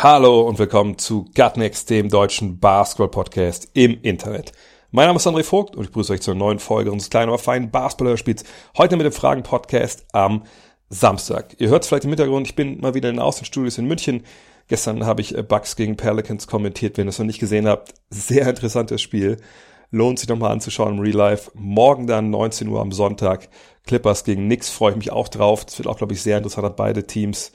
Hallo 0.00 0.42
und 0.42 0.60
willkommen 0.60 0.96
zu 0.96 1.24
Gutnext, 1.34 1.90
dem 1.90 2.08
deutschen 2.08 2.60
Basketball-Podcast 2.60 3.70
im 3.72 4.00
Internet. 4.02 4.52
Mein 4.92 5.08
Name 5.08 5.16
ist 5.16 5.26
André 5.26 5.42
Vogt 5.42 5.74
und 5.74 5.82
ich 5.82 5.88
begrüße 5.88 6.12
euch 6.12 6.20
zur 6.20 6.36
neuen 6.36 6.60
Folge 6.60 6.92
unseres 6.92 7.10
kleinen, 7.10 7.30
aber 7.30 7.38
feinen 7.40 7.72
Basketball-Hörspiels. 7.72 8.44
Heute 8.76 8.96
mit 8.96 9.06
dem 9.06 9.12
Fragen-Podcast 9.12 10.06
am 10.12 10.44
Samstag. 10.88 11.56
Ihr 11.58 11.68
hört 11.68 11.82
es 11.82 11.88
vielleicht 11.88 12.04
im 12.04 12.10
Hintergrund, 12.10 12.46
ich 12.46 12.54
bin 12.54 12.80
mal 12.80 12.94
wieder 12.94 13.08
in 13.08 13.16
den 13.16 13.22
Außenstudios 13.22 13.76
in 13.78 13.86
München. 13.86 14.22
Gestern 14.68 15.04
habe 15.04 15.20
ich 15.20 15.36
äh, 15.36 15.42
Bucks 15.42 15.74
gegen 15.74 15.96
Pelicans 15.96 16.46
kommentiert. 16.46 16.96
Wenn 16.96 17.08
ihr 17.08 17.10
es 17.10 17.18
noch 17.18 17.26
nicht 17.26 17.40
gesehen 17.40 17.66
habt, 17.66 17.92
sehr 18.08 18.46
interessantes 18.46 19.02
Spiel. 19.02 19.38
Lohnt 19.90 20.20
sich 20.20 20.28
nochmal 20.28 20.52
anzuschauen 20.52 20.94
im 20.94 21.00
Real 21.00 21.16
Life. 21.16 21.50
Morgen 21.54 22.06
dann 22.06 22.30
19 22.30 22.68
Uhr 22.68 22.80
am 22.80 22.92
Sonntag. 22.92 23.48
Clippers 23.84 24.22
gegen 24.22 24.44
Knicks 24.44 24.70
freue 24.70 24.92
ich 24.92 24.98
mich 24.98 25.10
auch 25.10 25.26
drauf. 25.26 25.64
Das 25.64 25.76
wird 25.76 25.88
auch, 25.88 25.98
glaube 25.98 26.12
ich, 26.12 26.22
sehr 26.22 26.36
interessant. 26.36 26.64
Hat 26.64 26.76
beide 26.76 27.04
Teams 27.04 27.50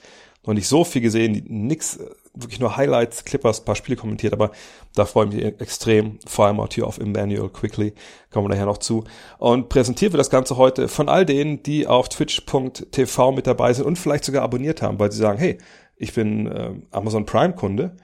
noch 0.45 0.53
nicht 0.53 0.67
so 0.67 0.83
viel 0.83 1.01
gesehen. 1.01 1.33
Die 1.35 1.43
Knicks, 1.43 1.95
äh, 1.95 2.09
wirklich 2.33 2.59
nur 2.59 2.77
Highlights, 2.77 3.25
Clippers, 3.25 3.63
paar 3.63 3.75
Spiele 3.75 3.95
kommentiert, 3.95 4.33
aber 4.33 4.51
da 4.95 5.05
freue 5.05 5.27
ich 5.27 5.33
mich 5.33 5.43
extrem. 5.61 6.19
Vor 6.25 6.45
allem 6.45 6.59
auch 6.59 6.67
hier 6.71 6.87
auf 6.87 6.97
Emmanuel 6.97 7.49
Quickly. 7.49 7.93
Kommen 8.31 8.45
wir 8.45 8.55
nachher 8.55 8.65
noch 8.65 8.79
zu. 8.79 9.03
Und 9.37 9.69
präsentiert 9.69 10.13
wird 10.13 10.19
das 10.19 10.29
Ganze 10.29 10.57
heute 10.57 10.87
von 10.87 11.09
all 11.09 11.25
denen, 11.25 11.63
die 11.63 11.87
auf 11.87 12.09
twitch.tv 12.09 13.31
mit 13.31 13.47
dabei 13.47 13.73
sind 13.73 13.85
und 13.85 13.97
vielleicht 13.97 14.25
sogar 14.25 14.43
abonniert 14.43 14.81
haben, 14.81 14.99
weil 14.99 15.11
sie 15.11 15.19
sagen, 15.19 15.39
hey, 15.39 15.57
ich 15.97 16.13
bin 16.13 16.47
äh, 16.47 16.71
Amazon 16.91 17.25
Prime 17.25 17.53
Kunde 17.53 17.95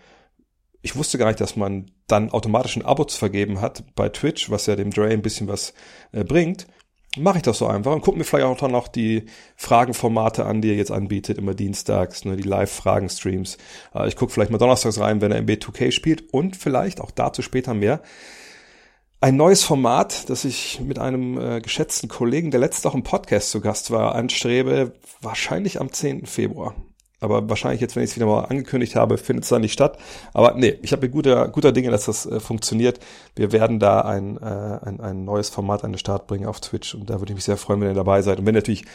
ich 0.82 0.96
wusste 0.96 1.18
gar 1.18 1.28
nicht, 1.28 1.42
dass 1.42 1.56
man 1.56 1.92
dann 2.08 2.32
automatisch 2.32 2.76
ein 2.78 2.86
Abo 2.86 3.04
zu 3.06 3.18
vergeben 3.18 3.62
hat 3.62 3.84
bei 3.96 4.10
Twitch, 4.10 4.50
was 4.50 4.66
ja 4.66 4.76
dem 4.76 4.92
Dre 4.92 5.08
ein 5.10 5.22
bisschen 5.22 5.48
was 5.48 5.74
äh, 6.12 6.24
bringt. 6.24 6.68
Mache 7.18 7.38
ich 7.38 7.44
das 7.44 7.58
so 7.58 7.66
einfach 7.66 7.92
und 7.92 8.02
guck 8.02 8.18
mir 8.18 8.24
vielleicht 8.24 8.46
auch 8.46 8.58
dann 8.58 8.72
noch 8.72 8.88
die 8.88 9.26
Fragenformate 9.56 10.46
an, 10.46 10.62
die 10.62 10.70
er 10.70 10.76
jetzt 10.76 10.92
anbietet, 10.92 11.40
immer 11.40 11.56
dienstags, 11.56 12.24
ne, 12.24 12.36
die 12.36 12.44
Live-Fragen-Streams. 12.44 13.58
Äh, 13.96 14.08
ich 14.08 14.16
gucke 14.16 14.32
vielleicht 14.32 14.52
mal 14.52 14.60
donnerstags 14.60 15.00
rein, 15.00 15.20
wenn 15.20 15.32
er 15.32 15.40
MB 15.40 15.50
2K 15.50 15.92
spielt 15.92 16.32
und 16.34 16.56
vielleicht 16.56 17.02
auch 17.02 17.10
dazu 17.10 17.42
später 17.42 17.74
mehr. 17.74 18.02
Ein 19.22 19.38
neues 19.38 19.64
Format, 19.64 20.30
das 20.30 20.46
ich 20.46 20.80
mit 20.82 21.00
einem 21.00 21.38
äh, 21.40 21.62
geschätzten 21.62 22.10
Kollegen, 22.10 22.52
der 22.52 22.60
letzte 22.60 22.88
auch 22.88 22.96
im 22.96 23.04
Podcast 23.04 23.50
zu 23.50 23.60
Gast 23.60 23.90
war, 23.90 24.14
anstrebe, 24.14 24.94
wahrscheinlich 25.20 25.82
am 25.82 25.92
10. 25.92 26.28
Februar. 26.28 26.76
Aber 27.20 27.50
wahrscheinlich 27.50 27.82
jetzt, 27.82 27.96
wenn 27.96 28.04
ich 28.04 28.12
es 28.12 28.16
wieder 28.16 28.26
mal 28.26 28.46
angekündigt 28.46 28.96
habe, 28.96 29.18
findet 29.18 29.44
es 29.44 29.50
dann 29.50 29.62
nicht 29.62 29.74
statt. 29.74 29.98
Aber 30.34 30.54
nee, 30.54 30.80
ich 30.82 30.92
habe 30.94 31.10
guter, 31.10 31.50
guter 31.50 31.72
Dinge, 31.72 31.92
dass 31.92 32.06
das 32.06 32.26
äh, 32.26 32.40
funktioniert. 32.40 33.00
Wir 33.36 33.52
werden 33.52 33.80
da 33.80 34.02
ein, 34.02 34.38
äh, 34.38 34.80
ein, 34.86 35.00
ein 35.02 35.26
neues 35.26 35.50
Format 35.50 35.84
an 35.84 35.92
den 35.92 36.00
Start 36.00 36.28
bringen 36.28 36.46
auf 36.46 36.62
Twitch 36.62 36.96
und 36.96 37.10
da 37.10 37.20
würde 37.20 37.34
ich 37.34 37.36
mich 37.36 37.46
sehr 37.46 37.58
freuen, 37.58 37.82
wenn 37.82 37.90
ihr 37.90 37.94
dabei 37.94 38.22
seid. 38.22 38.40
Und 38.40 38.46
wenn 38.46 38.56
ihr 38.56 38.60
natürlich 38.60 38.86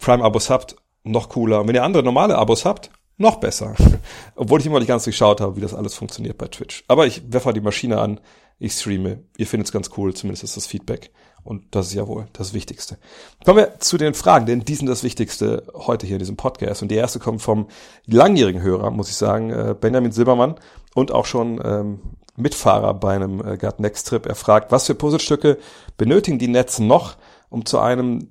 Prime-Abos 0.00 0.50
habt, 0.50 0.76
noch 1.04 1.28
cooler. 1.28 1.60
Und 1.60 1.68
wenn 1.68 1.74
ihr 1.74 1.84
andere 1.84 2.02
normale 2.02 2.36
Abos 2.36 2.64
habt, 2.64 2.90
noch 3.16 3.36
besser. 3.36 3.74
Obwohl 4.34 4.60
ich 4.60 4.66
immer 4.66 4.78
nicht 4.78 4.88
ganz 4.88 5.04
geschaut 5.04 5.40
habe, 5.40 5.56
wie 5.56 5.60
das 5.60 5.74
alles 5.74 5.94
funktioniert 5.94 6.38
bei 6.38 6.46
Twitch. 6.46 6.84
Aber 6.88 7.06
ich 7.06 7.22
werfe 7.32 7.52
die 7.52 7.60
Maschine 7.60 7.98
an, 7.98 8.18
ich 8.58 8.72
streame. 8.72 9.24
Ihr 9.36 9.46
findet 9.46 9.66
es 9.66 9.72
ganz 9.72 9.90
cool, 9.96 10.14
zumindest 10.14 10.44
ist 10.44 10.56
das 10.56 10.66
Feedback. 10.66 11.10
Und 11.44 11.74
das 11.74 11.88
ist 11.88 11.94
ja 11.94 12.06
wohl 12.06 12.26
das 12.32 12.54
Wichtigste. 12.54 12.98
Kommen 13.44 13.58
wir 13.58 13.80
zu 13.80 13.96
den 13.98 14.14
Fragen, 14.14 14.46
denn 14.46 14.60
die 14.60 14.74
sind 14.74 14.86
das 14.86 15.02
Wichtigste 15.02 15.64
heute 15.74 16.06
hier 16.06 16.16
in 16.16 16.20
diesem 16.20 16.36
Podcast. 16.36 16.82
Und 16.82 16.90
die 16.90 16.96
erste 16.96 17.18
kommt 17.18 17.42
vom 17.42 17.68
langjährigen 18.06 18.62
Hörer, 18.62 18.90
muss 18.90 19.08
ich 19.08 19.16
sagen, 19.16 19.50
äh, 19.50 19.74
Benjamin 19.78 20.12
Silbermann 20.12 20.56
und 20.94 21.12
auch 21.12 21.26
schon 21.26 21.60
ähm, 21.64 22.00
Mitfahrer 22.36 22.94
bei 22.94 23.14
einem 23.14 23.44
äh, 23.44 23.56
Gut 23.56 23.80
Next 23.80 24.08
Trip. 24.08 24.26
Er 24.26 24.34
fragt, 24.34 24.72
was 24.72 24.86
für 24.86 24.94
Puzzlestücke 24.94 25.58
benötigen 25.96 26.38
die 26.38 26.48
Netz 26.48 26.78
noch, 26.78 27.16
um 27.48 27.64
zu 27.64 27.78
einem 27.78 28.30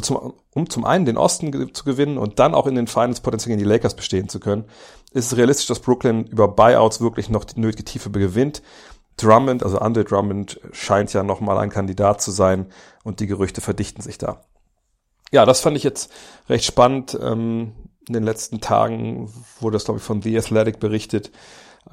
zum, 0.00 0.32
um 0.54 0.70
zum 0.70 0.86
einen 0.86 1.04
den 1.04 1.18
Osten 1.18 1.74
zu 1.74 1.84
gewinnen 1.84 2.16
und 2.16 2.38
dann 2.38 2.54
auch 2.54 2.66
in 2.66 2.74
den 2.74 2.86
Finals 2.86 3.20
potenziell 3.20 3.50
gegen 3.50 3.62
die 3.62 3.70
Lakers 3.70 3.94
bestehen 3.94 4.30
zu 4.30 4.40
können, 4.40 4.64
ist 5.12 5.26
es 5.26 5.36
realistisch, 5.36 5.66
dass 5.66 5.80
Brooklyn 5.80 6.24
über 6.24 6.48
Buyouts 6.48 7.02
wirklich 7.02 7.28
noch 7.28 7.44
die 7.44 7.60
nötige 7.60 7.84
Tiefe 7.84 8.10
gewinnt. 8.10 8.62
Drummond, 9.16 9.62
also 9.62 9.78
Andre 9.78 10.04
Drummond, 10.04 10.60
scheint 10.72 11.12
ja 11.12 11.22
nochmal 11.22 11.58
ein 11.58 11.70
Kandidat 11.70 12.20
zu 12.20 12.30
sein 12.30 12.66
und 13.04 13.20
die 13.20 13.26
Gerüchte 13.26 13.60
verdichten 13.60 14.02
sich 14.02 14.18
da. 14.18 14.44
Ja, 15.30 15.46
das 15.46 15.60
fand 15.60 15.76
ich 15.76 15.82
jetzt 15.82 16.12
recht 16.48 16.64
spannend. 16.64 17.18
Ähm, 17.20 17.72
in 18.06 18.14
den 18.14 18.24
letzten 18.24 18.60
Tagen 18.60 19.32
wurde 19.60 19.74
das, 19.74 19.84
glaube 19.84 19.98
ich, 19.98 20.04
von 20.04 20.22
The 20.22 20.36
Athletic 20.36 20.80
berichtet. 20.80 21.30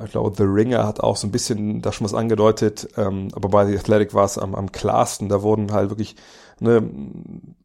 Ich 0.04 0.12
glaube, 0.12 0.36
The 0.36 0.44
Ringer 0.44 0.86
hat 0.86 1.00
auch 1.00 1.16
so 1.16 1.28
ein 1.28 1.32
bisschen 1.32 1.82
da 1.82 1.92
schon 1.92 2.06
was 2.06 2.14
angedeutet, 2.14 2.90
ähm, 2.98 3.30
aber 3.34 3.50
bei 3.50 3.66
The 3.66 3.78
Athletic 3.78 4.14
war 4.14 4.26
es 4.26 4.38
am, 4.38 4.56
am 4.56 4.72
klarsten. 4.72 5.30
Da 5.30 5.42
wurden 5.42 5.72
halt 5.72 5.90
wirklich 5.90 6.16
ne, 6.60 6.88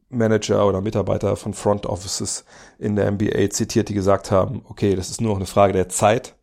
Manager 0.08 0.66
oder 0.66 0.80
Mitarbeiter 0.80 1.36
von 1.36 1.54
Front 1.54 1.86
Offices 1.86 2.44
in 2.78 2.96
der 2.96 3.10
NBA 3.10 3.50
zitiert, 3.50 3.88
die 3.88 3.94
gesagt 3.94 4.30
haben, 4.30 4.62
okay, 4.68 4.94
das 4.94 5.10
ist 5.10 5.20
nur 5.20 5.30
noch 5.30 5.38
eine 5.38 5.46
Frage 5.46 5.72
der 5.72 5.88
Zeit, 5.88 6.33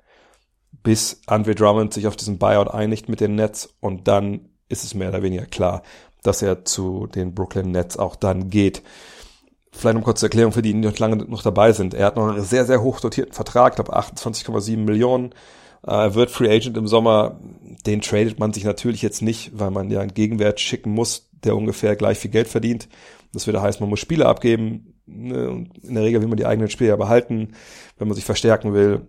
bis 0.84 1.22
Andre 1.28 1.56
Drummond 1.56 1.94
sich 1.94 2.08
auf 2.08 2.16
diesen 2.16 2.38
Buyout 2.38 2.69
einigt 2.69 3.09
mit 3.09 3.19
den 3.19 3.36
Nets 3.36 3.74
und 3.80 4.08
dann 4.08 4.50
ist 4.69 4.84
es 4.84 4.94
mehr 4.94 5.09
oder 5.09 5.24
weniger 5.24 5.46
klar, 5.46 5.84
dass 6.24 6.42
er 6.42 6.66
zu 6.66 7.08
den 7.08 7.34
Brooklyn 7.34 7.72
Nets 7.72 7.97
auch 7.97 8.16
dann 8.16 8.50
geht. 8.50 8.81
Vielleicht 9.72 9.97
noch 9.97 10.03
kurze 10.03 10.25
Erklärung 10.25 10.52
für 10.52 10.62
die, 10.62 10.74
die 10.74 10.80
noch 10.80 10.97
lange 11.00 11.18
noch 11.18 11.44
dabei 11.44 11.72
sind. 11.72 11.94
Er 11.94 12.08
hat 12.08 12.18
noch 12.18 12.28
einen 12.28 12.44
sehr, 12.44 12.66
sehr 12.66 12.81
hoch 12.81 13.00
dotierten 13.00 13.34
Vertrag, 13.34 13.74
ich 13.74 13.75
glaube 13.84 13.97
28,7 13.97 14.78
Millionen. 14.78 15.34
Er 15.84 16.14
wird 16.14 16.30
Free 16.30 16.53
Agent 16.53 16.78
im 16.78 16.88
Sommer. 16.88 17.40
Den 17.86 18.02
tradet 18.02 18.40
man 18.40 18.53
sich 18.53 18.63
natürlich 18.63 19.02
jetzt 19.02 19.22
nicht, 19.22 19.52
weil 19.58 19.72
man 19.72 19.90
ja 19.90 20.02
einen 20.02 20.13
Gegenwert 20.13 20.59
schicken 20.59 20.92
muss, 20.92 21.30
der 21.31 21.56
ungefähr 21.56 21.96
gleich 21.96 22.19
viel 22.19 22.31
Geld 22.31 22.48
verdient. 22.48 22.88
Das 23.34 23.48
würde 23.48 23.62
heißen, 23.62 23.81
man 23.81 23.90
muss 23.90 24.00
Spieler 24.00 24.28
abgeben. 24.28 24.94
Ne, 25.06 25.66
in 25.81 25.94
der 25.96 26.03
Regel 26.03 26.22
will 26.22 26.28
man 26.28 26.38
die 26.38 26.46
eigenen 26.46 26.69
Spieler 26.69 26.98
behalten, 26.98 27.53
wenn 27.98 28.08
man 28.08 28.16
sich 28.16 28.25
verstärken 28.25 28.74
will. 28.74 29.08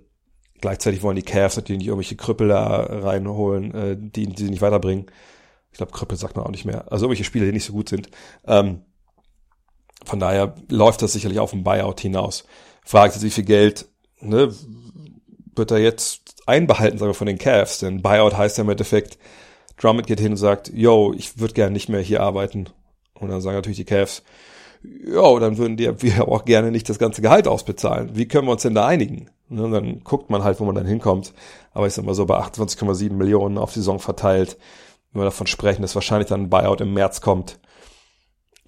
Gleichzeitig 0.63 1.03
wollen 1.03 1.17
die 1.17 1.23
Cavs 1.23 1.57
natürlich 1.57 1.81
nicht 1.81 1.89
irgendwelche 1.89 2.15
Krüppel 2.15 2.47
da 2.49 2.85
reinholen, 2.85 3.75
äh, 3.75 3.97
die, 3.99 4.29
die 4.29 4.45
sie 4.45 4.49
nicht 4.49 4.63
weiterbringen. 4.63 5.07
Ich 5.73 5.79
glaube, 5.79 5.91
Krüppel 5.91 6.17
sagt 6.17 6.37
man 6.37 6.47
auch 6.47 6.51
nicht 6.53 6.65
mehr. 6.65 6.91
Also 6.91 7.07
irgendwelche 7.07 7.25
Spieler, 7.25 7.47
die 7.47 7.53
nicht 7.53 7.65
so 7.65 7.73
gut 7.73 7.89
sind. 7.89 8.09
Ähm, 8.47 8.83
von 10.05 10.21
daher 10.21 10.55
läuft 10.71 11.03
das 11.03 11.15
sicherlich 11.15 11.41
auf 11.41 11.53
ein 11.53 11.65
Buyout 11.65 12.01
hinaus. 12.01 12.45
Fragt 12.85 13.15
jetzt, 13.15 13.25
wie 13.25 13.31
viel 13.31 13.45
Geld 13.45 13.89
ne, 14.21 14.55
wird 15.57 15.73
er 15.73 15.79
jetzt 15.79 16.43
einbehalten, 16.47 16.99
sagen 16.99 17.11
wir, 17.11 17.15
von 17.15 17.27
den 17.27 17.39
Cavs? 17.39 17.81
Denn 17.81 18.01
Buyout 18.01 18.37
heißt 18.37 18.57
ja 18.57 18.63
im 18.63 18.71
Endeffekt, 18.71 19.19
Drummond 19.79 20.07
geht 20.07 20.21
hin 20.21 20.33
und 20.33 20.37
sagt, 20.37 20.73
yo, 20.73 21.13
ich 21.13 21.41
würde 21.41 21.55
gerne 21.55 21.73
nicht 21.73 21.89
mehr 21.89 22.01
hier 22.01 22.23
arbeiten. 22.23 22.69
Und 23.15 23.31
dann 23.31 23.41
sagen 23.41 23.57
natürlich 23.57 23.79
die 23.79 23.85
Cavs, 23.85 24.23
ja, 24.85 25.41
dann 25.41 25.59
würden 25.59 25.77
dir 25.77 26.03
wir 26.03 26.29
auch 26.29 26.45
gerne 26.45 26.71
nicht 26.71 26.89
das 26.89 27.01
ganze 27.01 27.21
Gehalt 27.21 27.49
ausbezahlen. 27.49 28.11
Wie 28.15 28.29
können 28.29 28.47
wir 28.47 28.53
uns 28.53 28.63
denn 28.63 28.77
da 28.77 28.87
einigen? 28.87 29.29
Und 29.59 29.73
dann 29.73 30.01
guckt 30.05 30.31
man 30.31 30.45
halt, 30.45 30.61
wo 30.61 30.65
man 30.65 30.75
dann 30.75 30.87
hinkommt. 30.87 31.35
Aber 31.73 31.87
ich 31.87 31.95
sag 31.95 32.05
mal 32.05 32.15
so 32.15 32.27
bei 32.27 32.39
28,7 32.39 33.13
Millionen 33.13 33.59
auf 33.59 33.73
Saison 33.73 33.99
verteilt, 33.99 34.59
wenn 35.13 35.21
wir 35.21 35.27
davon 35.27 35.47
sprechen, 35.47 35.83
dass 35.83 35.95
wahrscheinlich 35.95 36.29
dann 36.29 36.43
ein 36.43 36.51
Buyout 36.51 36.81
im 36.81 36.95
März 36.95 37.21
kommt. 37.21 37.59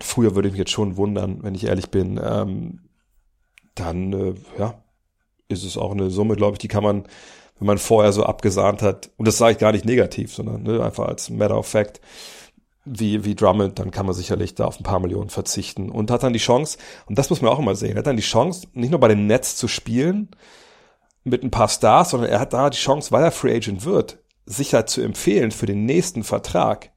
Früher 0.01 0.35
würde 0.35 0.49
ich 0.49 0.53
mich 0.53 0.59
jetzt 0.59 0.73
schon 0.73 0.97
wundern, 0.97 1.43
wenn 1.43 1.55
ich 1.55 1.65
ehrlich 1.65 1.91
bin. 1.91 2.21
Ähm, 2.23 2.81
dann, 3.75 4.13
äh, 4.13 4.35
ja, 4.59 4.83
ist 5.49 5.65
es 5.65 5.77
auch 5.77 5.93
eine 5.93 6.11
Summe, 6.11 6.37
glaube 6.37 6.55
ich, 6.55 6.59
die 6.59 6.69
kann 6.69 6.83
man, 6.83 7.05
wenn 7.59 7.67
man 7.67 7.79
vorher 7.79 8.13
so 8.13 8.25
abgesahnt 8.25 8.83
hat, 8.83 9.11
und 9.17 9.27
das 9.27 9.39
sage 9.39 9.53
ich 9.53 9.59
gar 9.59 9.73
nicht 9.73 9.85
negativ, 9.85 10.35
sondern 10.35 10.63
ne, 10.63 10.83
einfach 10.83 11.07
als 11.07 11.31
Matter 11.31 11.59
of 11.59 11.67
Fact, 11.67 12.01
wie, 12.85 13.25
wie 13.25 13.35
Drummond, 13.35 13.79
dann 13.79 13.91
kann 13.91 14.07
man 14.07 14.15
sicherlich 14.15 14.55
da 14.55 14.67
auf 14.67 14.79
ein 14.79 14.83
paar 14.83 15.01
Millionen 15.01 15.31
verzichten 15.31 15.91
und 15.91 16.11
hat 16.11 16.23
dann 16.23 16.35
die 16.35 16.39
Chance, 16.39 16.79
und 17.07 17.19
das 17.19 17.31
muss 17.31 17.41
man 17.41 17.51
auch 17.51 17.59
immer 17.59 17.75
sehen, 17.75 17.97
hat 17.97 18.07
dann 18.07 18.17
die 18.17 18.23
Chance, 18.23 18.67
nicht 18.75 18.91
nur 18.91 19.01
bei 19.01 19.09
den 19.09 19.27
Nets 19.27 19.57
zu 19.57 19.69
spielen 19.69 20.29
mit 21.25 21.43
ein 21.43 21.51
paar 21.51 21.69
Stars, 21.69 22.11
sondern 22.11 22.31
er 22.31 22.41
hat 22.41 22.53
da 22.53 22.71
die 22.71 22.79
Chance, 22.79 23.11
weil 23.11 23.25
er 23.25 23.31
Free 23.31 23.57
Agent 23.57 23.85
wird, 23.85 24.19
sich 24.47 24.75
halt 24.75 24.91
zu 24.91 25.01
empfehlen 25.01 25.51
für 25.51 25.67
den 25.67 25.87
nächsten 25.87 26.23
Vertrag. 26.23 26.93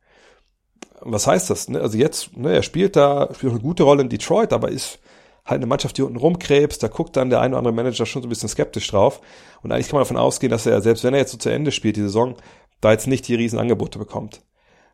Was 1.00 1.28
heißt 1.28 1.50
das? 1.50 1.70
Ne? 1.70 1.80
Also 1.80 1.98
jetzt, 1.98 2.36
ne, 2.36 2.54
er 2.54 2.64
spielt 2.64 2.96
da, 2.96 3.30
spielt 3.34 3.54
eine 3.54 3.62
gute 3.62 3.84
Rolle 3.84 4.02
in 4.02 4.10
Detroit, 4.10 4.52
aber 4.52 4.70
ist 4.70 5.00
halt 5.46 5.60
eine 5.60 5.68
Mannschaft, 5.68 5.98
die 5.98 6.02
unten 6.02 6.18
rumkrebst, 6.18 6.84
da 6.84 6.90
guckt 6.90 7.16
dann 7.16 7.30
der 7.30 7.40
eine 7.40 7.52
oder 7.52 7.60
andere 7.60 7.74
Manager 7.74 8.06
schon 8.06 8.22
so 8.22 8.28
ein 8.28 8.30
bisschen 8.30 8.50
skeptisch 8.50 8.90
drauf. 8.90 9.22
Und 9.64 9.72
eigentlich 9.72 9.88
kann 9.88 9.96
man 9.96 10.04
davon 10.04 10.18
ausgehen, 10.18 10.52
dass 10.52 10.66
er, 10.66 10.82
selbst 10.82 11.06
wenn 11.06 11.14
er 11.14 11.22
jetzt 11.22 11.32
so 11.32 11.38
zu 11.38 11.50
Ende 11.50 11.72
spielt, 11.72 11.96
die 11.96 12.02
Saison, 12.02 12.36
da 12.82 12.92
jetzt 12.92 13.08
nicht 13.08 13.28
die 13.28 13.36
Riesenangebote 13.36 13.98
bekommt. 13.98 14.42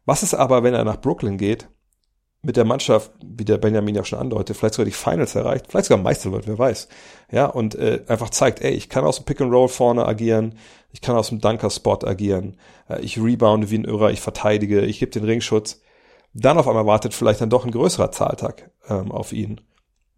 Was 0.05 0.21
ist 0.21 0.35
aber, 0.35 0.63
wenn 0.63 0.73
er 0.75 0.83
nach 0.83 1.01
Brooklyn 1.01 1.37
geht, 1.37 1.69
mit 2.43 2.57
der 2.57 2.65
Mannschaft, 2.65 3.11
wie 3.23 3.45
der 3.45 3.57
Benjamin 3.57 3.95
ja 3.95 4.03
schon 4.03 4.19
andeutet, 4.19 4.57
vielleicht 4.57 4.75
sogar 4.75 4.85
die 4.85 4.91
Finals 4.91 5.33
erreicht, 5.33 5.67
vielleicht 5.69 5.87
sogar 5.87 6.03
Meister 6.03 6.31
wird, 6.33 6.45
wer 6.45 6.59
weiß. 6.59 6.89
Ja, 7.31 7.45
und 7.45 7.73
äh, 7.75 8.01
einfach 8.07 8.29
zeigt, 8.29 8.61
ey, 8.61 8.73
ich 8.73 8.89
kann 8.89 9.05
aus 9.05 9.15
dem 9.15 9.25
Pick 9.25 9.39
and 9.39 9.51
Roll 9.51 9.69
vorne 9.69 10.05
agieren, 10.05 10.55
ich 10.91 10.99
kann 10.99 11.15
aus 11.15 11.29
dem 11.29 11.39
Dunker-Spot 11.39 11.99
agieren, 12.05 12.57
äh, 12.89 12.99
ich 12.99 13.17
rebounde 13.17 13.71
wie 13.71 13.77
ein 13.77 13.85
Irrer, 13.85 14.11
ich 14.11 14.19
verteidige, 14.19 14.81
ich 14.81 14.99
gebe 14.99 15.11
den 15.11 15.23
Ringschutz. 15.23 15.81
Dann 16.33 16.57
auf 16.57 16.67
einmal 16.67 16.85
wartet 16.85 17.13
vielleicht 17.13 17.39
dann 17.39 17.49
doch 17.49 17.63
ein 17.63 17.71
größerer 17.71 18.11
Zahltag 18.11 18.71
ähm, 18.89 19.11
auf 19.11 19.31
ihn. 19.31 19.61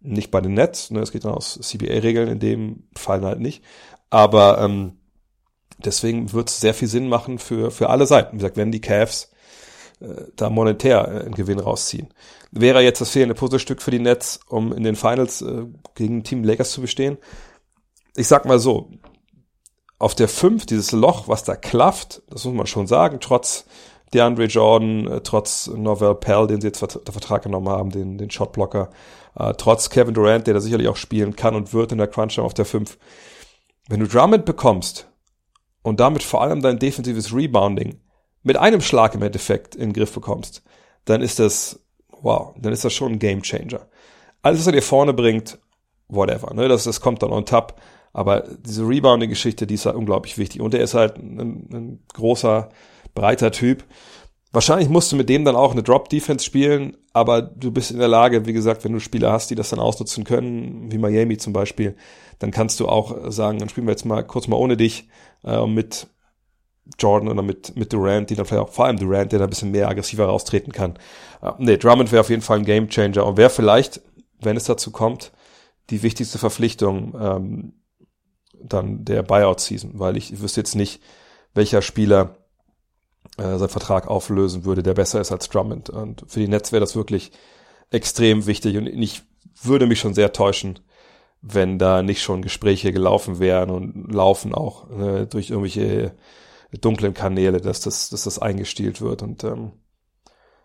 Nicht 0.00 0.32
bei 0.32 0.40
den 0.40 0.54
Nets, 0.54 0.90
ne, 0.90 1.00
es 1.00 1.12
geht 1.12 1.24
dann 1.24 1.34
aus 1.34 1.58
CBA-Regeln, 1.62 2.28
in 2.28 2.40
dem 2.40 2.88
Fall 2.96 3.22
halt 3.22 3.38
nicht. 3.38 3.62
Aber 4.10 4.58
ähm, 4.60 4.98
deswegen 5.78 6.32
wird 6.32 6.48
es 6.48 6.60
sehr 6.60 6.74
viel 6.74 6.88
Sinn 6.88 7.08
machen 7.08 7.38
für, 7.38 7.70
für 7.70 7.88
alle 7.88 8.06
Seiten. 8.06 8.32
Wie 8.32 8.38
gesagt, 8.38 8.56
wenn 8.56 8.72
die 8.72 8.80
Cavs 8.80 9.30
da 10.36 10.50
monetär 10.50 11.08
äh, 11.08 11.24
einen 11.24 11.34
Gewinn 11.34 11.58
rausziehen. 11.58 12.08
Wäre 12.50 12.82
jetzt 12.82 13.00
das 13.00 13.10
fehlende 13.10 13.34
Puzzlestück 13.34 13.82
für 13.82 13.90
die 13.90 13.98
Nets, 13.98 14.40
um 14.48 14.72
in 14.72 14.82
den 14.82 14.96
Finals 14.96 15.42
äh, 15.42 15.66
gegen 15.94 16.22
Team 16.22 16.44
Lakers 16.44 16.72
zu 16.72 16.80
bestehen? 16.80 17.18
Ich 18.14 18.28
sag 18.28 18.44
mal 18.44 18.58
so, 18.58 18.90
auf 19.98 20.14
der 20.14 20.28
5, 20.28 20.66
dieses 20.66 20.92
Loch, 20.92 21.28
was 21.28 21.44
da 21.44 21.56
klafft, 21.56 22.22
das 22.28 22.44
muss 22.44 22.54
man 22.54 22.66
schon 22.66 22.86
sagen, 22.86 23.18
trotz 23.20 23.64
DeAndre 24.12 24.44
Jordan, 24.44 25.06
äh, 25.06 25.20
trotz 25.22 25.68
Novell 25.68 26.14
Pell, 26.14 26.46
den 26.46 26.60
sie 26.60 26.68
jetzt 26.68 26.82
der 26.82 27.12
Vertrag 27.12 27.42
genommen 27.42 27.68
haben, 27.68 27.90
den, 27.90 28.18
den 28.18 28.30
Shotblocker, 28.30 28.90
äh, 29.38 29.54
trotz 29.56 29.90
Kevin 29.90 30.14
Durant, 30.14 30.46
der 30.46 30.54
da 30.54 30.60
sicherlich 30.60 30.88
auch 30.88 30.96
spielen 30.96 31.36
kann 31.36 31.54
und 31.54 31.72
wird 31.72 31.92
in 31.92 31.98
der 31.98 32.08
Crunch 32.08 32.38
auf 32.38 32.54
der 32.54 32.66
5. 32.66 32.98
Wenn 33.88 34.00
du 34.00 34.08
Drummond 34.08 34.44
bekommst 34.44 35.08
und 35.82 36.00
damit 36.00 36.22
vor 36.22 36.42
allem 36.42 36.60
dein 36.60 36.78
defensives 36.78 37.34
Rebounding 37.34 38.00
mit 38.46 38.56
einem 38.56 38.80
Schlag 38.80 39.16
im 39.16 39.22
Endeffekt 39.22 39.74
in 39.74 39.88
den 39.88 39.92
Griff 39.92 40.12
bekommst, 40.12 40.62
dann 41.04 41.20
ist 41.20 41.40
das, 41.40 41.80
wow, 42.22 42.54
dann 42.56 42.72
ist 42.72 42.84
das 42.84 42.94
schon 42.94 43.12
ein 43.12 43.18
Game 43.18 43.42
Changer. 43.42 43.88
Alles, 44.40 44.60
was 44.60 44.68
er 44.68 44.72
dir 44.72 44.82
vorne 44.82 45.12
bringt, 45.12 45.58
whatever, 46.06 46.54
ne, 46.54 46.68
das, 46.68 46.84
das 46.84 47.00
kommt 47.00 47.24
dann 47.24 47.32
on 47.32 47.44
top. 47.44 47.74
Aber 48.12 48.44
diese 48.60 48.88
Rebounding-Geschichte, 48.88 49.66
die 49.66 49.74
ist 49.74 49.84
halt 49.84 49.96
unglaublich 49.96 50.38
wichtig. 50.38 50.60
Und 50.60 50.74
er 50.74 50.80
ist 50.80 50.94
halt 50.94 51.18
ein, 51.18 51.68
ein 51.72 52.04
großer, 52.14 52.68
breiter 53.14 53.50
Typ. 53.50 53.82
Wahrscheinlich 54.52 54.88
musst 54.88 55.10
du 55.10 55.16
mit 55.16 55.28
dem 55.28 55.44
dann 55.44 55.56
auch 55.56 55.72
eine 55.72 55.82
Drop-Defense 55.82 56.44
spielen, 56.44 56.96
aber 57.12 57.42
du 57.42 57.72
bist 57.72 57.90
in 57.90 57.98
der 57.98 58.06
Lage, 58.06 58.46
wie 58.46 58.52
gesagt, 58.52 58.84
wenn 58.84 58.92
du 58.92 59.00
Spieler 59.00 59.32
hast, 59.32 59.50
die 59.50 59.56
das 59.56 59.70
dann 59.70 59.80
ausnutzen 59.80 60.22
können, 60.22 60.90
wie 60.92 60.98
Miami 60.98 61.36
zum 61.36 61.52
Beispiel, 61.52 61.96
dann 62.38 62.52
kannst 62.52 62.78
du 62.78 62.86
auch 62.88 63.32
sagen, 63.32 63.58
dann 63.58 63.68
spielen 63.68 63.88
wir 63.88 63.92
jetzt 63.92 64.06
mal 64.06 64.22
kurz 64.22 64.46
mal 64.46 64.56
ohne 64.56 64.76
dich 64.76 65.08
äh, 65.44 65.66
mit 65.66 66.06
Jordan 66.98 67.28
oder 67.28 67.42
mit, 67.42 67.76
mit 67.76 67.92
Durant, 67.92 68.30
die 68.30 68.34
dann 68.34 68.46
vielleicht 68.46 68.62
auch, 68.62 68.72
vor 68.72 68.86
allem 68.86 68.98
Durant, 68.98 69.32
der 69.32 69.38
da 69.38 69.44
ein 69.46 69.50
bisschen 69.50 69.70
mehr 69.70 69.88
aggressiver 69.88 70.26
raustreten 70.26 70.72
kann. 70.72 70.94
Äh, 71.42 71.52
nee, 71.58 71.76
Drummond 71.76 72.12
wäre 72.12 72.20
auf 72.20 72.30
jeden 72.30 72.42
Fall 72.42 72.58
ein 72.58 72.64
Gamechanger 72.64 73.26
und 73.26 73.36
wäre 73.36 73.50
vielleicht, 73.50 74.00
wenn 74.40 74.56
es 74.56 74.64
dazu 74.64 74.90
kommt, 74.90 75.32
die 75.90 76.02
wichtigste 76.02 76.38
Verpflichtung 76.38 77.14
ähm, 77.18 77.72
dann 78.60 79.04
der 79.04 79.22
Buyout-Season, 79.22 79.98
weil 79.98 80.16
ich, 80.16 80.40
wüsste 80.40 80.60
jetzt 80.60 80.74
nicht, 80.74 81.02
welcher 81.54 81.82
Spieler 81.82 82.36
äh, 83.38 83.56
seinen 83.58 83.68
Vertrag 83.68 84.08
auflösen 84.08 84.64
würde, 84.64 84.82
der 84.82 84.94
besser 84.94 85.20
ist 85.20 85.32
als 85.32 85.48
Drummond. 85.48 85.90
Und 85.90 86.24
für 86.26 86.40
die 86.40 86.48
Nets 86.48 86.72
wäre 86.72 86.80
das 86.80 86.96
wirklich 86.96 87.32
extrem 87.90 88.46
wichtig 88.46 88.76
und 88.76 88.86
ich 88.86 89.22
würde 89.62 89.86
mich 89.86 90.00
schon 90.00 90.14
sehr 90.14 90.32
täuschen, 90.32 90.80
wenn 91.40 91.78
da 91.78 92.02
nicht 92.02 92.22
schon 92.22 92.42
Gespräche 92.42 92.92
gelaufen 92.92 93.38
wären 93.38 93.70
und 93.70 94.12
laufen 94.12 94.54
auch 94.54 94.90
äh, 94.90 95.26
durch 95.26 95.50
irgendwelche 95.50 96.12
dunklen 96.72 97.14
Kanäle, 97.14 97.60
dass 97.60 97.80
das, 97.80 98.08
dass 98.10 98.24
das 98.24 98.38
eingestielt 98.38 99.00
wird. 99.00 99.22
Und 99.22 99.44
ähm, 99.44 99.72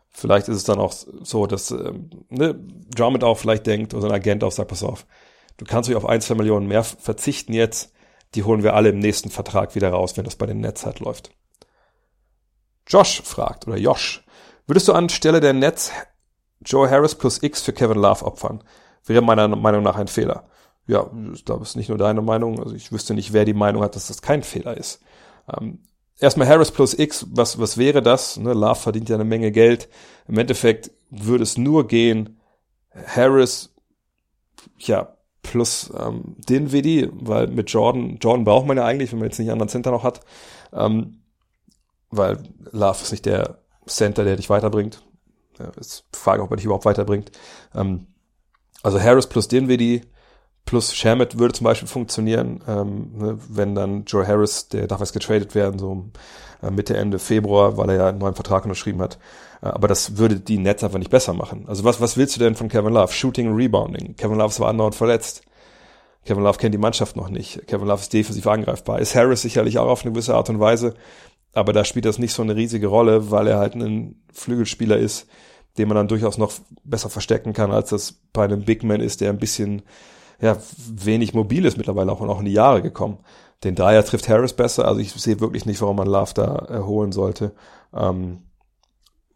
vielleicht 0.10 0.48
ist 0.48 0.58
es 0.58 0.64
dann 0.64 0.80
auch 0.80 0.94
so, 0.94 1.48
dass 1.48 1.72
ähm, 1.72 2.10
ne, 2.30 2.56
Drummond 2.96 3.24
auch 3.24 3.38
vielleicht 3.38 3.68
denkt 3.68 3.94
oder 3.94 4.08
ein 4.08 4.14
Agent 4.14 4.44
auch 4.44 4.52
sagt, 4.52 4.70
pass 4.70 4.84
auf, 4.84 5.06
du 5.58 5.66
kannst 5.66 5.90
dich 5.90 5.96
auf 5.96 6.06
ein, 6.06 6.22
zwei 6.22 6.36
Millionen 6.36 6.68
mehr 6.68 6.84
verzichten 6.84 7.54
jetzt, 7.54 7.94
die 8.36 8.44
holen 8.44 8.64
wir 8.64 8.76
alle 8.76 8.90
im 8.90 9.00
nächsten 9.00 9.30
Vertrag 9.30 9.76
wieder 9.76 9.90
raus, 9.90 10.18
wenn 10.18 10.26
das 10.26 10.36
bei 10.36 10.46
den 10.46 10.60
Nets 10.62 10.86
halt 10.86 11.00
läuft. 11.00 11.32
Josh 12.88 13.22
fragt, 13.22 13.68
oder 13.68 13.78
Josh, 13.78 14.24
würdest 14.68 14.88
du 14.88 14.94
anstelle 14.94 15.40
der 15.40 15.54
Nets 15.54 15.92
Joe 16.66 16.90
Harris 16.90 17.16
plus 17.16 17.42
X 17.42 17.62
für 17.62 17.74
Kevin 17.74 17.98
Love 17.98 18.26
opfern? 18.26 18.64
Wäre 19.06 19.22
meiner 19.22 19.48
Meinung 19.48 19.84
nach 19.84 19.96
ein 19.96 20.08
Fehler. 20.08 20.48
Ja, 20.88 21.10
ich 21.34 21.48
ist 21.48 21.76
nicht 21.76 21.90
nur 21.90 21.98
deine 21.98 22.22
Meinung. 22.22 22.60
Also 22.60 22.76
ich 22.76 22.92
wüsste 22.92 23.14
nicht, 23.14 23.34
wer 23.34 23.46
die 23.46 23.54
Meinung 23.54 23.84
hat, 23.84 23.96
dass 23.96 24.08
das 24.08 24.22
kein 24.22 24.44
Fehler 24.44 24.78
ist. 24.78 25.02
Ähm, 25.52 25.84
erstmal 26.22 26.48
Harris 26.48 26.72
plus 26.72 26.98
X, 26.98 27.26
was, 27.32 27.60
was 27.60 27.78
wäre 27.78 28.02
das? 28.02 28.38
Ne, 28.38 28.54
Love 28.54 28.76
verdient 28.76 29.10
ja 29.10 29.16
eine 29.16 29.26
Menge 29.26 29.52
Geld. 29.52 29.90
Im 30.28 30.38
Endeffekt 30.38 30.92
würde 31.10 31.44
es 31.44 31.58
nur 31.58 31.88
gehen, 31.88 32.40
Harris, 33.06 33.74
ja, 34.78 35.18
plus 35.42 35.92
ähm, 35.98 36.36
Dinwiddie, 36.48 37.10
weil 37.14 37.48
mit 37.48 37.72
Jordan, 37.72 38.18
Jordan 38.22 38.46
braucht 38.46 38.68
man 38.68 38.78
ja 38.78 38.86
eigentlich, 38.86 39.12
wenn 39.12 39.20
man 39.20 39.28
jetzt 39.28 39.40
nicht 39.40 39.48
einen 39.48 39.54
anderen 39.54 39.70
Center 39.70 39.92
noch 39.92 40.04
hat, 40.04 40.22
ähm, 40.72 41.24
weil 42.12 42.44
Love 42.72 43.00
ist 43.02 43.12
nicht 43.12 43.26
der 43.26 43.60
Center, 43.88 44.24
der 44.24 44.36
dich 44.36 44.50
weiterbringt. 44.50 45.02
Ja, 45.60 45.70
ist 45.80 46.06
Frage, 46.14 46.44
ob 46.44 46.52
er 46.52 46.58
dich 46.58 46.66
überhaupt 46.66 46.86
weiterbringt. 46.86 47.32
Ähm, 47.74 48.08
also 48.84 49.02
Harris 49.02 49.28
plus 49.28 49.48
Dinwiddie 49.48 50.02
plus 50.66 50.94
Shamit 50.94 51.38
würde 51.40 51.54
zum 51.54 51.66
Beispiel 51.66 51.88
funktionieren, 51.88 52.64
ähm, 52.68 53.12
ne, 53.18 53.38
wenn 53.50 53.76
dann 53.76 54.06
Joe 54.06 54.26
Harris, 54.26 54.68
der 54.70 54.88
darf 54.88 55.00
jetzt 55.00 55.14
getradet 55.14 55.56
werden, 55.56 55.80
so 55.80 56.06
äh, 56.62 56.72
Mitte, 56.72 56.96
Ende 56.96 57.20
Februar, 57.20 57.78
weil 57.78 57.90
er 57.90 57.96
ja 57.96 58.10
einen 58.10 58.20
neuen 58.20 58.36
Vertrag 58.36 58.64
unterschrieben 58.64 59.02
hat. 59.02 59.18
Äh, 59.62 59.68
aber 59.68 59.88
das 59.88 60.18
würde 60.18 60.40
die 60.40 60.58
Nets 60.58 60.84
einfach 60.84 61.00
nicht 61.00 61.12
besser 61.12 61.34
machen. 61.34 61.66
Also 61.68 61.84
was, 61.84 62.00
was 62.02 62.18
willst 62.18 62.36
du 62.36 62.40
denn 62.40 62.56
von 62.56 62.70
Kevin 62.70 62.94
Love? 62.94 63.12
Shooting, 63.12 63.54
Rebounding. 63.54 64.16
Kevin 64.16 64.38
Love 64.38 64.54
zwar 64.54 64.70
andauernd 64.70 64.96
verletzt. 64.96 65.44
Kevin 66.26 66.44
Love 66.44 66.60
kennt 66.60 66.74
die 66.74 66.80
Mannschaft 66.80 67.16
noch 67.16 67.30
nicht. 67.30 67.68
Kevin 67.68 67.88
Love 67.88 68.02
ist 68.02 68.14
defensiv 68.14 68.46
angreifbar. 68.46 69.00
Ist 69.00 69.16
Harris 69.16 69.42
sicherlich 69.42 69.80
auch 69.80 69.88
auf 69.88 70.04
eine 70.04 70.12
gewisse 70.12 70.36
Art 70.36 70.50
und 70.50 70.60
Weise. 70.60 70.94
Aber 71.54 71.74
da 71.74 71.84
spielt 71.84 72.06
das 72.06 72.20
nicht 72.20 72.34
so 72.34 72.44
eine 72.44 72.56
riesige 72.56 72.88
Rolle, 72.88 73.32
weil 73.32 73.48
er 73.48 73.58
halt 73.58 73.76
ein 73.76 74.22
Flügelspieler 74.32 74.98
ist, 74.98 75.28
den 75.78 75.88
man 75.88 75.96
dann 75.96 76.08
durchaus 76.08 76.38
noch 76.38 76.54
besser 76.84 77.10
verstecken 77.10 77.54
kann, 77.54 77.72
als 77.72 77.90
das 77.90 78.22
bei 78.34 78.44
einem 78.44 78.64
Big 78.64 78.84
Man 78.84 79.02
ist, 79.02 79.22
der 79.22 79.32
ein 79.32 79.40
bisschen, 79.40 79.82
ja, 80.42 80.58
wenig 80.88 81.34
mobil 81.34 81.66
ist 81.66 81.78
mittlerweile 81.78 82.12
auch, 82.12 82.22
auch 82.22 82.40
in 82.40 82.46
die 82.46 82.54
Jahre 82.54 82.82
gekommen. 82.82 83.20
Den 83.64 83.76
Dreier 83.76 84.04
trifft 84.04 84.28
Harris 84.28 84.54
besser, 84.54 84.88
also 84.88 85.00
ich 85.00 85.12
sehe 85.14 85.40
wirklich 85.40 85.66
nicht, 85.66 85.82
warum 85.82 85.98
man 85.98 86.08
Love 86.08 86.34
da 86.34 86.56
erholen 86.68 87.12
sollte. 87.12 87.54
Ähm, 87.94 88.44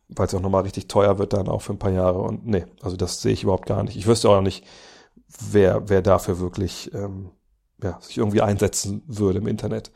weil 0.10 0.28
es 0.28 0.36
auch 0.36 0.42
nochmal 0.42 0.63
richtig 0.63 0.88
teuer 0.88 1.18
wird 1.18 1.34
dann 1.34 1.48
auch 1.48 1.62
für 1.62 1.74
ein 1.74 1.80
paar 1.80 1.92
Jahre. 1.92 2.19
Und 2.19 2.46
nee, 2.46 2.66
also 2.81 2.96
das 2.96 3.22
sehe 3.22 3.34
ich 3.34 3.44
überhaupt 3.44 3.66
gar 3.66 3.84
nicht. 3.84 3.96
Ich 3.96 4.07
wüsste 4.07 4.30
auch 4.30 4.42
nicht, 4.42 4.66
wer, 5.52 5.90
wer 5.90 6.02
dafür 6.02 6.40
wirklich 6.40 6.94
ähm, 6.94 7.31
ja, 7.81 8.00
sich 8.02 8.18
irgendwie 8.18 8.42
einsetzen 8.42 9.04
würde 9.07 9.40
im 9.40 9.48
Internet. 9.48 9.92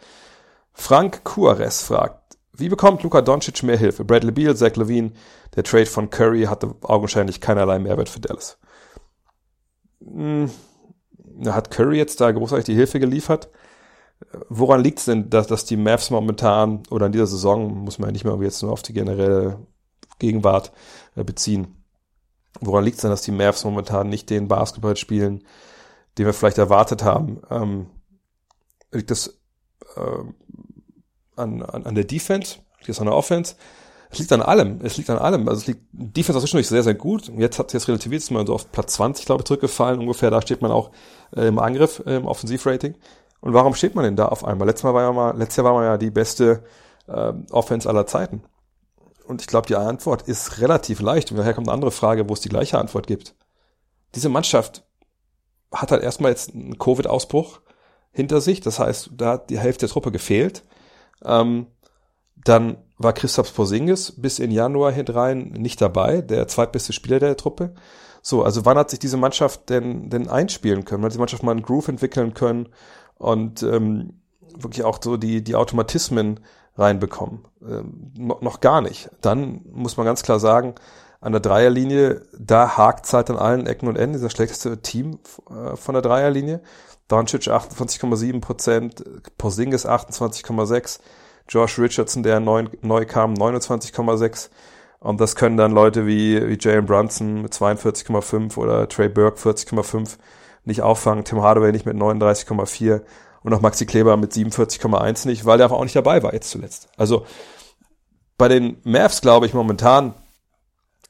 Frank 0.74 1.24
Kuares 1.24 1.84
fragt, 1.84 2.38
wie 2.54 2.70
bekommt 2.70 3.04
Luka 3.04 3.22
Doncic 3.22 3.63
mehr 3.63 3.78
Hilfe? 3.78 4.04
Bradley 4.04 4.32
Beal, 4.32 4.56
Zach 4.56 4.75
Levine, 4.75 5.12
der 5.56 5.63
Trade 5.63 5.86
von 5.86 6.10
Curry 6.10 6.44
hatte 6.44 6.75
augenscheinlich 6.82 7.39
keinerlei 7.39 7.80
Mehrwert 7.80 8.10
für 8.10 8.20
Dallas. 8.20 8.58
Hm, 10.04 10.50
hat 11.46 11.72
Curry 11.72 11.98
jetzt 11.98 12.22
da 12.22 12.31
großartig 12.31 12.65
die 12.65 12.75
Hilfe 12.75 13.00
geliefert? 13.00 13.50
Woran 14.50 14.81
liegt 14.81 15.00
es 15.00 15.05
denn, 15.05 15.29
dass, 15.29 15.48
dass 15.48 15.65
die 15.65 15.77
Mavs 15.77 16.10
momentan 16.10 16.84
oder 16.89 17.05
in 17.05 17.12
dieser 17.12 17.27
Saison, 17.27 17.74
muss 17.74 18.00
man 18.00 18.10
ja 18.10 18.12
nicht 18.12 18.25
mehr 18.25 18.38
jetzt 18.41 18.62
nur 18.62 18.72
auf 18.72 18.81
die 18.81 18.93
generelle 18.93 19.60
Gegenwart 20.19 20.72
äh, 21.15 21.24
beziehen, 21.24 21.84
woran 22.60 22.84
liegt 22.84 22.98
es 22.98 23.01
denn, 23.01 23.12
dass 23.12 23.22
die 23.22 23.31
Mavs 23.31 23.63
momentan 23.63 24.10
nicht 24.10 24.29
den 24.29 24.48
Basketball 24.48 24.98
spielen, 24.98 25.43
den 26.17 26.25
wir 26.25 26.34
vielleicht 26.34 26.58
erwartet 26.58 27.03
haben? 27.03 27.41
Ähm, 27.50 27.88
liegt 28.91 29.12
das 29.12 29.39
äh, 29.96 30.24
an, 31.38 31.62
an, 31.62 31.86
an 31.86 31.96
der 31.96 32.03
Defense? 32.03 32.58
Liegt 32.79 32.89
das 32.89 33.00
an 33.00 33.05
der 33.05 33.15
Offense? 33.15 33.55
Es 34.12 34.18
liegt 34.18 34.32
an 34.32 34.42
allem. 34.42 34.80
Es 34.84 34.98
liegt 34.98 35.10
an 35.10 35.20
allem. 35.20 35.48
Also 35.48 35.62
es 35.62 35.68
liegt, 35.68 35.82
Defense 35.92 36.34
war 36.34 36.42
zwischendurch 36.42 36.68
sehr, 36.68 36.84
sehr 36.84 36.96
gut. 36.96 37.32
Jetzt 37.38 37.60
hat 37.60 37.68
es 37.68 37.74
jetzt 37.74 37.88
relativiert, 37.88 38.24
ist 38.24 38.32
man 38.32 38.48
so 38.48 38.56
auf 38.56 38.72
Platz 38.72 38.94
20, 38.94 39.25
glaube 39.25 39.42
ich, 39.42 39.46
zurückgefallen. 39.46 40.00
Ungefähr, 40.00 40.32
da 40.32 40.42
steht 40.42 40.62
man 40.62 40.72
auch 40.72 40.92
äh, 41.36 41.48
im 41.48 41.60
Angriff, 41.60 42.01
äh, 42.06 42.16
im 42.16 42.25
Offensivrating. 42.25 42.96
Und 43.42 43.54
warum 43.54 43.75
steht 43.75 43.96
man 43.96 44.04
denn 44.04 44.16
da 44.16 44.28
auf 44.28 44.44
einmal? 44.44 44.68
Letztes 44.68 44.84
Mal 44.84 44.94
war 44.94 45.04
ja 45.04 45.12
mal, 45.12 45.38
letztes 45.38 45.58
Jahr 45.58 45.66
war 45.66 45.74
man 45.74 45.84
ja 45.84 45.98
die 45.98 46.12
beste 46.12 46.63
äh, 47.08 47.34
Offense 47.51 47.88
aller 47.88 48.08
Zeiten. 48.08 48.44
Und 49.28 49.42
ich 49.42 49.48
glaube, 49.48 49.68
die 49.68 49.75
Antwort 49.75 50.24
ist 50.24 50.60
relativ 50.60 51.01
leicht. 51.01 51.30
Und 51.30 51.38
daher 51.38 51.54
kommt 51.54 51.68
eine 51.68 51.75
andere 51.75 51.92
Frage, 51.92 52.28
wo 52.28 52.34
es 52.34 52.42
die 52.42 52.50
gleiche 52.50 52.80
Antwort 52.80 53.06
gibt. 53.06 53.36
Diese 54.16 54.28
Mannschaft 54.28 54.84
hat 55.72 55.92
halt 55.92 56.01
erstmal 56.01 56.32
jetzt 56.32 56.56
einen 56.56 56.80
Covid-Ausbruch 56.80 57.62
hinter 58.12 58.42
sich. 58.42 58.60
Das 58.62 58.80
heißt, 58.80 59.12
da 59.13 59.34
hat 59.34 59.51
die 59.51 59.60
Hälfte 59.60 59.86
der 59.86 59.94
Truppe 59.94 60.12
gefehlt. 60.12 60.63
Ähm, 61.24 61.68
dann 62.43 62.77
war 62.98 63.13
Christoph 63.13 63.53
Porzingis 63.53 64.13
bis 64.17 64.39
in 64.39 64.51
Januar 64.51 64.91
hinein 64.91 65.53
nicht 65.58 65.81
dabei, 65.81 66.22
der 66.22 66.48
zweitbeste 66.48 66.93
Spieler 66.93 67.19
der 67.19 67.38
Truppe. 67.38 67.74
So, 68.22 68.43
also 68.43 68.65
wann 68.65 68.77
hat 68.77 68.89
sich 68.89 69.00
diese 69.00 69.17
Mannschaft 69.17 69.69
denn, 69.69 70.10
denn 70.10 70.27
einspielen 70.27 70.86
können? 70.86 71.01
Wann 71.01 71.10
hat 71.10 71.15
die 71.15 71.19
Mannschaft 71.19 71.43
mal 71.43 71.51
einen 71.51 71.62
Groove 71.62 71.88
entwickeln 71.88 72.34
können 72.34 72.69
und 73.17 73.63
ähm, 73.63 74.22
wirklich 74.58 74.84
auch 74.84 75.00
so 75.01 75.17
die, 75.17 75.43
die 75.43 75.55
Automatismen 75.55 76.39
reinbekommen? 76.77 77.46
Ähm, 77.62 78.12
noch, 78.17 78.41
noch 78.41 78.60
gar 78.60 78.81
nicht. 78.81 79.10
Dann 79.22 79.62
muss 79.72 79.98
man 79.98 80.05
ganz 80.05 80.24
klar 80.24 80.39
sagen, 80.39 80.75
an 81.22 81.31
der 81.34 81.41
Dreierlinie, 81.41 82.22
da 82.38 82.77
hakt 82.77 83.12
halt 83.12 83.29
an 83.29 83.38
allen 83.38 83.67
Ecken 83.67 83.88
und 83.88 83.98
Enden. 83.98 84.13
Dieser 84.13 84.29
schlechteste 84.29 84.81
Team 84.81 85.19
äh, 85.50 85.75
von 85.75 85.93
der 85.93 86.01
Dreierlinie. 86.01 86.62
Doncic 87.08 87.48
28,7 87.48 88.39
Prozent, 88.39 89.03
Porzingis 89.38 89.86
28,6, 89.88 91.00
Josh 91.50 91.79
Richardson, 91.79 92.24
der 92.24 92.39
neu, 92.39 92.65
neu 92.82 93.06
kam, 93.06 93.34
29,6. 93.34 94.50
Und 95.00 95.20
das 95.20 95.36
können 95.36 95.58
dann 95.58 95.72
Leute 95.72 96.06
wie, 96.06 96.48
wie 96.48 96.58
Jalen 96.60 96.86
Brunson 96.86 97.41
mit 97.41 97.53
42,5 97.53 98.58
oder 98.58 98.88
Trey 98.88 99.10
Burke 99.10 99.39
40,5 99.39 100.18
nicht 100.65 100.82
auffangen. 100.82 101.24
Tim 101.24 101.41
Hardaway 101.41 101.72
nicht 101.72 101.86
mit 101.86 101.96
39,4 101.96 103.01
und 103.41 103.53
auch 103.53 103.62
Maxi 103.62 103.86
Kleber 103.86 104.18
mit 104.18 104.34
47,1 104.34 105.27
nicht, 105.27 105.46
weil 105.46 105.58
der 105.58 105.65
einfach 105.65 105.77
auch 105.77 105.84
nicht 105.84 105.96
dabei 105.96 106.22
war 106.22 106.34
jetzt 106.34 106.50
zuletzt. 106.50 106.89
Also 106.98 107.25
bei 108.38 108.48
den 108.48 108.77
Mavs 108.84 109.22
glaube 109.22 109.46
ich 109.46 109.53
momentan 109.53 110.13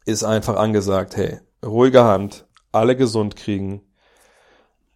ist 0.06 0.24
einfach 0.24 0.56
angesagt, 0.56 1.18
hey, 1.18 1.40
ruhige 1.66 2.04
Hand, 2.04 2.48
alle 2.72 2.96
gesund 2.96 3.36
kriegen, 3.36 3.82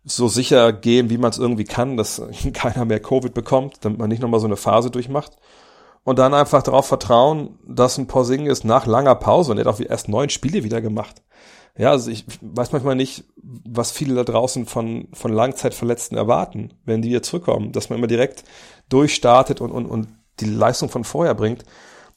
so 0.03 0.27
sicher 0.27 0.74
gehen, 0.74 1.10
wie 1.10 1.17
man 1.17 1.31
es 1.31 1.38
irgendwie 1.38 1.63
kann, 1.63 1.98
dass 1.98 2.22
keiner 2.53 2.86
mehr 2.86 3.00
Covid 3.00 3.33
bekommt, 3.33 3.77
damit 3.81 4.00
man 4.00 4.10
nicht 4.10 4.22
nochmal 4.22 4.39
so 4.39 4.48
eine 4.48 4.57
Phase 4.57 4.91
durchmacht. 4.91 5.38
Und 6.03 6.19
dann 6.19 6.33
einfach 6.33 6.63
darauf 6.63 6.86
vertrauen, 6.86 7.60
dass 7.65 7.98
ein 7.98 8.07
Porzingis 8.07 8.65
nach 8.65 8.86
langer 8.86 9.15
Pause, 9.15 9.51
und 9.51 9.57
er 9.57 9.65
hat 9.65 9.74
auch 9.74 9.79
erst 9.79 10.10
neun 10.10 10.29
Spiele 10.29 10.65
wieder 10.65 10.81
gemacht. 10.81 11.22
Ja, 11.77 11.91
also 11.91 12.12
ich 12.12 12.25
weiß 12.41 12.72
manchmal 12.72 12.95
nicht, 12.95 13.24
was 13.41 13.91
viele 13.91 14.13
da 14.13 14.24
draußen 14.24 14.65
von, 14.65 15.07
von 15.13 15.33
Langzeitverletzten 15.33 16.17
erwarten, 16.17 16.74
wenn 16.86 17.01
die 17.01 17.10
wieder 17.10 17.24
zurückkommen, 17.24 17.72
dass 17.72 17.89
man 17.89 17.98
immer 17.98 18.07
direkt 18.07 18.43
durchstartet 18.89 19.60
und, 19.60 19.72
und, 19.72 19.86
und 19.86 20.07
die 20.39 20.45
Leistung 20.45 20.89
von 20.89 21.03
vorher 21.03 21.33
bringt. 21.33 21.63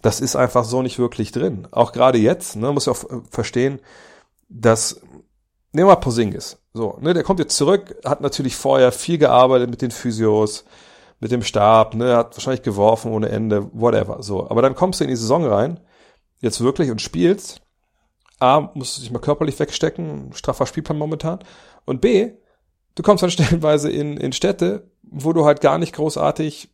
Das 0.02 0.20
ist 0.20 0.36
einfach 0.36 0.64
so 0.64 0.82
nicht 0.82 0.98
wirklich 0.98 1.32
drin. 1.32 1.68
Auch 1.70 1.92
gerade 1.92 2.18
jetzt, 2.18 2.56
ne, 2.56 2.70
muss 2.72 2.86
ja 2.86 2.92
auch 2.92 3.04
verstehen, 3.30 3.80
dass, 4.48 5.00
nehmen 5.72 5.86
wir 5.88 5.94
mal 5.94 5.96
Posingis. 5.96 6.58
So, 6.76 6.98
ne, 7.00 7.14
der 7.14 7.22
kommt 7.22 7.40
jetzt 7.40 7.56
zurück, 7.56 7.96
hat 8.04 8.20
natürlich 8.20 8.54
vorher 8.54 8.92
viel 8.92 9.16
gearbeitet 9.16 9.70
mit 9.70 9.80
den 9.80 9.90
Physios, 9.90 10.66
mit 11.20 11.32
dem 11.32 11.42
Stab, 11.42 11.94
ne, 11.94 12.14
hat 12.14 12.36
wahrscheinlich 12.36 12.60
geworfen 12.60 13.12
ohne 13.12 13.30
Ende, 13.30 13.70
whatever. 13.72 14.22
So, 14.22 14.50
aber 14.50 14.60
dann 14.60 14.74
kommst 14.74 15.00
du 15.00 15.04
in 15.04 15.08
die 15.08 15.16
Saison 15.16 15.46
rein, 15.46 15.80
jetzt 16.40 16.60
wirklich 16.60 16.90
und 16.90 17.00
spielst. 17.00 17.62
A, 18.40 18.70
musst 18.74 18.98
du 18.98 19.00
dich 19.00 19.10
mal 19.10 19.20
körperlich 19.20 19.58
wegstecken, 19.58 20.34
straffer 20.34 20.66
Spielplan 20.66 20.98
momentan. 20.98 21.38
Und 21.86 22.02
B, 22.02 22.32
du 22.94 23.02
kommst 23.02 23.22
dann 23.22 23.30
stellenweise 23.32 23.90
in, 23.90 24.18
in 24.18 24.34
Städte, 24.34 24.90
wo 25.02 25.32
du 25.32 25.46
halt 25.46 25.62
gar 25.62 25.78
nicht 25.78 25.94
großartig 25.94 26.68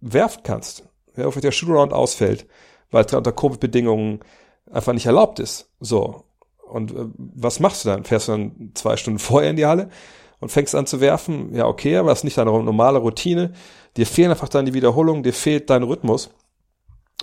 werfen 0.00 0.42
kannst 0.44 0.84
ja, 1.16 1.26
auf 1.26 1.40
der 1.40 1.50
Shootaround 1.50 1.92
ausfällt, 1.92 2.46
weil 2.92 3.04
es 3.04 3.12
unter 3.12 3.32
Covid-Bedingungen 3.32 4.20
einfach 4.70 4.92
nicht 4.92 5.06
erlaubt 5.06 5.40
ist. 5.40 5.68
So. 5.80 6.26
Und 6.72 6.92
äh, 6.92 7.04
was 7.16 7.60
machst 7.60 7.84
du 7.84 7.90
dann? 7.90 8.04
Fährst 8.04 8.28
du 8.28 8.32
dann 8.32 8.72
zwei 8.74 8.96
Stunden 8.96 9.18
vorher 9.18 9.50
in 9.50 9.56
die 9.56 9.66
Halle 9.66 9.90
und 10.40 10.50
fängst 10.50 10.74
an 10.74 10.86
zu 10.86 11.00
werfen? 11.00 11.54
Ja, 11.54 11.66
okay, 11.66 11.96
aber 11.96 12.08
das 12.08 12.20
ist 12.20 12.24
nicht 12.24 12.38
deine 12.38 12.50
normale 12.50 12.98
Routine. 12.98 13.52
Dir 13.96 14.06
fehlen 14.06 14.30
einfach 14.30 14.48
dann 14.48 14.66
die 14.66 14.74
Wiederholungen, 14.74 15.22
dir 15.22 15.34
fehlt 15.34 15.68
dein 15.68 15.82
Rhythmus. 15.82 16.30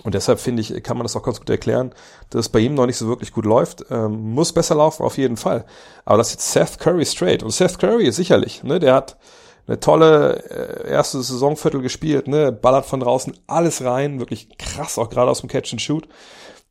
Und 0.04 0.14
deshalb 0.14 0.40
finde 0.40 0.62
ich, 0.62 0.82
kann 0.82 0.96
man 0.96 1.04
das 1.04 1.16
auch 1.16 1.22
ganz 1.22 1.40
gut 1.40 1.50
erklären, 1.50 1.92
dass 2.30 2.46
es 2.46 2.48
bei 2.48 2.60
ihm 2.60 2.74
noch 2.74 2.86
nicht 2.86 2.96
so 2.96 3.08
wirklich 3.08 3.32
gut 3.32 3.44
läuft. 3.44 3.84
Ähm, 3.90 4.32
muss 4.32 4.52
besser 4.52 4.76
laufen, 4.76 5.02
auf 5.02 5.18
jeden 5.18 5.36
Fall. 5.36 5.66
Aber 6.04 6.16
das 6.18 6.28
ist 6.28 6.34
jetzt 6.34 6.52
Seth 6.52 6.78
Curry 6.78 7.04
straight. 7.04 7.42
Und 7.42 7.50
Seth 7.50 7.78
Curry 7.78 8.10
sicherlich, 8.12 8.62
ne, 8.62 8.78
der 8.78 8.94
hat 8.94 9.18
eine 9.66 9.80
tolle 9.80 10.42
äh, 10.48 10.90
erste 10.90 11.20
Saisonviertel 11.20 11.82
gespielt, 11.82 12.28
ne, 12.28 12.50
ballert 12.52 12.86
von 12.86 13.00
draußen 13.00 13.34
alles 13.46 13.84
rein, 13.84 14.20
wirklich 14.20 14.56
krass, 14.58 14.96
auch 14.96 15.10
gerade 15.10 15.30
aus 15.30 15.40
dem 15.40 15.50
Catch 15.50 15.72
and 15.72 15.82
Shoot. 15.82 16.08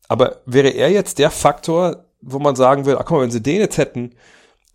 Aber 0.07 0.38
wäre 0.45 0.69
er 0.69 0.89
jetzt 0.89 1.19
der 1.19 1.29
Faktor, 1.29 2.05
wo 2.22 2.40
man 2.40 2.56
sagen 2.56 2.86
will, 2.86 2.98
ach 2.98 3.06
guck 3.06 3.18
mal, 3.18 3.24
wenn 3.24 3.32
sie 3.32 3.42
den 3.42 3.60
jetzt 3.60 3.78
hätten, 3.78 4.16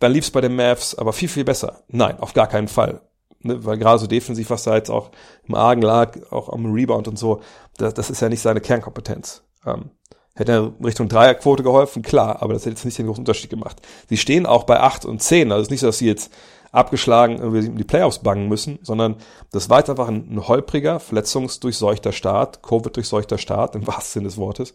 dann 0.00 0.12
lief's 0.12 0.30
bei 0.30 0.40
den 0.40 0.56
Mavs 0.56 0.94
aber 0.94 1.12
viel, 1.12 1.28
viel 1.28 1.44
besser. 1.44 1.82
Nein, 1.88 2.18
auf 2.20 2.34
gar 2.34 2.46
keinen 2.46 2.68
Fall. 2.68 3.00
Ne, 3.40 3.64
weil 3.64 3.78
gerade 3.78 3.98
so 3.98 4.06
defensiv, 4.06 4.50
was 4.50 4.64
da 4.64 4.74
jetzt 4.74 4.90
auch 4.90 5.10
im 5.46 5.54
Argen 5.54 5.82
lag, 5.82 6.16
auch 6.30 6.48
am 6.48 6.72
Rebound 6.72 7.08
und 7.08 7.18
so, 7.18 7.42
das, 7.76 7.94
das 7.94 8.10
ist 8.10 8.22
ja 8.22 8.28
nicht 8.28 8.40
seine 8.40 8.60
Kernkompetenz. 8.60 9.42
Ähm, 9.66 9.90
hätte 10.34 10.52
er 10.52 10.72
Richtung 10.84 11.08
Dreierquote 11.08 11.62
geholfen, 11.62 12.02
klar, 12.02 12.42
aber 12.42 12.54
das 12.54 12.62
hätte 12.62 12.70
jetzt 12.70 12.84
nicht 12.84 12.98
den 12.98 13.06
großen 13.06 13.20
Unterschied 13.20 13.50
gemacht. 13.50 13.80
Sie 14.08 14.16
stehen 14.16 14.46
auch 14.46 14.64
bei 14.64 14.80
acht 14.80 15.04
und 15.04 15.22
zehn, 15.22 15.52
also 15.52 15.60
es 15.60 15.68
ist 15.68 15.70
nicht 15.70 15.80
so, 15.80 15.86
dass 15.86 15.98
sie 15.98 16.06
jetzt 16.06 16.32
abgeschlagen 16.72 17.38
irgendwie 17.38 17.68
um 17.68 17.76
die 17.76 17.84
Playoffs 17.84 18.18
bangen 18.18 18.48
müssen, 18.48 18.78
sondern 18.82 19.16
das 19.52 19.70
war 19.70 19.78
jetzt 19.78 19.90
einfach 19.90 20.08
ein, 20.08 20.28
ein 20.32 20.48
holpriger, 20.48 20.98
verletzungsdurchseuchter 20.98 22.12
Start, 22.12 22.62
Covid-durchseuchter 22.62 23.38
Start, 23.38 23.76
im 23.76 23.86
wahrsten 23.86 24.20
Sinne 24.20 24.28
des 24.28 24.38
Wortes. 24.38 24.74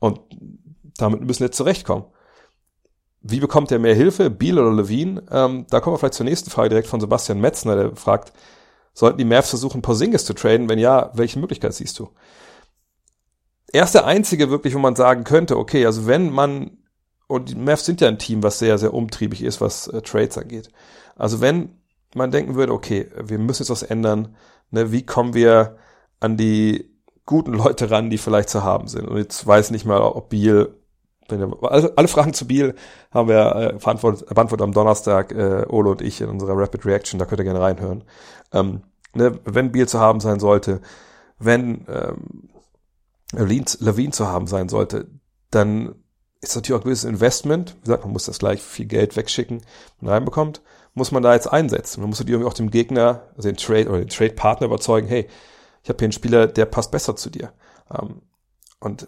Und 0.00 0.20
damit 0.96 1.20
müssen 1.20 1.40
wir 1.40 1.46
jetzt 1.46 1.56
zurechtkommen. 1.56 2.04
Wie 3.20 3.40
bekommt 3.40 3.72
er 3.72 3.78
mehr 3.78 3.94
Hilfe? 3.94 4.30
Biel 4.30 4.58
oder 4.58 4.72
Levine? 4.72 5.24
Ähm, 5.30 5.66
da 5.68 5.80
kommen 5.80 5.94
wir 5.94 5.98
vielleicht 5.98 6.14
zur 6.14 6.26
nächsten 6.26 6.50
Frage 6.50 6.68
direkt 6.68 6.88
von 6.88 7.00
Sebastian 7.00 7.40
Metzner, 7.40 7.74
der 7.76 7.96
fragt, 7.96 8.32
sollten 8.92 9.18
die 9.18 9.24
Mavs 9.24 9.50
versuchen, 9.50 9.82
Porzingis 9.82 10.24
zu 10.24 10.32
traden? 10.32 10.68
Wenn 10.68 10.78
ja, 10.78 11.10
welche 11.14 11.38
Möglichkeit 11.38 11.74
siehst 11.74 11.98
du? 11.98 12.10
Er 13.72 13.84
ist 13.84 13.94
der 13.94 14.06
einzige 14.06 14.48
wirklich, 14.50 14.74
wo 14.74 14.78
man 14.78 14.96
sagen 14.96 15.24
könnte, 15.24 15.58
okay, 15.58 15.84
also 15.84 16.06
wenn 16.06 16.30
man, 16.30 16.78
und 17.26 17.50
die 17.50 17.56
Mavs 17.56 17.84
sind 17.84 18.00
ja 18.00 18.08
ein 18.08 18.18
Team, 18.18 18.42
was 18.42 18.58
sehr, 18.58 18.78
sehr 18.78 18.94
umtriebig 18.94 19.42
ist, 19.42 19.60
was 19.60 19.88
äh, 19.88 20.02
Trades 20.02 20.38
angeht. 20.38 20.70
Also 21.16 21.40
wenn 21.40 21.80
man 22.14 22.30
denken 22.30 22.54
würde, 22.54 22.72
okay, 22.72 23.10
wir 23.22 23.38
müssen 23.38 23.62
jetzt 23.62 23.70
was 23.70 23.82
ändern, 23.82 24.36
ne, 24.70 24.92
wie 24.92 25.04
kommen 25.04 25.34
wir 25.34 25.76
an 26.20 26.36
die 26.36 26.96
guten 27.26 27.52
Leute 27.52 27.90
ran, 27.90 28.08
die 28.08 28.18
vielleicht 28.18 28.48
zu 28.48 28.62
haben 28.62 28.88
sind. 28.88 29.08
Und 29.08 29.18
jetzt 29.18 29.46
weiß 29.46 29.72
nicht 29.72 29.84
mal, 29.84 30.00
ob 30.00 30.30
Biel, 30.30 30.80
wir, 31.28 31.92
alle 31.96 32.08
Fragen 32.08 32.32
zu 32.32 32.46
Biel 32.46 32.74
haben 33.10 33.28
wir 33.28 33.56
äh, 33.56 33.72
beantwortet, 33.74 34.28
beantwortet 34.28 34.64
am 34.64 34.72
Donnerstag, 34.72 35.32
äh, 35.32 35.64
Olo 35.68 35.92
und 35.92 36.02
ich 36.02 36.20
in 36.20 36.28
unserer 36.28 36.56
Rapid 36.56 36.86
Reaction, 36.86 37.18
da 37.18 37.26
könnt 37.26 37.40
ihr 37.40 37.44
gerne 37.44 37.60
reinhören. 37.60 38.04
Ähm, 38.52 38.82
ne, 39.14 39.38
wenn 39.44 39.72
Biel 39.72 39.88
zu 39.88 40.00
haben 40.00 40.20
sein 40.20 40.40
sollte, 40.40 40.80
wenn 41.38 41.86
ähm, 41.88 42.50
Levine 43.32 44.12
zu 44.12 44.26
haben 44.28 44.46
sein 44.46 44.68
sollte, 44.68 45.08
dann 45.50 45.94
ist 46.40 46.54
natürlich 46.54 46.78
auch 46.78 46.84
ein 46.84 46.88
gewisses 46.88 47.08
Investment. 47.08 47.76
Wie 47.76 47.84
gesagt, 47.86 48.04
man 48.04 48.12
muss 48.12 48.26
das 48.26 48.38
gleich 48.38 48.62
viel 48.62 48.86
Geld 48.86 49.16
wegschicken 49.16 49.62
und 50.00 50.08
reinbekommt 50.08 50.62
muss 50.96 51.12
man 51.12 51.22
da 51.22 51.34
jetzt 51.34 51.52
einsetzen? 51.52 52.00
Man 52.00 52.08
muss 52.08 52.20
irgendwie 52.20 52.46
auch 52.46 52.54
dem 52.54 52.70
Gegner, 52.70 53.28
also 53.36 53.48
den 53.48 53.58
Trade 53.58 53.88
oder 53.88 53.98
den 53.98 54.08
Trade-Partner 54.08 54.66
überzeugen, 54.66 55.06
hey, 55.06 55.28
ich 55.82 55.90
habe 55.90 55.98
hier 55.98 56.06
einen 56.06 56.12
Spieler, 56.12 56.46
der 56.46 56.64
passt 56.64 56.90
besser 56.90 57.14
zu 57.14 57.28
dir. 57.28 57.52
Ähm, 57.92 58.22
und 58.80 59.06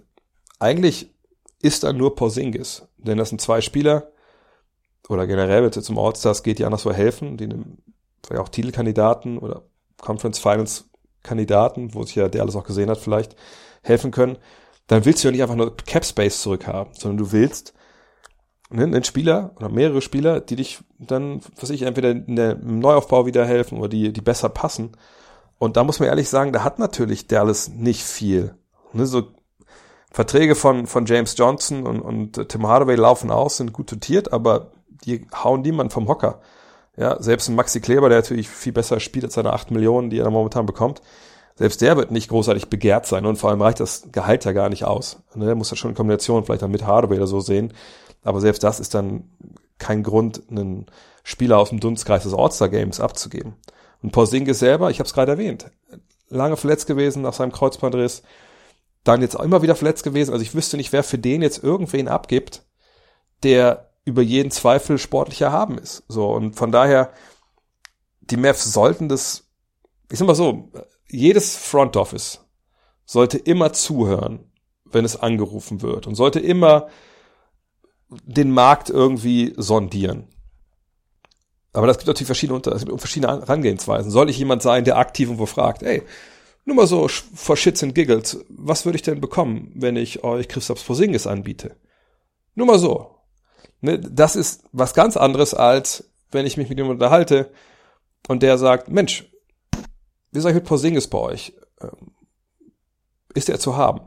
eigentlich 0.59 1.15
ist 1.61 1.85
da 1.85 1.93
nur 1.93 2.15
Porzingis, 2.15 2.87
denn 2.97 3.19
das 3.19 3.31
sind 3.31 3.41
zwei 3.41 3.61
Spieler, 3.61 4.13
oder 5.09 5.27
generell, 5.27 5.63
wenn 5.63 5.71
es 5.71 5.77
jetzt 5.77 5.89
um 5.91 5.99
All-Stars 5.99 6.43
geht, 6.43 6.59
die 6.59 6.65
anderswo 6.67 6.93
helfen, 6.93 7.39
die 7.39 7.49
vielleicht 8.27 8.43
auch 8.43 8.51
Titelkandidaten 8.51 9.39
oder 9.39 9.63
Conference 10.01 10.39
Finals 10.39 10.91
Kandidaten, 11.23 11.95
wo 11.95 12.05
sich 12.05 12.17
ja 12.17 12.29
der 12.29 12.43
alles 12.43 12.57
auch 12.57 12.65
gesehen 12.65 12.91
hat, 12.91 12.99
vielleicht 12.99 13.35
helfen 13.83 14.11
können, 14.11 14.37
dann 14.87 15.05
willst 15.05 15.25
du 15.25 15.29
ja 15.29 15.33
nicht 15.33 15.43
einfach 15.43 15.57
nur 15.57 15.77
Cap 15.77 16.05
Space 16.05 16.43
zurückhaben, 16.43 16.93
sondern 16.95 17.25
du 17.25 17.33
willst 17.33 17.75
Ne, 18.71 18.83
einen 18.83 19.05
Spieler 19.05 19.53
oder 19.57 19.71
mehrere 19.71 20.03
Spieler, 20.03 20.41
die 20.41 20.57
dich 20.57 20.81
dann, 20.99 21.41
was 21.59 21.71
ich, 21.71 21.83
entweder 21.83 22.11
in 22.11 22.37
der, 22.37 22.53
im 22.53 22.81
Neuaufbau 22.81 23.25
wieder 23.25 23.47
helfen 23.47 23.79
oder 23.79 23.89
die, 23.89 24.13
die 24.13 24.21
besser 24.21 24.51
passen. 24.51 24.93
Und 25.59 25.79
da 25.79 25.85
muss 25.85 26.01
man 26.01 26.09
ehrlich 26.11 26.29
sagen, 26.29 26.53
da 26.53 26.65
hat 26.65 26.79
natürlich 26.79 27.27
Dallas 27.27 27.69
nicht 27.69 28.03
viel. 28.05 28.57
Ne, 28.93 29.07
so 29.07 29.23
Verträge 30.19 30.57
von, 30.57 30.89
von 30.89 31.07
James 31.07 31.37
Johnson 31.39 31.87
und, 31.87 32.01
und 32.01 32.49
Tim 32.49 32.67
Hardaway 32.67 32.97
laufen 32.97 33.31
aus, 33.31 33.59
sind 33.59 33.73
gut 33.73 33.93
dotiert, 33.93 34.33
aber 34.33 34.73
die 35.05 35.25
hauen 35.33 35.61
niemand 35.61 35.93
vom 35.93 36.09
Hocker. 36.09 36.41
Ja, 36.97 37.23
selbst 37.23 37.49
ein 37.49 37.55
Maxi 37.55 37.81
Kleber, 37.81 38.09
der 38.09 38.19
natürlich 38.19 38.49
viel 38.49 38.73
besser 38.73 38.99
spielt 38.99 39.27
als 39.27 39.35
seine 39.35 39.53
8 39.53 39.71
Millionen, 39.71 40.11
die 40.11 40.19
er 40.19 40.29
momentan 40.29 40.67
bekommt, 40.67 41.03
selbst 41.55 41.81
der 41.83 41.97
wird 41.97 42.11
nicht 42.11 42.31
großartig 42.31 42.69
begehrt 42.69 43.07
sein 43.07 43.27
und 43.27 43.37
vor 43.37 43.51
allem 43.51 43.63
reicht 43.63 43.79
das 43.79 44.09
Gehalt 44.11 44.45
ja 44.45 44.51
gar 44.51 44.69
nicht 44.71 44.85
aus. 44.85 45.23
Ne, 45.37 45.55
muss 45.55 45.71
ja 45.71 45.77
schon 45.77 45.93
in 45.93 45.97
Kombination 45.97 46.45
vielleicht 46.45 46.63
dann 46.63 46.73
mit 46.73 46.85
Hardaway 46.85 47.19
oder 47.19 47.29
so 47.29 47.39
sehen. 47.39 47.73
Aber 48.25 48.41
selbst 48.41 48.65
das 48.65 48.81
ist 48.81 48.95
dann 48.95 49.23
kein 49.79 50.03
Grund, 50.03 50.43
einen 50.51 50.87
Spieler 51.23 51.59
aus 51.59 51.69
dem 51.69 51.79
Dunstkreis 51.79 52.25
des 52.25 52.35
All-Star-Games 52.35 52.99
abzugeben. 52.99 53.55
Und 54.03 54.11
Porzingis 54.11 54.59
selber, 54.59 54.91
ich 54.91 54.99
habe 54.99 55.07
es 55.07 55.15
gerade 55.15 55.31
erwähnt, 55.31 55.71
lange 56.29 56.57
verletzt 56.57 56.89
gewesen 56.89 57.23
nach 57.23 57.35
seinem 57.35 57.53
Kreuzbandriss, 57.53 58.25
dann 59.09 59.23
jetzt 59.23 59.37
auch 59.39 59.43
immer 59.43 59.63
wieder 59.63 59.75
verletzt 59.75 60.05
gewesen. 60.05 60.33
Also 60.33 60.43
ich 60.43 60.55
wüsste 60.55 60.77
nicht, 60.77 60.93
wer 60.93 61.03
für 61.03 61.19
den 61.19 61.43
jetzt 61.43 61.63
irgendwen 61.65 62.09
abgibt, 62.09 62.65
der 63.43 63.91
über 64.05 64.23
jeden 64.23 64.51
Zweifel 64.51 64.99
sportlicher 64.99 65.51
haben 65.53 65.79
ist. 65.79 66.05
So 66.09 66.31
und 66.31 66.55
von 66.55 66.73
daher 66.73 67.13
die 68.21 68.37
Mavs 68.37 68.73
sollten 68.73 69.09
das, 69.09 69.49
ich 70.11 70.19
sag 70.19 70.27
mal 70.27 70.35
so, 70.35 70.71
jedes 71.09 71.57
Front 71.57 71.97
Office 71.97 72.45
sollte 73.05 73.39
immer 73.39 73.73
zuhören, 73.73 74.51
wenn 74.85 75.05
es 75.05 75.17
angerufen 75.17 75.81
wird 75.81 76.07
und 76.07 76.15
sollte 76.15 76.41
immer 76.41 76.89
den 78.09 78.51
Markt 78.51 78.91
irgendwie 78.91 79.55
sondieren. 79.57 80.29
Aber 81.73 81.87
das 81.87 81.99
gibt 81.99 82.09
natürlich 82.09 82.27
verschiedene, 82.27 82.61
es 82.75 82.85
gibt 82.85 83.01
verschiedene 83.01 83.41
Herangehensweisen. 83.41 84.11
Soll 84.11 84.31
ich 84.31 84.39
jemand 84.39 84.63
sein, 84.63 84.85
der 84.85 84.99
aktiv 84.99 85.29
irgendwo 85.29 85.47
fragt, 85.47 85.83
ey, 85.83 86.03
nur 86.69 86.77
mal 86.77 86.87
so 86.87 87.09
for 87.09 87.57
shits 87.57 87.83
and 87.83 87.95
giggles, 87.95 88.45
was 88.49 88.85
würde 88.85 88.97
ich 88.97 89.03
denn 89.03 89.21
bekommen, 89.21 89.73
wenn 89.75 89.97
ich 89.97 90.23
euch 90.23 90.49
Christoph 90.49 90.87
Posingis 90.87 91.27
anbiete? 91.27 91.77
Nur 92.55 92.67
mal 92.67 92.79
so. 92.79 93.17
Ne, 93.81 93.99
das 93.99 94.37
ist 94.37 94.65
was 94.73 94.93
ganz 94.93 95.17
anderes, 95.17 95.55
als 95.55 96.11
wenn 96.31 96.45
ich 96.45 96.57
mich 96.59 96.69
mit 96.69 96.77
jemandem 96.77 96.97
unterhalte 96.97 97.51
und 98.29 98.43
der 98.43 98.59
sagt, 98.59 98.89
Mensch, 98.89 99.31
wie 100.31 100.41
soll 100.41 100.51
ich 100.51 100.57
mit 100.57 100.67
Porzingis 100.67 101.09
bei 101.09 101.19
euch? 101.19 101.55
Ähm, 101.81 102.13
ist 103.35 103.49
er 103.49 103.59
zu 103.59 103.77
haben? 103.77 104.01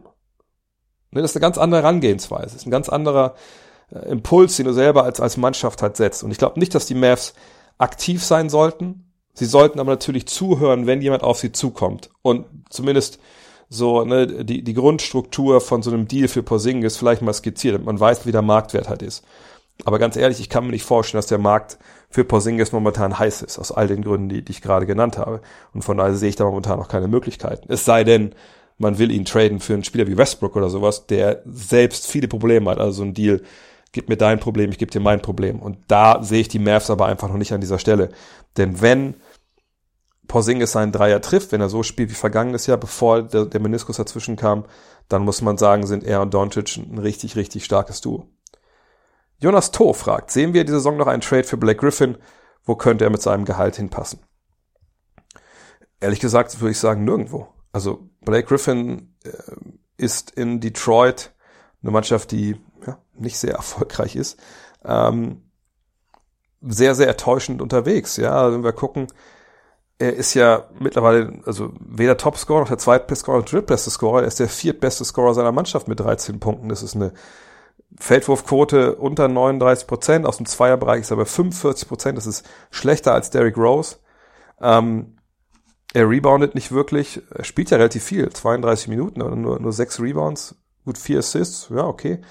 Ne, 1.10 1.22
das 1.22 1.32
ist 1.32 1.38
eine 1.38 1.42
ganz 1.42 1.58
andere 1.58 1.82
Herangehensweise. 1.82 2.46
Das 2.46 2.56
ist 2.56 2.68
ein 2.68 2.72
ganz 2.72 2.90
anderer 2.90 3.36
äh, 3.92 4.08
Impuls, 4.10 4.56
den 4.58 4.68
du 4.68 4.74
selber 4.74 5.04
als, 5.04 5.20
als 5.20 5.38
Mannschaft 5.38 5.82
halt 5.82 5.98
setzt. 5.98 6.24
Und 6.24 6.30
ich 6.30 6.38
glaube 6.38 6.60
nicht, 6.60 6.76
dass 6.76 6.86
die 6.86 6.96
Mavs 6.96 7.34
aktiv 7.80 8.24
sein 8.24 8.50
sollten. 8.50 9.11
Sie 9.34 9.46
sollten 9.46 9.80
aber 9.80 9.92
natürlich 9.92 10.28
zuhören, 10.28 10.88
wenn 10.88 11.02
jemand 11.02 11.24
auf 11.24 11.40
sie 11.40 11.52
zukommt. 11.52 12.10
Und 12.22 12.46
zumindest 12.70 13.20
so 13.70 14.04
ne, 14.04 14.44
die, 14.44 14.64
die 14.64 14.74
Grundstruktur 14.74 15.62
von 15.62 15.82
so 15.82 15.92
einem 15.92 16.08
Deal 16.08 16.28
für 16.28 16.44
Porzingis 16.44 16.98
vielleicht 16.98 17.22
mal 17.22 17.34
skizziert. 17.34 17.84
Man 17.84 18.00
weiß, 18.00 18.26
wie 18.26 18.34
der 18.34 18.42
Marktwert 18.42 18.90
halt 18.90 19.02
ist. 19.02 19.24
Aber 19.86 19.98
ganz 19.98 20.16
ehrlich, 20.16 20.40
ich 20.40 20.50
kann 20.50 20.66
mir 20.66 20.72
nicht 20.72 20.84
vorstellen, 20.84 21.20
dass 21.20 21.28
der 21.28 21.38
Markt 21.38 21.78
für 22.10 22.26
Porzingis 22.26 22.74
momentan 22.74 23.18
heiß 23.18 23.42
ist, 23.42 23.58
aus 23.58 23.72
all 23.72 23.88
den 23.88 24.04
Gründen, 24.04 24.30
die, 24.30 24.44
die 24.44 24.52
ich 24.52 24.62
gerade 24.62 24.86
genannt 24.86 25.18
habe. 25.18 25.42
Und 25.74 25.84
von 25.84 25.98
daher 25.98 26.14
sehe 26.16 26.30
ich 26.30 26.36
da 26.36 26.44
momentan 26.44 26.78
noch 26.78 26.90
keine 26.90 27.08
Möglichkeiten. 27.08 27.72
Es 27.72 27.86
sei 27.86 28.04
denn, 28.04 28.36
man 28.78 28.98
will 28.98 29.12
ihn 29.12 29.26
traden 29.26 29.60
für 29.60 29.74
einen 29.74 29.84
Spieler 29.86 30.08
wie 30.08 30.18
Westbrook 30.18 30.56
oder 30.56 30.70
sowas, 30.70 31.08
der 31.08 31.42
selbst 31.46 32.08
viele 32.08 32.28
Probleme 32.28 32.70
hat. 32.70 32.80
Also 32.80 32.92
so 32.92 33.04
ein 33.04 33.14
Deal, 33.14 33.42
gib 33.92 34.10
mir 34.10 34.18
dein 34.18 34.40
Problem, 34.40 34.72
ich 34.72 34.78
gebe 34.78 34.92
dir 34.92 35.00
mein 35.00 35.22
Problem. 35.22 35.60
Und 35.60 35.80
da 35.88 36.24
sehe 36.24 36.42
ich 36.42 36.48
die 36.48 36.60
Mavs 36.60 36.90
aber 36.90 37.06
einfach 37.08 37.28
noch 37.28 37.38
nicht 37.38 37.54
an 37.54 37.62
dieser 37.62 37.80
Stelle. 37.80 38.10
Denn 38.58 38.82
wenn 38.82 39.16
Porzingis 40.28 40.72
seinen 40.72 40.92
Dreier 40.92 41.22
trifft, 41.22 41.52
wenn 41.52 41.62
er 41.62 41.70
so 41.70 41.84
spielt 41.84 42.10
wie 42.10 42.16
vergangenes 42.16 42.68
Jahr, 42.68 42.78
bevor 42.78 43.24
der, 43.24 43.46
der 43.46 43.60
Meniskus 43.60 43.98
dazwischen 43.98 44.38
kam, 44.38 44.66
dann 45.10 45.24
muss 45.24 45.42
man 45.42 45.58
sagen, 45.58 45.86
sind 45.86 46.06
er 46.06 46.22
und 46.22 46.34
Doncic 46.34 46.78
ein 46.78 46.98
richtig, 46.98 47.36
richtig 47.36 47.66
starkes 47.66 48.00
Duo. 48.00 48.28
Jonas 49.40 49.72
To 49.72 49.92
fragt, 49.94 50.32
sehen 50.32 50.54
wir 50.54 50.64
diese 50.64 50.78
Saison 50.78 50.98
noch 50.98 51.08
einen 51.08 51.22
Trade 51.22 51.44
für 51.44 51.58
Blake 51.58 51.80
Griffin? 51.80 52.18
Wo 52.64 52.76
könnte 52.76 53.04
er 53.04 53.10
mit 53.10 53.22
seinem 53.22 53.44
Gehalt 53.44 53.76
hinpassen? 53.76 54.20
Ehrlich 56.00 56.20
gesagt 56.20 56.62
würde 56.62 56.72
ich 56.72 56.80
sagen, 56.80 57.04
nirgendwo. 57.04 57.48
Also 57.74 58.10
Blake 58.22 58.48
Griffin 58.48 59.16
äh, 59.24 59.32
ist 59.98 60.32
in 60.32 60.60
Detroit 60.62 61.34
eine 61.82 61.92
Mannschaft, 61.92 62.32
die 62.32 62.56
ja, 62.86 62.98
nicht 63.14 63.38
sehr 63.38 63.54
erfolgreich 63.56 64.16
ist. 64.16 64.40
Ähm, 64.84 65.44
sehr, 66.62 66.96
sehr 66.96 67.10
enttäuschend 67.10 67.62
unterwegs. 67.62 68.18
Ja, 68.18 68.34
also 68.34 68.58
wenn 68.58 68.64
wir 68.64 68.74
gucken, 68.74 69.08
er 69.98 70.16
ist 70.16 70.34
ja 70.34 70.66
mittlerweile, 70.80 71.42
also 71.46 71.74
weder 71.80 72.18
Topscorer 72.18 72.62
noch 72.62 72.68
der 72.68 72.78
zweitbeste 72.78 73.24
Scorer 73.24 73.38
noch 73.38 73.46
der 73.46 73.60
drittbeste 73.60 73.90
Scorer, 73.92 74.22
er 74.22 74.28
ist 74.28 74.40
der 74.40 74.50
viertbeste 74.50 75.06
Scorer 75.06 75.34
seiner 75.34 75.52
Mannschaft 75.52 75.88
mit 75.88 76.00
13 76.00 76.40
Punkten. 76.40 76.70
Das 76.70 76.82
ist 76.82 76.96
eine 76.96 77.14
Feldwurfquote 78.00 78.96
unter 78.96 79.28
39 79.28 79.86
Prozent, 79.88 80.26
aus 80.26 80.38
dem 80.38 80.46
Zweierbereich 80.46 81.02
ist 81.02 81.12
er 81.12 81.18
bei 81.18 81.26
45 81.26 81.88
Prozent, 81.88 82.18
das 82.18 82.26
ist 82.26 82.48
schlechter 82.72 83.14
als 83.14 83.30
Derrick 83.30 83.58
Rose. 83.58 83.98
Ähm, 84.60 85.18
er 85.94 86.10
reboundet 86.10 86.56
nicht 86.56 86.72
wirklich, 86.72 87.22
er 87.30 87.44
spielt 87.44 87.70
ja 87.70 87.78
relativ 87.78 88.04
viel, 88.04 88.30
32 88.30 88.88
Minuten, 88.88 89.22
aber 89.22 89.36
nur, 89.36 89.60
nur 89.60 89.74
sechs 89.74 90.00
Rebounds, 90.00 90.56
gut 90.86 90.98
vier 90.98 91.20
Assists, 91.20 91.70
ja, 91.70 91.86
okay. 91.86 92.22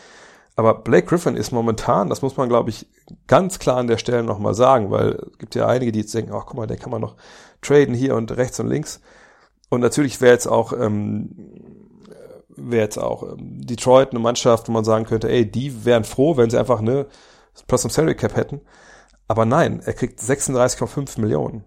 Aber 0.56 0.74
Blake 0.74 1.06
Griffin 1.06 1.36
ist 1.36 1.52
momentan, 1.52 2.08
das 2.08 2.22
muss 2.22 2.36
man, 2.36 2.48
glaube 2.48 2.70
ich, 2.70 2.86
ganz 3.26 3.58
klar 3.58 3.76
an 3.76 3.86
der 3.86 3.98
Stelle 3.98 4.22
nochmal 4.22 4.54
sagen, 4.54 4.90
weil 4.90 5.12
es 5.32 5.38
gibt 5.38 5.54
ja 5.54 5.66
einige, 5.66 5.92
die 5.92 6.00
jetzt 6.00 6.14
denken, 6.14 6.32
ach 6.34 6.44
guck 6.46 6.56
mal, 6.56 6.66
den 6.66 6.78
kann 6.78 6.90
man 6.90 7.00
noch 7.00 7.16
traden 7.62 7.94
hier 7.94 8.16
und 8.16 8.36
rechts 8.36 8.60
und 8.60 8.68
links. 8.68 9.00
Und 9.68 9.80
natürlich 9.80 10.20
wäre 10.20 10.32
jetzt 10.32 10.46
auch 10.46 10.72
ähm, 10.72 11.30
wäre 12.56 12.82
jetzt 12.82 12.98
auch 12.98 13.22
ähm, 13.22 13.60
Detroit 13.60 14.10
eine 14.10 14.20
Mannschaft, 14.20 14.68
wo 14.68 14.72
man 14.72 14.84
sagen 14.84 15.06
könnte, 15.06 15.30
ey, 15.30 15.50
die 15.50 15.84
wären 15.84 16.04
froh, 16.04 16.36
wenn 16.36 16.50
sie 16.50 16.58
einfach 16.58 16.80
eine 16.80 17.06
Plus 17.66 17.84
im 17.84 17.90
Salary 17.90 18.14
Cap 18.14 18.36
hätten. 18.36 18.60
Aber 19.28 19.44
nein, 19.44 19.80
er 19.84 19.92
kriegt 19.92 20.20
36,5 20.20 21.20
Millionen. 21.20 21.64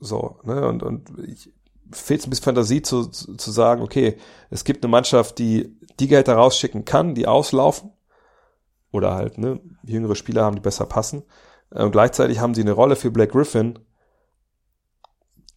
So, 0.00 0.38
ne, 0.42 0.66
und, 0.66 0.82
und 0.82 1.12
ich 1.26 1.52
fehlt 1.92 2.26
ein 2.26 2.30
bisschen 2.30 2.44
Fantasie 2.44 2.82
zu, 2.82 3.06
zu, 3.06 3.36
zu 3.36 3.50
sagen, 3.50 3.82
okay, 3.82 4.16
es 4.50 4.64
gibt 4.64 4.84
eine 4.84 4.90
Mannschaft, 4.90 5.38
die 5.38 5.78
die 5.98 6.08
Geld 6.08 6.28
da 6.28 6.34
rausschicken 6.34 6.84
kann, 6.84 7.14
die 7.14 7.26
auslaufen. 7.26 7.92
Oder 8.92 9.14
halt, 9.14 9.38
ne, 9.38 9.60
jüngere 9.84 10.14
Spieler 10.14 10.44
haben, 10.44 10.56
die 10.56 10.62
besser 10.62 10.86
passen. 10.86 11.22
Äh, 11.70 11.82
und 11.82 11.92
gleichzeitig 11.92 12.38
haben 12.38 12.54
sie 12.54 12.62
eine 12.62 12.72
Rolle 12.72 12.96
für 12.96 13.10
Black 13.10 13.32
Griffin, 13.32 13.78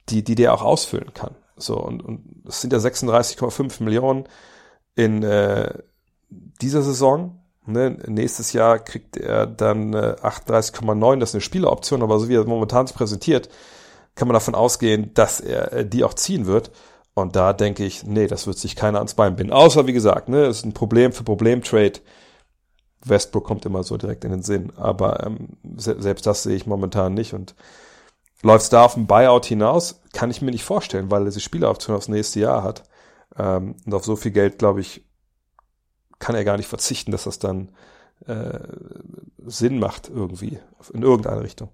die, 0.09 0.23
die 0.23 0.35
der 0.35 0.53
auch 0.53 0.63
ausfüllen 0.63 1.13
kann. 1.13 1.35
So, 1.55 1.77
und, 1.77 2.03
und 2.03 2.43
es 2.47 2.61
sind 2.61 2.73
ja 2.73 2.79
36,5 2.79 3.83
Millionen 3.83 4.27
in 4.95 5.23
äh, 5.23 5.73
dieser 6.29 6.81
Saison. 6.81 7.41
Ne? 7.65 7.97
Nächstes 8.07 8.53
Jahr 8.53 8.79
kriegt 8.79 9.17
er 9.17 9.45
dann 9.45 9.93
äh, 9.93 10.15
38,9, 10.21 11.19
das 11.19 11.29
ist 11.29 11.35
eine 11.35 11.41
Spieleroption, 11.41 12.01
aber 12.01 12.19
so 12.19 12.29
wie 12.29 12.35
er 12.35 12.45
momentan 12.45 12.85
präsentiert, 12.87 13.49
kann 14.15 14.27
man 14.27 14.33
davon 14.33 14.55
ausgehen, 14.55 15.13
dass 15.13 15.39
er 15.39 15.73
äh, 15.73 15.85
die 15.85 16.03
auch 16.03 16.13
ziehen 16.13 16.45
wird. 16.45 16.71
Und 17.13 17.35
da 17.35 17.53
denke 17.53 17.85
ich, 17.85 18.05
nee, 18.05 18.27
das 18.27 18.47
wird 18.47 18.57
sich 18.57 18.75
keiner 18.75 18.99
ans 18.99 19.13
Bein 19.13 19.35
binden. 19.35 19.53
Außer, 19.53 19.87
wie 19.87 19.93
gesagt, 19.93 20.29
ne, 20.29 20.45
ist 20.45 20.65
ein 20.65 20.73
Problem 20.73 21.11
für 21.11 21.23
Problem-Trade. 21.23 21.99
Westbrook 23.05 23.45
kommt 23.45 23.65
immer 23.65 23.83
so 23.83 23.97
direkt 23.97 24.25
in 24.25 24.31
den 24.31 24.43
Sinn. 24.43 24.71
Aber 24.77 25.25
ähm, 25.25 25.57
se 25.77 26.01
selbst 26.01 26.25
das 26.25 26.43
sehe 26.43 26.55
ich 26.55 26.65
momentan 26.65 27.13
nicht. 27.13 27.33
Und 27.33 27.55
Läuft 28.41 28.63
es 28.63 28.69
da 28.69 28.85
auf 28.85 28.95
ein 28.95 29.07
Buyout 29.07 29.45
hinaus? 29.45 30.01
Kann 30.13 30.31
ich 30.31 30.41
mir 30.41 30.51
nicht 30.51 30.63
vorstellen, 30.63 31.11
weil 31.11 31.25
er 31.25 31.31
die 31.31 31.41
Spieleroption 31.41 31.95
aufs 31.95 32.07
nächste 32.07 32.39
Jahr 32.39 32.63
hat. 32.63 32.83
Ähm, 33.37 33.75
und 33.85 33.93
auf 33.93 34.05
so 34.05 34.15
viel 34.15 34.31
Geld, 34.31 34.59
glaube 34.59 34.79
ich, 34.79 35.05
kann 36.19 36.35
er 36.35 36.45
gar 36.45 36.57
nicht 36.57 36.67
verzichten, 36.67 37.11
dass 37.11 37.25
das 37.25 37.39
dann 37.39 37.69
äh, 38.25 38.59
Sinn 39.45 39.79
macht 39.79 40.09
irgendwie, 40.09 40.59
in 40.93 41.03
irgendeine 41.03 41.41
Richtung. 41.41 41.69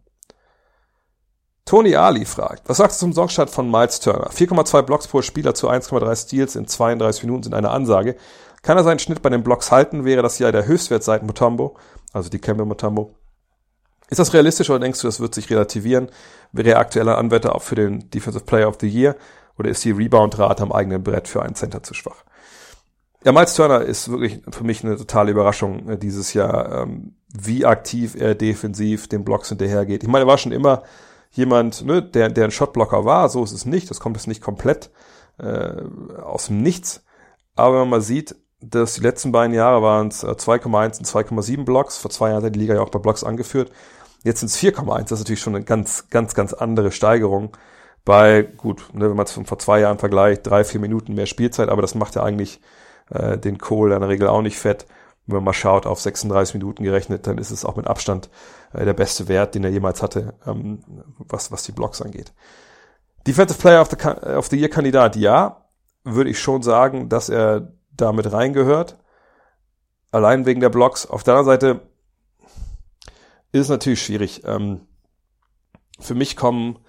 Tony 1.65 1.95
Ali 1.95 2.25
fragt, 2.25 2.69
was 2.69 2.77
sagst 2.77 3.01
du 3.01 3.05
zum 3.07 3.13
Songstart 3.13 3.49
von 3.49 3.71
Miles 3.71 3.99
Turner? 3.99 4.29
4,2 4.29 4.83
Blocks 4.83 5.07
pro 5.07 5.23
Spieler 5.23 5.55
zu 5.55 5.67
1,3 5.67 6.15
Steals 6.15 6.55
in 6.55 6.67
32 6.67 7.23
Minuten 7.23 7.41
sind 7.41 7.55
eine 7.55 7.71
Ansage. 7.71 8.15
Kann 8.61 8.77
er 8.77 8.83
seinen 8.83 8.99
Schnitt 8.99 9.23
bei 9.23 9.29
den 9.29 9.43
Blocks 9.43 9.71
halten? 9.71 10.05
Wäre 10.05 10.21
das 10.21 10.37
ja 10.37 10.51
der 10.51 10.67
Höchstwert 10.67 11.03
seit 11.03 11.23
Mutombo, 11.23 11.75
also 12.13 12.29
die 12.29 12.37
Campbell 12.37 12.67
Mutombo. 12.67 13.15
Ist 14.09 14.19
das 14.19 14.31
realistisch 14.35 14.69
oder 14.69 14.79
denkst 14.79 15.01
du, 15.01 15.07
das 15.07 15.19
wird 15.19 15.33
sich 15.33 15.49
relativieren? 15.49 16.09
Wäre 16.51 16.69
er 16.69 16.79
aktueller 16.79 17.17
Anwärter 17.17 17.55
auch 17.55 17.63
für 17.63 17.73
den 17.73 18.11
Defensive 18.11 18.45
Player 18.45 18.67
of 18.67 18.77
the 18.79 18.87
Year 18.87 19.15
oder 19.57 19.69
ist 19.69 19.83
die 19.83 19.91
Rebound-Rate 19.91 20.61
am 20.61 20.71
eigenen 20.71 21.01
Brett 21.01 21.27
für 21.27 21.41
einen 21.41 21.55
Center 21.55 21.81
zu 21.81 21.95
schwach? 21.95 22.25
Ja, 23.23 23.31
Miles 23.31 23.55
Turner 23.55 23.81
ist 23.81 24.11
wirklich 24.11 24.43
für 24.51 24.63
mich 24.63 24.83
eine 24.83 24.97
totale 24.97 25.31
Überraschung 25.31 25.89
äh, 25.89 25.97
dieses 25.97 26.35
Jahr, 26.35 26.83
ähm, 26.83 27.15
wie 27.33 27.65
aktiv 27.65 28.13
er 28.15 28.35
defensiv 28.35 29.07
den 29.07 29.25
Blocks 29.25 29.49
hinterhergeht. 29.49 30.03
Ich 30.03 30.09
meine, 30.09 30.25
er 30.25 30.27
war 30.27 30.37
schon 30.37 30.51
immer 30.51 30.83
jemand, 31.37 31.85
ne, 31.85 32.01
der, 32.01 32.29
der 32.29 32.45
ein 32.45 32.51
Shotblocker 32.51 33.05
war, 33.05 33.29
so 33.29 33.43
ist 33.43 33.51
es 33.51 33.65
nicht, 33.65 33.89
das 33.89 33.99
kommt 33.99 34.17
jetzt 34.17 34.27
nicht 34.27 34.41
komplett 34.41 34.91
äh, 35.37 35.81
aus 36.21 36.47
dem 36.47 36.61
Nichts. 36.61 37.03
Aber 37.55 37.73
wenn 37.73 37.81
man 37.81 37.89
mal 37.89 38.01
sieht, 38.01 38.35
dass 38.61 38.95
die 38.95 39.01
letzten 39.01 39.31
beiden 39.31 39.53
Jahre 39.53 39.81
waren 39.81 40.07
es 40.07 40.23
2,1 40.23 40.99
und 40.99 41.07
2,7 41.07 41.65
Blocks, 41.65 41.97
vor 41.97 42.11
zwei 42.11 42.29
Jahren 42.29 42.43
hat 42.43 42.55
die 42.55 42.59
Liga 42.59 42.73
ja 42.73 42.81
auch 42.81 42.89
bei 42.89 42.99
Blocks 42.99 43.23
angeführt, 43.23 43.71
Jetzt 44.25 44.39
sind 44.39 44.47
es 44.47 44.57
4,1. 44.57 45.01
Das 45.03 45.11
ist 45.11 45.19
natürlich 45.19 45.39
schon 45.39 45.55
eine 45.55 45.63
ganz, 45.63 46.09
ganz, 46.09 46.33
ganz 46.33 46.51
andere 46.51 46.91
Steigerung. 46.91 47.55
Bei, 48.05 48.41
gut, 48.41 48.89
ne, 48.91 49.07
wenn 49.07 49.15
man 49.15 49.27
es 49.27 49.33
vor 49.33 49.59
zwei 49.59 49.79
Jahren 49.81 49.99
vergleicht, 49.99 50.47
drei, 50.47 50.63
vier 50.63 50.81
Minuten 50.81 51.13
mehr 51.13 51.27
Spielzeit, 51.27 51.69
aber 51.69 51.83
das 51.83 51.93
macht 51.93 52.15
ja 52.15 52.23
eigentlich 52.23 52.59
äh, 53.11 53.37
den 53.37 53.59
Kohl 53.59 53.91
in 53.91 53.99
der 53.99 54.09
Regel 54.09 54.27
auch 54.27 54.41
nicht 54.41 54.57
fett. 54.57 54.87
Wenn 55.27 55.35
man 55.37 55.43
mal 55.43 55.53
schaut, 55.53 55.85
auf 55.85 56.01
36 56.01 56.55
Minuten 56.55 56.83
gerechnet, 56.83 57.27
dann 57.27 57.37
ist 57.37 57.51
es 57.51 57.65
auch 57.65 57.75
mit 57.75 57.85
Abstand 57.85 58.31
der 58.83 58.93
beste 58.93 59.27
Wert, 59.27 59.55
den 59.55 59.63
er 59.63 59.69
jemals 59.69 60.01
hatte, 60.01 60.33
ähm, 60.45 60.79
was, 61.17 61.51
was 61.51 61.63
die 61.63 61.71
Blocks 61.71 62.01
angeht. 62.01 62.33
Defensive 63.25 63.59
Player 63.59 63.81
of 63.81 63.89
the, 63.89 64.07
of 64.35 64.47
the 64.47 64.57
Year 64.57 64.69
Kandidat, 64.69 65.15
ja, 65.15 65.65
würde 66.03 66.29
ich 66.29 66.39
schon 66.39 66.61
sagen, 66.61 67.09
dass 67.09 67.29
er 67.29 67.71
damit 67.91 68.31
reingehört. 68.31 68.97
Allein 70.11 70.45
wegen 70.45 70.61
der 70.61 70.69
Blocks. 70.69 71.05
Auf 71.05 71.23
der 71.23 71.35
anderen 71.35 71.59
Seite, 71.59 71.81
ist 73.51 73.69
natürlich 73.69 74.03
schwierig. 74.03 74.43
Ähm, 74.45 74.81
für 75.99 76.15
mich 76.15 76.35
kommen 76.35 76.79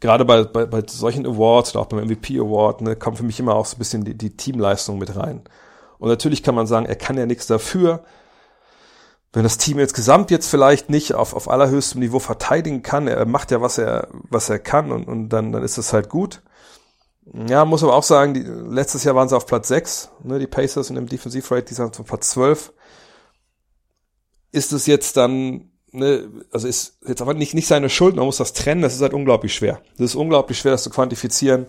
gerade 0.00 0.24
bei, 0.24 0.44
bei, 0.44 0.66
bei 0.66 0.82
solchen 0.86 1.26
Awards 1.26 1.74
oder 1.74 1.80
auch 1.82 1.88
beim 1.88 2.06
MVP 2.06 2.38
Award, 2.38 2.82
ne, 2.82 2.96
kommt 2.96 3.16
für 3.16 3.24
mich 3.24 3.40
immer 3.40 3.54
auch 3.54 3.66
so 3.66 3.76
ein 3.76 3.78
bisschen 3.78 4.04
die, 4.04 4.16
die 4.16 4.36
Teamleistung 4.36 4.98
mit 4.98 5.16
rein. 5.16 5.42
Und 5.98 6.08
natürlich 6.08 6.42
kann 6.42 6.54
man 6.54 6.66
sagen, 6.66 6.86
er 6.86 6.94
kann 6.94 7.18
ja 7.18 7.26
nichts 7.26 7.46
dafür. 7.48 8.04
Wenn 9.32 9.42
das 9.42 9.58
Team 9.58 9.78
insgesamt 9.78 10.30
jetzt 10.30 10.48
vielleicht 10.48 10.88
nicht 10.88 11.14
auf, 11.14 11.34
auf 11.34 11.50
allerhöchstem 11.50 12.00
Niveau 12.00 12.18
verteidigen 12.18 12.82
kann, 12.82 13.08
er 13.08 13.26
macht 13.26 13.50
ja, 13.50 13.60
was 13.60 13.76
er, 13.76 14.08
was 14.12 14.48
er 14.48 14.58
kann 14.58 14.90
und, 14.90 15.06
und 15.06 15.28
dann, 15.28 15.52
dann 15.52 15.62
ist 15.62 15.76
das 15.76 15.92
halt 15.92 16.08
gut. 16.08 16.42
Ja, 17.46 17.66
muss 17.66 17.82
aber 17.82 17.94
auch 17.94 18.02
sagen, 18.02 18.32
die, 18.32 18.40
letztes 18.40 19.04
Jahr 19.04 19.14
waren 19.14 19.28
sie 19.28 19.36
auf 19.36 19.44
Platz 19.44 19.68
6, 19.68 20.10
ne, 20.24 20.38
die 20.38 20.46
Pacers 20.46 20.88
in 20.88 20.96
dem 20.96 21.06
Defensivrate, 21.06 21.66
die 21.66 21.74
sind 21.74 22.00
auf 22.00 22.06
Platz 22.06 22.30
12. 22.30 22.72
Ist 24.50 24.72
es 24.72 24.86
jetzt 24.86 25.18
dann 25.18 25.70
ne, 25.92 26.28
also 26.50 26.68
ist 26.68 26.98
jetzt 27.06 27.22
aber 27.22 27.34
nicht, 27.34 27.54
nicht 27.54 27.66
seine 27.66 27.90
Schuld, 27.90 28.16
man 28.16 28.26
muss 28.26 28.38
das 28.38 28.52
trennen, 28.52 28.82
das 28.82 28.94
ist 28.94 29.02
halt 29.02 29.14
unglaublich 29.14 29.54
schwer. 29.54 29.80
Das 29.98 30.06
ist 30.06 30.14
unglaublich 30.14 30.58
schwer, 30.58 30.72
das 30.72 30.82
zu 30.82 30.90
quantifizieren. 30.90 31.66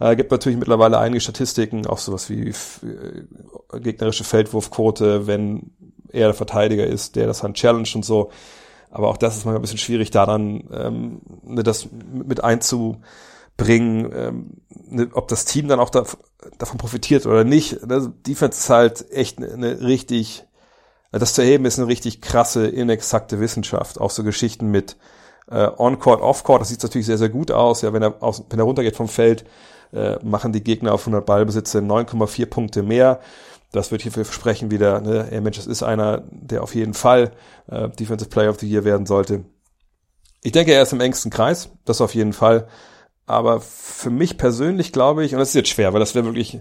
Äh, 0.00 0.16
gibt 0.16 0.30
natürlich 0.30 0.58
mittlerweile 0.58 0.98
einige 0.98 1.20
Statistiken, 1.20 1.86
auch 1.86 1.98
sowas 1.98 2.28
wie 2.28 2.48
äh, 2.48 3.80
gegnerische 3.80 4.24
Feldwurfquote, 4.24 5.26
wenn 5.26 5.72
er 6.14 6.28
der 6.28 6.34
Verteidiger 6.34 6.86
ist, 6.86 7.16
der 7.16 7.26
das 7.26 7.40
dann 7.40 7.54
challenge 7.54 7.90
und 7.94 8.04
so. 8.04 8.30
Aber 8.90 9.08
auch 9.08 9.16
das 9.16 9.36
ist 9.36 9.44
manchmal 9.44 9.58
ein 9.58 9.62
bisschen 9.62 9.78
schwierig 9.78 10.10
daran, 10.10 10.64
ähm, 10.72 11.20
ne, 11.42 11.62
das 11.64 11.88
mit 11.90 12.44
einzubringen, 12.44 13.02
ähm, 14.14 14.50
ne, 14.88 15.08
ob 15.12 15.26
das 15.28 15.44
Team 15.44 15.66
dann 15.66 15.80
auch 15.80 15.90
da, 15.90 16.04
davon 16.58 16.78
profitiert 16.78 17.26
oder 17.26 17.42
nicht. 17.42 17.90
Also 17.90 18.08
Defense 18.08 18.58
ist 18.58 18.70
halt 18.70 19.10
echt 19.10 19.38
eine, 19.38 19.52
eine 19.52 19.80
richtig, 19.80 20.44
das 21.10 21.34
zu 21.34 21.42
erheben 21.42 21.64
ist 21.64 21.78
eine 21.78 21.88
richtig 21.88 22.20
krasse, 22.20 22.68
inexakte 22.68 23.40
Wissenschaft. 23.40 24.00
Auch 24.00 24.10
so 24.10 24.22
Geschichten 24.22 24.70
mit 24.70 24.96
äh, 25.50 25.68
On-Court, 25.76 26.22
Off-Court, 26.22 26.60
das 26.60 26.68
sieht 26.68 26.82
natürlich 26.82 27.06
sehr, 27.06 27.18
sehr 27.18 27.28
gut 27.28 27.50
aus. 27.50 27.82
Ja, 27.82 27.92
wenn 27.92 28.02
er, 28.02 28.22
aus, 28.22 28.44
wenn 28.48 28.60
er 28.60 28.64
runtergeht 28.64 28.96
vom 28.96 29.08
Feld, 29.08 29.44
äh, 29.92 30.18
machen 30.24 30.52
die 30.52 30.62
Gegner 30.62 30.94
auf 30.94 31.02
100 31.02 31.24
Ballbesitze 31.24 31.78
9,4 31.78 32.46
Punkte 32.46 32.82
mehr. 32.82 33.20
Das 33.74 33.90
wird 33.90 34.02
hierfür 34.02 34.24
versprechen 34.24 34.70
wieder, 34.70 35.00
ne, 35.00 35.32
ey 35.32 35.40
Mensch, 35.40 35.56
das 35.56 35.66
ist 35.66 35.82
einer, 35.82 36.22
der 36.30 36.62
auf 36.62 36.76
jeden 36.76 36.94
Fall 36.94 37.32
äh, 37.66 37.88
Defensive 37.88 38.30
Player 38.30 38.50
of 38.50 38.60
the 38.60 38.70
Year 38.70 38.84
werden 38.84 39.04
sollte. 39.04 39.44
Ich 40.44 40.52
denke, 40.52 40.72
er 40.72 40.82
ist 40.82 40.92
im 40.92 41.00
engsten 41.00 41.32
Kreis, 41.32 41.70
das 41.84 42.00
auf 42.00 42.14
jeden 42.14 42.32
Fall. 42.32 42.68
Aber 43.26 43.60
für 43.60 44.10
mich 44.10 44.38
persönlich 44.38 44.92
glaube 44.92 45.24
ich, 45.24 45.32
und 45.32 45.40
das 45.40 45.48
ist 45.48 45.54
jetzt 45.54 45.70
schwer, 45.70 45.92
weil 45.92 45.98
das 45.98 46.14
wäre 46.14 46.24
wirklich 46.24 46.60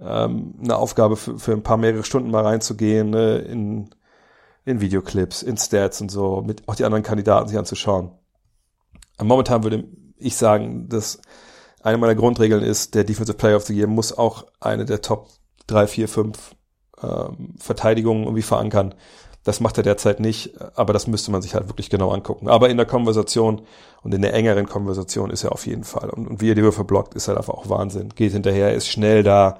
ähm, 0.00 0.54
eine 0.60 0.74
Aufgabe 0.74 1.14
für, 1.16 1.38
für 1.38 1.52
ein 1.52 1.62
paar 1.62 1.76
mehrere 1.76 2.02
Stunden 2.02 2.32
mal 2.32 2.44
reinzugehen, 2.44 3.10
ne, 3.10 3.38
in, 3.38 3.90
in 4.64 4.80
Videoclips, 4.80 5.42
in 5.44 5.58
Stats 5.58 6.00
und 6.00 6.10
so, 6.10 6.42
mit 6.44 6.66
auch 6.66 6.74
die 6.74 6.84
anderen 6.84 7.04
Kandidaten 7.04 7.48
sich 7.48 7.56
anzuschauen. 7.56 8.10
Momentan 9.22 9.62
würde 9.62 9.84
ich 10.16 10.34
sagen, 10.34 10.88
dass 10.88 11.20
eine 11.82 11.98
meiner 11.98 12.16
Grundregeln 12.16 12.64
ist, 12.64 12.96
der 12.96 13.04
Defensive 13.04 13.38
Player 13.38 13.58
of 13.58 13.66
the 13.66 13.76
Year 13.76 13.86
muss 13.86 14.12
auch 14.12 14.46
eine 14.58 14.84
der 14.84 15.02
Top 15.02 15.28
3, 15.68 15.86
4, 15.86 16.08
5 16.08 16.38
ähm, 17.02 17.54
Verteidigungen 17.58 18.24
irgendwie 18.24 18.42
verankern. 18.42 18.94
Das 19.44 19.60
macht 19.60 19.78
er 19.78 19.82
derzeit 19.82 20.20
nicht, 20.20 20.60
aber 20.74 20.92
das 20.92 21.06
müsste 21.06 21.30
man 21.30 21.40
sich 21.40 21.54
halt 21.54 21.68
wirklich 21.68 21.88
genau 21.88 22.10
angucken. 22.10 22.48
Aber 22.48 22.68
in 22.68 22.76
der 22.76 22.86
Konversation 22.86 23.62
und 24.02 24.12
in 24.12 24.20
der 24.20 24.34
engeren 24.34 24.66
Konversation 24.66 25.30
ist 25.30 25.44
er 25.44 25.52
auf 25.52 25.66
jeden 25.66 25.84
Fall. 25.84 26.10
Und, 26.10 26.26
und 26.26 26.40
wie 26.40 26.50
er 26.50 26.54
die 26.54 26.62
Würfe 26.62 26.84
blockt, 26.84 27.14
ist 27.14 27.28
halt 27.28 27.38
einfach 27.38 27.54
auch 27.54 27.68
Wahnsinn. 27.70 28.10
Geht 28.14 28.32
hinterher, 28.32 28.74
ist 28.74 28.88
schnell 28.88 29.22
da. 29.22 29.58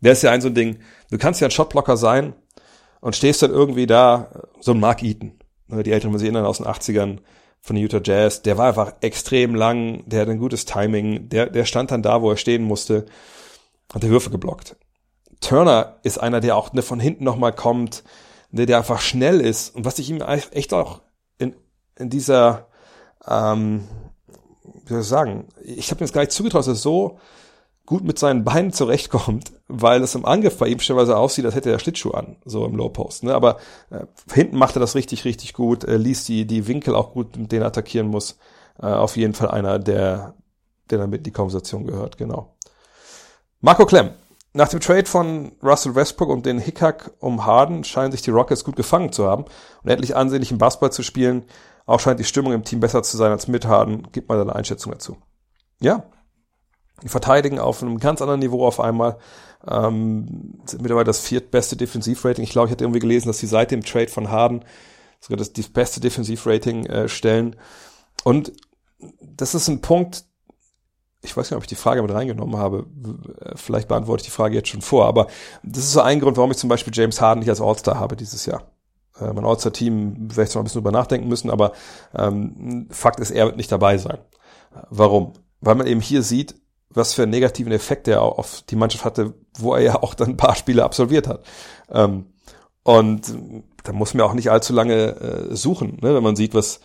Der 0.00 0.12
ist 0.12 0.22
ja 0.22 0.30
ein 0.30 0.40
so 0.40 0.48
ein 0.48 0.54
Ding. 0.54 0.78
Du 1.10 1.18
kannst 1.18 1.40
ja 1.40 1.46
ein 1.46 1.52
Shotblocker 1.52 1.96
sein 1.96 2.32
und 3.00 3.14
stehst 3.14 3.42
dann 3.42 3.50
irgendwie 3.50 3.86
da, 3.86 4.30
so 4.60 4.72
ein 4.72 4.80
Mark 4.80 5.02
Eaton. 5.02 5.38
Ne, 5.68 5.82
die 5.82 5.92
Älteren, 5.92 6.18
sehen 6.18 6.34
dann 6.34 6.46
aus 6.46 6.58
den 6.58 6.66
80ern, 6.66 7.18
von 7.62 7.76
den 7.76 7.84
Utah 7.84 8.00
Jazz, 8.02 8.42
der 8.42 8.58
war 8.58 8.68
einfach 8.68 8.94
extrem 9.02 9.54
lang, 9.54 10.02
der 10.06 10.22
hat 10.22 10.28
ein 10.28 10.38
gutes 10.38 10.64
Timing, 10.64 11.28
der, 11.28 11.46
der 11.46 11.64
stand 11.64 11.90
dann 11.90 12.02
da, 12.02 12.22
wo 12.22 12.30
er 12.30 12.36
stehen 12.36 12.62
musste, 12.62 13.06
hat 13.92 14.02
die 14.02 14.10
Würfe 14.10 14.30
geblockt. 14.30 14.76
Turner 15.40 15.96
ist 16.02 16.18
einer, 16.18 16.40
der 16.40 16.56
auch 16.56 16.72
ne, 16.72 16.82
von 16.82 17.00
hinten 17.00 17.24
nochmal 17.24 17.52
kommt, 17.52 18.04
ne, 18.50 18.66
der 18.66 18.78
einfach 18.78 19.00
schnell 19.00 19.40
ist. 19.40 19.74
Und 19.74 19.84
was 19.84 19.98
ich 19.98 20.10
ihm 20.10 20.20
echt 20.20 20.72
auch 20.72 21.00
in, 21.38 21.54
in 21.96 22.10
dieser, 22.10 22.66
ähm, 23.26 23.88
wie 24.84 24.92
soll 24.92 25.00
ich 25.00 25.06
sagen, 25.06 25.48
ich 25.62 25.90
habe 25.90 26.00
mir 26.00 26.06
das 26.06 26.12
gar 26.12 26.22
nicht 26.22 26.32
zugetraut, 26.32 26.60
dass 26.60 26.68
er 26.68 26.74
so 26.74 27.18
gut 27.86 28.04
mit 28.04 28.20
seinen 28.20 28.44
Beinen 28.44 28.72
zurechtkommt, 28.72 29.52
weil 29.66 30.02
es 30.02 30.14
im 30.14 30.24
Angriff 30.24 30.58
bei 30.58 30.68
ihm 30.68 30.78
stellenweise 30.78 31.16
aussieht, 31.16 31.44
als 31.44 31.56
hätte 31.56 31.70
er 31.70 31.80
Schlittschuh 31.80 32.12
an, 32.12 32.36
so 32.44 32.64
im 32.64 32.76
Low 32.76 32.88
Post. 32.88 33.24
Ne? 33.24 33.34
Aber 33.34 33.56
äh, 33.90 34.04
hinten 34.32 34.56
macht 34.56 34.76
er 34.76 34.80
das 34.80 34.94
richtig, 34.94 35.24
richtig 35.24 35.54
gut, 35.54 35.82
äh, 35.84 35.96
liest 35.96 36.28
die, 36.28 36.46
die 36.46 36.68
Winkel 36.68 36.94
auch 36.94 37.12
gut, 37.12 37.36
mit 37.36 37.50
denen 37.50 37.62
er 37.62 37.68
attackieren 37.68 38.06
muss. 38.06 38.38
Äh, 38.80 38.86
auf 38.86 39.16
jeden 39.16 39.34
Fall 39.34 39.50
einer, 39.50 39.80
der, 39.80 40.34
der 40.88 40.98
damit 40.98 41.26
die 41.26 41.32
Konversation 41.32 41.84
gehört, 41.84 42.16
genau. 42.16 42.54
Marco 43.60 43.84
Klemm. 43.86 44.10
Nach 44.52 44.68
dem 44.68 44.80
Trade 44.80 45.06
von 45.06 45.52
Russell 45.62 45.94
Westbrook 45.94 46.28
und 46.28 46.44
den 46.44 46.58
Hickhack 46.58 47.12
um 47.20 47.46
Harden 47.46 47.84
scheinen 47.84 48.10
sich 48.10 48.22
die 48.22 48.30
Rockets 48.30 48.64
gut 48.64 48.74
gefangen 48.74 49.12
zu 49.12 49.26
haben 49.26 49.44
und 49.82 49.90
endlich 49.90 50.16
ansehnlichen 50.16 50.58
Basketball 50.58 50.90
zu 50.90 51.02
spielen. 51.02 51.44
Auch 51.86 52.00
scheint 52.00 52.18
die 52.18 52.24
Stimmung 52.24 52.52
im 52.52 52.64
Team 52.64 52.80
besser 52.80 53.02
zu 53.02 53.16
sein 53.16 53.30
als 53.30 53.46
mit 53.46 53.66
Harden. 53.66 54.08
Gib 54.12 54.28
mal 54.28 54.38
deine 54.38 54.54
Einschätzung 54.54 54.92
dazu. 54.92 55.16
Ja, 55.80 56.04
die 57.02 57.08
verteidigen 57.08 57.58
auf 57.58 57.82
einem 57.82 57.98
ganz 57.98 58.20
anderen 58.20 58.40
Niveau 58.40 58.66
auf 58.66 58.80
einmal. 58.80 59.18
Ähm, 59.66 60.60
sind 60.64 60.82
mittlerweile 60.82 61.04
das 61.04 61.20
viertbeste 61.20 61.76
Defensivrating. 61.76 62.44
Ich 62.44 62.50
glaube, 62.50 62.66
ich 62.66 62.72
hatte 62.72 62.84
irgendwie 62.84 63.00
gelesen, 63.00 63.28
dass 63.28 63.38
sie 63.38 63.46
seit 63.46 63.70
dem 63.70 63.84
Trade 63.84 64.08
von 64.08 64.30
Harden 64.30 64.64
sogar 65.20 65.36
das, 65.36 65.52
das 65.52 65.68
beste 65.68 66.00
Defensivrating 66.00 66.86
äh, 66.86 67.08
stellen. 67.08 67.56
Und 68.24 68.52
das 69.20 69.54
ist 69.54 69.68
ein 69.68 69.80
Punkt, 69.80 70.24
ich 71.22 71.36
weiß 71.36 71.50
nicht, 71.50 71.56
ob 71.56 71.62
ich 71.62 71.68
die 71.68 71.74
Frage 71.74 72.02
mit 72.02 72.12
reingenommen 72.12 72.56
habe. 72.56 72.86
Vielleicht 73.54 73.88
beantworte 73.88 74.22
ich 74.22 74.26
die 74.26 74.34
Frage 74.34 74.54
jetzt 74.54 74.68
schon 74.68 74.80
vor, 74.80 75.06
aber 75.06 75.26
das 75.62 75.84
ist 75.84 75.92
so 75.92 76.00
ein 76.00 76.20
Grund, 76.20 76.36
warum 76.36 76.50
ich 76.50 76.56
zum 76.56 76.68
Beispiel 76.68 76.92
James 76.94 77.20
Harden 77.20 77.40
nicht 77.40 77.50
als 77.50 77.60
All-Star 77.60 77.98
habe 77.98 78.16
dieses 78.16 78.46
Jahr. 78.46 78.62
Äh, 79.20 79.32
mein 79.32 79.44
All-Star-Team 79.44 80.34
werde 80.34 80.48
ich 80.48 80.54
noch 80.54 80.62
ein 80.62 80.64
bisschen 80.64 80.80
drüber 80.80 80.92
nachdenken 80.92 81.28
müssen, 81.28 81.50
aber 81.50 81.72
ähm, 82.16 82.88
Fakt 82.90 83.20
ist, 83.20 83.30
er 83.30 83.46
wird 83.46 83.56
nicht 83.56 83.70
dabei 83.70 83.98
sein. 83.98 84.18
Warum? 84.88 85.34
Weil 85.60 85.74
man 85.74 85.86
eben 85.86 86.00
hier 86.00 86.22
sieht, 86.22 86.54
was 86.88 87.12
für 87.12 87.22
einen 87.22 87.30
negativen 87.30 87.72
Effekt 87.72 88.08
er 88.08 88.22
auf 88.22 88.62
die 88.68 88.76
Mannschaft 88.76 89.04
hatte, 89.04 89.34
wo 89.58 89.74
er 89.74 89.82
ja 89.82 90.02
auch 90.02 90.14
dann 90.14 90.30
ein 90.30 90.36
paar 90.36 90.56
Spiele 90.56 90.84
absolviert 90.84 91.28
hat. 91.28 91.44
Ähm, 91.90 92.26
und 92.82 93.34
da 93.84 93.92
muss 93.92 94.14
man 94.14 94.26
auch 94.26 94.34
nicht 94.34 94.50
allzu 94.50 94.72
lange 94.72 94.94
äh, 94.94 95.54
suchen, 95.54 95.98
ne, 96.00 96.14
wenn 96.14 96.22
man 96.22 96.36
sieht, 96.36 96.54
was 96.54 96.80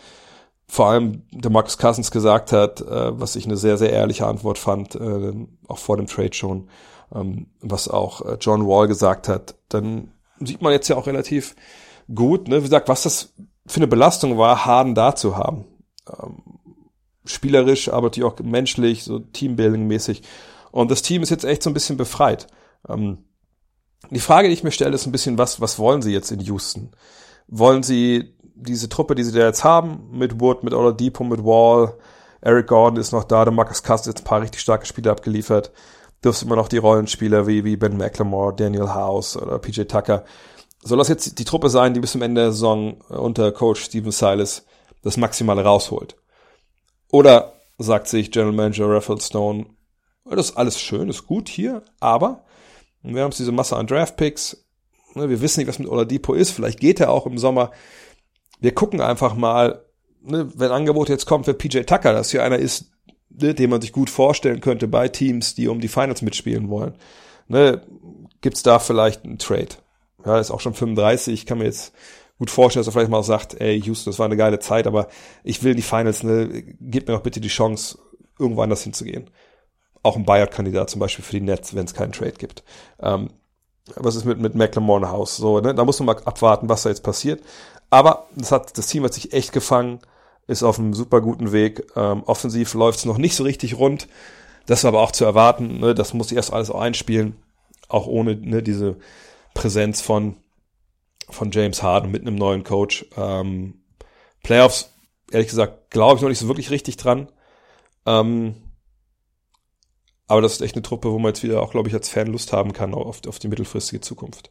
vor 0.68 0.88
allem 0.88 1.22
der 1.30 1.50
Marcus 1.50 1.78
Cousins 1.78 2.10
gesagt 2.10 2.52
hat, 2.52 2.80
äh, 2.80 3.20
was 3.20 3.36
ich 3.36 3.46
eine 3.46 3.56
sehr, 3.56 3.78
sehr 3.78 3.92
ehrliche 3.92 4.26
Antwort 4.26 4.58
fand, 4.58 4.94
äh, 4.94 5.32
auch 5.68 5.78
vor 5.78 5.96
dem 5.96 6.06
Trade 6.06 6.34
schon, 6.34 6.68
ähm, 7.14 7.46
was 7.60 7.88
auch 7.88 8.22
äh, 8.22 8.36
John 8.40 8.66
Wall 8.66 8.88
gesagt 8.88 9.28
hat, 9.28 9.54
dann 9.68 10.12
sieht 10.40 10.62
man 10.62 10.72
jetzt 10.72 10.88
ja 10.88 10.96
auch 10.96 11.06
relativ 11.06 11.54
gut, 12.12 12.48
ne, 12.48 12.58
wie 12.58 12.64
gesagt, 12.64 12.88
was 12.88 13.02
das 13.02 13.32
für 13.66 13.78
eine 13.78 13.86
Belastung 13.86 14.38
war, 14.38 14.64
Harden 14.64 14.94
da 14.94 15.14
zu 15.14 15.36
haben. 15.36 15.64
Ähm, 16.08 16.42
spielerisch, 17.24 17.88
aber 17.88 18.08
natürlich 18.08 18.30
auch 18.30 18.38
menschlich, 18.40 19.04
so 19.04 19.18
Teambuilding-mäßig. 19.18 20.22
Und 20.70 20.90
das 20.90 21.02
Team 21.02 21.22
ist 21.22 21.30
jetzt 21.30 21.44
echt 21.44 21.62
so 21.62 21.70
ein 21.70 21.74
bisschen 21.74 21.96
befreit. 21.96 22.46
Ähm, 22.88 23.24
die 24.10 24.20
Frage, 24.20 24.48
die 24.48 24.54
ich 24.54 24.62
mir 24.62 24.70
stelle, 24.70 24.94
ist 24.94 25.06
ein 25.06 25.12
bisschen, 25.12 25.38
was, 25.38 25.60
was 25.60 25.78
wollen 25.78 26.02
sie 26.02 26.12
jetzt 26.12 26.30
in 26.30 26.40
Houston? 26.40 26.92
Wollen 27.48 27.82
sie 27.82 28.35
diese 28.56 28.88
Truppe, 28.88 29.14
die 29.14 29.22
sie 29.22 29.38
da 29.38 29.46
jetzt 29.46 29.64
haben, 29.64 30.08
mit 30.10 30.40
Wood, 30.40 30.64
mit 30.64 30.74
Oladipo, 30.74 31.22
mit 31.24 31.44
Wall, 31.44 31.96
Eric 32.40 32.68
Gordon 32.68 32.98
ist 33.00 33.12
noch 33.12 33.24
da, 33.24 33.44
der 33.44 33.52
Marcus 33.52 33.82
Cousins 33.82 34.06
jetzt 34.06 34.20
ein 34.20 34.24
paar 34.24 34.40
richtig 34.40 34.60
starke 34.60 34.86
Spiele 34.86 35.10
abgeliefert. 35.10 35.72
Dürfst 36.24 36.42
immer 36.42 36.56
noch 36.56 36.68
die 36.68 36.78
Rollenspieler 36.78 37.46
wie, 37.46 37.64
wie 37.64 37.76
Ben 37.76 37.96
McLemore, 37.96 38.54
Daniel 38.54 38.94
House 38.94 39.36
oder 39.36 39.58
PJ 39.58 39.82
Tucker. 39.82 40.24
Soll 40.82 40.98
das 40.98 41.08
jetzt 41.08 41.38
die 41.38 41.44
Truppe 41.44 41.68
sein, 41.68 41.94
die 41.94 42.00
bis 42.00 42.12
zum 42.12 42.22
Ende 42.22 42.42
der 42.42 42.52
Saison 42.52 43.00
unter 43.08 43.52
Coach 43.52 43.84
Steven 43.84 44.12
Silas 44.12 44.64
das 45.02 45.16
Maximale 45.16 45.64
rausholt? 45.64 46.16
Oder 47.10 47.54
sagt 47.78 48.08
sich 48.08 48.30
General 48.30 48.54
Manager 48.54 48.88
Raffle 48.88 49.20
Stone, 49.20 49.66
das 50.24 50.50
ist 50.50 50.56
alles 50.56 50.80
schön, 50.80 51.08
ist 51.08 51.26
gut 51.26 51.48
hier, 51.48 51.82
aber 52.00 52.44
wir 53.02 53.22
haben 53.22 53.30
diese 53.30 53.52
Masse 53.52 53.76
an 53.76 53.86
Draftpicks, 53.86 54.66
ne, 55.14 55.28
wir 55.28 55.40
wissen 55.40 55.60
nicht, 55.60 55.68
was 55.68 55.78
mit 55.78 55.88
Oladipo 55.88 56.34
ist, 56.34 56.50
vielleicht 56.50 56.80
geht 56.80 57.00
er 57.00 57.10
auch 57.10 57.26
im 57.26 57.38
Sommer. 57.38 57.70
Wir 58.60 58.74
gucken 58.74 59.00
einfach 59.00 59.34
mal, 59.34 59.84
ne, 60.22 60.48
wenn 60.54 60.70
Angebot 60.70 61.08
jetzt 61.08 61.26
kommt 61.26 61.44
für 61.44 61.54
PJ 61.54 61.80
Tucker, 61.80 62.12
dass 62.12 62.30
hier 62.30 62.42
einer 62.42 62.58
ist, 62.58 62.90
ne, 63.30 63.54
den 63.54 63.70
man 63.70 63.80
sich 63.80 63.92
gut 63.92 64.10
vorstellen 64.10 64.60
könnte 64.60 64.88
bei 64.88 65.08
Teams, 65.08 65.54
die 65.54 65.68
um 65.68 65.80
die 65.80 65.88
Finals 65.88 66.22
mitspielen 66.22 66.68
wollen. 66.68 66.94
Ne, 67.48 67.82
gibt's 68.40 68.62
da 68.62 68.78
vielleicht 68.78 69.24
einen 69.24 69.38
Trade? 69.38 69.68
Ja, 70.24 70.38
ist 70.38 70.50
auch 70.50 70.60
schon 70.60 70.74
35, 70.74 71.32
ich 71.34 71.46
kann 71.46 71.58
mir 71.58 71.64
jetzt 71.64 71.92
gut 72.38 72.50
vorstellen, 72.50 72.80
dass 72.80 72.88
er 72.88 72.92
vielleicht 72.92 73.10
mal 73.10 73.22
sagt, 73.22 73.60
ey, 73.60 73.80
Houston, 73.82 74.10
das 74.10 74.18
war 74.18 74.26
eine 74.26 74.36
geile 74.36 74.58
Zeit, 74.58 74.86
aber 74.86 75.08
ich 75.44 75.62
will 75.62 75.74
die 75.74 75.82
Finals, 75.82 76.22
ne, 76.22 76.62
gib 76.80 77.06
mir 77.06 77.14
doch 77.14 77.22
bitte 77.22 77.40
die 77.40 77.48
Chance, 77.48 77.98
irgendwo 78.38 78.62
anders 78.62 78.82
hinzugehen. 78.82 79.30
Auch 80.02 80.16
ein 80.16 80.24
Buyout-Kandidat 80.24 80.90
zum 80.90 81.00
Beispiel 81.00 81.24
für 81.24 81.32
die 81.32 81.40
Nets, 81.40 81.74
wenn 81.74 81.86
es 81.86 81.94
keinen 81.94 82.12
Trade 82.12 82.32
gibt. 82.32 82.62
Ähm, 83.00 83.30
was 83.94 84.16
ist 84.16 84.24
mit, 84.24 84.40
mit 84.40 84.54
McLemore 84.54 85.08
House? 85.08 85.36
So, 85.36 85.60
ne? 85.60 85.74
Da 85.74 85.84
muss 85.84 85.98
man 86.00 86.06
mal 86.06 86.22
abwarten, 86.24 86.68
was 86.68 86.82
da 86.82 86.90
jetzt 86.90 87.02
passiert. 87.02 87.42
Aber 87.90 88.26
das, 88.34 88.52
hat, 88.52 88.76
das 88.76 88.88
Team 88.88 89.04
hat 89.04 89.14
sich 89.14 89.32
echt 89.32 89.52
gefangen, 89.52 90.00
ist 90.46 90.62
auf 90.62 90.78
einem 90.78 90.94
super 90.94 91.20
guten 91.20 91.52
Weg. 91.52 91.86
Ähm, 91.96 92.22
offensiv 92.24 92.74
läuft 92.74 93.00
es 93.00 93.04
noch 93.04 93.18
nicht 93.18 93.36
so 93.36 93.44
richtig 93.44 93.78
rund. 93.78 94.08
Das 94.66 94.84
war 94.84 94.88
aber 94.88 95.02
auch 95.02 95.12
zu 95.12 95.24
erwarten. 95.24 95.78
Ne? 95.78 95.94
Das 95.94 96.14
muss 96.14 96.32
erst 96.32 96.52
alles 96.52 96.70
auch 96.70 96.80
einspielen. 96.80 97.36
Auch 97.88 98.06
ohne 98.06 98.34
ne, 98.36 98.62
diese 98.62 98.96
Präsenz 99.54 100.00
von 100.00 100.36
von 101.28 101.50
James 101.50 101.82
Harden 101.82 102.10
mit 102.10 102.22
einem 102.22 102.36
neuen 102.36 102.64
Coach. 102.64 103.06
Ähm, 103.16 103.82
Playoffs, 104.42 104.92
ehrlich 105.30 105.48
gesagt, 105.48 105.90
glaube 105.90 106.16
ich 106.16 106.22
noch 106.22 106.28
nicht 106.28 106.38
so 106.38 106.48
wirklich 106.48 106.70
richtig 106.70 106.96
dran. 106.96 107.28
Ähm, 108.06 108.54
aber 110.28 110.40
das 110.40 110.54
ist 110.54 110.60
echt 110.60 110.74
eine 110.74 110.82
Truppe, 110.82 111.10
wo 111.10 111.18
man 111.18 111.30
jetzt 111.30 111.42
wieder 111.42 111.62
auch, 111.62 111.70
glaube 111.70 111.88
ich, 111.88 111.94
als 111.94 112.08
Fan 112.08 112.28
Lust 112.28 112.52
haben 112.52 112.72
kann 112.72 112.94
auf, 112.94 113.26
auf 113.26 113.38
die 113.38 113.48
mittelfristige 113.48 114.00
Zukunft. 114.00 114.50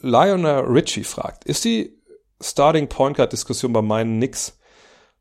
Lionel 0.00 0.64
Richie 0.66 1.04
fragt, 1.04 1.44
ist 1.44 1.64
die 1.64 1.97
Starting 2.40 2.88
Point 2.88 3.16
Guard 3.16 3.32
Diskussion 3.32 3.72
bei 3.72 3.82
meinen 3.82 4.16
Knicks, 4.16 4.58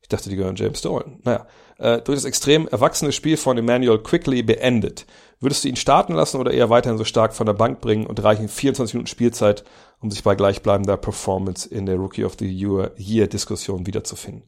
ich 0.02 0.08
dachte, 0.08 0.30
die 0.30 0.36
gehören 0.36 0.56
James 0.56 0.82
Dolan, 0.82 1.20
naja, 1.24 1.48
äh, 1.80 2.02
durch 2.02 2.18
das 2.18 2.26
extrem 2.26 2.68
erwachsene 2.68 3.12
Spiel 3.12 3.38
von 3.38 3.58
Emmanuel 3.58 4.00
Quickly 4.00 4.44
beendet? 4.44 5.06
Würdest 5.40 5.64
du 5.64 5.68
ihn 5.68 5.76
starten 5.76 6.14
lassen 6.14 6.40
oder 6.40 6.52
eher 6.52 6.70
weiterhin 6.70 6.98
so 6.98 7.04
stark 7.04 7.34
von 7.34 7.46
der 7.46 7.54
Bank 7.54 7.82
bringen 7.82 8.08
und 8.08 8.24
reichen 8.24 8.48
24 8.48 8.96
Minuten 8.96 9.08
Spielzeit, 9.08 9.64
um 10.00 10.10
sich 10.10 10.24
bei 10.24 10.36
gleichbleibender 10.36 10.98
Performance 10.98 11.68
in 11.68 11.86
der 11.86 11.98
Rookie 11.98 12.24
of 12.24 12.36
the 12.40 12.48
Year 12.48 13.28
Diskussion 13.28 13.86
wiederzufinden? 13.86 14.44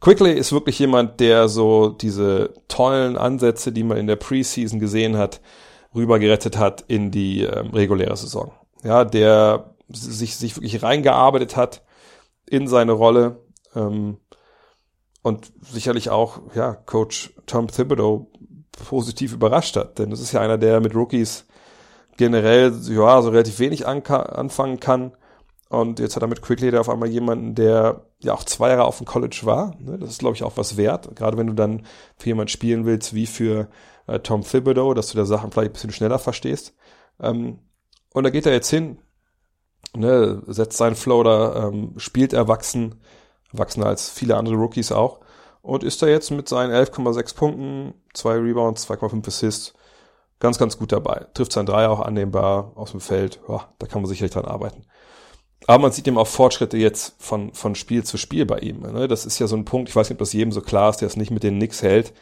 Quickly 0.00 0.32
ist 0.32 0.52
wirklich 0.52 0.78
jemand, 0.78 1.20
der 1.20 1.48
so 1.48 1.88
diese 1.88 2.52
tollen 2.68 3.16
Ansätze, 3.16 3.72
die 3.72 3.82
man 3.82 3.96
in 3.96 4.06
der 4.06 4.16
Preseason 4.16 4.78
gesehen 4.78 5.16
hat, 5.16 5.40
rübergerettet 5.94 6.58
hat 6.58 6.84
in 6.86 7.10
die 7.10 7.42
ähm, 7.42 7.70
reguläre 7.70 8.16
Saison. 8.16 8.52
Ja, 8.84 9.04
der 9.04 9.74
sich, 9.88 10.36
sich 10.36 10.56
wirklich 10.56 10.82
reingearbeitet 10.82 11.56
hat 11.56 11.84
in 12.46 12.68
seine 12.68 12.92
Rolle 12.92 13.44
ähm, 13.74 14.18
und 15.22 15.52
sicherlich 15.60 16.10
auch, 16.10 16.40
ja, 16.54 16.74
Coach 16.74 17.34
Tom 17.46 17.68
Thibodeau 17.68 18.30
positiv 18.88 19.32
überrascht 19.32 19.76
hat, 19.76 19.98
denn 19.98 20.10
das 20.10 20.20
ist 20.20 20.32
ja 20.32 20.40
einer, 20.40 20.58
der 20.58 20.80
mit 20.80 20.94
Rookies 20.94 21.46
generell, 22.16 22.72
ja, 22.88 23.22
so 23.22 23.30
relativ 23.30 23.58
wenig 23.58 23.86
anfangen 23.86 24.80
kann. 24.80 25.12
Und 25.68 25.98
jetzt 25.98 26.14
hat 26.14 26.22
er 26.22 26.28
mit 26.28 26.42
Quickly 26.42 26.70
da 26.70 26.80
auf 26.80 26.88
einmal 26.88 27.08
jemanden, 27.08 27.54
der 27.54 28.06
ja 28.20 28.34
auch 28.34 28.44
zwei 28.44 28.70
Jahre 28.70 28.84
auf 28.84 28.98
dem 28.98 29.06
College 29.06 29.40
war. 29.42 29.74
Ne? 29.80 29.98
Das 29.98 30.10
ist, 30.10 30.20
glaube 30.20 30.36
ich, 30.36 30.44
auch 30.44 30.56
was 30.56 30.76
wert. 30.76 31.14
Gerade 31.16 31.36
wenn 31.36 31.48
du 31.48 31.54
dann 31.54 31.84
für 32.16 32.28
jemanden 32.28 32.50
spielen 32.50 32.86
willst, 32.86 33.14
wie 33.14 33.26
für 33.26 33.68
äh, 34.06 34.20
Tom 34.20 34.42
Thibodeau, 34.42 34.94
dass 34.94 35.08
du 35.08 35.18
da 35.18 35.24
Sachen 35.24 35.50
vielleicht 35.50 35.70
ein 35.70 35.72
bisschen 35.72 35.92
schneller 35.92 36.20
verstehst. 36.20 36.74
Ähm, 37.20 37.58
und 38.12 38.24
da 38.24 38.30
geht 38.30 38.46
er 38.46 38.52
jetzt 38.52 38.70
hin, 38.70 38.98
ne, 39.98 40.42
setzt 40.46 40.78
seinen 40.78 40.96
Flow 40.96 41.22
da, 41.22 41.68
ähm, 41.68 41.94
spielt 41.96 42.32
erwachsen, 42.32 42.96
erwachsener 43.52 43.86
als 43.86 44.10
viele 44.10 44.36
andere 44.36 44.56
Rookies 44.56 44.92
auch. 44.92 45.20
Und 45.62 45.82
ist 45.82 46.00
da 46.02 46.06
jetzt 46.06 46.30
mit 46.30 46.48
seinen 46.48 46.72
11,6 46.72 47.34
Punkten, 47.34 47.94
zwei 48.14 48.34
Rebounds, 48.34 48.88
2,5 48.88 49.26
Assists 49.26 49.74
ganz, 50.38 50.58
ganz 50.58 50.78
gut 50.78 50.92
dabei. 50.92 51.26
Trifft 51.34 51.52
sein 51.52 51.66
Dreier 51.66 51.90
auch 51.90 52.00
annehmbar 52.00 52.72
aus 52.76 52.92
dem 52.92 53.00
Feld. 53.00 53.40
Ja, 53.48 53.68
da 53.78 53.86
kann 53.86 54.02
man 54.02 54.08
sicherlich 54.08 54.32
dran 54.32 54.44
arbeiten. 54.44 54.84
Aber 55.66 55.82
man 55.82 55.92
sieht 55.92 56.06
eben 56.06 56.18
auch 56.18 56.26
Fortschritte 56.26 56.76
jetzt 56.76 57.16
von, 57.18 57.52
von 57.52 57.74
Spiel 57.74 58.04
zu 58.04 58.18
Spiel 58.18 58.46
bei 58.46 58.58
ihm. 58.58 58.80
Ne? 58.80 59.08
Das 59.08 59.26
ist 59.26 59.38
ja 59.38 59.46
so 59.46 59.56
ein 59.56 59.64
Punkt, 59.64 59.88
ich 59.88 59.96
weiß 59.96 60.08
nicht, 60.08 60.16
ob 60.16 60.20
das 60.20 60.32
jedem 60.32 60.52
so 60.52 60.60
klar 60.60 60.90
ist, 60.90 60.98
der 60.98 61.08
es 61.08 61.16
nicht 61.16 61.30
mit 61.30 61.42
den 61.42 61.56
Knicks 61.56 61.82
hält. 61.82 62.12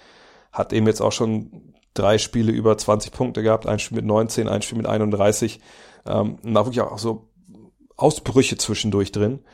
Hat 0.53 0.73
eben 0.73 0.87
jetzt 0.87 1.03
auch 1.03 1.13
schon 1.13 1.75
drei 1.93 2.19
Spiele 2.19 2.53
über 2.53 2.79
20 2.79 3.13
Punkte 3.13 3.43
gehabt, 3.43 3.67
ein 3.67 3.79
Spiel 3.79 3.97
mit 3.97 4.07
19, 4.07 4.49
ein 4.49 4.63
Spiel 4.63 4.79
mit 4.79 4.87
31. 4.87 5.61
Ähm, 6.07 6.39
und 6.43 6.55
da 6.55 6.65
wirklich 6.65 6.81
auch 6.81 6.99
so 6.99 7.29
Ausbrüche 7.97 8.57
zwischendurch 8.57 9.13
drin. 9.13 9.45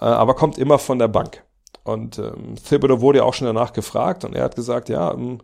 Äh, 0.00 0.04
aber 0.04 0.34
kommt 0.34 0.58
immer 0.58 0.78
von 0.78 0.98
der 0.98 1.08
Bank. 1.08 1.44
Und 1.84 2.18
ähm, 2.18 2.54
Thibodeau 2.56 3.00
wurde 3.00 3.18
ja 3.18 3.24
auch 3.24 3.34
schon 3.34 3.46
danach 3.46 3.72
gefragt 3.72 4.24
und 4.24 4.34
er 4.34 4.44
hat 4.44 4.56
gesagt, 4.56 4.88
ja, 4.88 5.12
ähm, 5.12 5.40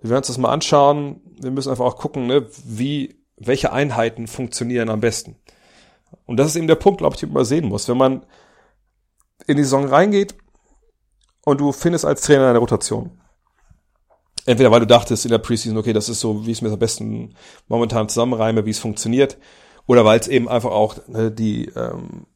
wir 0.00 0.10
werden 0.10 0.18
uns 0.18 0.26
das 0.26 0.38
mal 0.38 0.52
anschauen. 0.52 1.20
Wir 1.40 1.50
müssen 1.50 1.70
einfach 1.70 1.84
auch 1.84 1.96
gucken, 1.96 2.26
ne, 2.26 2.46
wie, 2.64 3.16
welche 3.36 3.72
Einheiten 3.72 4.26
funktionieren 4.26 4.90
am 4.90 5.00
besten. 5.00 5.36
Und 6.26 6.36
das 6.36 6.48
ist 6.48 6.56
eben 6.56 6.66
der 6.66 6.74
Punkt, 6.74 6.98
glaube 6.98 7.14
ich, 7.14 7.20
den 7.20 7.32
man 7.32 7.44
sehen 7.44 7.68
muss. 7.68 7.88
Wenn 7.88 7.96
man 7.96 8.26
in 9.46 9.56
die 9.56 9.62
Saison 9.62 9.86
reingeht 9.86 10.34
und 11.44 11.60
du 11.60 11.72
findest 11.72 12.04
als 12.04 12.22
Trainer 12.22 12.50
eine 12.50 12.58
Rotation. 12.58 13.18
Entweder 14.44 14.72
weil 14.72 14.80
du 14.80 14.86
dachtest 14.86 15.24
in 15.24 15.30
der 15.30 15.38
Preseason, 15.38 15.78
okay, 15.78 15.92
das 15.92 16.08
ist 16.08 16.20
so, 16.20 16.44
wie 16.44 16.50
ich 16.50 16.58
es 16.58 16.62
mir 16.62 16.72
am 16.72 16.78
besten 16.78 17.34
momentan 17.68 18.08
zusammenreime, 18.08 18.66
wie 18.66 18.70
es 18.70 18.78
funktioniert, 18.78 19.38
oder 19.86 20.04
weil 20.04 20.18
es 20.18 20.28
eben 20.28 20.48
einfach 20.48 20.70
auch 20.70 20.96
ne, 21.08 21.30
die 21.30 21.66
ähm, 21.66 22.26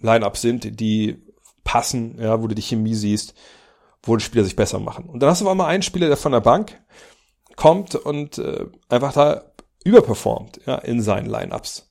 Line-Ups 0.00 0.40
sind, 0.40 0.80
die 0.80 1.22
passen, 1.64 2.18
ja, 2.20 2.42
wo 2.42 2.46
du 2.46 2.54
die 2.54 2.62
Chemie 2.62 2.94
siehst, 2.94 3.34
wo 4.02 4.16
die 4.16 4.24
Spieler 4.24 4.44
sich 4.44 4.56
besser 4.56 4.78
machen. 4.78 5.06
Und 5.06 5.20
dann 5.20 5.30
hast 5.30 5.40
du 5.40 5.46
aber 5.46 5.54
mal 5.54 5.66
einen 5.66 5.82
Spieler, 5.82 6.08
der 6.08 6.16
von 6.16 6.32
der 6.32 6.40
Bank 6.40 6.80
kommt 7.56 7.94
und 7.94 8.38
äh, 8.38 8.66
einfach 8.88 9.12
da 9.12 9.44
überperformt, 9.84 10.60
ja, 10.66 10.76
in 10.76 11.02
seinen 11.02 11.26
Line-Ups. 11.26 11.90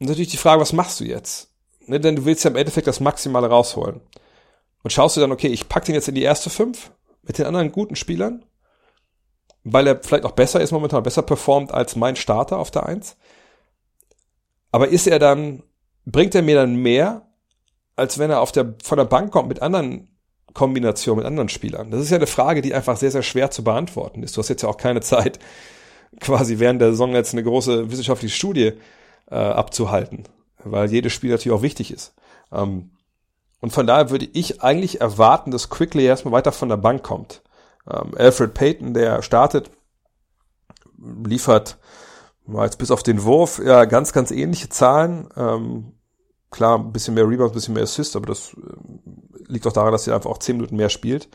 Und 0.00 0.08
natürlich 0.08 0.30
die 0.30 0.36
Frage, 0.36 0.60
was 0.60 0.72
machst 0.72 1.00
du 1.00 1.04
jetzt? 1.04 1.50
Ne, 1.86 2.00
denn 2.00 2.16
du 2.16 2.24
willst 2.24 2.44
ja 2.44 2.50
im 2.50 2.56
Endeffekt 2.56 2.86
das 2.86 3.00
Maximale 3.00 3.48
rausholen. 3.48 4.00
Und 4.82 4.92
schaust 4.92 5.16
du 5.16 5.20
dann, 5.20 5.32
okay, 5.32 5.48
ich 5.48 5.68
pack 5.68 5.84
den 5.84 5.94
jetzt 5.94 6.08
in 6.08 6.14
die 6.14 6.22
erste 6.22 6.50
fünf 6.50 6.92
mit 7.22 7.38
den 7.38 7.46
anderen 7.46 7.72
guten 7.72 7.96
Spielern, 7.96 8.44
weil 9.64 9.86
er 9.86 10.02
vielleicht 10.02 10.24
auch 10.24 10.32
besser 10.32 10.60
ist 10.60 10.72
momentan, 10.72 11.02
besser 11.02 11.22
performt 11.22 11.72
als 11.72 11.96
mein 11.96 12.16
Starter 12.16 12.58
auf 12.58 12.70
der 12.70 12.84
Eins. 12.84 13.16
Aber 14.74 14.88
ist 14.88 15.06
er 15.06 15.20
dann, 15.20 15.62
bringt 16.04 16.34
er 16.34 16.42
mir 16.42 16.56
dann 16.56 16.74
mehr, 16.74 17.28
als 17.94 18.18
wenn 18.18 18.32
er 18.32 18.40
auf 18.40 18.50
der, 18.50 18.74
von 18.82 18.98
der 18.98 19.04
Bank 19.04 19.30
kommt 19.30 19.46
mit 19.48 19.62
anderen 19.62 20.08
Kombinationen, 20.52 21.18
mit 21.18 21.28
anderen 21.28 21.48
Spielern? 21.48 21.92
Das 21.92 22.00
ist 22.00 22.10
ja 22.10 22.16
eine 22.16 22.26
Frage, 22.26 22.60
die 22.60 22.74
einfach 22.74 22.96
sehr, 22.96 23.12
sehr 23.12 23.22
schwer 23.22 23.52
zu 23.52 23.62
beantworten 23.62 24.24
ist. 24.24 24.36
Du 24.36 24.40
hast 24.40 24.48
jetzt 24.48 24.62
ja 24.62 24.68
auch 24.68 24.76
keine 24.76 25.00
Zeit, 25.00 25.38
quasi 26.20 26.58
während 26.58 26.80
der 26.80 26.90
Saison 26.90 27.14
jetzt 27.14 27.34
eine 27.34 27.44
große 27.44 27.92
wissenschaftliche 27.92 28.34
Studie 28.34 28.72
äh, 29.30 29.36
abzuhalten, 29.36 30.24
weil 30.64 30.90
jedes 30.90 31.12
Spiel 31.12 31.30
natürlich 31.30 31.56
auch 31.56 31.62
wichtig 31.62 31.92
ist. 31.92 32.12
Ähm, 32.50 32.90
und 33.60 33.70
von 33.70 33.86
daher 33.86 34.10
würde 34.10 34.28
ich 34.32 34.60
eigentlich 34.60 35.00
erwarten, 35.00 35.52
dass 35.52 35.70
Quickly 35.70 36.04
erstmal 36.04 36.32
weiter 36.32 36.50
von 36.50 36.68
der 36.68 36.78
Bank 36.78 37.04
kommt. 37.04 37.42
Ähm, 37.88 38.10
Alfred 38.18 38.54
Payton, 38.54 38.92
der 38.92 39.22
startet, 39.22 39.70
liefert 40.98 41.78
jetzt 42.46 42.78
bis 42.78 42.90
auf 42.90 43.02
den 43.02 43.24
Wurf 43.24 43.60
ja 43.64 43.84
ganz, 43.84 44.12
ganz 44.12 44.30
ähnliche 44.30 44.68
Zahlen. 44.68 45.28
Ähm, 45.36 45.92
klar, 46.50 46.78
ein 46.78 46.92
bisschen 46.92 47.14
mehr 47.14 47.28
Rebounds, 47.28 47.52
ein 47.52 47.54
bisschen 47.54 47.74
mehr 47.74 47.84
Assist, 47.84 48.16
aber 48.16 48.26
das 48.26 48.54
äh, 48.54 49.52
liegt 49.52 49.66
auch 49.66 49.72
daran, 49.72 49.92
dass 49.92 50.06
er 50.06 50.14
einfach 50.14 50.30
auch 50.30 50.38
zehn 50.38 50.56
Minuten 50.56 50.76
mehr 50.76 50.90
spielt. 50.90 51.28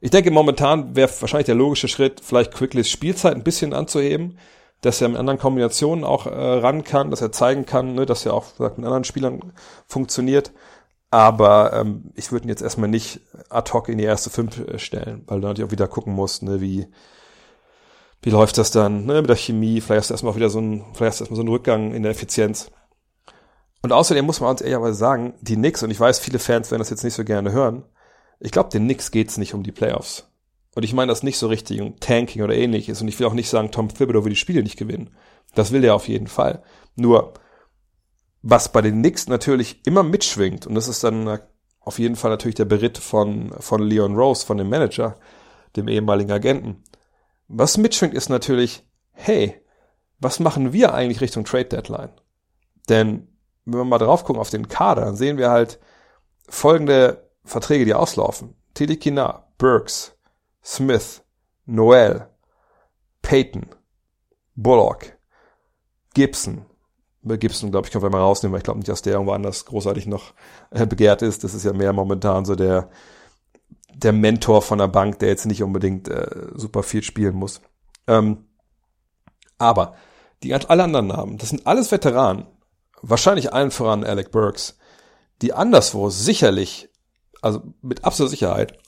Ich 0.00 0.10
denke, 0.10 0.30
momentan 0.30 0.94
wäre 0.94 1.10
wahrscheinlich 1.20 1.46
der 1.46 1.54
logische 1.54 1.88
Schritt, 1.88 2.20
vielleicht 2.22 2.52
Quicklys 2.52 2.90
Spielzeit 2.90 3.34
ein 3.34 3.44
bisschen 3.44 3.72
anzuheben 3.72 4.38
dass 4.80 5.00
er 5.00 5.08
mit 5.08 5.18
anderen 5.18 5.38
Kombinationen 5.38 6.04
auch 6.04 6.26
äh, 6.26 6.30
ran 6.30 6.84
kann, 6.84 7.10
dass 7.10 7.20
er 7.20 7.32
zeigen 7.32 7.66
kann, 7.66 7.94
ne, 7.94 8.06
dass 8.06 8.26
er 8.26 8.34
auch 8.34 8.44
sagt, 8.44 8.78
mit 8.78 8.86
anderen 8.86 9.04
Spielern 9.04 9.52
funktioniert. 9.86 10.52
Aber 11.10 11.72
ähm, 11.72 12.12
ich 12.14 12.32
würde 12.32 12.46
ihn 12.46 12.50
jetzt 12.50 12.62
erstmal 12.62 12.88
nicht 12.88 13.20
ad 13.48 13.72
hoc 13.72 13.88
in 13.88 13.98
die 13.98 14.04
erste 14.04 14.28
fünf 14.30 14.58
äh, 14.58 14.78
stellen, 14.78 15.24
weil 15.26 15.40
du 15.40 15.46
natürlich 15.46 15.68
auch 15.68 15.72
wieder 15.72 15.88
gucken 15.88 16.12
musst, 16.12 16.42
ne, 16.42 16.60
wie, 16.60 16.86
wie 18.26 18.30
läuft 18.30 18.58
das 18.58 18.72
dann 18.72 19.06
ne, 19.06 19.20
mit 19.20 19.30
der 19.30 19.36
Chemie. 19.36 19.80
Vielleicht 19.80 20.00
hast 20.00 20.10
du 20.10 20.14
erstmal 20.14 20.32
auch 20.32 20.36
wieder 20.36 20.50
so 20.50 20.58
ein, 20.58 20.84
vielleicht 20.94 21.12
hast 21.12 21.20
du 21.20 21.24
erstmal 21.24 21.36
so 21.36 21.42
einen 21.42 21.48
Rückgang 21.48 21.94
in 21.94 22.02
der 22.02 22.10
Effizienz. 22.10 22.72
Und 23.82 23.92
außerdem 23.92 24.26
muss 24.26 24.40
man 24.40 24.50
uns 24.50 24.62
ehrlicherweise 24.62 24.98
sagen, 24.98 25.34
die 25.42 25.54
Knicks, 25.54 25.84
und 25.84 25.92
ich 25.92 26.00
weiß, 26.00 26.18
viele 26.18 26.40
Fans 26.40 26.72
werden 26.72 26.80
das 26.80 26.90
jetzt 26.90 27.04
nicht 27.04 27.14
so 27.14 27.22
gerne 27.22 27.52
hören, 27.52 27.84
ich 28.40 28.50
glaube, 28.50 28.70
den 28.70 28.82
Knicks 28.82 29.12
geht's 29.12 29.36
nicht 29.38 29.54
um 29.54 29.62
die 29.62 29.70
Playoffs. 29.70 30.28
Und 30.74 30.82
ich 30.82 30.92
meine 30.92 31.12
das 31.12 31.22
nicht 31.22 31.38
so 31.38 31.46
richtig 31.46 31.80
um 31.80 32.00
Tanking 32.00 32.42
oder 32.42 32.56
ähnliches. 32.56 33.00
Und 33.00 33.06
ich 33.06 33.16
will 33.20 33.28
auch 33.28 33.32
nicht 33.32 33.48
sagen, 33.48 33.70
Tom 33.70 33.90
Thibodeau 33.90 34.24
will 34.24 34.30
die 34.30 34.36
Spiele 34.36 34.64
nicht 34.64 34.76
gewinnen. 34.76 35.10
Das 35.54 35.70
will 35.70 35.84
er 35.84 35.94
auf 35.94 36.08
jeden 36.08 36.26
Fall. 36.26 36.64
Nur, 36.96 37.32
was 38.42 38.72
bei 38.72 38.82
den 38.82 39.02
Knicks 39.02 39.28
natürlich 39.28 39.86
immer 39.86 40.02
mitschwingt, 40.02 40.66
und 40.66 40.74
das 40.74 40.88
ist 40.88 41.04
dann 41.04 41.38
auf 41.78 42.00
jeden 42.00 42.16
Fall 42.16 42.32
natürlich 42.32 42.56
der 42.56 42.64
Beritt 42.64 42.98
von, 42.98 43.52
von 43.60 43.82
Leon 43.82 44.16
Rose, 44.16 44.44
von 44.44 44.56
dem 44.56 44.68
Manager, 44.68 45.14
dem 45.76 45.86
ehemaligen 45.86 46.32
Agenten. 46.32 46.82
Was 47.48 47.76
mitschwingt 47.76 48.14
ist 48.14 48.28
natürlich, 48.28 48.84
hey, 49.12 49.60
was 50.18 50.40
machen 50.40 50.72
wir 50.72 50.94
eigentlich 50.94 51.20
Richtung 51.20 51.44
Trade 51.44 51.66
Deadline? 51.66 52.10
Denn 52.88 53.28
wenn 53.64 53.80
wir 53.80 53.84
mal 53.84 53.98
drauf 53.98 54.24
gucken 54.24 54.40
auf 54.40 54.50
den 54.50 54.68
Kader, 54.68 55.04
dann 55.04 55.16
sehen 55.16 55.38
wir 55.38 55.50
halt 55.50 55.78
folgende 56.48 57.30
Verträge, 57.44 57.84
die 57.84 57.94
auslaufen. 57.94 58.54
Tilikina, 58.74 59.46
Burks, 59.58 60.16
Smith, 60.64 61.22
Noel, 61.64 62.28
Peyton, 63.22 63.66
Bullock, 64.54 65.16
Gibson. 66.14 66.66
Bei 67.22 67.36
Gibson, 67.36 67.72
glaube 67.72 67.86
ich, 67.86 67.92
können 67.92 68.04
wir 68.04 68.10
mal 68.10 68.20
rausnehmen, 68.20 68.52
weil 68.52 68.60
ich 68.60 68.64
glaube 68.64 68.78
nicht, 68.78 68.88
dass 68.88 69.02
der 69.02 69.14
irgendwo 69.14 69.32
anders 69.32 69.64
großartig 69.64 70.06
noch 70.06 70.34
äh, 70.70 70.86
begehrt 70.86 71.22
ist. 71.22 71.42
Das 71.42 71.54
ist 71.54 71.64
ja 71.64 71.72
mehr 71.72 71.92
momentan 71.92 72.44
so 72.44 72.54
der, 72.54 72.88
der 73.96 74.12
Mentor 74.12 74.62
von 74.62 74.78
der 74.78 74.88
Bank, 74.88 75.18
der 75.20 75.28
jetzt 75.28 75.46
nicht 75.46 75.62
unbedingt 75.62 76.08
äh, 76.08 76.48
super 76.54 76.82
viel 76.82 77.02
spielen 77.02 77.34
muss. 77.34 77.60
Ähm, 78.06 78.44
aber 79.58 79.94
die 80.42 80.54
alle 80.54 80.84
anderen 80.84 81.06
Namen, 81.06 81.38
das 81.38 81.48
sind 81.48 81.66
alles 81.66 81.90
Veteranen, 81.90 82.46
wahrscheinlich 83.00 83.52
allen 83.52 83.70
voran 83.70 84.04
Alec 84.04 84.30
Burks, 84.30 84.76
die 85.40 85.54
anderswo 85.54 86.10
sicherlich, 86.10 86.90
also 87.40 87.62
mit 87.80 88.04
absoluter 88.04 88.30
Sicherheit, 88.30 88.78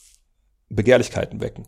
Begehrlichkeiten 0.69 1.41
wecken. 1.41 1.67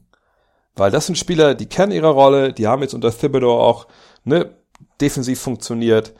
Weil 0.74 0.90
das 0.90 1.06
sind 1.06 1.16
Spieler, 1.16 1.54
die 1.54 1.66
kennen 1.66 1.92
ihre 1.92 2.10
Rolle, 2.10 2.52
die 2.52 2.66
haben 2.66 2.82
jetzt 2.82 2.94
unter 2.94 3.10
Thibodeau 3.10 3.58
auch 3.58 3.86
ne, 4.24 4.54
defensiv 5.00 5.40
funktioniert, 5.40 6.14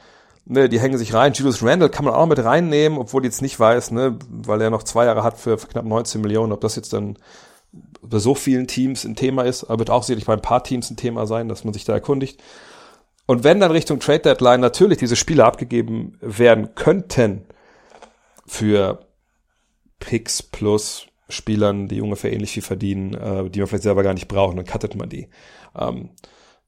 ne, 0.50 0.68
die 0.68 0.80
hängen 0.80 0.98
sich 0.98 1.14
rein. 1.14 1.32
Julius 1.32 1.62
Randall 1.62 1.88
kann 1.88 2.04
man 2.04 2.14
auch 2.14 2.26
mit 2.26 2.42
reinnehmen, 2.42 2.98
obwohl 2.98 3.22
ich 3.22 3.26
jetzt 3.26 3.42
nicht 3.42 3.58
weiß, 3.58 3.92
ne, 3.92 4.18
weil 4.28 4.60
er 4.60 4.70
noch 4.70 4.82
zwei 4.82 5.06
Jahre 5.06 5.22
hat 5.22 5.38
für, 5.38 5.56
für 5.56 5.68
knapp 5.68 5.84
19 5.84 6.20
Millionen, 6.20 6.52
ob 6.52 6.60
das 6.60 6.76
jetzt 6.76 6.92
dann 6.92 7.16
bei 8.02 8.18
so 8.18 8.34
vielen 8.34 8.66
Teams 8.66 9.04
ein 9.04 9.14
Thema 9.14 9.42
ist, 9.42 9.64
aber 9.64 9.78
wird 9.80 9.90
auch 9.90 10.02
sicherlich 10.02 10.26
bei 10.26 10.32
ein 10.32 10.42
paar 10.42 10.64
Teams 10.64 10.90
ein 10.90 10.96
Thema 10.96 11.26
sein, 11.26 11.48
dass 11.48 11.64
man 11.64 11.72
sich 11.72 11.84
da 11.84 11.92
erkundigt. 11.92 12.42
Und 13.26 13.44
wenn 13.44 13.60
dann 13.60 13.70
Richtung 13.70 14.00
Trade 14.00 14.20
Deadline 14.20 14.60
natürlich 14.60 14.98
diese 14.98 15.14
Spieler 15.14 15.44
abgegeben 15.44 16.18
werden 16.20 16.74
könnten 16.74 17.44
für 18.46 19.06
Picks 20.00 20.42
plus 20.42 21.06
Spielern, 21.28 21.86
die 21.86 22.00
ungefähr 22.00 22.32
ähnlich 22.32 22.50
viel 22.50 22.62
verdienen, 22.64 23.14
äh, 23.14 23.48
die 23.48 23.60
man 23.60 23.68
vielleicht 23.68 23.84
selber 23.84 24.02
gar 24.02 24.14
nicht 24.14 24.26
braucht, 24.26 24.58
dann 24.58 24.66
cuttet 24.66 24.96
man 24.96 25.08
die. 25.08 25.28
Ähm, 25.78 26.08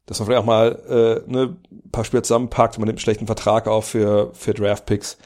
dass 0.06 0.18
man 0.18 0.26
vielleicht 0.26 0.42
auch 0.42 0.46
mal 0.46 1.22
äh, 1.26 1.30
ne, 1.30 1.56
ein 1.70 1.90
paar 1.90 2.04
Spieler 2.04 2.22
zusammenpackt, 2.22 2.78
man 2.78 2.86
nimmt 2.86 2.98
einen 2.98 3.02
schlechten 3.02 3.26
Vertrag 3.26 3.68
auf 3.68 3.86
für, 3.86 4.32
für 4.34 4.54
Draftpicks. 4.54 5.18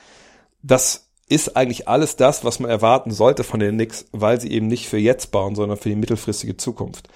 Das 0.62 1.08
ist 1.28 1.56
eigentlich 1.56 1.88
alles 1.88 2.16
das, 2.16 2.44
was 2.44 2.60
man 2.60 2.70
erwarten 2.70 3.10
sollte 3.10 3.42
von 3.42 3.60
den 3.60 3.74
Knicks, 3.74 4.06
weil 4.12 4.40
sie 4.40 4.50
eben 4.52 4.68
nicht 4.68 4.88
für 4.88 4.98
jetzt 4.98 5.32
bauen, 5.32 5.54
sondern 5.54 5.78
für 5.78 5.88
die 5.88 5.96
mittelfristige 5.96 6.56
Zukunft. 6.56 7.08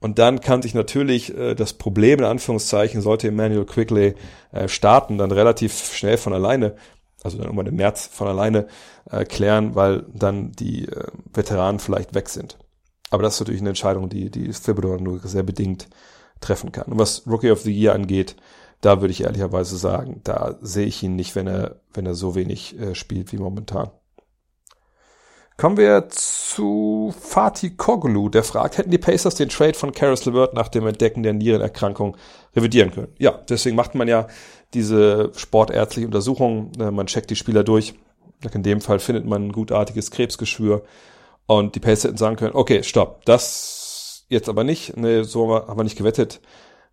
Und 0.00 0.18
dann 0.18 0.40
kann 0.40 0.62
sich 0.62 0.72
natürlich 0.74 1.36
äh, 1.36 1.54
das 1.54 1.74
Problem, 1.74 2.20
in 2.20 2.24
Anführungszeichen, 2.24 3.02
sollte 3.02 3.28
Emmanuel 3.28 3.66
Quigley 3.66 4.14
äh, 4.52 4.66
starten, 4.68 5.18
dann 5.18 5.30
relativ 5.30 5.92
schnell 5.92 6.16
von 6.16 6.32
alleine, 6.32 6.74
also 7.22 7.36
dann 7.36 7.46
irgendwann 7.46 7.66
im 7.66 7.76
März 7.76 8.08
von 8.10 8.26
alleine 8.26 8.66
äh, 9.10 9.24
klären, 9.24 9.74
weil 9.74 10.06
dann 10.14 10.52
die 10.52 10.88
äh, 10.88 11.04
Veteranen 11.34 11.80
vielleicht 11.80 12.14
weg 12.14 12.30
sind. 12.30 12.56
Aber 13.10 13.22
das 13.22 13.34
ist 13.34 13.40
natürlich 13.40 13.60
eine 13.60 13.70
Entscheidung, 13.70 14.08
die, 14.08 14.30
die 14.30 14.48
Thibodeau 14.48 14.96
nur 14.96 15.18
sehr 15.20 15.42
bedingt 15.42 15.88
treffen 16.40 16.72
kann. 16.72 16.92
Und 16.92 16.98
was 16.98 17.26
Rookie 17.26 17.50
of 17.50 17.60
the 17.60 17.72
Year 17.72 17.94
angeht, 17.94 18.36
da 18.80 19.00
würde 19.00 19.12
ich 19.12 19.22
ehrlicherweise 19.22 19.76
sagen, 19.76 20.20
da 20.24 20.56
sehe 20.60 20.86
ich 20.86 21.02
ihn 21.02 21.16
nicht, 21.16 21.36
wenn 21.36 21.46
er, 21.46 21.80
wenn 21.92 22.06
er 22.06 22.14
so 22.14 22.34
wenig 22.34 22.78
äh, 22.78 22.94
spielt 22.94 23.32
wie 23.32 23.36
momentan. 23.36 23.90
Kommen 25.60 25.76
wir 25.76 26.08
zu 26.08 27.12
Fatih 27.20 27.76
Koglu, 27.76 28.30
der 28.30 28.44
fragt, 28.44 28.78
hätten 28.78 28.90
die 28.90 28.96
Pacers 28.96 29.34
den 29.34 29.50
Trade 29.50 29.74
von 29.74 29.92
Karis 29.92 30.24
LeVert 30.24 30.54
nach 30.54 30.68
dem 30.68 30.86
Entdecken 30.86 31.22
der 31.22 31.34
Nierenerkrankung 31.34 32.16
revidieren 32.56 32.92
können? 32.92 33.12
Ja, 33.18 33.38
deswegen 33.46 33.76
macht 33.76 33.94
man 33.94 34.08
ja 34.08 34.26
diese 34.72 35.32
sportärztliche 35.36 36.06
Untersuchung, 36.06 36.72
äh, 36.80 36.90
man 36.90 37.06
checkt 37.06 37.28
die 37.28 37.36
Spieler 37.36 37.62
durch. 37.62 37.92
In 38.54 38.62
dem 38.62 38.80
Fall 38.80 39.00
findet 39.00 39.26
man 39.26 39.48
ein 39.48 39.52
gutartiges 39.52 40.10
Krebsgeschwür 40.10 40.82
und 41.44 41.74
die 41.74 41.80
Pacers 41.80 42.04
hätten 42.04 42.16
sagen 42.16 42.36
können, 42.36 42.54
okay, 42.54 42.82
stopp, 42.82 43.26
das 43.26 43.79
jetzt 44.30 44.48
aber 44.48 44.64
nicht, 44.64 44.96
ne, 44.96 45.24
so 45.24 45.54
haben 45.54 45.78
wir 45.78 45.84
nicht 45.84 45.98
gewettet, 45.98 46.40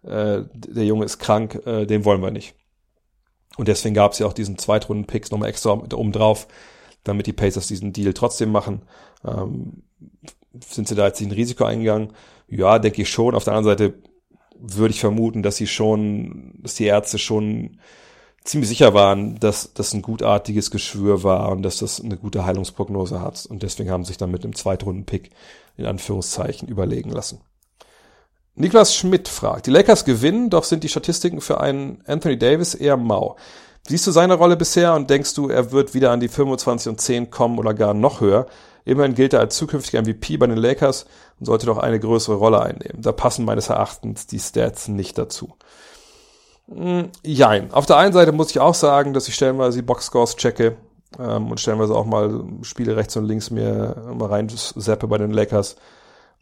äh, 0.04 0.42
der 0.54 0.86
Junge 0.86 1.06
ist 1.06 1.20
krank, 1.20 1.62
äh, 1.66 1.86
den 1.86 2.04
wollen 2.04 2.22
wir 2.22 2.32
nicht. 2.32 2.56
Und 3.58 3.68
deswegen 3.68 3.96
gab 3.96 4.12
es 4.12 4.20
ja 4.20 4.28
auch 4.28 4.34
diesen 4.34 4.58
Zweitrunden-Picks 4.58 5.32
nochmal 5.32 5.50
extra 5.50 5.72
oben 5.72 6.12
drauf, 6.12 6.48
damit 7.04 7.28
die 7.28 7.34
Pacers 7.34 7.68
diesen 7.68 7.94
Deal 7.94 8.14
trotzdem 8.14 8.52
machen. 8.52 8.82
Ähm, 9.26 9.84
sind 10.68 10.88
sie 10.88 10.96
da 10.96 11.08
jetzt 11.08 11.22
ein 11.22 11.32
Risiko 11.32 11.64
eingegangen? 11.64 12.14
Ja, 12.48 12.80
denke 12.80 13.02
ich 13.02 13.10
schon. 13.10 13.36
Auf 13.36 13.44
der 13.44 13.54
anderen 13.54 13.78
Seite 13.78 13.94
würde 14.60 14.94
ich 14.94 15.00
vermuten, 15.00 15.44
dass 15.44 15.58
sie 15.58 15.68
schon, 15.68 16.60
dass 16.62 16.76
die 16.76 16.86
Ärzte 16.86 17.18
schon 17.18 17.80
ziemlich 18.48 18.70
sicher 18.70 18.94
waren, 18.94 19.40
dass 19.40 19.74
das 19.74 19.94
ein 19.94 20.02
gutartiges 20.02 20.72
Geschwür 20.72 21.24
war 21.24 21.52
und 21.52 21.64
dass 21.64 21.78
das 21.78 22.02
eine 22.02 22.18
gute 22.18 22.46
Heilungsprognose 22.46 23.22
hat. 23.22 23.46
Und 23.46 23.62
deswegen 23.62 23.92
haben 23.92 24.06
sich 24.06 24.18
dann 24.18 24.32
mit 24.32 24.44
einem 24.44 24.56
Zweitrunden-Pick 24.56 25.32
in 25.76 25.86
Anführungszeichen 25.86 26.68
überlegen 26.68 27.12
lassen. 27.12 27.42
Niklas 28.56 28.96
Schmidt 28.96 29.28
fragt, 29.28 29.68
die 29.68 29.72
Lakers 29.72 30.04
gewinnen, 30.04 30.50
doch 30.50 30.64
sind 30.64 30.84
die 30.84 30.90
Statistiken 30.90 31.42
für 31.42 31.62
einen 31.62 32.02
Anthony 32.08 32.40
Davis 32.40 32.74
eher 32.74 32.98
mau. 32.98 33.36
Siehst 33.88 34.08
du 34.08 34.12
seine 34.12 34.34
Rolle 34.34 34.58
bisher 34.58 34.96
und 34.96 35.10
denkst 35.10 35.36
du, 35.36 35.50
er 35.50 35.72
wird 35.72 35.94
wieder 35.94 36.12
an 36.12 36.20
die 36.20 36.28
25 36.28 36.90
und 36.90 37.00
10 37.00 37.30
kommen 37.30 37.60
oder 37.60 37.74
gar 37.74 37.94
noch 37.94 38.20
höher? 38.20 38.48
Immerhin 38.84 39.16
gilt 39.16 39.34
er 39.34 39.42
als 39.42 39.58
zukünftiger 39.58 40.02
MVP 40.02 40.38
bei 40.38 40.48
den 40.48 40.58
Lakers 40.58 41.06
und 41.40 41.46
sollte 41.46 41.68
doch 41.68 41.78
eine 41.78 42.00
größere 42.00 42.36
Rolle 42.36 42.62
einnehmen. 42.62 43.02
Da 43.02 43.12
passen 43.12 43.46
meines 43.46 43.70
Erachtens 43.70 44.28
die 44.28 44.40
Stats 44.40 44.88
nicht 44.88 45.18
dazu. 45.18 45.54
Hm, 46.70 47.10
jein. 47.24 47.72
Auf 47.74 47.86
der 47.86 47.98
einen 47.98 48.14
Seite 48.14 48.32
muss 48.32 48.52
ich 48.52 48.60
auch 48.60 48.74
sagen, 48.74 49.14
dass 49.14 49.28
ich 49.28 49.36
stellenweise 49.36 49.78
die 49.78 49.86
Boxscores 49.86 50.36
checke 50.36 50.78
ähm, 51.18 51.50
und 51.50 51.60
stellenweise 51.60 51.96
auch 51.96 52.06
mal 52.06 52.44
Spiele 52.62 52.98
rechts 52.98 53.16
und 53.16 53.26
links 53.26 53.50
mir 53.50 54.14
mal 54.14 54.30
rein 54.30 54.50
zappe 54.50 55.08
bei 55.08 55.18
den 55.18 55.32
Lakers 55.32 55.78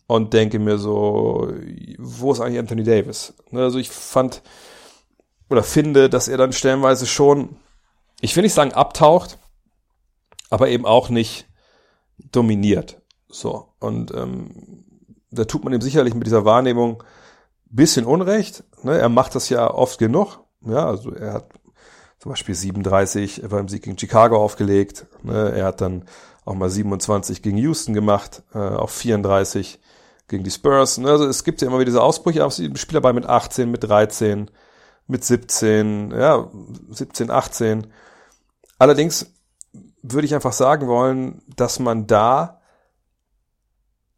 und 0.07 0.33
denke 0.33 0.59
mir 0.59 0.77
so, 0.77 1.51
wo 1.97 2.31
ist 2.31 2.39
eigentlich 2.39 2.59
Anthony 2.59 2.83
Davis? 2.83 3.33
Ne, 3.51 3.61
also 3.61 3.77
ich 3.77 3.89
fand 3.89 4.41
oder 5.49 5.63
finde, 5.63 6.09
dass 6.09 6.27
er 6.27 6.37
dann 6.37 6.53
stellenweise 6.53 7.05
schon, 7.05 7.57
ich 8.19 8.35
will 8.35 8.43
nicht 8.43 8.53
sagen 8.53 8.73
abtaucht, 8.73 9.37
aber 10.49 10.69
eben 10.69 10.85
auch 10.85 11.09
nicht 11.09 11.47
dominiert. 12.31 13.01
So. 13.29 13.69
Und 13.79 14.11
ähm, 14.11 14.85
da 15.29 15.45
tut 15.45 15.63
man 15.63 15.73
ihm 15.73 15.81
sicherlich 15.81 16.15
mit 16.15 16.25
dieser 16.25 16.45
Wahrnehmung 16.45 17.03
bisschen 17.69 18.05
Unrecht. 18.05 18.63
Ne? 18.85 18.97
Er 18.97 19.09
macht 19.09 19.35
das 19.35 19.49
ja 19.49 19.69
oft 19.69 19.97
genug. 19.99 20.39
Ja, 20.65 20.87
also 20.87 21.11
er 21.11 21.33
hat 21.33 21.49
zum 22.19 22.31
Beispiel 22.31 22.55
37 22.55 23.43
beim 23.49 23.67
Sieg 23.67 23.83
gegen 23.83 23.97
Chicago 23.97 24.37
aufgelegt. 24.37 25.07
Ne? 25.23 25.51
Er 25.51 25.65
hat 25.65 25.81
dann 25.81 26.05
auch 26.45 26.53
mal 26.53 26.69
27 26.69 27.41
gegen 27.41 27.57
Houston 27.57 27.93
gemacht, 27.93 28.43
äh, 28.53 28.59
auch 28.59 28.89
34 28.89 29.79
gegen 30.27 30.43
die 30.43 30.51
Spurs. 30.51 30.99
Ne? 30.99 31.09
Also 31.09 31.25
es 31.25 31.43
gibt 31.43 31.61
ja 31.61 31.67
immer 31.67 31.77
wieder 31.77 31.91
diese 31.91 32.03
Ausbrüche, 32.03 32.41
aber 32.41 32.49
es 32.49 32.57
sind 32.57 32.77
Spieler 32.79 33.01
bei 33.01 33.13
mit 33.13 33.25
18, 33.25 33.69
mit 33.69 33.83
13, 33.83 34.49
mit 35.07 35.23
17, 35.23 36.11
ja, 36.11 36.49
17, 36.89 37.29
18. 37.29 37.87
Allerdings 38.77 39.33
würde 40.01 40.25
ich 40.25 40.35
einfach 40.35 40.53
sagen 40.53 40.87
wollen, 40.87 41.41
dass 41.55 41.79
man 41.79 42.07
da 42.07 42.61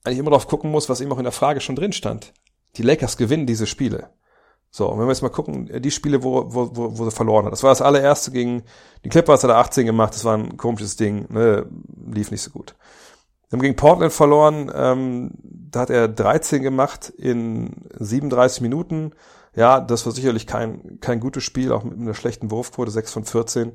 eigentlich 0.04 0.20
immer 0.20 0.32
drauf 0.32 0.48
gucken 0.48 0.72
muss, 0.72 0.90
was 0.90 1.02
eben 1.02 1.12
auch 1.12 1.18
in 1.18 1.24
der 1.24 1.32
Frage 1.32 1.62
schon 1.62 1.76
drin 1.76 1.94
stand. 1.94 2.34
Die 2.76 2.84
Lakers 2.84 3.18
gewinnen 3.18 3.48
diese 3.48 3.68
Spiele. 3.68 4.10
So, 4.78 4.90
und 4.90 5.00
wenn 5.00 5.08
wir 5.08 5.12
jetzt 5.12 5.24
mal 5.24 5.30
gucken, 5.30 5.82
die 5.82 5.90
Spiele, 5.90 6.22
wo, 6.22 6.54
wo, 6.54 6.70
wo, 6.76 7.00
wo 7.00 7.06
sie 7.06 7.10
verloren 7.10 7.46
hat. 7.46 7.52
Das 7.52 7.64
war 7.64 7.72
das 7.72 7.82
allererste 7.82 8.30
gegen 8.30 8.62
die 9.04 9.10
Clippers, 9.10 9.44
hat 9.44 9.50
er 9.50 9.58
18 9.58 9.88
gemacht, 9.88 10.14
das 10.14 10.24
war 10.24 10.38
ein 10.38 10.56
komisches 10.56 10.96
Ding, 10.96 11.26
ne, 11.34 11.66
lief 12.06 12.30
nicht 12.30 12.44
so 12.44 12.52
gut. 12.52 12.76
Wir 13.50 13.58
haben 13.58 13.64
gegen 13.64 13.76
Portland 13.76 14.14
verloren, 14.14 14.72
ähm, 14.76 15.32
da 15.42 15.80
hat 15.80 15.90
er 15.90 16.08
13 16.08 16.62
gemacht 16.62 17.10
in 17.10 17.88
37 17.98 18.62
Minuten. 18.62 19.14
Ja, 19.56 19.80
das 19.80 20.06
war 20.06 20.14
sicherlich 20.14 20.46
kein, 20.46 21.00
kein 21.02 21.22
gutes 21.22 21.44
Spiel, 21.44 21.72
auch 21.72 21.84
mit 21.84 21.98
einer 21.98 22.14
schlechten 22.14 22.52
Wurfquote, 22.52 22.92
6 22.92 23.12
von 23.12 23.26
14. 23.26 23.72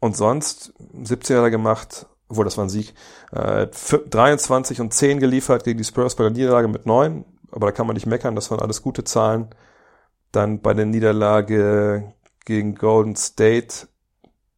Und 0.00 0.16
sonst 0.16 0.74
17 1.00 1.36
hat 1.36 1.44
er 1.44 1.50
gemacht, 1.50 2.06
obwohl 2.28 2.44
das 2.44 2.56
war 2.56 2.64
ein 2.64 2.70
Sieg, 2.70 2.92
äh, 3.30 3.68
23 3.68 4.80
und 4.80 4.92
10 4.92 5.20
geliefert 5.20 5.62
gegen 5.62 5.78
die 5.78 5.84
Spurs 5.84 6.16
bei 6.16 6.24
der 6.24 6.32
Niederlage 6.32 6.66
mit 6.66 6.86
9. 6.86 7.24
Aber 7.52 7.66
da 7.66 7.72
kann 7.72 7.86
man 7.86 7.94
nicht 7.94 8.06
meckern, 8.06 8.34
das 8.34 8.50
waren 8.50 8.58
alles 8.58 8.82
gute 8.82 9.04
Zahlen. 9.04 9.48
Dann 10.32 10.60
bei 10.60 10.74
der 10.74 10.86
Niederlage 10.86 12.12
gegen 12.44 12.74
Golden 12.74 13.16
State 13.16 13.88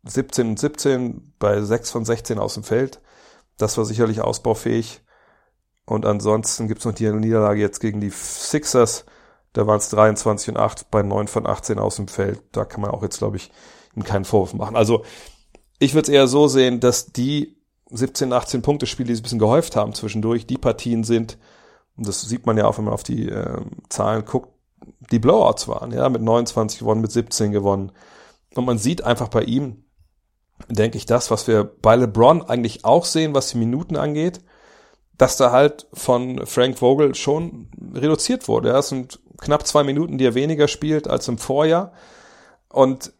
17 0.04 0.50
und 0.50 0.58
17 0.58 1.34
bei 1.38 1.60
6 1.60 1.90
von 1.90 2.04
16 2.04 2.38
aus 2.38 2.54
dem 2.54 2.62
Feld. 2.62 3.00
Das 3.56 3.76
war 3.78 3.84
sicherlich 3.84 4.20
ausbaufähig. 4.20 5.02
Und 5.86 6.06
ansonsten 6.06 6.68
gibt's 6.68 6.84
noch 6.84 6.94
die 6.94 7.10
Niederlage 7.10 7.60
jetzt 7.60 7.80
gegen 7.80 8.00
die 8.00 8.10
Sixers. 8.10 9.04
Da 9.52 9.66
waren 9.66 9.78
es 9.78 9.90
23 9.90 10.50
und 10.50 10.56
8 10.56 10.90
bei 10.90 11.02
9 11.02 11.28
von 11.28 11.46
18 11.46 11.78
aus 11.78 11.96
dem 11.96 12.08
Feld. 12.08 12.42
Da 12.52 12.64
kann 12.64 12.80
man 12.80 12.90
auch 12.90 13.02
jetzt, 13.02 13.18
glaube 13.18 13.36
ich, 13.36 13.50
ihm 13.94 14.04
keinen 14.04 14.24
Vorwurf 14.24 14.54
machen. 14.54 14.76
Also 14.76 15.04
ich 15.78 15.94
würde 15.94 16.10
es 16.10 16.14
eher 16.14 16.26
so 16.26 16.48
sehen, 16.48 16.80
dass 16.80 17.12
die 17.12 17.56
17, 17.90 18.32
18 18.32 18.62
Punkte 18.62 18.86
Spiele, 18.86 19.08
die 19.08 19.14
sie 19.14 19.20
ein 19.20 19.24
bisschen 19.24 19.38
gehäuft 19.38 19.76
haben 19.76 19.94
zwischendurch, 19.94 20.46
die 20.46 20.58
Partien 20.58 21.04
sind, 21.04 21.38
und 21.96 22.08
das 22.08 22.22
sieht 22.22 22.46
man 22.46 22.56
ja 22.56 22.66
auch, 22.66 22.78
wenn 22.78 22.86
man 22.86 22.94
auf 22.94 23.04
die 23.04 23.28
äh, 23.28 23.60
Zahlen 23.88 24.24
guckt, 24.24 24.48
die 25.10 25.18
Blowouts 25.18 25.68
waren, 25.68 25.92
ja, 25.92 26.08
mit 26.08 26.22
29 26.22 26.80
gewonnen, 26.80 27.00
mit 27.00 27.12
17 27.12 27.52
gewonnen. 27.52 27.92
Und 28.54 28.64
man 28.64 28.78
sieht 28.78 29.04
einfach 29.04 29.28
bei 29.28 29.42
ihm, 29.42 29.84
denke 30.68 30.96
ich, 30.96 31.06
das, 31.06 31.30
was 31.30 31.46
wir 31.46 31.64
bei 31.64 31.96
LeBron 31.96 32.42
eigentlich 32.42 32.84
auch 32.84 33.04
sehen, 33.04 33.34
was 33.34 33.50
die 33.50 33.58
Minuten 33.58 33.96
angeht, 33.96 34.40
dass 35.18 35.36
da 35.36 35.52
halt 35.52 35.86
von 35.92 36.46
Frank 36.46 36.78
Vogel 36.78 37.14
schon 37.14 37.68
reduziert 37.94 38.48
wurde. 38.48 38.70
Ja, 38.70 38.78
es 38.78 38.88
sind 38.88 39.20
knapp 39.38 39.66
zwei 39.66 39.84
Minuten, 39.84 40.18
die 40.18 40.26
er 40.26 40.34
weniger 40.34 40.68
spielt 40.68 41.08
als 41.08 41.28
im 41.28 41.38
Vorjahr. 41.38 41.92
Und 42.68 43.12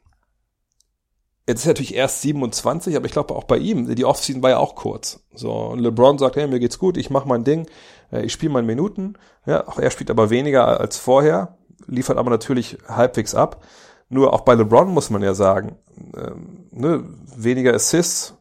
jetzt 1.46 1.60
ist 1.60 1.66
er 1.66 1.70
natürlich 1.70 1.94
erst 1.94 2.22
27, 2.22 2.96
aber 2.96 3.06
ich 3.06 3.12
glaube 3.12 3.34
auch 3.34 3.44
bei 3.44 3.58
ihm, 3.58 3.94
die 3.94 4.04
Offseason 4.04 4.42
war 4.42 4.50
ja 4.50 4.58
auch 4.58 4.74
kurz. 4.74 5.20
So, 5.34 5.52
und 5.52 5.80
LeBron 5.80 6.18
sagt, 6.18 6.36
hey, 6.36 6.46
mir 6.46 6.60
geht's 6.60 6.78
gut, 6.78 6.96
ich 6.96 7.10
mache 7.10 7.28
mein 7.28 7.44
Ding, 7.44 7.66
äh, 8.12 8.22
ich 8.24 8.32
spiele 8.32 8.52
meine 8.52 8.66
Minuten. 8.66 9.14
Ja, 9.46 9.68
auch 9.68 9.78
er 9.78 9.90
spielt 9.90 10.10
aber 10.10 10.30
weniger 10.30 10.80
als 10.80 10.96
vorher, 10.96 11.58
liefert 11.86 12.16
aber 12.16 12.30
natürlich 12.30 12.78
halbwegs 12.88 13.34
ab. 13.34 13.64
Nur 14.08 14.32
auch 14.32 14.42
bei 14.42 14.54
LeBron 14.54 14.88
muss 14.88 15.10
man 15.10 15.22
ja 15.22 15.34
sagen, 15.34 15.76
ähm, 16.16 16.68
ne, 16.70 17.04
weniger 17.36 17.74
Assists, 17.74 18.34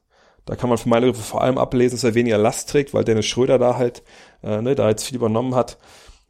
da 0.46 0.56
kann 0.56 0.70
man 0.70 0.78
für 0.78 0.90
meine 0.90 1.06
Begriffe 1.06 1.26
vor 1.26 1.42
allem 1.42 1.58
ablesen, 1.58 1.96
dass 1.96 2.04
er 2.04 2.16
weniger 2.16 2.38
Last 2.38 2.70
trägt, 2.70 2.94
weil 2.94 3.06
Dennis 3.06 3.26
Schröder 3.26 3.58
da 3.58 3.78
halt, 3.78 4.04
äh, 4.44 4.62
ne, 4.62 4.76
da 4.76 4.90
jetzt 4.90 5.06
viel 5.06 5.16
übernommen 5.16 5.56
hat. 5.56 5.78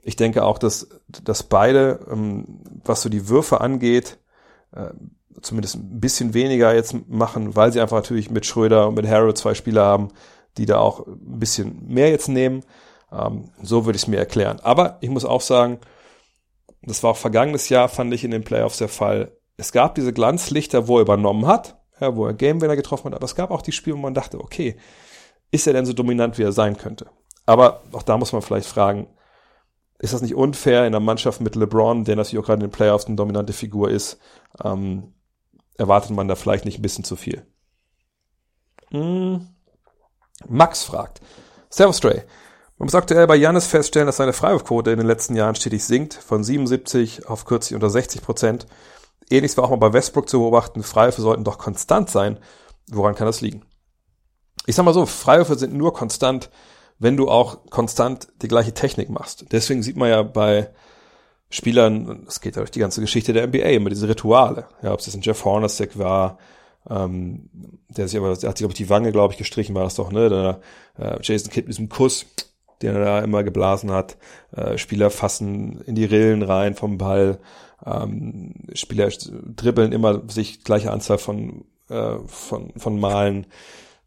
Ich 0.03 0.15
denke 0.15 0.43
auch, 0.43 0.57
dass, 0.57 0.89
dass 1.07 1.43
beide, 1.43 1.99
ähm, 2.11 2.61
was 2.83 3.01
so 3.01 3.09
die 3.09 3.27
Würfe 3.29 3.61
angeht, 3.61 4.19
äh, 4.75 4.89
zumindest 5.41 5.75
ein 5.75 5.99
bisschen 5.99 6.33
weniger 6.33 6.73
jetzt 6.73 6.95
machen, 7.07 7.55
weil 7.55 7.71
sie 7.71 7.81
einfach 7.81 7.97
natürlich 7.97 8.29
mit 8.29 8.45
Schröder 8.45 8.87
und 8.87 8.95
mit 8.95 9.07
Harrow 9.07 9.33
zwei 9.33 9.53
Spieler 9.53 9.83
haben, 9.83 10.09
die 10.57 10.65
da 10.65 10.79
auch 10.79 11.05
ein 11.07 11.39
bisschen 11.39 11.87
mehr 11.87 12.09
jetzt 12.09 12.29
nehmen. 12.29 12.63
Ähm, 13.11 13.49
so 13.61 13.85
würde 13.85 13.95
ich 13.95 14.03
es 14.03 14.07
mir 14.07 14.17
erklären. 14.17 14.59
Aber 14.61 14.97
ich 15.01 15.09
muss 15.09 15.25
auch 15.25 15.41
sagen, 15.41 15.79
das 16.81 17.03
war 17.03 17.11
auch 17.11 17.17
vergangenes 17.17 17.69
Jahr, 17.69 17.89
fand 17.89 18.13
ich 18.13 18.23
in 18.23 18.31
den 18.31 18.43
Playoffs 18.43 18.77
der 18.77 18.89
Fall. 18.89 19.37
Es 19.57 19.71
gab 19.71 19.95
diese 19.95 20.13
Glanzlichter, 20.13 20.87
wo 20.87 20.97
er 20.97 21.03
übernommen 21.03 21.47
hat, 21.47 21.77
ja, 21.99 22.15
wo 22.15 22.25
er 22.25 22.33
Game 22.33 22.61
Winner 22.61 22.75
getroffen 22.75 23.05
hat, 23.05 23.13
aber 23.13 23.25
es 23.25 23.35
gab 23.35 23.51
auch 23.51 23.61
die 23.61 23.71
Spiele, 23.71 23.95
wo 23.95 24.01
man 24.01 24.13
dachte, 24.13 24.39
okay, 24.39 24.75
ist 25.51 25.67
er 25.67 25.73
denn 25.73 25.85
so 25.85 25.93
dominant, 25.93 26.37
wie 26.37 26.43
er 26.43 26.51
sein 26.51 26.77
könnte? 26.77 27.07
Aber 27.45 27.83
auch 27.91 28.03
da 28.03 28.17
muss 28.17 28.33
man 28.33 28.41
vielleicht 28.41 28.67
fragen, 28.67 29.07
ist 29.99 30.13
das 30.13 30.21
nicht 30.21 30.35
unfair 30.35 30.81
in 30.81 30.87
einer 30.87 30.99
Mannschaft 30.99 31.39
mit 31.39 31.55
LeBron, 31.55 32.03
der 32.03 32.15
natürlich 32.15 32.43
auch 32.43 32.47
gerade 32.47 32.63
in 32.63 32.69
den 32.69 32.75
Playoffs 32.75 33.05
eine 33.05 33.15
dominante 33.15 33.53
Figur 33.53 33.89
ist, 33.89 34.19
ähm, 34.63 35.13
erwartet 35.77 36.11
man 36.11 36.27
da 36.27 36.35
vielleicht 36.35 36.65
nicht 36.65 36.79
ein 36.79 36.83
bisschen 36.83 37.03
zu 37.03 37.15
viel. 37.15 37.45
Hm. 38.89 39.47
Max 40.47 40.83
fragt, 40.83 41.21
Servus 41.69 41.97
Stray, 41.97 42.23
man 42.77 42.87
muss 42.87 42.95
aktuell 42.95 43.27
bei 43.27 43.35
Janis 43.35 43.67
feststellen, 43.67 44.07
dass 44.07 44.17
seine 44.17 44.33
Freiwurfquote 44.33 44.91
in 44.91 44.97
den 44.97 45.07
letzten 45.07 45.35
Jahren 45.35 45.55
stetig 45.55 45.83
sinkt, 45.83 46.13
von 46.15 46.43
77 46.43 47.27
auf 47.27 47.45
kürzlich 47.45 47.75
unter 47.75 47.89
60 47.89 48.21
Prozent. 48.21 48.67
Ähnliches 49.29 49.57
war 49.57 49.63
auch 49.63 49.69
mal 49.69 49.77
bei 49.77 49.93
Westbrook 49.93 50.27
zu 50.27 50.39
beobachten, 50.39 50.83
Freiwürfe 50.83 51.21
sollten 51.21 51.43
doch 51.43 51.57
konstant 51.57 52.09
sein. 52.09 52.39
Woran 52.91 53.15
kann 53.15 53.27
das 53.27 53.41
liegen? 53.41 53.63
Ich 54.65 54.75
sag 54.75 54.83
mal 54.83 54.93
so, 54.93 55.05
Freiwürfe 55.05 55.57
sind 55.57 55.73
nur 55.73 55.93
konstant, 55.93 56.49
wenn 56.99 57.17
du 57.17 57.29
auch 57.29 57.69
konstant 57.69 58.27
die 58.41 58.47
gleiche 58.47 58.73
Technik 58.73 59.09
machst. 59.09 59.45
Deswegen 59.51 59.83
sieht 59.83 59.97
man 59.97 60.09
ja 60.09 60.23
bei 60.23 60.73
Spielern, 61.53 62.25
es 62.27 62.41
geht 62.41 62.55
ja 62.55 62.61
durch 62.61 62.71
die 62.71 62.79
ganze 62.79 62.99
Geschichte 62.99 63.31
der 63.31 63.45
NBA, 63.45 63.69
immer 63.69 63.91
diese 63.91 64.09
Rituale. 64.09 64.65
Ja, 64.81 64.91
ob 64.91 64.99
es 64.99 65.05
jetzt 65.05 65.13
ein 65.13 65.21
Jeff 65.21 65.45
Hornacek 65.45 65.99
war, 65.99 66.39
ähm, 66.89 67.47
der 67.89 68.07
sich 68.07 68.17
aber, 68.17 68.35
der 68.35 68.49
hat 68.49 68.57
sich, 68.57 68.63
glaube 68.63 68.71
ich, 68.71 68.77
die 68.77 68.89
Wange, 68.89 69.11
glaube 69.11 69.33
ich, 69.33 69.37
gestrichen, 69.37 69.75
war 69.75 69.83
das 69.83 69.93
doch, 69.93 70.11
ne? 70.11 70.29
Der, 70.29 70.61
äh, 70.97 71.19
Jason 71.21 71.51
Kidd 71.51 71.67
mit 71.67 71.75
diesem 71.75 71.89
Kuss, 71.89 72.25
den 72.81 72.95
er 72.95 73.05
da 73.05 73.19
immer 73.19 73.43
geblasen 73.43 73.91
hat. 73.91 74.17
Äh, 74.51 74.79
Spieler 74.79 75.11
fassen 75.11 75.79
in 75.81 75.93
die 75.93 76.05
Rillen 76.05 76.41
rein 76.41 76.73
vom 76.73 76.97
Ball. 76.97 77.37
Ähm, 77.85 78.55
Spieler 78.73 79.09
dribbeln 79.55 79.91
immer 79.91 80.23
sich 80.29 80.63
gleiche 80.63 80.91
Anzahl 80.91 81.19
von, 81.19 81.65
äh, 81.87 82.15
von, 82.25 82.73
von 82.77 82.99
Malen. 82.99 83.45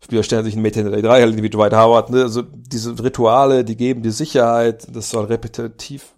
Spieler 0.01 0.25
stellen 0.25 0.45
sich 0.45 0.55
einen 0.55 0.63
Meter 0.63 0.83
hinter 0.83 0.97
die 0.97 1.03
drei, 1.03 1.21
halt 1.21 1.41
wie 1.41 1.49
Dwight 1.49 1.75
Howard, 1.75 2.11
ne? 2.11 2.23
Also 2.23 2.43
diese 2.43 3.01
Rituale, 3.01 3.65
die 3.65 3.77
geben 3.77 4.03
die 4.03 4.11
Sicherheit, 4.11 4.89
das 4.93 5.11
soll 5.11 5.27
repetitiv, 5.27 6.03
rep, 6.03 6.16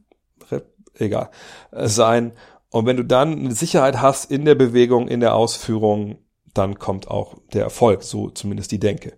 egal, 0.99 1.31
äh, 1.71 1.89
sein. 1.89 2.33
Und 2.71 2.87
wenn 2.87 2.97
du 2.97 3.05
dann 3.05 3.39
eine 3.39 3.55
Sicherheit 3.55 4.01
hast 4.01 4.31
in 4.31 4.45
der 4.45 4.55
Bewegung, 4.55 5.09
in 5.09 5.21
der 5.21 5.35
Ausführung, 5.35 6.19
dann 6.55 6.79
kommt 6.79 7.09
auch 7.09 7.37
der 7.53 7.63
Erfolg, 7.63 8.03
so 8.03 8.31
zumindest 8.31 8.73
die 8.73 8.81
Denke. 8.81 9.17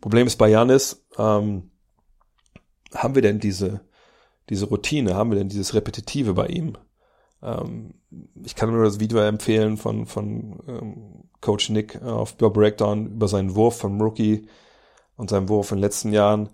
Problem 0.00 0.26
ist 0.26 0.36
bei 0.36 0.48
Janis, 0.48 1.04
ähm, 1.16 1.70
haben 2.94 3.14
wir 3.14 3.22
denn 3.22 3.40
diese, 3.40 3.80
diese 4.48 4.66
Routine, 4.66 5.14
haben 5.14 5.30
wir 5.30 5.38
denn 5.38 5.48
dieses 5.48 5.74
Repetitive 5.74 6.34
bei 6.34 6.46
ihm? 6.46 6.76
Ähm, 7.42 7.94
ich 8.42 8.54
kann 8.54 8.70
nur 8.70 8.84
das 8.84 9.00
Video 9.00 9.18
empfehlen 9.20 9.76
von, 9.76 10.06
von 10.06 10.60
ähm, 10.66 11.24
Coach 11.40 11.70
Nick 11.70 12.02
auf 12.02 12.36
Breakdown 12.36 13.06
über 13.06 13.28
seinen 13.28 13.54
Wurf 13.54 13.78
vom 13.78 14.00
Rookie 14.00 14.48
und 15.16 15.30
seinen 15.30 15.48
Wurf 15.48 15.70
in 15.70 15.78
den 15.78 15.82
letzten 15.82 16.12
Jahren. 16.12 16.50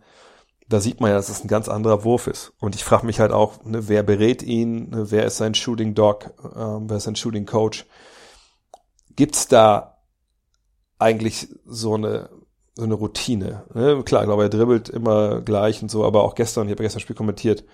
Da 0.69 0.81
sieht 0.81 1.01
man 1.01 1.11
ja, 1.11 1.17
dass 1.17 1.29
es 1.29 1.45
ein 1.45 1.49
ganz 1.49 1.69
anderer 1.69 2.05
Wurf 2.05 2.27
ist. 2.27 2.53
Und 2.59 2.75
ich 2.75 2.85
frage 2.85 3.05
mich 3.07 3.21
halt 3.21 3.33
auch, 3.33 3.65
ne, 3.65 3.89
wer 3.89 4.03
berät 4.03 4.43
ihn, 4.43 4.91
ne, 4.91 5.11
wer 5.11 5.25
ist 5.25 5.37
sein 5.37 5.55
Shooting 5.55 5.95
Dog, 5.95 6.33
ähm, 6.57 6.89
wer 6.89 6.97
ist 6.97 7.05
sein 7.05 7.17
Shooting 7.17 7.47
Coach? 7.47 7.87
Gibt's 9.17 9.47
da 9.47 9.99
eigentlich 10.99 11.49
so 11.67 11.95
eine 11.95 12.31
so 12.77 12.85
eine 12.85 12.95
Routine? 12.95 13.65
Ne? 13.73 14.03
Klar, 14.05 14.23
ich 14.23 14.27
glaube, 14.27 14.43
er 14.43 14.49
dribbelt 14.49 14.89
immer 14.89 15.43
gleich 15.43 15.81
und 15.83 15.91
so, 15.91 16.05
aber 16.05 16.25
auch 16.25 16.35
gestern, 16.35 16.67
ich 16.67 16.73
habe 16.73 16.83
gestern 16.83 16.99
ein 16.99 17.03
Spiel 17.03 17.15
kommentiert, 17.15 17.65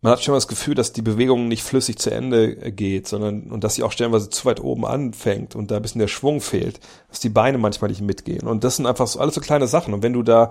man 0.00 0.12
hat 0.12 0.22
schon 0.22 0.32
mal 0.32 0.36
das 0.36 0.46
Gefühl, 0.46 0.74
dass 0.76 0.92
die 0.92 1.02
Bewegung 1.02 1.48
nicht 1.48 1.64
flüssig 1.64 1.98
zu 1.98 2.10
Ende 2.10 2.54
geht, 2.72 3.08
sondern 3.08 3.50
und 3.50 3.64
dass 3.64 3.74
sie 3.74 3.82
auch 3.82 3.90
stellenweise 3.90 4.30
zu 4.30 4.44
weit 4.44 4.60
oben 4.60 4.86
anfängt 4.86 5.56
und 5.56 5.70
da 5.70 5.76
ein 5.76 5.82
bisschen 5.82 5.98
der 5.98 6.08
Schwung 6.08 6.40
fehlt, 6.40 6.78
dass 7.08 7.18
die 7.18 7.28
Beine 7.28 7.58
manchmal 7.58 7.90
nicht 7.90 8.00
mitgehen. 8.00 8.46
Und 8.46 8.62
das 8.62 8.76
sind 8.76 8.86
einfach 8.86 9.08
so 9.08 9.18
alles 9.18 9.34
so 9.34 9.40
kleine 9.40 9.66
Sachen. 9.66 9.94
Und 9.94 10.02
wenn 10.04 10.12
du 10.12 10.22
da 10.22 10.48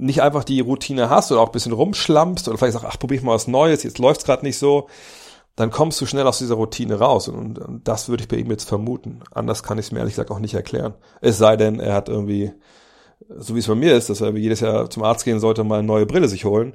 nicht 0.00 0.22
einfach 0.22 0.44
die 0.44 0.60
Routine 0.60 1.10
hast 1.10 1.30
oder 1.30 1.40
auch 1.40 1.48
ein 1.48 1.52
bisschen 1.52 1.72
rumschlampst 1.72 2.48
oder 2.48 2.58
vielleicht 2.58 2.74
sagst, 2.74 2.86
ach, 2.88 2.98
probier 2.98 3.22
mal 3.22 3.34
was 3.34 3.48
Neues, 3.48 3.82
jetzt 3.82 3.98
läuft's 3.98 4.24
gerade 4.24 4.44
nicht 4.44 4.58
so, 4.58 4.88
dann 5.56 5.70
kommst 5.70 6.00
du 6.00 6.06
schnell 6.06 6.26
aus 6.26 6.38
dieser 6.38 6.54
Routine 6.54 6.98
raus. 6.98 7.28
Und, 7.28 7.58
und 7.58 7.86
das 7.86 8.08
würde 8.08 8.22
ich 8.22 8.28
bei 8.28 8.36
ihm 8.36 8.50
jetzt 8.50 8.68
vermuten. 8.68 9.20
Anders 9.32 9.62
kann 9.62 9.78
ich 9.78 9.86
es 9.86 9.92
mir 9.92 9.98
ehrlich 9.98 10.14
gesagt 10.14 10.30
auch 10.30 10.38
nicht 10.38 10.54
erklären. 10.54 10.94
Es 11.20 11.38
sei 11.38 11.56
denn, 11.56 11.80
er 11.80 11.94
hat 11.94 12.08
irgendwie, 12.08 12.52
so 13.28 13.54
wie 13.54 13.58
es 13.58 13.66
bei 13.66 13.74
mir 13.74 13.94
ist, 13.94 14.10
dass 14.10 14.20
er 14.20 14.34
jedes 14.36 14.60
Jahr 14.60 14.88
zum 14.88 15.02
Arzt 15.02 15.24
gehen 15.24 15.40
sollte, 15.40 15.64
mal 15.64 15.80
eine 15.80 15.86
neue 15.86 16.06
Brille 16.06 16.28
sich 16.28 16.44
holen 16.44 16.74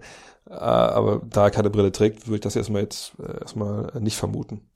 äh, 0.50 0.54
aber 0.54 1.22
da 1.26 1.46
er 1.46 1.52
keine 1.52 1.70
Brille 1.70 1.92
trägt, 1.92 2.28
würde 2.28 2.36
ich 2.36 2.42
das 2.42 2.56
erstmal 2.56 2.84
jetzt 2.84 3.14
äh, 3.20 3.40
erstmal 3.42 3.92
nicht 4.00 4.18
vermuten. 4.18 4.70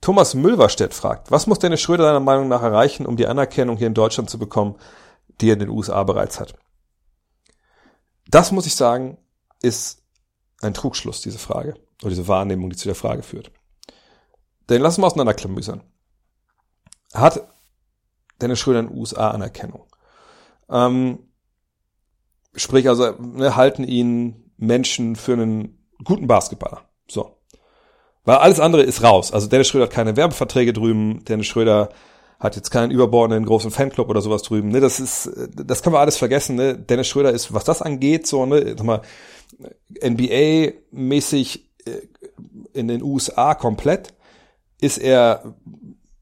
Thomas 0.00 0.34
Mülverstedt 0.34 0.92
fragt, 0.92 1.30
was 1.30 1.46
muss 1.46 1.58
Dennis 1.58 1.80
Schröder 1.80 2.04
deiner 2.04 2.20
Meinung 2.20 2.48
nach 2.48 2.62
erreichen, 2.62 3.06
um 3.06 3.16
die 3.16 3.26
Anerkennung 3.26 3.76
hier 3.76 3.86
in 3.86 3.94
Deutschland 3.94 4.28
zu 4.28 4.38
bekommen, 4.38 4.76
die 5.40 5.48
er 5.48 5.54
in 5.54 5.60
den 5.60 5.70
USA 5.70 6.02
bereits 6.02 6.40
hat? 6.40 6.54
Das 8.28 8.52
muss 8.52 8.66
ich 8.66 8.74
sagen, 8.74 9.18
ist 9.62 10.02
ein 10.60 10.74
Trugschluss, 10.74 11.20
diese 11.20 11.38
Frage, 11.38 11.74
oder 12.02 12.10
diese 12.10 12.28
Wahrnehmung, 12.28 12.70
die 12.70 12.76
zu 12.76 12.88
der 12.88 12.94
Frage 12.94 13.22
führt. 13.22 13.50
Denn 14.68 14.80
lassen 14.80 15.02
wir 15.02 15.06
auseinanderklamüsern. 15.06 15.82
Hat 17.12 17.46
Dennis 18.40 18.58
Schröder 18.58 18.80
in 18.80 18.88
den 18.88 18.98
USA 18.98 19.30
Anerkennung? 19.30 19.86
Ähm, 20.68 21.18
sprich 22.54 22.88
also, 22.88 23.12
ne, 23.12 23.56
halten 23.56 23.84
ihn 23.84 24.50
Menschen 24.56 25.16
für 25.16 25.34
einen 25.34 25.86
guten 26.02 26.26
Basketballer. 26.26 26.82
So. 27.08 27.36
Weil 28.24 28.36
alles 28.38 28.58
andere 28.58 28.82
ist 28.82 29.02
raus. 29.02 29.32
Also 29.32 29.48
Dennis 29.48 29.68
Schröder 29.68 29.84
hat 29.84 29.92
keine 29.92 30.16
Werbeverträge 30.16 30.72
drüben, 30.72 31.24
Dennis 31.24 31.46
Schröder 31.46 31.90
hat 32.44 32.56
jetzt 32.56 32.70
keinen 32.70 32.90
überbordenden 32.90 33.46
großen 33.46 33.70
Fanclub 33.70 34.10
oder 34.10 34.20
sowas 34.20 34.42
drüben. 34.42 34.68
Ne, 34.68 34.80
das 34.80 35.00
ist, 35.00 35.30
das 35.54 35.82
können 35.82 35.94
wir 35.94 36.00
alles 36.00 36.18
vergessen. 36.18 36.56
Ne? 36.56 36.76
Dennis 36.76 37.08
Schröder 37.08 37.32
ist, 37.32 37.54
was 37.54 37.64
das 37.64 37.80
angeht, 37.80 38.26
so, 38.26 38.44
ne, 38.44 38.74
sag 38.76 38.84
mal, 38.84 39.00
NBA-mäßig 40.02 41.60
äh, 41.86 42.02
in 42.74 42.88
den 42.88 43.02
USA 43.02 43.54
komplett, 43.54 44.12
ist 44.78 44.98
er 44.98 45.54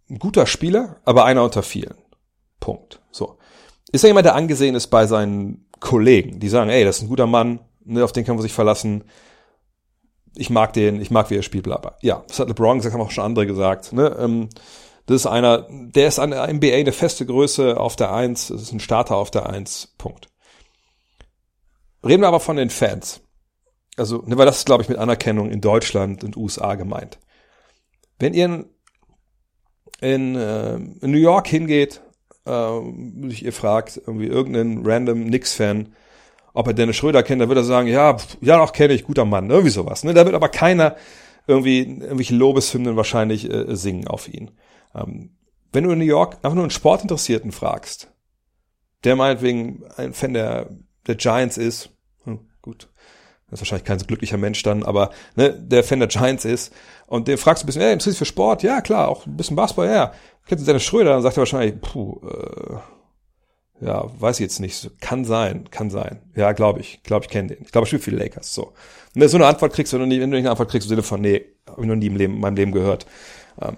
ein 0.09 0.19
guter 0.21 0.47
Spieler, 0.47 1.01
aber 1.05 1.25
einer 1.25 1.43
unter 1.43 1.65
vielen. 1.65 1.97
Punkt. 2.61 3.01
So. 3.11 3.37
Ist 3.91 4.05
er 4.05 4.11
jemand, 4.11 4.27
der 4.27 4.37
angesehen 4.37 4.77
ist 4.77 4.87
bei 4.87 5.07
seinen 5.07 5.67
Kollegen, 5.81 6.39
die 6.39 6.49
sagen, 6.49 6.71
ey, 6.71 6.85
das 6.85 6.99
ist 6.99 7.03
ein 7.03 7.09
guter 7.09 7.27
Mann, 7.27 7.59
ne, 7.85 8.05
auf 8.05 8.13
den 8.13 8.25
kann 8.25 8.37
man 8.37 8.43
sich 8.43 8.53
verlassen. 8.53 9.03
Ich 10.37 10.51
mag 10.51 10.73
den, 10.73 11.01
ich 11.01 11.11
mag, 11.11 11.31
wie 11.31 11.37
er 11.37 11.43
spielt, 11.43 11.65
bla, 11.65 11.97
Ja, 12.01 12.23
das 12.29 12.39
hat 12.39 12.47
LeBron 12.47 12.79
gesagt, 12.79 12.95
haben 12.95 13.01
auch 13.01 13.11
schon 13.11 13.25
andere 13.25 13.47
gesagt. 13.47 13.93
Ne? 13.93 14.17
Ähm, 14.21 14.49
das 15.07 15.17
ist 15.23 15.27
einer, 15.27 15.67
der 15.71 16.09
ist 16.09 16.19
an 16.19 16.31
der 16.31 16.53
NBA 16.53 16.75
eine 16.75 16.93
feste 16.93 17.27
Größe 17.27 17.79
auf 17.79 17.97
der 17.97 18.13
Eins, 18.13 18.49
das 18.49 18.63
ist 18.63 18.73
ein 18.73 18.81
Starter 18.81 19.17
auf 19.17 19.31
der 19.31 19.49
Eins, 19.49 19.95
Punkt. 19.99 20.29
Reden 22.05 22.23
wir 22.23 22.29
aber 22.29 22.41
von 22.41 22.57
den 22.57 22.71
Fans. 22.71 23.21
Also, 23.97 24.23
ne, 24.27 24.39
weil 24.39 24.47
das 24.47 24.59
ist, 24.59 24.67
glaube 24.67 24.83
ich, 24.83 24.89
mit 24.89 24.99
Anerkennung 24.99 25.51
in 25.51 25.61
Deutschland 25.61 26.25
und 26.25 26.37
USA 26.37 26.75
gemeint. 26.77 27.19
Wenn 28.19 28.35
ihr 28.35 28.47
in, 28.47 28.65
in, 30.01 30.37
äh, 30.37 30.75
in 30.75 31.11
New 31.11 31.19
York 31.19 31.47
hingeht, 31.47 32.01
äh, 32.47 32.81
ihr 33.31 33.53
fragt, 33.53 34.01
irgendwie 34.07 34.27
irgendeinen 34.27 34.87
random 34.87 35.27
Knicks-Fan, 35.27 35.95
ob 36.55 36.67
er 36.67 36.75
Dennis 36.75 36.97
Schröder 36.97 37.23
kennt, 37.23 37.41
dann 37.41 37.49
wird 37.49 37.59
er 37.59 37.65
sagen, 37.65 37.89
ja, 37.89 38.17
ja, 38.41 38.61
auch 38.61 38.73
kenne 38.73 38.95
ich, 38.95 39.05
guter 39.05 39.25
Mann, 39.25 39.51
irgendwie 39.51 39.71
sowas. 39.71 40.05
Ne? 40.05 40.15
Da 40.15 40.25
wird 40.25 40.35
aber 40.35 40.49
keiner 40.49 40.97
irgendwie 41.47 41.81
irgendwelche 41.81 42.35
Lobeshymnen 42.35 42.97
wahrscheinlich 42.97 43.51
äh, 43.51 43.75
singen 43.75 44.07
auf 44.07 44.29
ihn. 44.29 44.51
Ähm, 44.95 45.37
wenn 45.73 45.85
du 45.85 45.91
in 45.91 45.99
New 45.99 46.05
York 46.05 46.35
einfach 46.37 46.55
nur 46.55 46.65
einen 46.65 46.71
Sportinteressierten 46.71 47.53
fragst, 47.53 48.13
der 49.05 49.17
meinetwegen 49.17 49.85
ein 49.97 50.13
Fan 50.13 50.35
der, 50.35 50.71
der 51.07 51.15
Giants 51.15 51.57
ist, 51.57 51.91
hm, 52.25 52.41
gut, 52.61 52.89
das 53.49 53.59
ist 53.59 53.63
wahrscheinlich 53.63 53.87
kein 53.87 53.99
so 53.99 54.07
glücklicher 54.07 54.39
Mensch 54.39 54.63
dann, 54.63 54.83
aber 54.83 55.11
ne, 55.37 55.53
der 55.53 55.85
Fan 55.85 55.99
der 55.99 56.09
Giants 56.09 56.45
ist, 56.45 56.73
und 57.07 57.29
den 57.29 57.37
fragst 57.37 57.63
du 57.63 57.65
ein 57.65 57.69
bisschen, 57.69 57.83
ja, 57.83 57.93
interessierst 57.93 58.21
du 58.21 58.25
für 58.25 58.29
Sport? 58.29 58.63
Ja, 58.63 58.81
klar, 58.81 59.09
auch 59.09 59.27
ein 59.27 59.37
bisschen 59.37 59.57
Basketball, 59.57 59.89
ja. 59.89 60.13
Kennst 60.47 60.63
du 60.63 60.67
Dennis 60.67 60.83
Schröder? 60.83 61.11
Dann 61.11 61.23
sagt 61.23 61.37
er 61.37 61.43
wahrscheinlich, 61.43 61.81
puh, 61.81 62.21
äh, 62.27 62.79
ja, 63.85 64.05
weiß 64.19 64.39
ich 64.39 64.45
jetzt 64.45 64.61
nicht. 64.61 64.91
Kann 65.01 65.25
sein, 65.25 65.69
kann 65.71 65.91
sein. 65.91 66.23
Ja, 66.37 66.53
glaube 66.53 66.81
ich. 66.81 67.03
Glaube 67.03 67.25
ich 67.25 67.31
kenne 67.31 67.49
den. 67.49 67.65
Ich 67.65 67.73
glaube, 67.73 67.87
ich 67.87 67.91
spiele 67.91 68.17
die 68.17 68.23
Lakers. 68.23 68.55
So. 68.55 68.73
Und 69.15 69.29
so 69.29 69.37
eine 69.37 69.47
Antwort 69.47 69.73
kriegst, 69.73 69.93
wenn 69.93 70.01
du, 70.01 70.07
nie, 70.07 70.21
wenn 70.21 70.31
du 70.31 70.37
nicht 70.37 70.45
eine 70.45 70.53
Antwort 70.53 70.71
kriegst, 70.71 70.87
im 70.87 70.91
Sinne 70.91 71.03
von, 71.03 71.21
nee, 71.21 71.45
habe 71.69 71.83
ich 71.83 71.89
noch 71.89 71.97
nie 71.97 72.07
im 72.07 72.17
Leben, 72.17 72.35
in 72.35 72.41
meinem 72.41 72.57
Leben 72.57 72.73
gehört. 72.73 73.07
Ähm. 73.61 73.77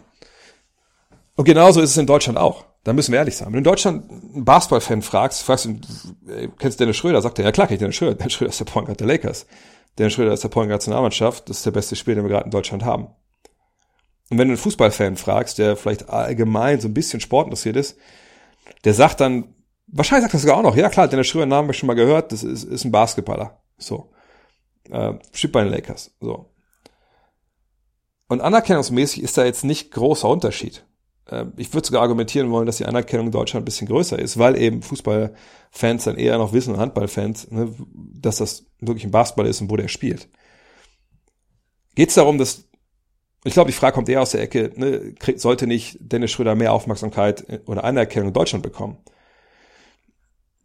Und 1.37 1.45
genauso 1.45 1.81
ist 1.81 1.91
es 1.91 1.97
in 1.97 2.07
Deutschland 2.07 2.39
auch. 2.39 2.65
Da 2.85 2.93
müssen 2.93 3.13
wir 3.13 3.19
ehrlich 3.19 3.37
sein. 3.37 3.47
Wenn 3.49 3.55
du 3.55 3.59
in 3.59 3.65
Deutschland 3.65 4.11
einen 4.11 4.45
Basketball-Fan 4.45 5.03
fragst, 5.03 5.43
fragst 5.43 5.65
du, 5.65 5.81
kennst 6.59 6.79
du 6.79 6.85
Dennis 6.85 6.97
Schröder? 6.97 7.23
Sagt 7.23 7.39
er, 7.39 7.45
ja 7.45 7.53
klar, 7.53 7.67
kenn 7.67 7.75
ich 7.75 7.81
Dennis 7.81 7.97
Schröder. 7.97 8.15
Dennis 8.15 8.35
Schröder 8.35 8.51
ist 8.51 8.61
der 8.61 8.67
Point 8.67 8.87
Guard 8.87 9.01
der 9.01 9.07
Lakers. 9.07 9.47
Dennis 9.99 10.13
Schröder 10.13 10.33
ist 10.33 10.45
der 10.45 10.49
Point 10.49 10.69
Guard 10.69 10.81
Nationalmannschaft. 10.81 11.49
Das 11.49 11.59
ist 11.59 11.67
der 11.67 11.71
beste 11.71 11.97
Spieler, 11.97 12.17
den 12.17 12.25
wir 12.25 12.31
gerade 12.31 12.45
in 12.45 12.51
Deutschland 12.51 12.85
haben. 12.85 13.09
Und 14.31 14.39
wenn 14.39 14.49
du 14.49 14.53
einen 14.53 14.59
Fußballfan 14.59 15.17
fragst, 15.17 15.59
der 15.59 15.77
vielleicht 15.77 16.09
allgemein 16.09 16.81
so 16.81 16.89
ein 16.89 16.95
bisschen 16.95 17.21
sportinteressiert 17.21 17.77
ist, 17.77 17.99
der 18.85 18.95
sagt 18.95 19.21
dann, 19.21 19.55
Wahrscheinlich 19.87 20.25
sagt 20.25 20.35
er 20.35 20.41
sogar 20.41 20.57
auch 20.57 20.63
noch, 20.63 20.77
ja 20.77 20.89
klar, 20.89 21.09
Dennis 21.09 21.27
Schröder 21.27 21.47
Namen 21.47 21.67
habe 21.67 21.73
ich 21.73 21.79
schon 21.79 21.87
mal 21.87 21.95
gehört, 21.95 22.33
das 22.33 22.43
ist, 22.43 22.65
ist 22.65 22.85
ein 22.85 22.93
Basketballer. 22.93 23.61
So. 23.79 24.11
Äh, 24.91 25.15
spielt 25.33 25.53
bei 25.53 25.63
den 25.63 25.73
Lakers. 25.73 26.15
So. 26.21 26.51
Und 28.29 28.41
anerkennungsmäßig 28.41 29.23
ist 29.23 29.37
da 29.37 29.45
jetzt 29.45 29.65
nicht 29.65 29.91
großer 29.93 30.29
Unterschied. 30.29 30.87
Äh, 31.31 31.47
ich 31.57 31.73
würde 31.73 31.87
sogar 31.87 32.03
argumentieren 32.03 32.51
wollen, 32.51 32.67
dass 32.67 32.79
die 32.79 32.87
Anerkennung 32.87 33.27
in 33.27 33.33
Deutschland 33.33 33.63
ein 33.63 33.65
bisschen 33.65 33.89
größer 33.89 34.19
ist, 34.19 34.39
weil 34.39 34.57
eben 34.57 34.83
Fußballfans 34.83 36.05
dann 36.05 36.17
eher 36.17 36.39
noch 36.39 36.53
wissen, 36.53 36.77
Handballfans, 36.77 37.51
ne, 37.51 37.75
dass 37.95 38.37
das 38.37 38.67
wirklich 38.81 39.05
ein 39.05 39.11
Basketball 39.11 39.47
ist 39.47 39.61
und 39.61 39.71
wo 39.71 39.77
der 39.77 39.89
spielt. 39.89 40.29
Geht 41.95 42.09
es 42.09 42.15
darum, 42.17 42.39
dass 42.39 42.65
ich 43.47 43.53
glaube, 43.53 43.71
die 43.71 43.77
Frage 43.77 43.95
kommt 43.95 44.09
eher 44.09 44.23
aus 44.23 44.31
der 44.31 44.41
Ecke, 44.41 44.73
ne, 44.75 45.15
sollte 45.37 45.67
nicht 45.67 45.99
Dennis 46.01 46.31
Schröder 46.31 46.55
mehr 46.55 46.73
Aufmerksamkeit 46.73 47.45
oder 47.67 47.85
Anerkennung 47.85 48.29
in 48.29 48.35
Deutschland 48.35 48.63
bekommen? 48.63 48.97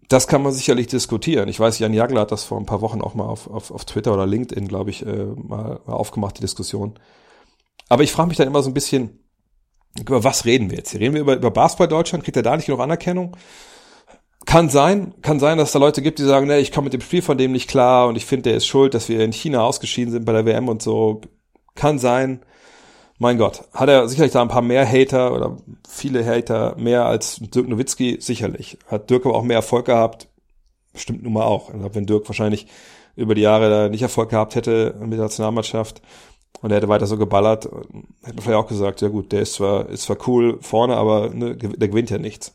Das 0.08 0.28
kann 0.28 0.42
man 0.42 0.54
sicherlich 0.54 0.88
diskutieren. 0.88 1.50
Ich 1.50 1.60
weiß, 1.60 1.78
Jan 1.80 1.94
Jagler 1.94 2.22
hat 2.22 2.32
das 2.32 2.44
vor 2.44 2.58
ein 2.58 2.66
paar 2.66 2.82
Wochen 2.82 3.02
auch 3.02 3.14
mal 3.14 3.26
auf, 3.26 3.48
auf, 3.48 3.70
auf 3.70 3.86
Twitter 3.86 4.14
oder 4.14 4.26
LinkedIn, 4.26 4.68
glaube 4.68 4.90
ich, 4.90 5.06
äh, 5.06 5.26
mal, 5.26 5.82
mal 5.86 5.94
aufgemacht, 5.94 6.38
die 6.38 6.42
Diskussion. 6.42 6.98
Aber 7.90 8.04
ich 8.04 8.12
frage 8.12 8.30
mich 8.30 8.38
dann 8.38 8.48
immer 8.48 8.64
so 8.64 8.70
ein 8.70 8.74
bisschen, 8.74 9.19
über 9.98 10.24
was 10.24 10.46
reden 10.46 10.70
wir 10.70 10.78
jetzt? 10.78 10.92
Hier 10.92 11.00
reden 11.00 11.16
wir 11.16 11.22
über, 11.22 11.36
über 11.36 11.52
Basketball 11.52 11.88
Deutschland? 11.88 12.24
Kriegt 12.24 12.38
er 12.38 12.44
da 12.44 12.56
nicht 12.56 12.68
genug 12.68 12.82
Anerkennung? 12.82 13.36
Kann 14.46 14.70
sein, 14.70 15.14
kann 15.22 15.40
sein, 15.40 15.58
dass 15.58 15.70
es 15.70 15.74
da 15.74 15.80
Leute 15.80 16.02
gibt, 16.02 16.20
die 16.20 16.24
sagen, 16.24 16.48
ne, 16.48 16.60
ich 16.60 16.72
komme 16.72 16.86
mit 16.86 16.94
dem 16.94 17.02
Spiel 17.02 17.22
von 17.22 17.38
dem 17.38 17.52
nicht 17.52 17.70
klar 17.70 18.08
und 18.08 18.16
ich 18.16 18.26
finde, 18.26 18.50
der 18.50 18.58
ist 18.58 18.66
schuld, 18.66 18.94
dass 18.94 19.10
wir 19.10 19.20
in 19.20 19.34
China 19.34 19.64
ausgeschieden 19.64 20.12
sind 20.12 20.26
bei 20.26 20.34
der 20.34 20.46
WM 20.46 20.70
und 20.70 20.82
so. 20.82 21.22
Kann 21.76 22.00
sein. 22.00 22.42
Mein 23.22 23.38
Gott, 23.38 23.66
hat 23.74 23.90
er 23.90 24.08
sicherlich 24.08 24.32
da 24.32 24.42
ein 24.42 24.48
paar 24.48 24.62
mehr 24.62 24.90
Hater 24.90 25.34
oder 25.34 25.58
viele 25.88 26.26
Hater 26.26 26.76
mehr 26.78 27.06
als 27.06 27.36
Dirk 27.42 27.68
Nowitzki? 27.68 28.18
Sicherlich. 28.22 28.78
Hat 28.88 29.10
Dirk 29.10 29.26
aber 29.26 29.36
auch 29.36 29.44
mehr 29.44 29.58
Erfolg 29.58 29.88
gehabt? 29.88 30.30
Stimmt 30.96 31.24
nun 31.24 31.34
mal 31.34 31.44
auch. 31.44 31.70
Glaube, 31.70 31.96
wenn 31.96 32.06
Dirk 32.06 32.28
wahrscheinlich 32.30 32.68
über 33.18 33.36
die 33.36 33.42
Jahre 33.42 33.70
da 33.70 33.90
nicht 33.90 34.02
Erfolg 34.02 34.30
gehabt 34.30 34.56
hätte 34.56 34.96
mit 35.02 35.14
der 35.14 35.26
Nationalmannschaft, 35.26 36.02
und 36.62 36.72
er 36.72 36.78
hätte 36.78 36.90
weiter 36.90 37.08
so 37.08 37.18
geballert, 37.18 37.66
hätte 37.66 38.36
man 38.36 38.44
vielleicht 38.44 38.58
auch 38.58 38.68
gesagt, 38.68 39.02
ja 39.02 39.08
gut, 39.08 39.32
der 39.32 39.42
ist 39.42 39.54
zwar, 39.54 39.88
ist 39.90 40.04
zwar 40.04 40.18
cool 40.28 40.60
vorne, 40.62 40.98
aber 40.98 41.30
ne, 41.30 41.56
der 41.56 41.88
gewinnt 41.88 42.10
ja 42.10 42.18
nichts. 42.18 42.54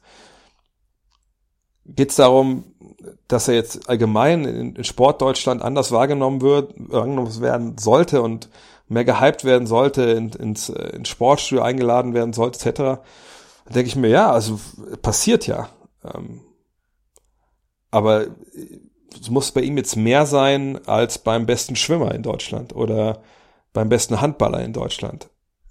Geht 1.87 2.11
es 2.11 2.17
darum, 2.17 2.65
dass 3.29 3.49
er 3.49 3.55
jetzt 3.55 3.89
allgemein 3.89 4.45
in, 4.45 4.77
in 4.77 4.85
Sport 4.85 5.21
Deutschland 5.21 5.63
anders 5.63 5.93
wahrgenommen 5.93 6.41
wird, 6.41 6.75
wahrgenommen 6.77 7.41
werden 7.41 7.77
sollte 7.79 8.23
und 8.23 8.49
mehr 8.89 9.05
gehypt 9.05 9.45
werden 9.45 9.67
sollte, 9.67 10.03
in, 10.03 10.31
ins, 10.31 10.69
ins 10.69 11.09
Sportstudio 11.09 11.63
eingeladen 11.63 12.15
werden 12.15 12.33
sollte, 12.33 12.69
etc. 12.69 12.79
Da 12.79 13.03
denke 13.67 13.89
ich 13.89 13.97
mir, 13.97 14.09
ja, 14.09 14.31
also 14.31 14.61
passiert 15.03 15.47
ja. 15.47 15.69
Ähm, 16.05 16.43
aber 17.91 18.27
es 19.21 19.31
muss 19.31 19.53
bei 19.53 19.61
ihm 19.61 19.77
jetzt 19.77 19.97
mehr 19.97 20.27
sein 20.27 20.81
als 20.87 21.19
beim 21.19 21.47
besten 21.47 21.77
Schwimmer 21.77 22.15
in 22.15 22.23
Deutschland 22.23 22.75
oder 22.75 23.23
beim 23.75 23.91
besten 23.91 24.23
Handballer 24.23 24.65
in 24.65 24.73
Deutschland. 24.73 25.29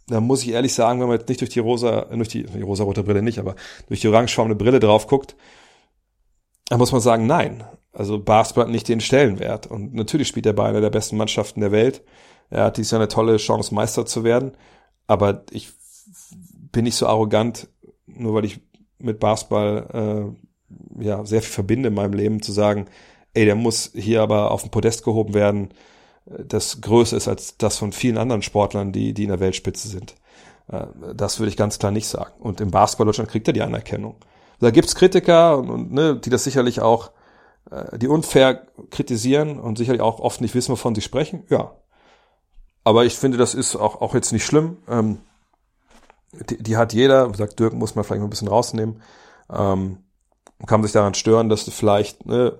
Da 0.07 0.19
muss 0.19 0.43
ich 0.43 0.49
ehrlich 0.49 0.73
sagen, 0.73 0.99
wenn 0.99 1.07
man 1.07 1.17
jetzt 1.17 1.29
nicht 1.29 1.41
durch 1.41 1.49
die 1.49 1.59
rosa, 1.59 2.01
durch 2.01 2.27
die, 2.27 2.43
die 2.43 2.61
rosa-rote 2.61 3.03
Brille 3.03 3.23
nicht, 3.23 3.39
aber 3.39 3.55
durch 3.87 4.01
die 4.01 4.09
orangefarbene 4.09 4.55
Brille 4.55 4.79
drauf 4.79 5.07
guckt, 5.07 5.35
dann 6.67 6.77
muss 6.77 6.91
man 6.91 7.01
sagen, 7.01 7.25
nein. 7.25 7.63
Also 7.93 8.19
Basketball 8.19 8.65
hat 8.65 8.71
nicht 8.71 8.89
den 8.89 8.99
Stellenwert. 8.99 9.67
Und 9.67 9.93
natürlich 9.93 10.27
spielt 10.27 10.45
er 10.45 10.53
bei 10.53 10.67
einer 10.67 10.81
der 10.81 10.89
besten 10.89 11.15
Mannschaften 11.17 11.61
der 11.61 11.71
Welt. 11.71 12.03
Er 12.49 12.65
hat 12.65 12.77
dieses 12.77 12.91
Jahr 12.91 12.99
eine 12.99 13.07
tolle 13.07 13.37
Chance, 13.37 13.73
Meister 13.73 14.05
zu 14.05 14.23
werden. 14.23 14.51
Aber 15.07 15.45
ich 15.51 15.71
bin 16.71 16.83
nicht 16.83 16.95
so 16.95 17.07
arrogant, 17.07 17.69
nur 18.05 18.33
weil 18.33 18.45
ich 18.45 18.59
mit 18.97 19.19
Basketball 19.19 20.35
äh, 20.99 21.03
ja 21.03 21.25
sehr 21.25 21.41
viel 21.41 21.53
verbinde 21.53 21.89
in 21.89 21.95
meinem 21.95 22.13
Leben, 22.13 22.41
zu 22.41 22.51
sagen, 22.51 22.87
ey, 23.33 23.45
der 23.45 23.55
muss 23.55 23.91
hier 23.95 24.21
aber 24.21 24.51
auf 24.51 24.63
den 24.63 24.71
Podest 24.71 25.03
gehoben 25.03 25.33
werden 25.33 25.69
das 26.25 26.81
größer 26.81 27.17
ist 27.17 27.27
als 27.27 27.57
das 27.57 27.77
von 27.77 27.91
vielen 27.91 28.17
anderen 28.17 28.41
Sportlern, 28.41 28.91
die, 28.91 29.13
die 29.13 29.23
in 29.23 29.29
der 29.29 29.39
Weltspitze 29.39 29.87
sind. 29.87 30.15
Äh, 30.67 30.85
das 31.15 31.39
würde 31.39 31.49
ich 31.49 31.57
ganz 31.57 31.79
klar 31.79 31.91
nicht 31.91 32.07
sagen. 32.07 32.33
Und 32.39 32.61
im 32.61 32.71
Basketball 32.71 33.05
Deutschland 33.05 33.29
kriegt 33.29 33.47
er 33.47 33.53
die 33.53 33.61
Anerkennung. 33.61 34.15
Da 34.59 34.71
gibt's 34.71 34.95
Kritiker, 34.95 35.57
und, 35.57 35.69
und, 35.69 35.91
ne, 35.91 36.15
die 36.15 36.29
das 36.29 36.43
sicherlich 36.43 36.81
auch, 36.81 37.11
äh, 37.69 37.97
die 37.97 38.07
unfair 38.07 38.67
kritisieren 38.89 39.59
und 39.59 39.77
sicherlich 39.77 40.01
auch 40.01 40.19
oft 40.19 40.41
nicht 40.41 40.55
wissen, 40.55 40.71
wovon 40.71 40.95
sie 40.95 41.01
sprechen. 41.01 41.43
Ja. 41.49 41.71
Aber 42.85 43.05
ich 43.05 43.15
finde, 43.15 43.37
das 43.37 43.53
ist 43.53 43.75
auch, 43.75 44.01
auch 44.01 44.13
jetzt 44.13 44.31
nicht 44.31 44.45
schlimm. 44.45 44.77
Ähm, 44.87 45.19
die, 46.49 46.61
die 46.61 46.77
hat 46.77 46.93
jeder, 46.93 47.33
sagt 47.33 47.59
Dirk, 47.59 47.73
muss 47.73 47.95
man 47.95 48.03
vielleicht 48.03 48.19
mal 48.19 48.27
ein 48.27 48.31
bisschen 48.31 48.47
rausnehmen. 48.47 49.01
Ähm, 49.51 49.99
kann 50.65 50.81
sich 50.81 50.93
daran 50.93 51.13
stören, 51.13 51.49
dass 51.49 51.65
du 51.65 51.71
vielleicht 51.71 52.25
ne, 52.25 52.57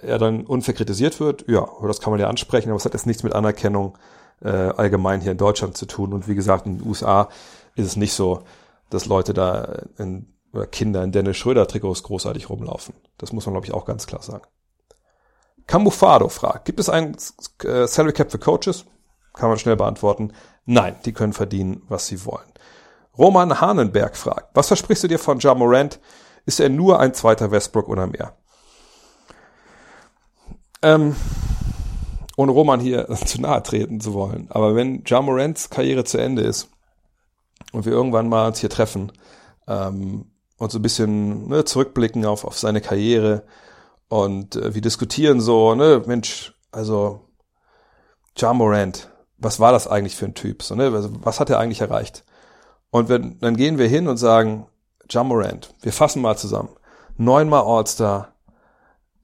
er 0.00 0.18
dann 0.18 0.46
unfair 0.46 0.74
kritisiert 0.74 1.20
wird, 1.20 1.44
ja, 1.48 1.68
das 1.86 2.00
kann 2.00 2.10
man 2.10 2.20
ja 2.20 2.28
ansprechen, 2.28 2.70
aber 2.70 2.76
es 2.76 2.84
hat 2.84 2.94
jetzt 2.94 3.06
nichts 3.06 3.22
mit 3.22 3.34
Anerkennung 3.34 3.98
äh, 4.42 4.48
allgemein 4.48 5.20
hier 5.20 5.32
in 5.32 5.38
Deutschland 5.38 5.76
zu 5.76 5.86
tun. 5.86 6.12
Und 6.12 6.28
wie 6.28 6.34
gesagt, 6.34 6.66
in 6.66 6.78
den 6.78 6.88
USA 6.88 7.28
ist 7.74 7.86
es 7.86 7.96
nicht 7.96 8.14
so, 8.14 8.42
dass 8.90 9.06
Leute 9.06 9.34
da 9.34 9.82
in, 9.98 10.34
oder 10.52 10.66
Kinder 10.66 11.02
in 11.02 11.12
Dennis 11.12 11.36
Schröder-Trikots 11.36 12.02
großartig 12.02 12.48
rumlaufen. 12.50 12.94
Das 13.18 13.32
muss 13.32 13.46
man, 13.46 13.54
glaube 13.54 13.66
ich, 13.66 13.72
auch 13.72 13.84
ganz 13.84 14.06
klar 14.06 14.22
sagen. 14.22 14.44
Camufado 15.66 16.28
fragt, 16.28 16.64
gibt 16.64 16.80
es 16.80 16.88
ein 16.88 17.16
äh, 17.64 17.86
Salary 17.86 18.12
Cap 18.12 18.30
für 18.30 18.38
Coaches? 18.38 18.84
Kann 19.32 19.48
man 19.48 19.58
schnell 19.58 19.76
beantworten. 19.76 20.32
Nein, 20.66 20.96
die 21.04 21.12
können 21.12 21.32
verdienen, 21.32 21.82
was 21.88 22.06
sie 22.06 22.26
wollen. 22.26 22.52
Roman 23.16 23.60
Hahnenberg 23.60 24.16
fragt, 24.16 24.54
was 24.54 24.68
versprichst 24.68 25.04
du 25.04 25.08
dir 25.08 25.18
von 25.18 25.38
Ja 25.38 25.54
Morant? 25.54 26.00
Ist 26.44 26.60
er 26.60 26.68
nur 26.68 26.98
ein 26.98 27.14
zweiter 27.14 27.50
Westbrook 27.50 27.88
oder 27.88 28.06
mehr? 28.06 28.36
Ähm, 30.82 31.16
ohne 32.36 32.52
Roman 32.52 32.80
hier 32.80 33.08
zu 33.24 33.40
nahe 33.40 33.62
treten 33.62 34.00
zu 34.00 34.14
wollen. 34.14 34.46
Aber 34.50 34.74
wenn 34.74 35.04
Ja 35.06 35.22
Morants 35.22 35.70
Karriere 35.70 36.04
zu 36.04 36.18
Ende 36.18 36.42
ist 36.42 36.68
und 37.72 37.84
wir 37.84 37.92
irgendwann 37.92 38.28
mal 38.28 38.48
uns 38.48 38.58
hier 38.58 38.70
treffen 38.70 39.12
ähm, 39.66 40.26
und 40.58 40.72
so 40.72 40.78
ein 40.78 40.82
bisschen 40.82 41.48
ne, 41.48 41.64
zurückblicken 41.64 42.24
auf, 42.24 42.44
auf 42.44 42.58
seine 42.58 42.80
Karriere 42.80 43.44
und 44.08 44.56
äh, 44.56 44.74
wir 44.74 44.82
diskutieren 44.82 45.40
so, 45.40 45.74
ne, 45.74 46.02
Mensch, 46.06 46.54
also 46.70 47.20
Ja 48.36 48.52
Morant, 48.52 49.10
was 49.38 49.58
war 49.58 49.72
das 49.72 49.88
eigentlich 49.88 50.16
für 50.16 50.26
ein 50.26 50.34
Typ? 50.34 50.62
So, 50.62 50.74
ne, 50.74 50.84
also, 50.84 51.10
was 51.22 51.40
hat 51.40 51.50
er 51.50 51.58
eigentlich 51.58 51.80
erreicht? 51.80 52.24
Und 52.90 53.08
wenn, 53.08 53.38
dann 53.40 53.56
gehen 53.56 53.78
wir 53.78 53.88
hin 53.88 54.08
und 54.08 54.18
sagen, 54.18 54.66
Ja 55.10 55.24
Morant, 55.24 55.74
wir 55.80 55.92
fassen 55.92 56.22
mal 56.22 56.36
zusammen. 56.36 56.68
Neunmal 57.16 57.62
All-Star, 57.62 58.31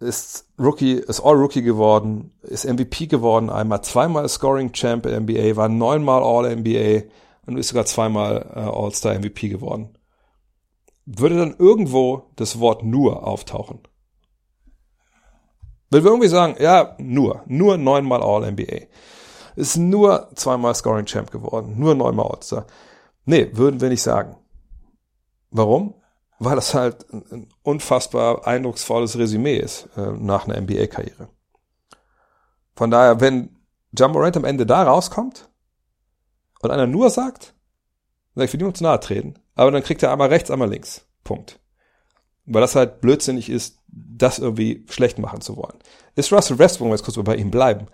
ist 0.01 0.47
Rookie, 0.59 0.95
ist 0.95 1.21
All-Rookie 1.21 1.63
geworden, 1.63 2.33
ist 2.43 2.65
MVP 2.65 3.07
geworden, 3.07 3.51
einmal 3.51 3.83
zweimal 3.83 4.29
Scoring 4.29 4.73
Champ 4.73 5.07
NBA, 5.07 5.57
war 5.57 5.69
neunmal 5.69 6.23
All-NBA 6.23 7.09
und 7.47 7.57
ist 7.57 7.69
sogar 7.69 7.87
zweimal 7.87 8.51
äh, 8.55 8.61
All-Star 8.61 9.19
MVP 9.19 9.49
geworden. 9.49 9.97
Würde 11.07 11.39
dann 11.39 11.57
irgendwo 11.59 12.31
das 12.37 12.61
Wort 12.61 12.85
nur 12.85 13.27
auftauchen? 13.27 13.81
Will 15.91 16.05
wir 16.05 16.11
irgendwie 16.11 16.29
sagen, 16.29 16.57
ja, 16.61 16.95
nur, 16.99 17.43
nur 17.47 17.79
neunmal 17.79 18.23
All-NBA. 18.23 18.87
Ist 19.57 19.77
nur 19.77 20.29
zweimal 20.35 20.75
Scoring 20.75 21.07
Champ 21.07 21.31
geworden, 21.31 21.75
nur 21.79 21.95
neunmal 21.95 22.27
All-Star. 22.27 22.67
Nee, 23.25 23.51
würden 23.55 23.81
wir 23.81 23.89
nicht 23.89 24.03
sagen. 24.03 24.37
Warum? 25.51 25.95
Weil 26.39 26.57
das 26.57 26.75
halt 26.75 27.07
ein 27.13 27.49
unfassbar 27.63 28.47
eindrucksvolles 28.47 29.19
Resümee 29.19 29.57
ist 29.57 29.89
äh, 29.97 30.13
nach 30.13 30.47
einer 30.47 30.61
NBA-Karriere. 30.61 31.29
Von 32.77 32.91
daher, 32.91 33.21
wenn 33.21 33.57
John 33.93 34.13
Morant 34.13 34.37
am 34.37 34.45
Ende 34.45 34.67
da 34.67 34.85
rauskommt 34.85 35.49
und 36.61 36.71
einer 36.71 36.87
nur 36.87 37.11
sagt, 37.11 37.55
dann 38.35 38.45
ich 38.45 38.53
will 38.53 38.59
niemand 38.59 38.77
zu 38.77 38.85
nahe 38.85 39.01
treten, 39.01 39.35
aber 39.55 39.73
dann 39.73 39.83
kriegt 39.83 40.03
er 40.03 40.13
einmal 40.13 40.29
rechts, 40.29 40.51
einmal 40.51 40.71
links. 40.71 41.07
Punkt. 41.25 41.59
Weil 42.47 42.61
das 42.63 42.77
halt 42.77 43.01
blödsinnig 43.01 43.51
ist, 43.51 43.79
das 43.89 44.39
irgendwie 44.39 44.87
schlecht 44.89 45.19
machen 45.19 45.41
zu 45.41 45.57
wollen. 45.57 45.79
Ist 46.15 46.33
Russell 46.33 46.59
Westbrook, 46.59 46.87
wenn 46.87 46.91
wir 46.91 46.97
jetzt 46.97 47.05
kurz 47.05 47.23
bei 47.23 47.37
ihm 47.37 47.51
bleiben, 47.51 47.87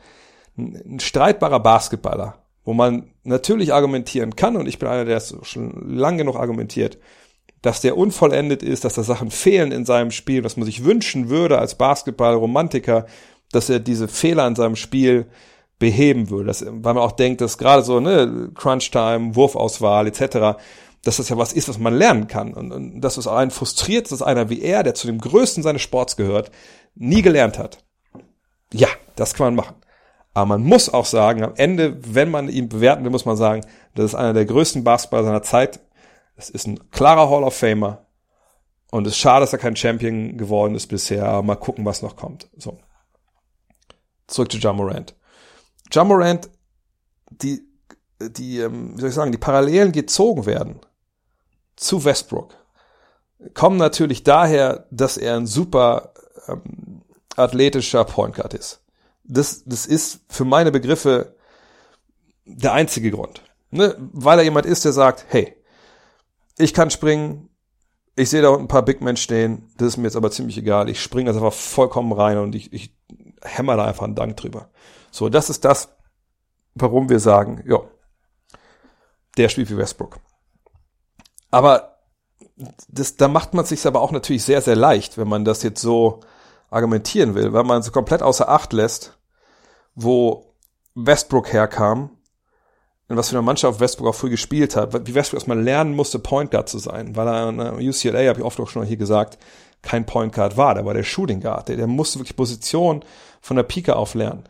ein 0.56 1.00
streitbarer 1.00 1.60
Basketballer, 1.60 2.44
wo 2.64 2.74
man 2.74 3.12
natürlich 3.22 3.72
argumentieren 3.72 4.36
kann, 4.36 4.56
und 4.56 4.66
ich 4.66 4.78
bin 4.78 4.88
einer, 4.88 5.04
der 5.04 5.16
es 5.16 5.34
schon 5.42 5.96
lang 5.96 6.18
genug 6.18 6.36
argumentiert, 6.36 6.98
dass 7.64 7.80
der 7.80 7.96
unvollendet 7.96 8.62
ist, 8.62 8.84
dass 8.84 8.92
da 8.92 9.02
Sachen 9.02 9.30
fehlen 9.30 9.72
in 9.72 9.86
seinem 9.86 10.10
Spiel, 10.10 10.42
dass 10.42 10.58
man 10.58 10.66
sich 10.66 10.84
wünschen 10.84 11.30
würde 11.30 11.58
als 11.58 11.76
Basketball-Romantiker, 11.76 13.06
dass 13.52 13.70
er 13.70 13.80
diese 13.80 14.06
Fehler 14.06 14.46
in 14.46 14.54
seinem 14.54 14.76
Spiel 14.76 15.28
beheben 15.78 16.28
würde. 16.28 16.48
Das, 16.48 16.62
weil 16.62 16.92
man 16.92 16.98
auch 16.98 17.12
denkt, 17.12 17.40
dass 17.40 17.56
gerade 17.56 17.82
so 17.82 18.00
ne, 18.00 18.50
Crunch-Time, 18.54 19.34
Wurfauswahl 19.34 20.06
etc., 20.06 20.60
dass 21.04 21.16
das 21.16 21.30
ja 21.30 21.38
was 21.38 21.54
ist, 21.54 21.70
was 21.70 21.78
man 21.78 21.94
lernen 21.94 22.26
kann. 22.28 22.52
Und, 22.52 22.70
und 22.70 23.00
dass 23.00 23.16
es 23.16 23.26
einen 23.26 23.50
frustriert, 23.50 24.12
dass 24.12 24.20
einer 24.20 24.50
wie 24.50 24.60
er, 24.60 24.82
der 24.82 24.94
zu 24.94 25.06
dem 25.06 25.18
Größten 25.18 25.62
seines 25.62 25.80
Sports 25.80 26.18
gehört, 26.18 26.50
nie 26.94 27.22
gelernt 27.22 27.58
hat. 27.58 27.78
Ja, 28.74 28.88
das 29.16 29.32
kann 29.32 29.46
man 29.46 29.54
machen. 29.54 29.76
Aber 30.34 30.46
man 30.46 30.64
muss 30.64 30.92
auch 30.92 31.06
sagen, 31.06 31.42
am 31.42 31.54
Ende, 31.56 31.96
wenn 32.14 32.30
man 32.30 32.50
ihn 32.50 32.68
bewerten 32.68 33.04
will, 33.04 33.10
muss 33.10 33.24
man 33.24 33.36
sagen, 33.36 33.62
das 33.94 34.04
ist 34.04 34.14
einer 34.16 34.34
der 34.34 34.44
größten 34.44 34.84
Basketballer 34.84 35.24
seiner 35.24 35.42
Zeit 35.42 35.80
es 36.36 36.50
ist 36.50 36.66
ein 36.66 36.90
klarer 36.90 37.30
Hall 37.30 37.44
of 37.44 37.56
Famer. 37.56 38.06
Und 38.90 39.06
es 39.06 39.14
ist 39.14 39.18
schade, 39.18 39.42
dass 39.42 39.52
er 39.52 39.58
kein 39.58 39.76
Champion 39.76 40.36
geworden 40.36 40.74
ist 40.74 40.86
bisher. 40.86 41.26
Aber 41.26 41.42
mal 41.42 41.56
gucken, 41.56 41.84
was 41.84 42.02
noch 42.02 42.16
kommt. 42.16 42.48
So. 42.56 42.78
Zurück 44.26 44.52
zu 44.52 44.58
Jamorant. 44.58 45.14
Jamorant, 45.90 46.48
die, 47.30 47.62
die, 48.20 48.60
ähm, 48.60 48.96
wie 48.96 49.00
soll 49.00 49.08
ich 49.10 49.14
sagen, 49.14 49.32
die 49.32 49.38
Parallelen 49.38 49.92
gezogen 49.92 50.46
werden 50.46 50.80
zu 51.76 52.04
Westbrook 52.04 52.56
kommen 53.52 53.76
natürlich 53.76 54.22
daher, 54.22 54.86
dass 54.90 55.16
er 55.16 55.36
ein 55.36 55.46
super 55.46 56.14
ähm, 56.48 57.02
athletischer 57.36 58.04
Point 58.04 58.36
Guard 58.36 58.54
ist. 58.54 58.80
Das, 59.24 59.64
das 59.64 59.86
ist 59.86 60.20
für 60.28 60.44
meine 60.44 60.70
Begriffe 60.70 61.34
der 62.44 62.72
einzige 62.72 63.10
Grund. 63.10 63.42
Ne? 63.70 63.96
Weil 63.98 64.38
er 64.38 64.44
jemand 64.44 64.66
ist, 64.66 64.84
der 64.84 64.92
sagt, 64.92 65.26
hey, 65.28 65.56
ich 66.58 66.74
kann 66.74 66.90
springen, 66.90 67.48
ich 68.16 68.30
sehe 68.30 68.42
da 68.42 68.48
unten 68.50 68.64
ein 68.64 68.68
paar 68.68 68.84
Big 68.84 69.00
Men 69.00 69.16
stehen, 69.16 69.70
das 69.76 69.88
ist 69.88 69.96
mir 69.96 70.04
jetzt 70.04 70.16
aber 70.16 70.30
ziemlich 70.30 70.56
egal, 70.58 70.88
ich 70.88 71.02
springe 71.02 71.28
das 71.28 71.36
einfach 71.36 71.52
vollkommen 71.52 72.12
rein 72.12 72.38
und 72.38 72.54
ich, 72.54 72.72
ich 72.72 72.96
hämmer 73.42 73.76
da 73.76 73.84
einfach 73.84 74.04
einen 74.04 74.14
Dank 74.14 74.36
drüber. 74.36 74.70
So, 75.10 75.28
das 75.28 75.50
ist 75.50 75.64
das, 75.64 75.88
warum 76.74 77.08
wir 77.08 77.20
sagen, 77.20 77.64
ja, 77.66 77.80
der 79.36 79.48
spielt 79.48 79.70
wie 79.70 79.76
Westbrook. 79.76 80.18
Aber 81.50 81.98
das, 82.88 83.16
da 83.16 83.28
macht 83.28 83.54
man 83.54 83.64
sich 83.64 83.86
aber 83.86 84.00
auch 84.00 84.12
natürlich 84.12 84.44
sehr, 84.44 84.60
sehr 84.60 84.76
leicht, 84.76 85.18
wenn 85.18 85.28
man 85.28 85.44
das 85.44 85.62
jetzt 85.62 85.80
so 85.80 86.20
argumentieren 86.70 87.34
will, 87.34 87.52
weil 87.52 87.64
man 87.64 87.82
so 87.82 87.90
komplett 87.90 88.22
außer 88.22 88.48
Acht 88.48 88.72
lässt, 88.72 89.18
wo 89.94 90.54
Westbrook 90.94 91.52
herkam, 91.52 92.10
in 93.08 93.16
was 93.16 93.28
für 93.28 93.36
eine 93.36 93.44
Mannschaft 93.44 93.80
Westbrook 93.80 94.08
auch 94.08 94.14
früh 94.14 94.30
gespielt 94.30 94.76
hat, 94.76 95.06
wie 95.06 95.14
Westbrook 95.14 95.40
erstmal 95.40 95.60
lernen 95.60 95.94
musste, 95.94 96.18
Point 96.18 96.50
Guard 96.50 96.68
zu 96.68 96.78
sein, 96.78 97.16
weil 97.16 97.28
er 97.28 97.46
an 97.46 97.60
UCLA, 97.60 98.28
habe 98.28 98.40
ich 98.40 98.44
oft 98.44 98.58
auch 98.60 98.68
schon 98.68 98.84
hier 98.84 98.96
gesagt, 98.96 99.38
kein 99.82 100.06
Point 100.06 100.32
Guard 100.32 100.56
war, 100.56 100.74
der 100.74 100.86
war 100.86 100.94
der 100.94 101.02
Shooting 101.02 101.40
Guard, 101.40 101.68
der, 101.68 101.76
der 101.76 101.86
musste 101.86 102.18
wirklich 102.18 102.36
Position 102.36 103.04
von 103.40 103.56
der 103.56 103.64
Pike 103.64 103.94
auf 103.94 104.14
lernen. 104.14 104.44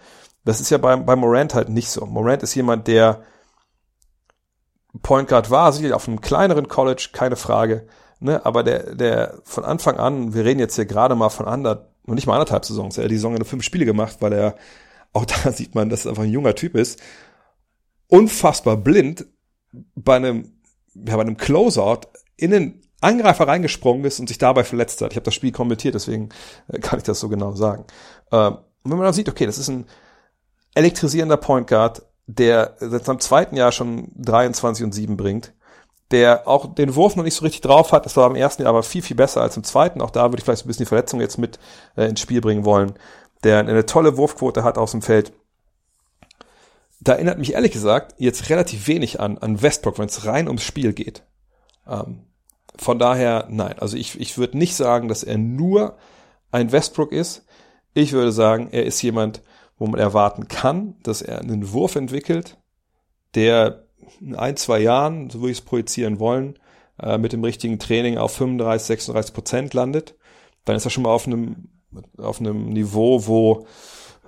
Das 0.45 0.61
ist 0.61 0.71
ja 0.71 0.79
bei, 0.79 0.95
bei 0.97 1.17
Morant 1.17 1.55
halt 1.55 1.69
nicht 1.69 1.89
so. 1.89 2.07
Morant 2.07 2.43
ist 2.43 2.55
jemand, 2.55 2.87
der 2.87 3.23
Point 5.03 5.29
Guard 5.29 5.51
war, 5.51 5.73
sicherlich 5.73 5.95
auf 5.95 6.07
einem 6.07 6.21
kleineren 6.21 6.69
College, 6.69 7.09
keine 7.13 7.37
Frage, 7.37 7.89
ne, 8.21 8.45
aber 8.47 8.63
der, 8.63 8.95
der 8.95 9.39
von 9.43 9.65
Anfang 9.65 9.97
an, 9.97 10.35
wir 10.35 10.45
reden 10.45 10.61
jetzt 10.61 10.77
hier 10.77 10.87
gerade 10.87 11.17
mal 11.17 11.31
von 11.31 11.47
ander, 11.47 11.89
noch 12.07 12.15
nicht 12.15 12.27
mal 12.27 12.35
anderthalb 12.35 12.65
Saisons, 12.65 12.99
er 12.99 13.05
hat 13.05 13.11
die 13.11 13.17
Saison 13.17 13.35
nur 13.35 13.45
fünf 13.45 13.65
Spiele 13.65 13.85
gemacht, 13.85 14.19
weil 14.21 14.33
er, 14.33 14.55
auch 15.13 15.25
da 15.45 15.51
sieht 15.51 15.75
man, 15.75 15.89
dass 15.89 16.05
er 16.05 16.11
einfach 16.11 16.23
ein 16.23 16.31
junger 16.31 16.55
Typ 16.55 16.77
ist, 16.77 17.01
unfassbar 18.09 18.77
blind 18.77 19.27
bei 19.95 20.17
einem, 20.17 20.53
ja, 20.95 21.17
bei 21.17 21.23
einem 21.23 21.37
Closeout 21.37 22.03
in 22.37 22.51
den 22.51 22.83
Angreifer 23.01 23.47
reingesprungen 23.47 24.05
ist 24.05 24.19
und 24.19 24.29
sich 24.29 24.39
dabei 24.39 24.65
verletzt 24.65 25.01
hat. 25.03 25.13
Ich 25.13 25.17
habe 25.17 25.25
das 25.25 25.35
Spiel 25.35 25.53
kommentiert, 25.53 25.95
deswegen 25.95 26.31
äh, 26.69 26.79
kann 26.79 26.99
ich 26.99 27.05
das 27.05 27.21
so 27.21 27.29
genau 27.29 27.53
sagen. 27.53 27.85
Ähm, 28.33 28.59
und 28.83 28.91
wenn 28.91 28.99
man 28.99 29.07
dann 29.07 29.15
sieht, 29.15 29.29
okay, 29.29 29.47
das 29.47 29.59
ist 29.59 29.69
ein 29.69 29.87
elektrisierender 30.75 31.37
Point 31.37 31.67
Guard, 31.69 32.03
der 32.27 32.77
seit 32.81 33.05
seinem 33.05 33.21
zweiten 33.21 33.57
Jahr 33.57 33.73
schon 33.73 34.11
23 34.17 34.85
und 34.85 34.93
7 34.93 35.17
bringt, 35.17 35.53
der 36.11 36.47
auch 36.47 36.75
den 36.75 36.95
Wurf 36.95 37.17
noch 37.17 37.25
nicht 37.25 37.35
so 37.35 37.45
richtig 37.45 37.63
drauf 37.63 37.93
hat. 37.93 38.07
Das 38.07 38.17
war 38.17 38.29
im 38.29 38.37
ersten 38.37 38.63
Jahr 38.63 38.71
aber 38.71 38.83
viel, 38.83 39.03
viel 39.03 39.17
besser 39.17 39.41
als 39.41 39.57
im 39.57 39.65
zweiten. 39.65 40.01
Auch 40.01 40.11
da 40.11 40.25
würde 40.25 40.39
ich 40.39 40.45
vielleicht 40.45 40.65
ein 40.65 40.69
bisschen 40.69 40.85
die 40.85 40.89
Verletzung 40.89 41.21
jetzt 41.21 41.39
mit 41.39 41.59
äh, 41.97 42.09
ins 42.09 42.21
Spiel 42.21 42.41
bringen 42.41 42.65
wollen. 42.65 42.95
Der 43.43 43.59
eine 43.59 43.87
tolle 43.87 44.17
Wurfquote 44.17 44.65
hat 44.65 44.79
aus 44.79 44.93
dem 44.93 45.03
Feld. 45.03 45.33
Da 47.05 47.13
erinnert 47.13 47.39
mich 47.39 47.53
ehrlich 47.53 47.73
gesagt 47.73 48.15
jetzt 48.19 48.49
relativ 48.49 48.89
wenig 48.89 49.21
an, 49.21 49.37
an 49.39 49.61
Westbrook, 49.61 49.99
wenn 49.99 50.07
es 50.07 50.25
rein 50.25 50.49
ums 50.49 50.65
Spiel 50.65 50.95
geht. 50.95 51.23
Ähm, 51.87 52.25
von 52.77 52.99
daher, 52.99 53.47
nein. 53.51 53.79
Also 53.79 53.97
ich, 53.97 54.19
ich 54.19 54.39
würde 54.39 54.59
nicht 54.59 54.75
sagen, 54.75 55.09
dass 55.09 55.23
er 55.23 55.39
nur 55.39 55.99
ein 56.51 56.73
Westbrook 56.73 57.13
ist. 57.13 57.45
Ich 57.93 58.13
würde 58.13 58.33
sagen, 58.33 58.69
er 58.73 58.85
ist 58.85 59.03
jemand, 59.03 59.43
wo 59.79 59.87
man 59.87 60.01
erwarten 60.01 60.49
kann, 60.49 60.97
dass 61.03 61.21
er 61.21 61.41
einen 61.41 61.73
Wurf 61.73 61.95
entwickelt, 61.95 62.57
der 63.35 63.85
in 64.21 64.35
ein, 64.35 64.57
zwei 64.57 64.81
Jahren, 64.81 65.31
so 65.31 65.41
würde 65.41 65.53
ich 65.53 65.59
es 65.59 65.65
projizieren 65.65 66.19
wollen, 66.19 66.59
äh, 67.01 67.19
mit 67.19 67.33
dem 67.33 67.45
richtigen 67.45 67.79
Training 67.79 68.19
auf 68.19 68.33
35, 68.33 68.87
36 68.87 69.35
Prozent 69.35 69.75
landet. 69.75 70.17
Dann 70.65 70.77
ist 70.77 70.85
er 70.87 70.91
schon 70.91 71.03
mal 71.03 71.11
auf 71.11 71.27
einem, 71.27 71.69
auf 72.17 72.41
einem 72.41 72.71
Niveau, 72.71 73.27
wo 73.27 73.67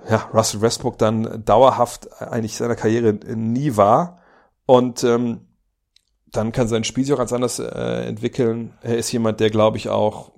ja, 0.09 0.29
Russell 0.33 0.61
Westbrook 0.61 0.99
dann 0.99 1.45
dauerhaft 1.45 2.21
eigentlich 2.21 2.57
seiner 2.57 2.77
Karriere 2.77 3.13
nie 3.13 3.77
war. 3.77 4.21
Und 4.67 5.05
ähm, 5.05 5.41
dann 6.27 6.53
kann 6.53 6.69
sein 6.69 6.85
Spiel 6.85 7.05
sich 7.05 7.15
auch 7.15 7.19
ganz 7.19 7.33
anders 7.33 7.59
äh, 7.59 8.07
entwickeln. 8.07 8.75
Er 8.83 8.99
ist 8.99 9.11
jemand, 9.13 9.41
der, 9.41 9.51
glaube 9.51 9.79
ich, 9.79 9.89
auch, 9.89 10.33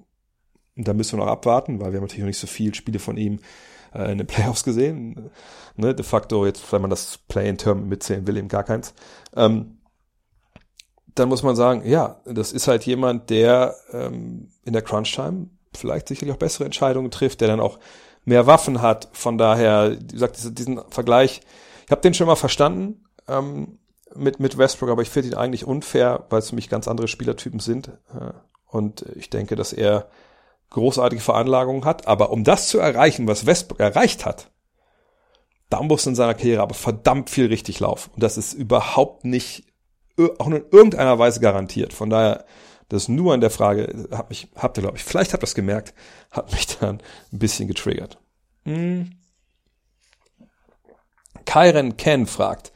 da 0.76 0.92
müssen 0.92 1.18
wir 1.18 1.24
noch 1.24 1.32
abwarten, 1.32 1.80
weil 1.80 1.92
wir 1.92 1.98
haben 1.98 2.04
natürlich 2.04 2.20
noch 2.20 2.28
nicht 2.28 2.38
so 2.38 2.46
viele 2.46 2.74
Spiele 2.74 2.98
von 2.98 3.16
ihm 3.16 3.40
äh, 3.94 4.12
in 4.12 4.18
den 4.18 4.26
Playoffs 4.26 4.64
gesehen. 4.64 5.30
Ne, 5.76 5.94
de 5.94 6.04
facto, 6.04 6.46
jetzt, 6.46 6.72
wenn 6.72 6.82
man 6.82 6.90
das 6.90 7.18
Play-in-Term 7.28 7.88
mitzählen 7.88 8.26
will, 8.26 8.36
eben 8.36 8.48
gar 8.48 8.64
keins. 8.64 8.94
Ähm, 9.34 9.78
dann 11.14 11.28
muss 11.28 11.42
man 11.42 11.56
sagen, 11.56 11.82
ja, 11.84 12.20
das 12.24 12.52
ist 12.52 12.68
halt 12.68 12.84
jemand, 12.84 13.30
der 13.30 13.74
ähm, 13.92 14.50
in 14.64 14.72
der 14.72 14.82
Crunch-Time 14.82 15.48
vielleicht 15.74 16.08
sicherlich 16.08 16.34
auch 16.34 16.38
bessere 16.38 16.64
Entscheidungen 16.64 17.10
trifft, 17.10 17.40
der 17.40 17.48
dann 17.48 17.60
auch 17.60 17.78
mehr 18.28 18.46
Waffen 18.46 18.82
hat. 18.82 19.08
Von 19.12 19.38
daher, 19.38 19.96
wie 19.98 20.06
gesagt, 20.12 20.58
diesen 20.58 20.80
Vergleich, 20.90 21.40
ich 21.86 21.90
habe 21.90 22.02
den 22.02 22.14
schon 22.14 22.26
mal 22.26 22.36
verstanden 22.36 23.04
ähm, 23.26 23.78
mit, 24.14 24.40
mit 24.40 24.58
Westbrook, 24.58 24.90
aber 24.90 25.02
ich 25.02 25.10
finde 25.10 25.30
ihn 25.30 25.34
eigentlich 25.34 25.64
unfair, 25.64 26.24
weil 26.30 26.40
es 26.40 26.50
für 26.50 26.54
mich 26.54 26.68
ganz 26.68 26.86
andere 26.88 27.08
Spielertypen 27.08 27.60
sind. 27.60 27.88
Äh, 27.88 28.32
und 28.66 29.02
ich 29.16 29.30
denke, 29.30 29.56
dass 29.56 29.72
er 29.72 30.08
großartige 30.70 31.22
Veranlagungen 31.22 31.84
hat. 31.84 32.06
Aber 32.06 32.30
um 32.30 32.44
das 32.44 32.68
zu 32.68 32.78
erreichen, 32.78 33.26
was 33.26 33.46
Westbrook 33.46 33.80
erreicht 33.80 34.26
hat, 34.26 34.50
da 35.70 35.82
muss 35.82 36.06
in 36.06 36.14
seiner 36.14 36.34
Karriere 36.34 36.62
aber 36.62 36.74
verdammt 36.74 37.30
viel 37.30 37.46
richtig 37.46 37.80
laufen. 37.80 38.10
Und 38.14 38.22
das 38.22 38.36
ist 38.36 38.52
überhaupt 38.52 39.24
nicht 39.24 39.64
auch 40.38 40.46
in 40.48 40.64
irgendeiner 40.70 41.18
Weise 41.18 41.40
garantiert. 41.40 41.92
Von 41.92 42.10
daher, 42.10 42.44
das 42.88 43.08
nur 43.08 43.34
an 43.34 43.40
der 43.40 43.50
Frage, 43.50 44.08
hat 44.10 44.30
mich, 44.30 44.48
habt 44.56 44.78
ihr, 44.78 44.82
glaube 44.82 44.96
ich, 44.96 45.04
vielleicht 45.04 45.32
habt 45.32 45.42
ihr 45.42 45.46
das 45.46 45.54
gemerkt, 45.54 45.94
hat 46.30 46.52
mich 46.52 46.66
dann 46.78 47.02
ein 47.32 47.38
bisschen 47.38 47.68
getriggert. 47.68 48.18
Hm. 48.64 49.12
Kyren 51.44 51.96
Ken 51.96 52.26
fragt, 52.26 52.72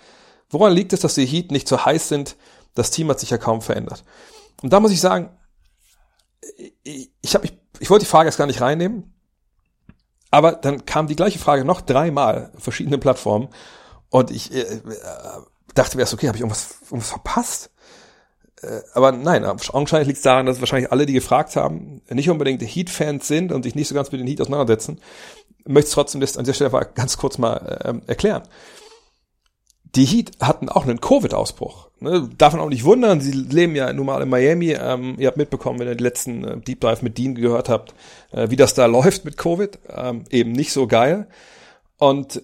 woran 0.50 0.72
liegt 0.72 0.92
es, 0.92 1.00
dass 1.00 1.14
die 1.14 1.26
Heat 1.26 1.50
nicht 1.50 1.68
so 1.68 1.84
heiß 1.84 2.08
sind? 2.08 2.36
Das 2.74 2.90
Team 2.90 3.08
hat 3.08 3.20
sich 3.20 3.30
ja 3.30 3.38
kaum 3.38 3.60
verändert. 3.60 4.04
Und 4.62 4.72
da 4.72 4.80
muss 4.80 4.92
ich 4.92 5.00
sagen, 5.00 5.30
ich, 6.82 7.10
ich 7.20 7.34
habe 7.34 7.42
mich 7.42 7.62
ich 7.82 7.90
wollte 7.90 8.04
die 8.04 8.10
Frage 8.10 8.28
jetzt 8.28 8.38
gar 8.38 8.46
nicht 8.46 8.60
reinnehmen, 8.60 9.12
aber 10.30 10.52
dann 10.52 10.86
kam 10.86 11.08
die 11.08 11.16
gleiche 11.16 11.40
Frage 11.40 11.64
noch 11.64 11.80
dreimal, 11.80 12.52
verschiedene 12.56 12.96
Plattformen, 12.96 13.48
und 14.08 14.30
ich 14.30 14.54
äh, 14.54 14.80
dachte 15.74 15.96
mir 15.96 16.02
erst, 16.02 16.14
okay, 16.14 16.28
habe 16.28 16.36
ich 16.36 16.42
irgendwas, 16.42 16.76
irgendwas 16.82 17.08
verpasst? 17.08 17.71
Äh, 18.62 18.80
aber 18.94 19.12
nein, 19.12 19.44
augenscheinlich 19.44 20.08
liegt 20.08 20.18
es 20.18 20.22
daran, 20.22 20.46
dass 20.46 20.60
wahrscheinlich 20.60 20.92
alle, 20.92 21.06
die 21.06 21.12
gefragt 21.12 21.56
haben, 21.56 22.02
nicht 22.10 22.30
unbedingt 22.30 22.62
Heat-Fans 22.62 23.26
sind 23.26 23.52
und 23.52 23.62
sich 23.62 23.74
nicht 23.74 23.88
so 23.88 23.94
ganz 23.94 24.12
mit 24.12 24.20
den 24.20 24.26
Heat 24.26 24.40
auseinandersetzen. 24.40 25.00
Möchte 25.64 25.88
es 25.88 25.94
trotzdem 25.94 26.20
das 26.20 26.36
an 26.36 26.44
dieser 26.44 26.54
Stelle 26.54 26.90
ganz 26.94 27.16
kurz 27.16 27.38
mal 27.38 28.02
äh, 28.06 28.10
erklären 28.10 28.42
die 29.94 30.04
Heat 30.06 30.32
hatten 30.40 30.68
auch 30.68 30.84
einen 30.84 31.00
Covid-Ausbruch. 31.00 31.90
Ne? 32.00 32.28
Darf 32.38 32.54
man 32.54 32.62
auch 32.62 32.68
nicht 32.68 32.84
wundern, 32.84 33.20
sie 33.20 33.32
leben 33.32 33.76
ja 33.76 33.92
nun 33.92 34.06
mal 34.06 34.22
in 34.22 34.28
Miami. 34.28 34.72
Ähm, 34.72 35.16
ihr 35.18 35.26
habt 35.28 35.36
mitbekommen, 35.36 35.78
wenn 35.78 35.88
ihr 35.88 35.94
den 35.94 36.04
letzten 36.04 36.44
äh, 36.44 36.56
Deep 36.58 36.80
Dive 36.80 36.98
mit 37.02 37.18
Dean 37.18 37.34
gehört 37.34 37.68
habt, 37.68 37.94
äh, 38.32 38.48
wie 38.48 38.56
das 38.56 38.74
da 38.74 38.86
läuft 38.86 39.24
mit 39.24 39.36
Covid. 39.36 39.78
Ähm, 39.94 40.24
eben 40.30 40.52
nicht 40.52 40.72
so 40.72 40.86
geil. 40.86 41.28
Und 41.98 42.40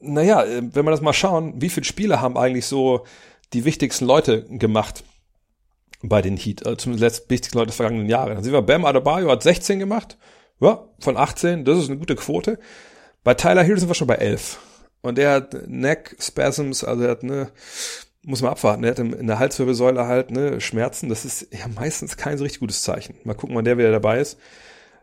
naja, 0.00 0.44
äh, 0.44 0.62
wenn 0.72 0.84
wir 0.84 0.90
das 0.90 1.02
mal 1.02 1.12
schauen, 1.12 1.60
wie 1.60 1.68
viele 1.68 1.84
Spiele 1.84 2.20
haben 2.20 2.38
eigentlich 2.38 2.66
so 2.66 3.04
die 3.52 3.64
wichtigsten 3.64 4.06
Leute 4.06 4.44
gemacht 4.44 5.04
bei 6.02 6.22
den 6.22 6.36
Heat, 6.36 6.66
äh, 6.66 6.76
zumindest 6.76 7.30
wichtigsten 7.30 7.58
Leute 7.58 7.68
des 7.68 7.76
vergangenen 7.76 8.08
Jahres. 8.08 8.34
Dann 8.34 8.44
sehen 8.44 8.52
wir, 8.52 8.62
Bam 8.62 8.84
Adebayo 8.84 9.30
hat 9.30 9.42
16 9.42 9.78
gemacht, 9.78 10.18
ja, 10.60 10.88
von 11.00 11.16
18, 11.16 11.64
das 11.64 11.78
ist 11.78 11.88
eine 11.88 11.98
gute 11.98 12.16
Quote. 12.16 12.58
Bei 13.24 13.34
Tyler 13.34 13.62
Hill 13.62 13.78
sind 13.78 13.88
wir 13.88 13.94
schon 13.94 14.06
bei 14.06 14.16
11. 14.16 14.58
Und 15.02 15.18
er 15.18 15.32
hat 15.32 15.68
Neck 15.68 16.16
Spasms, 16.18 16.84
also 16.84 17.04
er 17.04 17.10
hat 17.10 17.22
ne, 17.22 17.50
muss 18.22 18.42
man 18.42 18.50
abwarten, 18.50 18.82
er 18.82 18.90
hat 18.90 18.98
in 18.98 19.26
der 19.26 19.38
Halswirbelsäule 19.38 20.06
halt 20.06 20.32
ne, 20.32 20.60
Schmerzen. 20.60 21.08
Das 21.08 21.24
ist 21.24 21.48
ja 21.52 21.68
meistens 21.68 22.16
kein 22.16 22.38
so 22.38 22.44
richtig 22.44 22.60
gutes 22.60 22.82
Zeichen. 22.82 23.16
Mal 23.24 23.34
gucken, 23.34 23.54
wann 23.54 23.64
der 23.64 23.78
wieder 23.78 23.92
dabei 23.92 24.18
ist. 24.18 24.38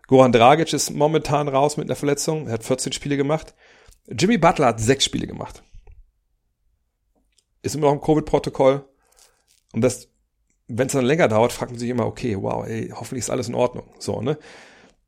Goran 0.08 0.34
Dragic 0.34 0.74
ist 0.74 0.92
momentan 0.92 1.48
raus 1.48 1.78
mit 1.78 1.88
einer 1.88 1.96
Verletzung. 1.96 2.48
Er 2.48 2.54
hat 2.54 2.66
14 2.66 2.92
Spiele 2.92 3.16
gemacht. 3.16 3.56
Jimmy 4.08 4.38
Butler 4.38 4.68
hat 4.68 4.82
sechs 4.82 5.06
Spiele 5.06 5.26
gemacht. 5.26 5.64
Ist 7.62 7.76
immer 7.76 7.88
noch 7.88 7.94
im 7.94 8.02
Covid-Protokoll. 8.02 8.86
Und 9.72 9.82
das, 9.82 10.10
wenn 10.68 10.88
es 10.88 10.94
dann 10.94 11.06
länger 11.06 11.28
dauert, 11.28 11.52
fragt 11.52 11.72
man 11.72 11.80
sich 11.80 11.90
immer, 11.90 12.06
okay, 12.06 12.38
wow, 12.40 12.66
ey, 12.66 12.90
hoffentlich 12.90 13.26
ist 13.26 13.30
alles 13.30 13.50
in 13.50 13.56
Ordnung. 13.56 13.86
So, 14.00 14.22
ne? 14.22 14.38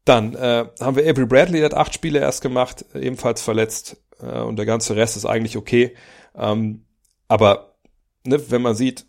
Dann 0.04 0.36
äh, 0.36 0.66
haben 0.80 0.96
wir 0.96 1.10
Avery 1.10 1.26
Bradley, 1.26 1.60
der 1.60 1.66
hat 1.66 1.74
acht 1.74 1.94
Spiele 1.94 2.20
erst 2.20 2.42
gemacht, 2.42 2.86
ebenfalls 2.94 3.42
verletzt 3.42 3.98
äh, 4.22 4.40
und 4.40 4.58
der 4.58 4.66
ganze 4.66 4.96
Rest 4.96 5.18
ist 5.18 5.26
eigentlich 5.26 5.58
okay. 5.58 5.96
Ähm, 6.36 6.86
aber 7.28 7.76
ne, 8.24 8.40
wenn 8.52 8.62
man 8.62 8.76
sieht, 8.76 9.06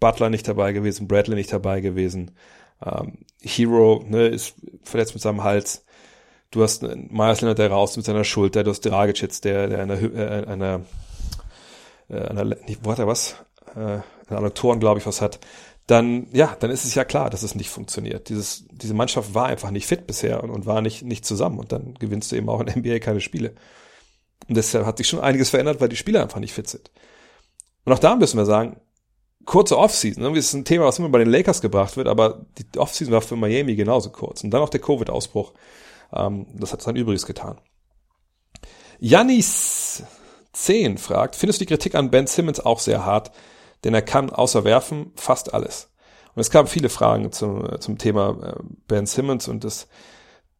Butler 0.00 0.30
nicht 0.30 0.48
dabei 0.48 0.72
gewesen, 0.72 1.08
Bradley 1.08 1.34
nicht 1.34 1.52
dabei 1.52 1.80
gewesen, 1.80 2.30
ähm, 2.84 3.18
Hero 3.42 4.04
ne, 4.06 4.28
ist 4.28 4.54
verletzt 4.82 5.14
mit 5.14 5.22
seinem 5.22 5.42
Hals. 5.42 5.84
Du 6.50 6.62
hast 6.62 6.82
Myers 6.82 7.42
Leonard, 7.42 7.58
der 7.58 7.70
raus 7.70 7.96
mit 7.96 8.06
seiner 8.06 8.24
Schulter, 8.24 8.64
du 8.64 8.70
hast 8.70 8.80
Dragic 8.80 9.20
jetzt, 9.20 9.44
der, 9.44 9.68
der 9.68 9.82
einer, 9.82 10.00
äh, 10.00 10.46
einer, 10.46 10.80
äh, 12.08 12.20
einer, 12.20 12.56
wo 12.82 12.90
hat 12.92 12.98
er 12.98 13.06
was? 13.06 13.36
Äh, 13.76 14.00
einer 14.30 14.40
Adduktoren, 14.40 14.80
glaube 14.80 15.00
ich, 15.00 15.06
was 15.06 15.20
hat. 15.20 15.40
dann, 15.86 16.26
ja, 16.32 16.54
dann 16.60 16.70
ist 16.70 16.84
es 16.84 16.94
ja 16.94 17.04
klar, 17.04 17.30
dass 17.30 17.42
es 17.42 17.54
nicht 17.54 17.70
funktioniert. 17.70 18.28
Dieses, 18.28 18.66
diese 18.70 18.92
Mannschaft 18.92 19.34
war 19.34 19.46
einfach 19.46 19.70
nicht 19.70 19.86
fit 19.86 20.06
bisher 20.06 20.42
und, 20.44 20.50
und 20.50 20.66
war 20.66 20.82
nicht, 20.82 21.02
nicht 21.02 21.24
zusammen 21.24 21.58
und 21.58 21.72
dann 21.72 21.94
gewinnst 21.94 22.30
du 22.30 22.36
eben 22.36 22.48
auch 22.48 22.60
in 22.60 22.68
NBA 22.80 22.98
keine 22.98 23.20
Spiele. 23.20 23.54
Und 24.48 24.56
deshalb 24.56 24.84
hat 24.86 24.98
sich 24.98 25.08
schon 25.08 25.20
einiges 25.20 25.50
verändert, 25.50 25.80
weil 25.80 25.88
die 25.88 25.96
Spieler 25.96 26.22
einfach 26.22 26.40
nicht 26.40 26.52
fit 26.52 26.68
sind. 26.68 26.90
Und 27.84 27.92
auch 27.92 27.98
da 27.98 28.16
müssen 28.16 28.36
wir 28.36 28.44
sagen, 28.44 28.80
kurze 29.46 29.78
Offseason, 29.78 30.22
ne? 30.22 30.28
das 30.34 30.46
ist 30.46 30.52
ein 30.52 30.66
Thema, 30.66 30.84
was 30.84 30.98
immer 30.98 31.08
bei 31.08 31.18
den 31.18 31.30
Lakers 31.30 31.62
gebracht 31.62 31.96
wird, 31.96 32.06
aber 32.06 32.44
die 32.58 32.78
Offseason 32.78 33.14
war 33.14 33.22
für 33.22 33.36
Miami 33.36 33.76
genauso 33.76 34.10
kurz. 34.10 34.44
Und 34.44 34.50
dann 34.50 34.60
auch 34.60 34.68
der 34.68 34.80
Covid-Ausbruch. 34.80 35.54
Ähm, 36.12 36.46
das 36.54 36.72
hat 36.72 36.82
sein 36.82 36.96
Übriges 36.96 37.24
getan. 37.24 37.58
Janis 39.00 40.02
10 40.52 40.98
fragt, 40.98 41.34
findest 41.36 41.60
du 41.60 41.64
die 41.64 41.68
Kritik 41.68 41.94
an 41.94 42.10
Ben 42.10 42.26
Simmons 42.26 42.60
auch 42.60 42.78
sehr 42.78 43.06
hart? 43.06 43.30
Denn 43.84 43.94
er 43.94 44.02
kann 44.02 44.30
außer 44.30 44.64
werfen 44.64 45.12
fast 45.16 45.54
alles. 45.54 45.90
Und 46.34 46.40
es 46.40 46.50
kamen 46.50 46.68
viele 46.68 46.88
Fragen 46.88 47.32
zum, 47.32 47.80
zum 47.80 47.98
Thema 47.98 48.56
äh, 48.56 48.62
Ben 48.86 49.06
Simmons 49.06 49.48
und 49.48 49.64
das 49.64 49.88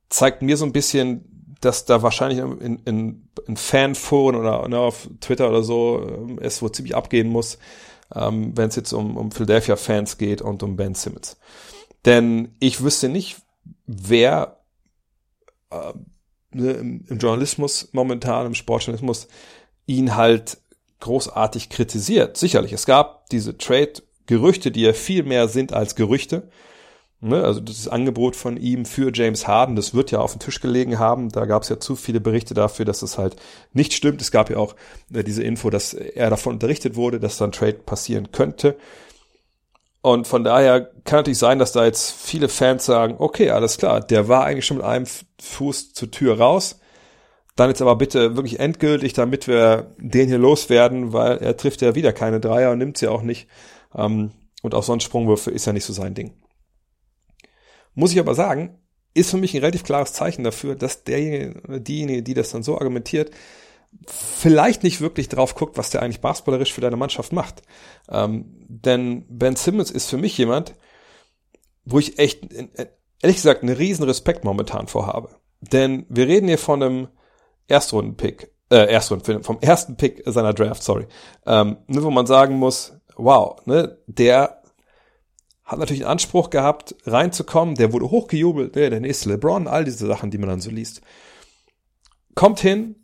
zeigt 0.09 0.43
mir 0.43 0.57
so 0.57 0.64
ein 0.64 0.73
bisschen, 0.73 1.57
dass 1.61 1.85
da 1.85 2.03
wahrscheinlich 2.03 2.39
in, 2.39 2.79
in, 2.85 3.29
in 3.47 3.57
Fanforen 3.57 4.37
oder 4.37 4.66
ne, 4.69 4.79
auf 4.79 5.09
Twitter 5.21 5.49
oder 5.49 5.62
so 5.62 6.37
äh, 6.39 6.45
es 6.45 6.62
wohl 6.62 6.73
ziemlich 6.73 6.95
abgehen 6.95 7.29
muss, 7.29 7.59
ähm, 8.14 8.57
wenn 8.57 8.69
es 8.69 8.77
jetzt 8.77 8.93
um, 8.93 9.16
um 9.16 9.31
Philadelphia-Fans 9.31 10.19
geht 10.19 10.43
und 10.43 10.62
um 10.62 10.77
Ben 10.77 10.95
Simmons. 10.95 11.37
Denn 12.05 12.55
ich 12.61 12.83
wüsste 12.83 13.09
nicht, 13.09 13.39
wer 13.87 14.61
äh, 15.71 15.93
ne, 16.53 16.73
im, 16.73 17.05
im 17.09 17.19
Journalismus 17.19 17.89
momentan, 17.93 18.47
im 18.47 18.55
Sportjournalismus, 18.55 19.29
ihn 19.87 20.16
halt 20.16 20.59
großartig 21.01 21.68
kritisiert. 21.70 22.36
Sicherlich, 22.36 22.72
es 22.72 22.86
gab 22.86 23.28
diese 23.30 23.57
Trade-Gerüchte, 23.57 24.70
die 24.70 24.82
ja 24.82 24.92
viel 24.92 25.22
mehr 25.22 25.49
sind 25.49 25.72
als 25.72 25.94
Gerüchte. 25.94 26.49
Ne, 27.20 27.42
also 27.42 27.59
das 27.59 27.88
Angebot 27.88 28.36
von 28.36 28.57
ihm 28.57 28.84
für 28.84 29.11
James 29.12 29.49
Harden, 29.49 29.74
das 29.74 29.92
wird 29.92 30.12
ja 30.12 30.20
auf 30.20 30.32
dem 30.32 30.38
Tisch 30.38 30.61
gelegen 30.61 31.01
haben. 31.01 31.30
Da 31.30 31.46
gab 31.46 31.64
es 31.64 31.68
ja 31.68 31.80
zu 31.80 31.96
viele 31.96 32.20
Berichte 32.20 32.55
dafür, 32.55 32.84
dass 32.84 33.03
es 33.03 33.18
halt 33.18 33.34
nicht 33.72 33.92
stimmt. 33.92 34.20
Es 34.22 34.30
gab 34.30 34.51
ja 34.51 34.59
auch 34.59 34.76
äh, 35.12 35.24
diese 35.24 35.42
Info, 35.42 35.68
dass 35.68 35.94
er 35.94 36.30
davon 36.30 36.55
unterrichtet 36.55 36.94
wurde, 36.94 37.18
dass 37.18 37.36
dann 37.36 37.51
Trade 37.51 37.74
passieren 37.74 38.30
könnte. 38.30 38.76
Und 40.01 40.28
von 40.28 40.44
daher 40.44 40.92
kann 41.05 41.18
natürlich 41.18 41.38
sein, 41.38 41.59
dass 41.59 41.72
da 41.72 41.84
jetzt 41.84 42.12
viele 42.12 42.49
Fans 42.49 42.86
sagen, 42.86 43.16
okay, 43.18 43.51
alles 43.51 43.78
klar, 43.78 44.01
der 44.01 44.28
war 44.28 44.44
eigentlich 44.44 44.66
schon 44.66 44.76
mit 44.76 44.86
einem 44.86 45.07
Fuß 45.40 45.92
zur 45.92 46.12
Tür 46.12 46.38
raus. 46.38 46.78
Dann 47.59 47.70
jetzt 47.70 47.82
aber 47.82 47.96
bitte 47.96 48.36
wirklich 48.36 48.61
endgültig, 48.61 49.14
damit 49.14 49.48
wir 49.48 49.90
den 49.98 50.28
hier 50.28 50.38
loswerden, 50.38 51.12
weil 51.12 51.38
er 51.38 51.56
trifft 51.56 51.82
ja 51.82 51.96
wieder 51.96 52.12
keine 52.12 52.38
Dreier 52.38 52.70
und 52.70 52.78
nimmt 52.78 52.96
sie 52.96 53.09
auch 53.09 53.22
nicht. 53.22 53.48
Ähm, 53.96 54.30
und 54.62 54.76
auch 54.76 54.84
sonst 54.84 55.02
Sprungwürfe 55.02 55.50
ist 55.50 55.66
ja 55.66 55.72
nicht 55.72 55.84
so 55.84 55.92
sein 55.92 56.14
Ding. 56.14 56.34
Muss 57.94 58.12
ich 58.12 58.20
aber 58.20 58.36
sagen, 58.36 58.78
ist 59.12 59.30
für 59.30 59.38
mich 59.38 59.54
ein 59.54 59.61
relativ 59.61 59.82
klares 59.82 60.12
Zeichen 60.12 60.44
dafür, 60.44 60.76
dass 60.76 61.02
derjenige, 61.02 61.80
diejenige, 61.80 62.22
die 62.22 62.34
das 62.34 62.52
dann 62.52 62.62
so 62.62 62.78
argumentiert, 62.78 63.32
vielleicht 64.06 64.84
nicht 64.84 65.00
wirklich 65.00 65.28
drauf 65.28 65.56
guckt, 65.56 65.76
was 65.76 65.90
der 65.90 66.02
eigentlich 66.02 66.20
basketballerisch 66.20 66.72
für 66.72 66.80
deine 66.80 66.96
Mannschaft 66.96 67.32
macht. 67.32 67.62
Ähm, 68.09 68.54
denn 68.68 69.26
Ben 69.28 69.56
Simmons 69.56 69.90
ist 69.90 70.09
für 70.09 70.16
mich 70.16 70.38
jemand, 70.38 70.76
wo 71.84 71.98
ich 71.98 72.20
echt, 72.20 72.52
ehrlich 72.52 73.36
gesagt, 73.36 73.64
einen 73.64 73.74
riesen 73.74 74.04
Respekt 74.04 74.44
momentan 74.44 74.86
vorhabe. 74.86 75.30
Denn 75.61 76.06
wir 76.09 76.28
reden 76.28 76.46
hier 76.46 76.59
von 76.59 76.80
einem 76.80 77.09
Erstrunden-Pick, 77.69 78.51
äh, 78.71 78.91
Erstrunden, 78.93 79.43
vom 79.45 79.59
ersten 79.61 79.97
Pick 79.97 80.23
seiner 80.27 80.53
Draft, 80.53 80.83
sorry. 80.83 81.07
Ähm, 81.47 81.79
ne, 81.87 82.03
wo 82.03 82.11
man 82.11 82.27
sagen 82.27 82.57
muss, 82.57 82.95
wow, 83.16 83.64
ne, 83.66 83.99
der 84.07 84.62
hat 85.64 85.79
natürlich 85.79 86.03
einen 86.03 86.12
Anspruch 86.12 86.51
gehabt, 86.51 86.97
reinzukommen, 87.07 87.75
der 87.75 87.93
wurde 87.93 88.11
hochgejubelt, 88.11 88.75
der, 88.75 88.91
der 88.91 89.01
nächste 89.01 89.29
LeBron, 89.29 89.69
all 89.69 89.85
diese 89.85 90.07
Sachen, 90.07 90.31
die 90.31 90.39
man 90.39 90.49
dann 90.49 90.61
so 90.61 90.71
liest. 90.71 91.03
Kommt 92.35 92.61
hin 92.61 92.97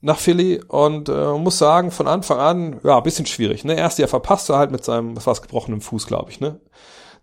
nach 0.00 0.18
Philly 0.18 0.62
und 0.66 1.08
äh, 1.08 1.32
muss 1.34 1.58
sagen, 1.58 1.90
von 1.90 2.06
Anfang 2.06 2.38
an, 2.38 2.80
ja, 2.84 3.00
bisschen 3.00 3.26
schwierig. 3.26 3.64
Ne? 3.64 3.76
Erst 3.76 3.98
Jahr 3.98 4.08
verpasst 4.08 4.48
er 4.48 4.56
halt 4.56 4.70
mit 4.70 4.84
seinem, 4.84 5.16
was 5.16 5.26
war's, 5.26 5.42
gebrochenen 5.42 5.80
Fuß, 5.80 6.06
glaube 6.06 6.30
ich. 6.30 6.40
Ne? 6.40 6.60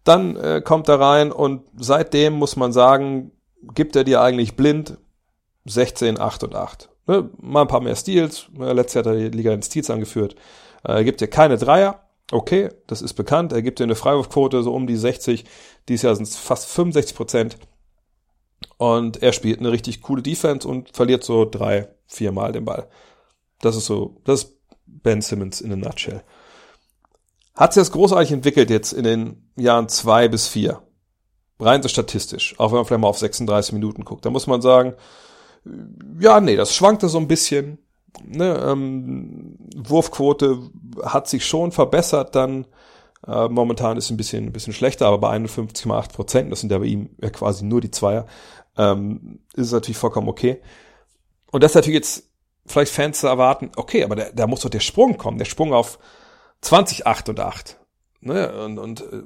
Dann 0.03 0.35
äh, 0.35 0.61
kommt 0.63 0.87
er 0.89 0.99
rein 0.99 1.31
und 1.31 1.63
seitdem 1.77 2.33
muss 2.33 2.55
man 2.57 2.73
sagen, 2.73 3.31
gibt 3.73 3.95
er 3.95 4.03
dir 4.03 4.21
eigentlich 4.21 4.55
blind 4.55 4.97
16, 5.65 6.19
8 6.19 6.43
und 6.43 6.55
8. 6.55 6.89
Ne? 7.07 7.29
Mal 7.41 7.61
ein 7.61 7.67
paar 7.67 7.81
mehr 7.81 7.95
Steals. 7.95 8.47
Letztes 8.57 8.93
Jahr 8.93 9.05
hat 9.05 9.11
er 9.11 9.29
die 9.29 9.37
Liga 9.37 9.53
in 9.53 9.61
Steals 9.61 9.89
angeführt. 9.89 10.35
Äh, 10.83 11.03
gibt 11.03 11.21
dir 11.21 11.27
keine 11.27 11.57
Dreier 11.57 12.05
Okay, 12.31 12.69
das 12.87 13.01
ist 13.01 13.13
bekannt. 13.13 13.53
Er 13.53 13.61
gibt 13.61 13.79
dir 13.79 13.83
eine 13.83 13.95
Freiwurfquote 13.95 14.63
so 14.63 14.73
um 14.73 14.87
die 14.87 14.95
60. 14.95 15.45
Dieses 15.87 16.03
Jahr 16.03 16.15
sind 16.15 16.27
es 16.27 16.35
fast 16.35 16.67
65 16.67 17.15
Prozent. 17.15 17.57
Und 18.77 19.21
er 19.21 19.31
spielt 19.31 19.59
eine 19.59 19.71
richtig 19.71 20.01
coole 20.01 20.23
Defense 20.23 20.67
und 20.67 20.95
verliert 20.95 21.23
so 21.23 21.45
drei, 21.45 21.89
vier 22.07 22.31
Mal 22.31 22.51
den 22.51 22.65
Ball. 22.65 22.87
Das 23.61 23.75
ist 23.75 23.85
so, 23.85 24.17
das 24.23 24.43
ist 24.43 24.57
Ben 24.85 25.21
Simmons 25.21 25.61
in 25.61 25.71
a 25.71 25.75
nutshell. 25.75 26.23
Hat 27.53 27.73
sich 27.73 27.81
das 27.81 27.91
großartig 27.91 28.31
entwickelt 28.31 28.69
jetzt 28.69 28.91
in 28.91 29.03
den 29.03 29.51
Jahren 29.55 29.87
zwei 29.87 30.27
bis 30.27 30.47
vier. 30.47 30.81
Rein 31.59 31.83
so 31.83 31.87
statistisch. 31.87 32.55
Auch 32.57 32.71
wenn 32.71 32.77
man 32.77 32.85
vielleicht 32.85 33.01
mal 33.01 33.07
auf 33.07 33.19
36 33.19 33.71
Minuten 33.73 34.03
guckt. 34.03 34.25
Da 34.25 34.29
muss 34.29 34.47
man 34.47 34.61
sagen, 34.61 34.95
ja, 36.19 36.39
nee, 36.41 36.55
das 36.55 36.75
schwankte 36.75 37.09
so 37.09 37.17
ein 37.17 37.27
bisschen 37.27 37.79
ne, 38.23 38.63
ähm, 38.65 39.57
Wurfquote 39.75 40.69
hat 41.03 41.27
sich 41.27 41.45
schon 41.45 41.71
verbessert, 41.71 42.35
dann 42.35 42.65
äh, 43.27 43.47
momentan 43.47 43.97
ist 43.97 44.09
ein 44.09 44.17
bisschen, 44.17 44.45
ein 44.45 44.51
bisschen 44.51 44.73
schlechter, 44.73 45.07
aber 45.07 45.17
bei 45.17 45.35
51,8 45.35 46.13
Prozent, 46.13 46.51
das 46.51 46.61
sind 46.61 46.71
ja 46.71 46.77
bei 46.77 46.85
ihm 46.85 47.09
ja 47.21 47.29
quasi 47.29 47.65
nur 47.65 47.81
die 47.81 47.91
Zweier, 47.91 48.25
ähm, 48.77 49.39
ist 49.53 49.67
es 49.67 49.73
natürlich 49.73 49.97
vollkommen 49.97 50.29
okay. 50.29 50.61
Und 51.51 51.63
das 51.63 51.71
ist 51.71 51.75
natürlich 51.75 51.97
jetzt 51.97 52.29
vielleicht 52.65 52.91
Fans 52.91 53.19
zu 53.19 53.27
erwarten, 53.27 53.71
okay, 53.75 54.03
aber 54.03 54.15
da, 54.15 54.25
da 54.33 54.47
muss 54.47 54.61
doch 54.61 54.69
der 54.69 54.79
Sprung 54.79 55.17
kommen, 55.17 55.37
der 55.37 55.45
Sprung 55.45 55.73
auf 55.73 55.99
20, 56.61 57.05
8 57.05 57.29
und 57.29 57.39
8. 57.39 57.79
Ne? 58.21 58.63
Und, 58.63 58.79
und 58.79 59.01
äh, 59.01 59.23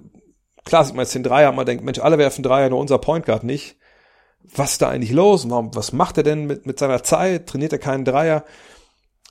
klar 0.65 0.83
sieht 0.83 0.95
man 0.95 1.03
jetzt 1.03 1.15
den 1.15 1.23
Dreier, 1.23 1.51
man 1.51 1.65
denkt, 1.65 1.83
Mensch, 1.83 1.99
alle 1.99 2.17
werfen 2.17 2.43
Dreier, 2.43 2.69
nur 2.69 2.79
unser 2.79 2.97
Point 2.97 3.25
Guard 3.25 3.43
nicht. 3.43 3.77
Was 4.55 4.73
ist 4.73 4.81
da 4.81 4.89
eigentlich 4.89 5.11
los? 5.11 5.49
Warum, 5.49 5.73
was 5.75 5.93
macht 5.93 6.17
er 6.17 6.23
denn 6.23 6.45
mit, 6.45 6.65
mit 6.65 6.79
seiner 6.79 7.03
Zeit? 7.03 7.47
Trainiert 7.47 7.73
er 7.73 7.79
keinen 7.79 8.05
Dreier? 8.05 8.45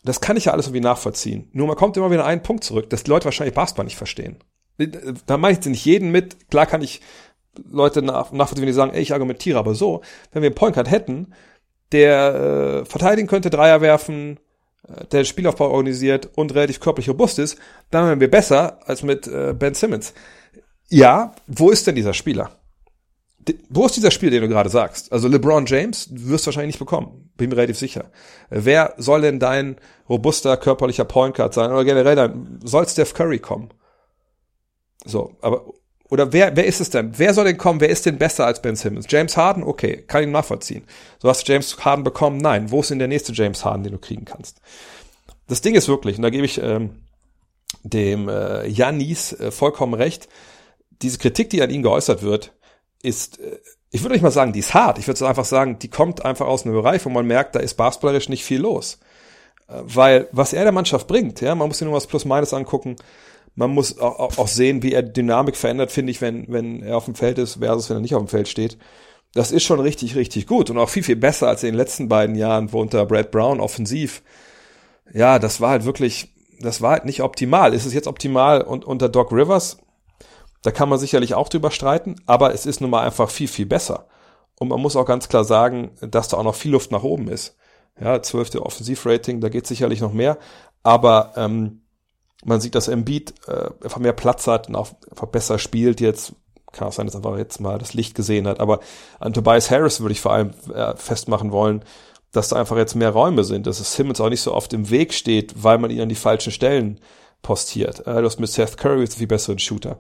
Das 0.05 0.21
kann 0.21 0.37
ich 0.37 0.47
ja 0.47 0.53
alles 0.53 0.67
irgendwie 0.67 0.81
nachvollziehen. 0.81 1.49
Nur 1.53 1.67
man 1.67 1.77
kommt 1.77 1.97
immer 1.97 2.11
wieder 2.11 2.25
einen 2.25 2.43
Punkt 2.43 2.65
zurück, 2.65 2.89
dass 2.91 3.03
die 3.03 3.11
Leute 3.11 3.27
wahrscheinlich 3.27 3.55
Basketball 3.55 3.85
nicht 3.85 3.97
verstehen. 3.97 4.39
Da 5.27 5.37
mache 5.37 5.53
ich 5.53 5.65
nicht 5.67 5.85
jeden 5.85 6.11
mit. 6.11 6.51
Klar 6.51 6.67
kann 6.67 6.83
ich 6.83 7.01
Leute 7.69 8.03
nach, 8.03 8.31
nachvollziehen, 8.33 8.63
wenn 8.63 8.69
die 8.69 8.73
sagen, 8.73 8.93
ey, 8.93 9.03
ich 9.03 9.13
argumentiere 9.13 9.59
aber 9.59 9.75
so. 9.75 10.03
Wenn 10.33 10.43
wir 10.43 10.49
einen 10.49 10.55
Point 10.55 10.75
Guard 10.75 10.91
hätten, 10.91 11.35
der 11.93 12.35
äh, 12.35 12.85
verteidigen 12.85 13.29
könnte, 13.29 13.51
Dreier 13.51 13.81
werfen, 13.81 14.39
äh, 14.87 15.05
der 15.07 15.25
Spielaufbau 15.25 15.71
organisiert 15.71 16.29
und 16.37 16.55
relativ 16.55 16.81
körperlich 16.81 17.09
robust 17.09 17.39
ist, 17.39 17.59
dann 17.91 18.07
wären 18.07 18.21
wir 18.21 18.31
besser 18.31 18.79
als 18.87 19.03
mit 19.03 19.27
äh, 19.27 19.55
Ben 19.59 19.75
Simmons. 19.75 20.15
Ja, 20.89 21.35
wo 21.47 21.71
ist 21.71 21.87
denn 21.87 21.97
dieser 21.97 22.15
Spieler? 22.15 22.58
Wo 23.69 23.87
ist 23.87 23.97
dieser 23.97 24.11
Spieler, 24.11 24.33
den 24.33 24.43
du 24.43 24.49
gerade 24.49 24.71
sagst? 24.71 25.13
Also 25.13 25.29
LeBron 25.29 25.67
James 25.67 26.09
wirst 26.11 26.45
du 26.45 26.49
wahrscheinlich 26.49 26.75
nicht 26.75 26.79
bekommen. 26.79 27.31
Bin 27.37 27.51
mir 27.51 27.57
relativ 27.57 27.79
sicher. 27.79 28.11
Wer 28.51 28.95
soll 28.97 29.23
denn 29.23 29.39
dein 29.39 29.77
robuster 30.09 30.57
körperlicher 30.57 31.05
Point 31.05 31.37
Guard 31.37 31.55
sein? 31.55 31.71
Oder 31.71 31.85
generell 31.85 32.17
dann, 32.17 32.61
soll 32.65 32.89
Steph 32.89 33.15
Curry 33.15 33.39
kommen? 33.39 33.71
So, 35.05 35.37
aber, 35.41 35.67
oder 36.11 36.33
wer, 36.33 36.57
wer 36.57 36.67
ist 36.67 36.81
es 36.81 36.91
denn? 36.91 37.13
Wer 37.17 37.35
soll 37.35 37.45
denn 37.45 37.59
kommen? 37.59 37.81
Wer 37.81 37.91
ist 37.91 38.07
denn 38.07 38.19
besser 38.19 38.47
als 38.47 38.63
Ben 38.63 38.77
Simmons? 38.77 39.07
James 39.09 39.37
Harden? 39.37 39.63
Okay, 39.63 40.05
kann 40.07 40.23
ich 40.23 40.29
nachvollziehen. 40.29 40.85
So 41.19 41.29
hast 41.29 41.47
du 41.47 41.53
James 41.53 41.85
Harden 41.85 42.05
bekommen? 42.05 42.39
Nein. 42.39 42.71
Wo 42.71 42.81
ist 42.81 42.91
denn 42.91 42.99
der 42.99 43.09
nächste 43.09 43.33
James 43.33 43.65
Harden, 43.65 43.85
den 43.85 43.93
du 43.93 43.99
kriegen 43.99 44.25
kannst? 44.25 44.61
Das 45.47 45.61
Ding 45.61 45.75
ist 45.75 45.89
wirklich, 45.89 46.17
und 46.17 46.23
da 46.23 46.31
gebe 46.31 46.45
ich 46.45 46.61
ähm, 46.63 47.03
dem 47.83 48.29
äh, 48.29 48.67
Janis 48.67 49.33
äh, 49.33 49.51
vollkommen 49.51 49.95
recht, 49.95 50.29
diese 51.03 51.19
Kritik, 51.19 51.51
die 51.51 51.63
an 51.63 51.71
ihn 51.71 51.83
geäußert 51.83 52.23
wird, 52.23 52.53
ist, 53.03 53.39
äh, 53.41 53.59
ich 53.91 54.03
würde 54.03 54.15
nicht 54.15 54.23
mal 54.23 54.31
sagen, 54.31 54.53
die 54.53 54.59
ist 54.59 54.75
hart. 54.75 54.99
Ich 54.99 55.07
würde 55.07 55.27
einfach 55.27 55.45
sagen, 55.45 55.79
die 55.79 55.89
kommt 55.89 56.25
einfach 56.25 56.47
aus 56.47 56.65
einem 56.65 56.75
Bereich, 56.75 57.05
wo 57.05 57.11
man 57.11 57.27
merkt, 57.27 57.55
da 57.55 57.61
ist 57.61 57.75
basketballerisch 57.75 58.29
nicht 58.29 58.45
viel 58.45 58.61
los. 58.61 58.99
Äh, 59.69 59.81
weil 59.83 60.29
was 60.33 60.53
er 60.53 60.65
der 60.65 60.73
Mannschaft 60.73 61.07
bringt, 61.07 61.41
ja, 61.41 61.55
man 61.55 61.69
muss 61.69 61.79
sich 61.79 61.87
nur 61.87 61.97
was 61.97 62.07
Plus-Minus 62.07 62.55
angucken. 62.55 62.97
Man 63.55 63.71
muss 63.71 63.99
auch, 63.99 64.39
auch 64.39 64.49
sehen, 64.49 64.83
wie 64.83 64.93
er 64.93 65.03
Dynamik 65.03 65.57
verändert, 65.57 65.91
finde 65.91 66.13
ich, 66.13 66.21
wenn, 66.21 66.47
wenn 66.49 66.83
er 66.83 66.97
auf 66.97 67.07
dem 67.07 67.17
Feld 67.17 67.39
ist 67.39 67.59
versus 67.59 67.91
wenn 67.91 67.97
er 67.97 68.01
nicht 68.01 68.15
auf 68.15 68.23
dem 68.23 68.29
Feld 68.29 68.47
steht. 68.47 68.79
Das 69.35 69.51
ist 69.51 69.65
schon 69.65 69.81
richtig, 69.81 70.15
richtig 70.17 70.47
gut 70.47 70.71
und 70.71 70.79
auch 70.79 70.89
viel, 70.89 71.03
viel 71.03 71.17
besser 71.17 71.49
als 71.49 71.63
in 71.63 71.71
den 71.71 71.77
letzten 71.77 72.09
beiden 72.09 72.37
Jahren, 72.37 72.73
wo 72.73 72.81
unter 72.81 73.05
Brad 73.05 73.31
Brown 73.31 73.61
offensiv. 73.61 74.23
Ja, 75.13 75.39
das 75.39 75.61
war 75.61 75.71
halt 75.71 75.85
wirklich, 75.85 76.33
das 76.61 76.81
war 76.83 76.93
halt 76.93 77.05
nicht 77.05 77.23
optimal. 77.23 77.75
Ist 77.75 77.85
es 77.85 77.95
jetzt 77.95 78.07
optimal 78.07 78.63
und 78.63 78.85
unter 78.85 79.09
Doc 79.09 79.33
Rivers? 79.33 79.79
Da 80.63 80.71
kann 80.73 80.89
man 80.89 80.99
sicherlich 80.99 81.35
auch 81.35 81.49
drüber 81.49 81.71
streiten, 81.71 82.17
aber 82.27 82.53
es 82.55 82.67
ist 82.67 82.81
nun 82.81 82.91
mal 82.91 83.05
einfach 83.05 83.31
viel, 83.31 83.49
viel 83.49 83.67
besser. 83.67 84.09
Und 84.59 84.69
man 84.69 84.81
muss 84.81 84.97
auch 84.97 85.07
ganz 85.07 85.29
klar 85.29 85.45
sagen, 85.45 85.93
dass 86.01 86.29
da 86.29 86.37
auch 86.39 86.43
noch 86.45 86.55
viel 86.57 86.73
Luft 86.73 86.91
nach 86.91 87.05
oben 87.05 87.29
ist. 87.29 87.57
Ja, 88.01 88.23
zwölfte 88.23 88.65
Offensivrating, 88.65 89.41
da 89.41 89.49
geht 89.49 89.67
sicherlich 89.67 90.01
noch 90.01 90.13
mehr. 90.13 90.39
Aber 90.83 91.33
ähm, 91.37 91.83
Man 92.45 92.61
sieht, 92.61 92.75
dass 92.77 92.89
Embiid 92.89 93.35
äh, 93.49 93.71
einfach 93.83 93.99
mehr 93.99 94.13
Platz 94.13 94.47
hat 94.47 94.69
und 94.69 94.77
auch 94.77 94.91
einfach 95.11 95.27
besser 95.27 95.59
spielt 95.59 96.01
jetzt. 96.01 96.35
Kann 96.73 96.87
auch 96.89 96.93
sein, 96.93 97.07
dass 97.07 97.15
er 97.15 97.19
einfach 97.19 97.37
jetzt 97.39 97.61
mal 97.61 97.79
das 97.79 97.95
Licht 97.95 98.15
gesehen 98.15 98.47
hat. 98.47 98.61
Aber 98.61 98.81
an 99.19 99.33
Tobias 99.33 99.71
Harris 99.71 100.01
würde 100.01 100.13
ich 100.13 100.21
vor 100.21 100.33
allem 100.33 100.53
äh, 100.73 100.95
festmachen 100.97 101.51
wollen, 101.51 101.83
dass 102.33 102.49
da 102.51 102.57
einfach 102.57 102.77
jetzt 102.77 102.95
mehr 102.95 103.11
Räume 103.11 103.43
sind, 103.43 103.67
dass 103.67 103.81
es 103.81 103.95
Simmons 103.95 104.21
auch 104.21 104.29
nicht 104.29 104.43
so 104.43 104.55
oft 104.55 104.73
im 104.73 104.91
Weg 104.91 105.15
steht, 105.15 105.65
weil 105.65 105.79
man 105.79 105.91
ihn 105.91 106.01
an 106.01 106.09
die 106.11 106.15
falschen 106.15 106.53
Stellen 106.53 107.01
postiert. 107.43 108.01
Äh, 108.07 108.21
du 108.21 108.25
hast 108.25 108.39
mit 108.39 108.51
Seth 108.51 108.77
Curry 108.77 109.01
jetzt 109.01 109.19
viel 109.19 109.27
besseren 109.27 109.59
Shooter. 109.59 109.99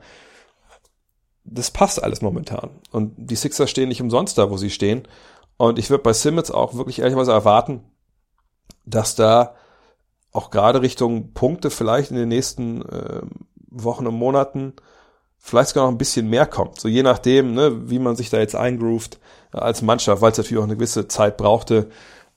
Das 1.50 1.70
passt 1.70 2.02
alles 2.02 2.20
momentan. 2.20 2.70
Und 2.90 3.14
die 3.16 3.36
Sixers 3.36 3.70
stehen 3.70 3.88
nicht 3.88 4.02
umsonst 4.02 4.38
da, 4.38 4.50
wo 4.50 4.56
sie 4.56 4.70
stehen. 4.70 5.08
Und 5.56 5.78
ich 5.78 5.90
würde 5.90 6.02
bei 6.02 6.12
Simmons 6.12 6.50
auch 6.50 6.74
wirklich 6.74 7.00
ehrlicherweise 7.00 7.32
erwarten, 7.32 7.82
dass 8.84 9.14
da 9.14 9.54
auch 10.32 10.50
gerade 10.50 10.82
Richtung 10.82 11.32
Punkte 11.32 11.70
vielleicht 11.70 12.10
in 12.10 12.16
den 12.16 12.28
nächsten 12.28 12.82
äh, 12.82 13.22
Wochen 13.70 14.06
und 14.06 14.14
Monaten 14.14 14.74
vielleicht 15.38 15.70
sogar 15.70 15.84
noch 15.84 15.92
ein 15.92 15.98
bisschen 15.98 16.28
mehr 16.28 16.46
kommt. 16.46 16.80
So 16.80 16.88
je 16.88 17.02
nachdem, 17.02 17.54
ne, 17.54 17.90
wie 17.90 17.98
man 17.98 18.16
sich 18.16 18.30
da 18.30 18.38
jetzt 18.38 18.54
eingroovt 18.54 19.18
äh, 19.52 19.58
als 19.58 19.82
Mannschaft, 19.82 20.22
weil 20.22 20.32
es 20.32 20.38
natürlich 20.38 20.58
auch 20.58 20.64
eine 20.64 20.76
gewisse 20.76 21.08
Zeit 21.08 21.36
brauchte, 21.36 21.88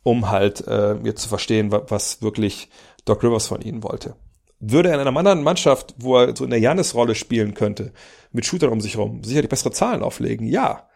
um 0.04 0.30
halt 0.32 0.66
äh, 0.68 0.96
jetzt 1.04 1.24
zu 1.24 1.30
verstehen, 1.30 1.72
was, 1.72 1.84
was 1.90 2.22
wirklich 2.22 2.70
Doc 3.06 3.24
Rivers 3.24 3.48
von 3.48 3.62
ihnen 3.62 3.84
wollte. 3.84 4.16
Würde 4.64 4.90
er 4.90 4.96
in 4.96 5.08
einer 5.08 5.18
anderen 5.18 5.44
Mannschaft, 5.44 5.96
wo 5.98 6.18
er 6.18 6.36
so 6.36 6.44
in 6.44 6.52
der 6.52 6.60
Janis-Rolle 6.60 7.16
spielen 7.16 7.56
könnte, 7.56 7.92
mit 8.32 8.46
Shootern 8.46 8.72
um 8.72 8.80
sich 8.80 8.96
herum, 8.96 9.24
sicherlich 9.24 9.50
bessere 9.50 9.72
Zahlen 9.72 10.04
auflegen, 10.04 10.48
ja. 10.48 10.88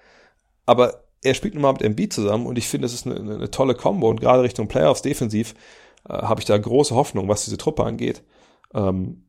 Aber 0.68 1.04
er 1.24 1.34
spielt 1.34 1.56
nun 1.56 1.64
mal 1.64 1.74
mit 1.74 1.82
MB 1.82 2.14
zusammen 2.14 2.46
und 2.46 2.58
ich 2.58 2.68
finde, 2.68 2.86
es 2.86 2.94
ist 2.94 3.08
eine, 3.08 3.16
eine 3.16 3.52
tolle 3.52 3.74
Combo 3.74 4.08
und 4.10 4.22
gerade 4.22 4.44
Richtung 4.44 4.68
Playoffs 4.68 5.02
defensiv 5.02 5.56
äh, 6.08 6.14
habe 6.14 6.40
ich 6.40 6.46
da 6.46 6.58
große 6.58 6.94
Hoffnung, 6.94 7.28
was 7.28 7.46
diese 7.46 7.58
Truppe 7.58 7.84
angeht. 7.84 8.22
Ähm, 8.74 9.24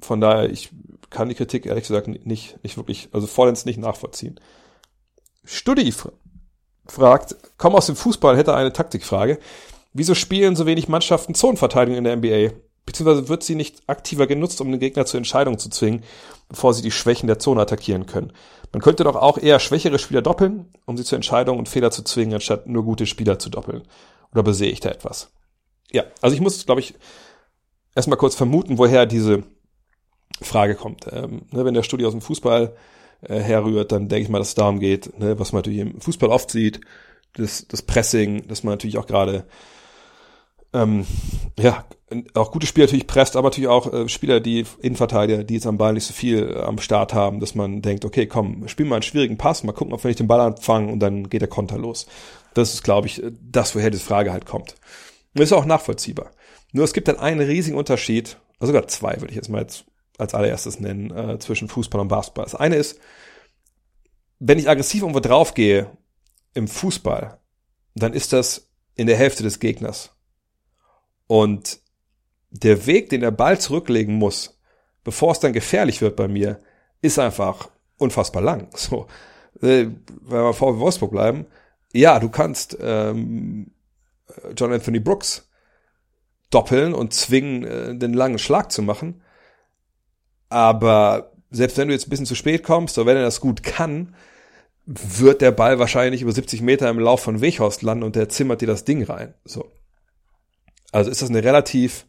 von 0.00 0.20
daher, 0.20 0.48
ich 0.48 0.70
kann 1.10 1.28
die 1.28 1.34
Kritik 1.34 1.66
ehrlich 1.66 1.86
gesagt 1.86 2.06
nicht, 2.06 2.62
nicht 2.62 2.76
wirklich, 2.76 3.08
also 3.12 3.26
vollends 3.26 3.64
nicht 3.64 3.78
nachvollziehen. 3.78 4.38
Studi 5.44 5.92
fragt, 6.86 7.36
komm 7.58 7.74
aus 7.74 7.86
dem 7.86 7.96
Fußball, 7.96 8.36
hätte 8.36 8.54
eine 8.54 8.72
Taktikfrage. 8.72 9.38
Wieso 9.92 10.14
spielen 10.14 10.54
so 10.54 10.66
wenig 10.66 10.88
Mannschaften 10.88 11.34
Zonenverteidigung 11.34 11.98
in 11.98 12.04
der 12.04 12.16
NBA? 12.16 12.54
Beziehungsweise 12.86 13.28
wird 13.28 13.42
sie 13.42 13.54
nicht 13.54 13.82
aktiver 13.86 14.26
genutzt, 14.26 14.60
um 14.60 14.70
den 14.70 14.80
Gegner 14.80 15.06
zur 15.06 15.18
Entscheidung 15.18 15.58
zu 15.58 15.68
zwingen, 15.68 16.02
bevor 16.48 16.74
sie 16.74 16.82
die 16.82 16.90
Schwächen 16.90 17.26
der 17.26 17.38
Zone 17.38 17.60
attackieren 17.60 18.06
können? 18.06 18.32
Man 18.72 18.82
könnte 18.82 19.04
doch 19.04 19.16
auch 19.16 19.38
eher 19.38 19.58
schwächere 19.58 19.98
Spieler 19.98 20.22
doppeln, 20.22 20.72
um 20.86 20.96
sie 20.96 21.04
zur 21.04 21.16
Entscheidung 21.16 21.58
und 21.58 21.68
Fehler 21.68 21.90
zu 21.90 22.02
zwingen, 22.02 22.34
anstatt 22.34 22.66
nur 22.66 22.84
gute 22.84 23.06
Spieler 23.06 23.38
zu 23.38 23.50
doppeln. 23.50 23.82
Oder 24.32 24.42
besehe 24.42 24.70
ich 24.70 24.80
da 24.80 24.90
etwas? 24.90 25.30
Ja, 25.90 26.04
also 26.20 26.34
ich 26.34 26.40
muss, 26.40 26.64
glaube 26.66 26.80
ich, 26.80 26.94
erstmal 27.94 28.18
kurz 28.18 28.34
vermuten, 28.34 28.78
woher 28.78 29.06
diese 29.06 29.42
Frage 30.40 30.74
kommt. 30.74 31.06
Ähm, 31.10 31.42
ne, 31.50 31.64
wenn 31.64 31.74
der 31.74 31.82
Studie 31.82 32.06
aus 32.06 32.12
dem 32.12 32.20
Fußball 32.20 32.74
äh, 33.22 33.40
herrührt, 33.40 33.92
dann 33.92 34.08
denke 34.08 34.22
ich 34.22 34.28
mal, 34.28 34.38
dass 34.38 34.48
es 34.48 34.54
darum 34.54 34.78
geht, 34.78 35.18
ne, 35.18 35.38
was 35.38 35.52
man 35.52 35.60
natürlich 35.60 35.80
im 35.80 36.00
Fußball 36.00 36.30
oft 36.30 36.50
sieht, 36.50 36.80
das, 37.34 37.66
das 37.68 37.82
Pressing, 37.82 38.46
dass 38.48 38.62
man 38.62 38.72
natürlich 38.72 38.98
auch 38.98 39.06
gerade 39.06 39.46
ähm, 40.72 41.06
ja, 41.58 41.84
auch 42.34 42.52
gute 42.52 42.66
Spieler 42.66 42.86
natürlich 42.86 43.06
presst, 43.06 43.36
aber 43.36 43.48
natürlich 43.48 43.68
auch 43.68 43.92
äh, 43.92 44.08
Spieler, 44.08 44.40
die 44.40 44.64
Innenverteidiger, 44.80 45.44
die 45.44 45.54
jetzt 45.54 45.66
am 45.66 45.78
Ball 45.78 45.92
nicht 45.92 46.06
so 46.06 46.12
viel 46.12 46.56
äh, 46.56 46.60
am 46.60 46.78
Start 46.78 47.14
haben, 47.14 47.40
dass 47.40 47.54
man 47.54 47.82
denkt, 47.82 48.04
okay, 48.04 48.26
komm, 48.26 48.66
spiel 48.68 48.86
mal 48.86 48.96
einen 48.96 49.02
schwierigen 49.02 49.38
Pass, 49.38 49.62
mal 49.62 49.72
gucken, 49.72 49.94
ob 49.94 50.02
wir 50.02 50.08
nicht 50.08 50.20
den 50.20 50.28
Ball 50.28 50.40
anfangen 50.40 50.90
und 50.90 51.00
dann 51.00 51.28
geht 51.28 51.42
der 51.42 51.48
Konter 51.48 51.78
los. 51.78 52.06
Das 52.54 52.74
ist, 52.74 52.82
glaube 52.82 53.06
ich, 53.06 53.22
das, 53.40 53.74
woher 53.74 53.90
die 53.90 53.98
Frage 53.98 54.32
halt 54.32 54.46
kommt. 54.46 54.74
Und 55.34 55.42
ist 55.42 55.52
auch 55.52 55.64
nachvollziehbar. 55.64 56.30
Nur 56.72 56.84
es 56.84 56.92
gibt 56.92 57.08
dann 57.08 57.18
einen 57.18 57.40
riesigen 57.40 57.76
Unterschied, 57.76 58.38
also 58.58 58.72
sogar 58.72 58.88
zwei 58.88 59.16
würde 59.20 59.28
ich 59.28 59.36
jetzt 59.36 59.48
mal 59.48 59.62
jetzt 59.62 59.84
als 60.18 60.34
allererstes 60.34 60.80
nennen, 60.80 61.10
äh, 61.10 61.38
zwischen 61.38 61.68
Fußball 61.68 62.00
und 62.00 62.08
Basketball. 62.08 62.44
Das 62.44 62.54
eine 62.54 62.76
ist, 62.76 62.98
wenn 64.38 64.58
ich 64.58 64.68
aggressiv 64.68 65.02
irgendwo 65.02 65.20
draufgehe 65.20 65.90
im 66.54 66.68
Fußball, 66.68 67.38
dann 67.94 68.12
ist 68.12 68.32
das 68.32 68.68
in 68.94 69.06
der 69.06 69.16
Hälfte 69.16 69.42
des 69.42 69.60
Gegners. 69.60 70.10
Und 71.30 71.78
der 72.50 72.86
Weg, 72.86 73.10
den 73.10 73.20
der 73.20 73.30
Ball 73.30 73.56
zurücklegen 73.60 74.16
muss, 74.16 74.58
bevor 75.04 75.30
es 75.30 75.38
dann 75.38 75.52
gefährlich 75.52 76.00
wird 76.00 76.16
bei 76.16 76.26
mir, 76.26 76.60
ist 77.02 77.20
einfach 77.20 77.70
unfassbar 77.98 78.42
lang. 78.42 78.66
So, 78.76 79.06
äh, 79.62 79.86
wenn 80.22 80.42
wir 80.42 80.52
vor 80.52 80.80
Wolfsburg 80.80 81.12
bleiben, 81.12 81.46
ja, 81.92 82.18
du 82.18 82.30
kannst 82.30 82.76
ähm, 82.80 83.70
John 84.56 84.72
Anthony 84.72 84.98
Brooks 84.98 85.48
doppeln 86.50 86.94
und 86.94 87.14
zwingen, 87.14 87.62
äh, 87.62 87.94
den 87.96 88.12
langen 88.12 88.40
Schlag 88.40 88.72
zu 88.72 88.82
machen. 88.82 89.22
Aber 90.48 91.30
selbst 91.52 91.78
wenn 91.78 91.86
du 91.86 91.94
jetzt 91.94 92.08
ein 92.08 92.10
bisschen 92.10 92.26
zu 92.26 92.34
spät 92.34 92.64
kommst, 92.64 92.98
oder 92.98 93.06
wenn 93.06 93.16
er 93.16 93.22
das 93.22 93.40
gut 93.40 93.62
kann, 93.62 94.16
wird 94.84 95.42
der 95.42 95.52
Ball 95.52 95.78
wahrscheinlich 95.78 96.22
über 96.22 96.32
70 96.32 96.60
Meter 96.60 96.90
im 96.90 96.98
Lauf 96.98 97.20
von 97.20 97.40
Weghorst 97.40 97.82
landen 97.82 98.02
und 98.02 98.16
der 98.16 98.28
zimmert 98.30 98.62
dir 98.62 98.66
das 98.66 98.84
Ding 98.84 99.04
rein. 99.04 99.34
So. 99.44 99.70
Also 100.92 101.10
ist 101.10 101.22
das 101.22 101.30
eine 101.30 101.44
relativ, 101.44 102.06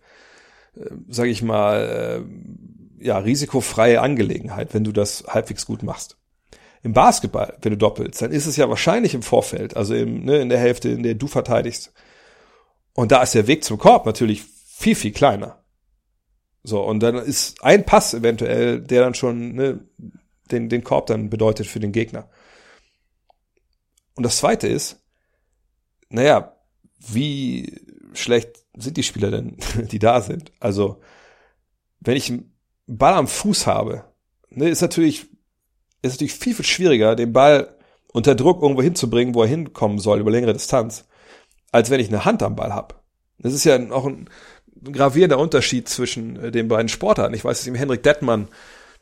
äh, 0.76 0.90
sage 1.08 1.30
ich 1.30 1.42
mal, 1.42 2.26
äh, 3.00 3.06
ja, 3.06 3.18
risikofreie 3.18 4.02
Angelegenheit, 4.02 4.74
wenn 4.74 4.84
du 4.84 4.92
das 4.92 5.24
halbwegs 5.28 5.66
gut 5.66 5.84
machst. 5.84 6.18
Im 6.84 6.94
Basketball, 6.94 7.58
wenn 7.62 7.72
du 7.72 7.78
doppelst, 7.78 8.22
dann 8.22 8.32
ist 8.32 8.48
es 8.48 8.58
ja 8.58 8.70
wahrscheinlich 8.70 9.14
im 9.14 9.22
Vorfeld, 9.22 9.78
also 9.78 9.94
im, 9.94 10.26
ne, 10.26 10.40
in 10.40 10.50
der 10.50 10.60
Hälfte, 10.60 10.90
in 10.90 11.04
der 11.04 11.16
du 11.16 11.28
verteidigst. 11.28 11.94
Und 12.94 13.12
da 13.12 13.22
ist 13.22 13.36
der 13.36 13.48
Weg 13.48 13.64
zum 13.64 13.78
Korb 13.78 14.06
natürlich 14.06 14.44
viel, 14.44 14.96
viel 14.96 15.12
kleiner. 15.12 15.64
So, 16.64 16.82
und 16.82 17.00
dann 17.02 17.16
ist 17.16 17.64
ein 17.64 17.86
Pass 17.86 18.14
eventuell, 18.14 18.82
der 18.82 19.02
dann 19.02 19.14
schon 19.14 19.54
ne, 19.54 19.80
den, 20.52 20.70
den 20.70 20.84
Korb 20.84 21.08
dann 21.08 21.30
bedeutet 21.30 21.68
für 21.68 21.80
den 21.80 21.92
Gegner. 21.92 22.30
Und 24.16 24.24
das 24.24 24.38
zweite 24.38 24.68
ist, 24.68 25.04
naja, 26.10 26.56
wie 27.00 27.80
schlecht 28.14 28.61
sind 28.78 28.98
die 28.98 29.04
Spieler 29.04 29.32
denn, 29.32 29.58
die 29.92 30.00
da 30.00 30.22
sind? 30.22 30.52
Also, 30.60 31.02
wenn 32.00 32.18
ich 32.18 32.30
einen 32.30 32.54
Ball 32.88 33.14
am 33.14 33.28
Fuß 33.28 33.68
habe, 33.68 34.06
ne, 34.50 34.70
ist 34.70 34.82
natürlich, 34.82 35.28
ist 36.02 36.14
natürlich 36.14 36.34
viel, 36.34 36.56
viel 36.56 36.66
schwieriger, 36.66 37.16
den 37.16 37.34
Ball 37.34 37.78
unter 38.14 38.36
Druck 38.36 38.62
irgendwo 38.62 38.82
hinzubringen, 38.82 39.36
wo 39.36 39.44
er 39.44 39.50
hinkommen 39.50 40.00
soll, 40.00 40.20
über 40.20 40.32
längere 40.32 40.54
Distanz, 40.54 41.06
als 41.72 41.90
wenn 41.90 42.00
ich 42.00 42.10
eine 42.10 42.26
Hand 42.26 42.44
am 42.44 42.56
Ball 42.56 42.74
habe. 42.74 42.96
Das 43.40 43.54
ist 43.54 43.64
ja 43.64 43.78
auch 43.92 44.06
ein, 44.06 44.30
gravierender 44.84 45.40
Unterschied 45.40 45.88
zwischen 45.88 46.38
äh, 46.38 46.52
den 46.52 46.68
beiden 46.68 46.90
Sportarten. 46.90 47.34
Ich 47.34 47.46
weiß, 47.46 47.60
dass 47.60 47.68
ihm 47.68 47.76
Henrik 47.76 48.04
Dettmann, 48.04 48.48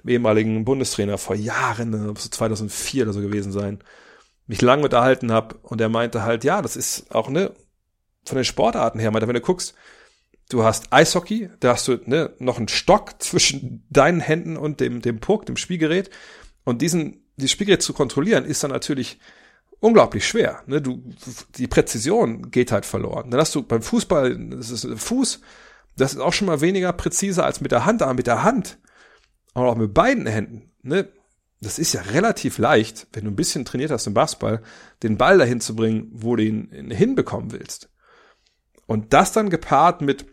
dem 0.04 0.10
ehemaligen 0.10 0.66
Bundestrainer, 0.66 1.18
vor 1.18 1.36
Jahren, 1.36 2.16
so 2.16 2.30
2004 2.30 3.04
oder 3.04 3.14
so 3.14 3.22
gewesen 3.22 3.52
sein, 3.52 3.80
mich 4.48 4.62
lang 4.62 4.84
unterhalten 4.84 5.32
habe 5.32 5.56
und 5.62 5.80
er 5.80 5.90
meinte 5.90 6.24
halt, 6.24 6.44
ja, 6.44 6.62
das 6.62 6.76
ist 6.76 7.14
auch 7.14 7.30
ne 7.30 7.52
von 8.30 8.38
den 8.38 8.46
Sportarten 8.46 9.00
her, 9.00 9.14
wenn 9.14 9.34
du 9.34 9.42
guckst, 9.42 9.74
du 10.50 10.64
hast 10.64 10.92
Eishockey, 10.92 11.50
da 11.60 11.74
hast 11.74 11.88
du 11.88 12.00
ne, 12.06 12.34
noch 12.40 12.58
einen 12.58 12.68
Stock 12.68 13.16
zwischen 13.22 13.86
deinen 13.90 14.20
Händen 14.20 14.58
und 14.58 14.80
dem, 14.80 15.02
dem 15.02 15.20
Puck, 15.20 15.46
dem 15.46 15.58
Spielgerät. 15.58 16.10
Und 16.64 16.82
diesen, 16.82 17.24
dieses 17.38 17.52
Spielgerät 17.52 17.82
zu 17.82 17.94
kontrollieren, 17.94 18.46
ist 18.46 18.64
dann 18.64 18.72
natürlich 18.72 19.20
unglaublich 19.80 20.28
schwer. 20.28 20.64
Ne? 20.68 20.82
Du, 20.82 21.04
die 21.56 21.68
Präzision 21.68 22.52
geht 22.52 22.72
halt 22.72 22.86
verloren. 22.86 23.32
Dann 23.32 23.40
hast 23.40 23.56
du 23.56 23.64
beim 23.64 23.82
Fußball, 23.82 24.38
das 24.50 24.72
ist 24.72 24.88
Fuß, 24.96 25.42
das 25.96 26.14
ist 26.14 26.20
auch 26.20 26.34
schon 26.34 26.48
mal 26.48 26.62
weniger 26.62 26.94
präzise 26.94 27.44
als 27.44 27.62
mit 27.62 27.72
der 27.72 27.86
Hand, 27.86 28.02
aber 28.02 28.14
mit 28.14 28.28
der 28.28 28.44
Hand, 28.44 28.78
aber 29.54 29.70
auch 29.70 29.76
mit 29.76 29.94
beiden 29.94 30.26
Händen, 30.26 30.72
ne? 30.82 31.10
Das 31.62 31.78
ist 31.78 31.92
ja 31.92 32.00
relativ 32.00 32.58
leicht, 32.58 33.08
wenn 33.12 33.26
du 33.26 33.32
ein 33.32 33.36
bisschen 33.36 33.66
trainiert 33.66 33.92
hast 33.92 34.08
im 34.08 34.14
Basketball, 34.14 34.62
den 35.04 35.18
Ball 35.18 35.38
dahin 35.38 35.60
zu 35.60 35.76
bringen, 35.76 36.08
wo 36.14 36.38
du 36.38 36.44
ihn 36.44 36.90
hinbekommen 36.90 37.52
willst. 37.52 37.90
Und 38.90 39.14
das 39.14 39.32
dann 39.34 39.52
gepaart 39.52 40.02
mit, 40.02 40.26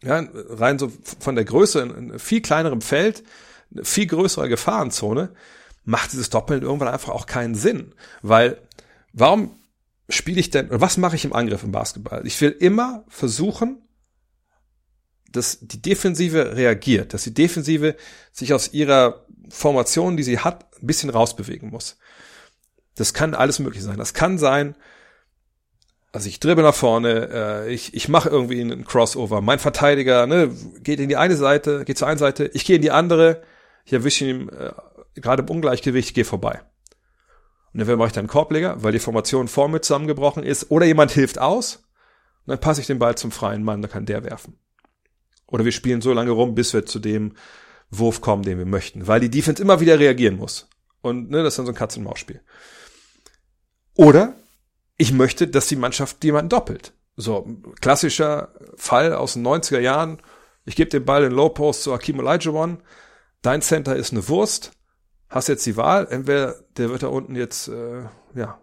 ja, 0.00 0.24
rein 0.32 0.78
so 0.78 0.92
von 1.18 1.34
der 1.34 1.44
Größe 1.44 1.80
in 1.80 2.16
viel 2.20 2.40
kleinerem 2.40 2.80
Feld, 2.80 3.24
viel 3.82 4.06
größere 4.06 4.48
Gefahrenzone, 4.48 5.34
macht 5.82 6.12
dieses 6.12 6.30
Doppeln 6.30 6.62
irgendwann 6.62 6.86
einfach 6.86 7.08
auch 7.08 7.26
keinen 7.26 7.56
Sinn. 7.56 7.96
Weil, 8.22 8.62
warum 9.12 9.58
spiele 10.08 10.38
ich 10.38 10.50
denn, 10.50 10.68
was 10.70 10.98
mache 10.98 11.16
ich 11.16 11.24
im 11.24 11.32
Angriff 11.32 11.64
im 11.64 11.72
Basketball? 11.72 12.24
Ich 12.28 12.40
will 12.40 12.50
immer 12.50 13.02
versuchen, 13.08 13.82
dass 15.32 15.58
die 15.60 15.82
Defensive 15.82 16.54
reagiert, 16.54 17.12
dass 17.12 17.24
die 17.24 17.34
Defensive 17.34 17.96
sich 18.30 18.54
aus 18.54 18.72
ihrer 18.72 19.26
Formation, 19.48 20.16
die 20.16 20.22
sie 20.22 20.38
hat, 20.38 20.64
ein 20.80 20.86
bisschen 20.86 21.10
rausbewegen 21.10 21.70
muss. 21.70 21.98
Das 22.94 23.14
kann 23.14 23.34
alles 23.34 23.58
möglich 23.58 23.82
sein. 23.82 23.98
Das 23.98 24.14
kann 24.14 24.38
sein, 24.38 24.76
also 26.12 26.28
ich 26.28 26.40
dribbel 26.40 26.64
nach 26.64 26.74
vorne, 26.74 27.28
äh, 27.32 27.72
ich, 27.72 27.94
ich 27.94 28.08
mache 28.08 28.28
irgendwie 28.28 28.60
einen 28.60 28.84
Crossover. 28.84 29.40
Mein 29.40 29.58
Verteidiger 29.58 30.26
ne, 30.26 30.54
geht 30.80 31.00
in 31.00 31.08
die 31.08 31.16
eine 31.16 31.36
Seite, 31.36 31.84
geht 31.84 31.98
zur 31.98 32.08
einen 32.08 32.18
Seite, 32.18 32.50
ich 32.54 32.64
gehe 32.64 32.76
in 32.76 32.82
die 32.82 32.90
andere, 32.90 33.42
ich 33.84 33.92
erwische 33.92 34.24
ihn 34.24 34.48
äh, 34.48 34.72
gerade 35.16 35.42
im 35.42 35.50
Ungleichgewicht, 35.50 36.14
gehe 36.14 36.24
vorbei. 36.24 36.62
Und 37.74 37.86
dann 37.86 37.98
mache 37.98 38.08
ich 38.08 38.12
dann 38.12 38.22
einen 38.22 38.28
Korbleger, 38.28 38.82
weil 38.82 38.92
die 38.92 38.98
Formation 38.98 39.48
vor 39.48 39.68
mir 39.68 39.80
zusammengebrochen 39.80 40.42
ist, 40.42 40.70
oder 40.70 40.86
jemand 40.86 41.10
hilft 41.10 41.38
aus, 41.38 41.84
und 42.46 42.52
dann 42.52 42.60
passe 42.60 42.80
ich 42.80 42.86
den 42.86 42.98
Ball 42.98 43.16
zum 43.16 43.30
freien 43.30 43.62
Mann, 43.62 43.82
dann 43.82 43.90
kann 43.90 44.06
der 44.06 44.24
werfen. 44.24 44.58
Oder 45.46 45.64
wir 45.64 45.72
spielen 45.72 46.00
so 46.00 46.12
lange 46.12 46.30
rum, 46.30 46.54
bis 46.54 46.72
wir 46.72 46.86
zu 46.86 46.98
dem 46.98 47.34
Wurf 47.90 48.20
kommen, 48.20 48.42
den 48.42 48.58
wir 48.58 48.66
möchten. 48.66 49.06
Weil 49.06 49.20
die 49.20 49.30
Defense 49.30 49.62
immer 49.62 49.80
wieder 49.80 49.98
reagieren 49.98 50.36
muss. 50.36 50.68
Und 51.02 51.30
ne, 51.30 51.42
das 51.42 51.54
ist 51.54 51.58
dann 51.58 51.66
so 51.66 51.72
ein 51.72 51.76
Katz-und-Maus-Spiel. 51.76 52.40
Oder 53.94 54.34
ich 54.98 55.12
möchte, 55.12 55.48
dass 55.48 55.68
die 55.68 55.76
Mannschaft 55.76 56.22
jemanden 56.24 56.50
doppelt. 56.50 56.92
So, 57.16 57.48
klassischer 57.80 58.52
Fall 58.76 59.14
aus 59.14 59.32
den 59.32 59.46
90er 59.46 59.78
Jahren. 59.80 60.20
Ich 60.64 60.76
gebe 60.76 60.90
den 60.90 61.04
Ball 61.04 61.24
in 61.24 61.32
Low 61.32 61.48
Post 61.48 61.84
zu 61.84 61.92
Akim 61.92 62.18
Olajuwon. 62.18 62.82
Dein 63.42 63.62
Center 63.62 63.96
ist 63.96 64.12
eine 64.12 64.28
Wurst. 64.28 64.72
Hast 65.28 65.48
jetzt 65.48 65.64
die 65.66 65.76
Wahl. 65.76 66.06
Entweder 66.10 66.56
der 66.76 66.90
wird 66.90 67.02
da 67.02 67.08
unten 67.08 67.36
jetzt, 67.36 67.68
äh, 67.68 68.02
ja, 68.34 68.60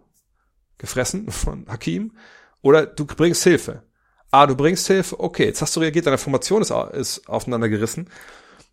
gefressen 0.78 1.30
von 1.30 1.66
Hakim. 1.68 2.16
Oder 2.62 2.86
du 2.86 3.06
bringst 3.06 3.44
Hilfe. 3.44 3.82
Ah, 4.30 4.46
du 4.46 4.56
bringst 4.56 4.86
Hilfe. 4.86 5.18
Okay, 5.20 5.46
jetzt 5.46 5.62
hast 5.62 5.74
du 5.76 5.80
reagiert. 5.80 6.06
Deine 6.06 6.18
Formation 6.18 6.62
ist, 6.62 6.70
ist 6.70 7.28
aufeinander 7.28 7.68
gerissen. 7.68 8.10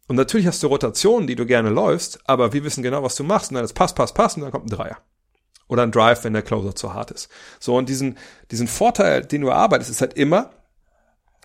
Und 0.07 0.17
natürlich 0.17 0.47
hast 0.47 0.61
du 0.63 0.67
Rotationen, 0.67 1.27
die 1.27 1.35
du 1.35 1.45
gerne 1.45 1.69
läufst, 1.69 2.19
aber 2.25 2.51
wir 2.51 2.63
wissen 2.65 2.83
genau, 2.83 3.03
was 3.03 3.15
du 3.15 3.23
machst. 3.23 3.51
Und 3.51 3.55
dann 3.55 3.63
ist 3.63 3.73
Pass, 3.73 3.95
Pass, 3.95 4.13
Pass 4.13 4.35
und 4.35 4.41
dann 4.41 4.51
kommt 4.51 4.65
ein 4.65 4.75
Dreier. 4.75 4.97
Oder 5.73 5.81
ein 5.81 5.91
Drive, 5.91 6.23
wenn 6.23 6.33
der 6.33 6.43
Closer 6.43 6.75
zu 6.75 6.93
hart 6.93 7.09
ist. 7.09 7.29
So, 7.59 7.75
und 7.75 7.89
diesen, 7.89 8.19
diesen 8.51 8.67
Vorteil, 8.67 9.25
den 9.25 9.41
du 9.41 9.47
erarbeitest, 9.47 9.89
ist 9.89 10.01
halt 10.01 10.13
immer, 10.13 10.51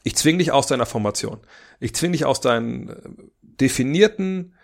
ich 0.03 0.17
zwing 0.17 0.37
dich 0.37 0.53
aus 0.53 0.67
deiner 0.67 0.85
Formation. 0.85 1.41
Ich 1.81 1.95
zwing 1.95 2.13
dich 2.13 2.27
aus 2.27 2.43
deinen 2.43 2.91
äh, 2.91 2.95
definierten 3.41 4.55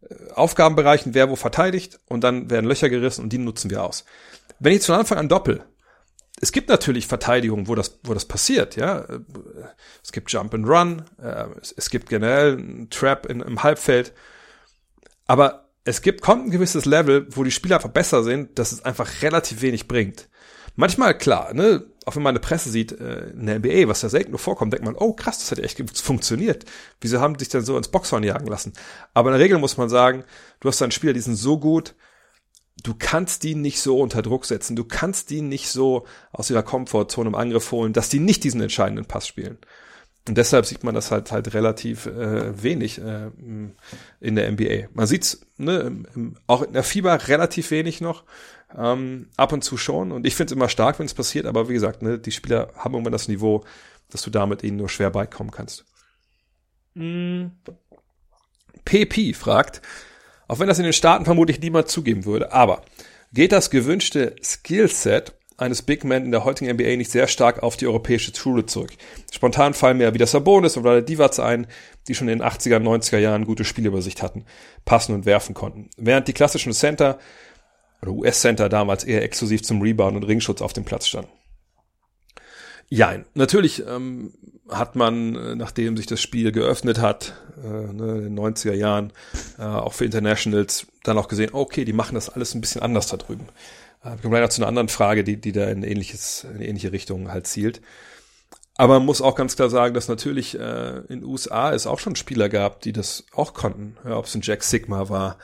äh, 0.00 0.32
Aufgabenbereichen, 0.32 1.14
wer 1.14 1.30
wo 1.30 1.36
verteidigt, 1.36 2.00
und 2.06 2.24
dann 2.24 2.50
werden 2.50 2.66
Löcher 2.66 2.88
gerissen 2.88 3.22
und 3.22 3.32
die 3.32 3.38
nutzen 3.38 3.70
wir 3.70 3.84
aus. 3.84 4.04
Wenn 4.58 4.72
ich 4.72 4.84
von 4.84 4.96
Anfang 4.96 5.18
an 5.18 5.28
doppel, 5.28 5.64
es 6.40 6.50
gibt 6.50 6.68
natürlich 6.68 7.06
Verteidigungen, 7.06 7.68
wo 7.68 7.76
das, 7.76 8.00
wo 8.02 8.14
das 8.14 8.24
passiert, 8.24 8.74
ja. 8.74 9.06
Es 10.02 10.10
gibt 10.10 10.32
Jump 10.32 10.52
and 10.52 10.66
Run, 10.66 11.04
äh, 11.22 11.46
es, 11.60 11.90
gibt 11.90 12.08
generell 12.08 12.88
Trap 12.90 13.26
in, 13.26 13.40
im 13.40 13.62
Halbfeld. 13.62 14.12
Aber 15.28 15.68
es 15.84 16.02
gibt, 16.02 16.22
kommt 16.22 16.46
ein 16.46 16.50
gewisses 16.50 16.84
Level, 16.84 17.26
wo 17.30 17.44
die 17.44 17.50
Spieler 17.50 17.76
einfach 17.76 17.90
besser 17.90 18.22
sind, 18.22 18.58
dass 18.58 18.72
es 18.72 18.84
einfach 18.84 19.22
relativ 19.22 19.62
wenig 19.62 19.88
bringt. 19.88 20.28
Manchmal, 20.74 21.16
klar, 21.18 21.52
ne, 21.52 21.84
auch 22.06 22.16
wenn 22.16 22.22
man 22.22 22.32
eine 22.32 22.40
Presse 22.40 22.70
sieht 22.70 22.92
äh, 22.92 23.30
in 23.30 23.46
der 23.46 23.58
NBA, 23.58 23.88
was 23.88 24.02
ja 24.02 24.08
selten 24.08 24.30
nur 24.30 24.38
vorkommt, 24.38 24.72
denkt 24.72 24.84
man, 24.84 24.96
oh 24.96 25.12
krass, 25.12 25.38
das 25.38 25.50
hat 25.50 25.58
ja 25.58 25.64
echt 25.64 26.00
funktioniert. 26.00 26.64
Wieso 27.00 27.20
haben 27.20 27.36
die 27.36 27.44
sich 27.44 27.50
denn 27.50 27.64
so 27.64 27.76
ins 27.76 27.88
Boxhorn 27.88 28.22
jagen 28.22 28.46
lassen? 28.46 28.72
Aber 29.12 29.30
in 29.30 29.36
der 29.36 29.44
Regel 29.44 29.58
muss 29.58 29.76
man 29.76 29.88
sagen, 29.88 30.24
du 30.60 30.68
hast 30.68 30.80
dann 30.80 30.90
Spieler, 30.90 31.12
die 31.12 31.20
sind 31.20 31.36
so 31.36 31.58
gut, 31.58 31.94
du 32.82 32.94
kannst 32.98 33.42
die 33.42 33.54
nicht 33.54 33.80
so 33.80 34.00
unter 34.00 34.22
Druck 34.22 34.46
setzen, 34.46 34.76
du 34.76 34.84
kannst 34.84 35.30
die 35.30 35.42
nicht 35.42 35.68
so 35.68 36.06
aus 36.32 36.48
ihrer 36.48 36.62
Komfortzone 36.62 37.28
im 37.28 37.34
Angriff 37.34 37.70
holen, 37.70 37.92
dass 37.92 38.08
die 38.08 38.20
nicht 38.20 38.44
diesen 38.44 38.60
entscheidenden 38.60 39.04
Pass 39.04 39.28
spielen. 39.28 39.58
Und 40.28 40.38
deshalb 40.38 40.66
sieht 40.66 40.84
man 40.84 40.94
das 40.94 41.10
halt 41.10 41.32
halt 41.32 41.52
relativ 41.52 42.06
äh, 42.06 42.62
wenig 42.62 42.98
äh, 42.98 43.30
in 44.20 44.36
der 44.36 44.52
NBA. 44.52 44.88
Man 44.92 45.06
sieht's 45.06 45.46
ne, 45.56 46.04
auch 46.46 46.62
in 46.62 46.72
der 46.72 46.84
Fieber 46.84 47.26
relativ 47.26 47.72
wenig 47.72 48.00
noch, 48.00 48.22
ähm, 48.76 49.28
ab 49.36 49.52
und 49.52 49.64
zu 49.64 49.76
schon. 49.76 50.12
Und 50.12 50.24
ich 50.24 50.36
finde 50.36 50.52
es 50.52 50.56
immer 50.56 50.68
stark, 50.68 50.98
wenn 51.00 51.06
es 51.06 51.14
passiert. 51.14 51.46
Aber 51.46 51.68
wie 51.68 51.74
gesagt, 51.74 52.02
ne, 52.02 52.18
die 52.18 52.30
Spieler 52.30 52.72
haben 52.76 52.94
irgendwann 52.94 53.12
das 53.12 53.26
Niveau, 53.26 53.64
dass 54.10 54.22
du 54.22 54.30
damit 54.30 54.62
ihnen 54.62 54.76
nur 54.76 54.88
schwer 54.88 55.10
beikommen 55.10 55.50
kannst. 55.50 55.84
Mm. 56.94 57.46
PP 58.84 59.34
fragt, 59.34 59.82
auch 60.46 60.58
wenn 60.58 60.68
das 60.68 60.78
in 60.78 60.84
den 60.84 60.92
Staaten 60.92 61.24
vermutlich 61.24 61.60
niemand 61.60 61.88
zugeben 61.88 62.24
würde. 62.24 62.52
Aber 62.52 62.82
geht 63.32 63.52
das 63.52 63.70
gewünschte 63.70 64.36
Skillset 64.42 65.34
eines 65.56 65.82
Big 65.82 66.04
Men 66.04 66.24
in 66.24 66.30
der 66.30 66.44
heutigen 66.44 66.72
NBA 66.72 66.96
nicht 66.96 67.10
sehr 67.10 67.26
stark 67.28 67.62
auf 67.62 67.76
die 67.76 67.86
europäische 67.86 68.34
Schule 68.34 68.66
zurück. 68.66 68.90
Spontan 69.30 69.74
fallen 69.74 69.98
mir 69.98 70.14
wieder 70.14 70.26
Sabonis 70.26 70.76
oder 70.76 71.02
Divac 71.02 71.38
ein, 71.38 71.66
die 72.08 72.14
schon 72.14 72.28
in 72.28 72.38
den 72.38 72.46
80er, 72.46 72.78
90er 72.78 73.18
Jahren 73.18 73.44
gute 73.44 73.64
Spielübersicht 73.64 74.22
hatten, 74.22 74.44
passen 74.84 75.14
und 75.14 75.26
werfen 75.26 75.54
konnten. 75.54 75.90
Während 75.96 76.28
die 76.28 76.32
klassischen 76.32 76.72
Center 76.72 77.18
oder 78.02 78.12
US-Center 78.12 78.68
damals 78.68 79.04
eher 79.04 79.22
exklusiv 79.22 79.62
zum 79.62 79.80
Rebound 79.80 80.16
und 80.16 80.24
Ringschutz 80.24 80.60
auf 80.60 80.72
dem 80.72 80.84
Platz 80.84 81.06
standen. 81.06 81.30
Ja, 82.88 83.14
natürlich 83.34 83.86
ähm, 83.86 84.34
hat 84.68 84.96
man, 84.96 85.34
äh, 85.34 85.54
nachdem 85.54 85.96
sich 85.96 86.06
das 86.06 86.20
Spiel 86.20 86.52
geöffnet 86.52 87.00
hat, 87.00 87.34
äh, 87.56 87.66
ne, 87.66 88.18
in 88.18 88.36
den 88.36 88.38
90er 88.38 88.74
Jahren, 88.74 89.12
äh, 89.58 89.62
auch 89.62 89.94
für 89.94 90.04
Internationals, 90.04 90.86
dann 91.02 91.16
auch 91.16 91.28
gesehen, 91.28 91.50
okay, 91.52 91.84
die 91.84 91.92
machen 91.92 92.14
das 92.14 92.28
alles 92.28 92.54
ein 92.54 92.60
bisschen 92.60 92.82
anders 92.82 93.06
da 93.06 93.16
drüben. 93.16 93.48
Äh, 94.02 94.10
wir 94.10 94.18
kommen 94.18 94.34
leider 94.34 94.50
zu 94.50 94.60
einer 94.60 94.68
anderen 94.68 94.88
Frage, 94.88 95.24
die, 95.24 95.40
die 95.40 95.52
da 95.52 95.68
in, 95.68 95.82
ähnliches, 95.82 96.44
in 96.44 96.60
ähnliche 96.60 96.92
Richtung 96.92 97.32
halt 97.32 97.46
zielt. 97.46 97.80
Aber 98.76 98.94
man 98.94 99.06
muss 99.06 99.20
auch 99.20 99.34
ganz 99.34 99.56
klar 99.56 99.68
sagen, 99.68 99.94
dass 99.94 100.08
natürlich 100.08 100.58
äh, 100.58 100.98
in 101.08 101.24
USA 101.24 101.72
es 101.72 101.86
auch 101.86 101.98
schon 101.98 102.16
Spieler 102.16 102.48
gab, 102.48 102.80
die 102.80 102.92
das 102.92 103.26
auch 103.34 103.52
konnten. 103.52 103.96
Ja, 104.04 104.16
Ob 104.16 104.24
es 104.24 104.34
ein 104.34 104.40
Jack 104.42 104.64
Sigma 104.64 105.08
war, 105.10 105.36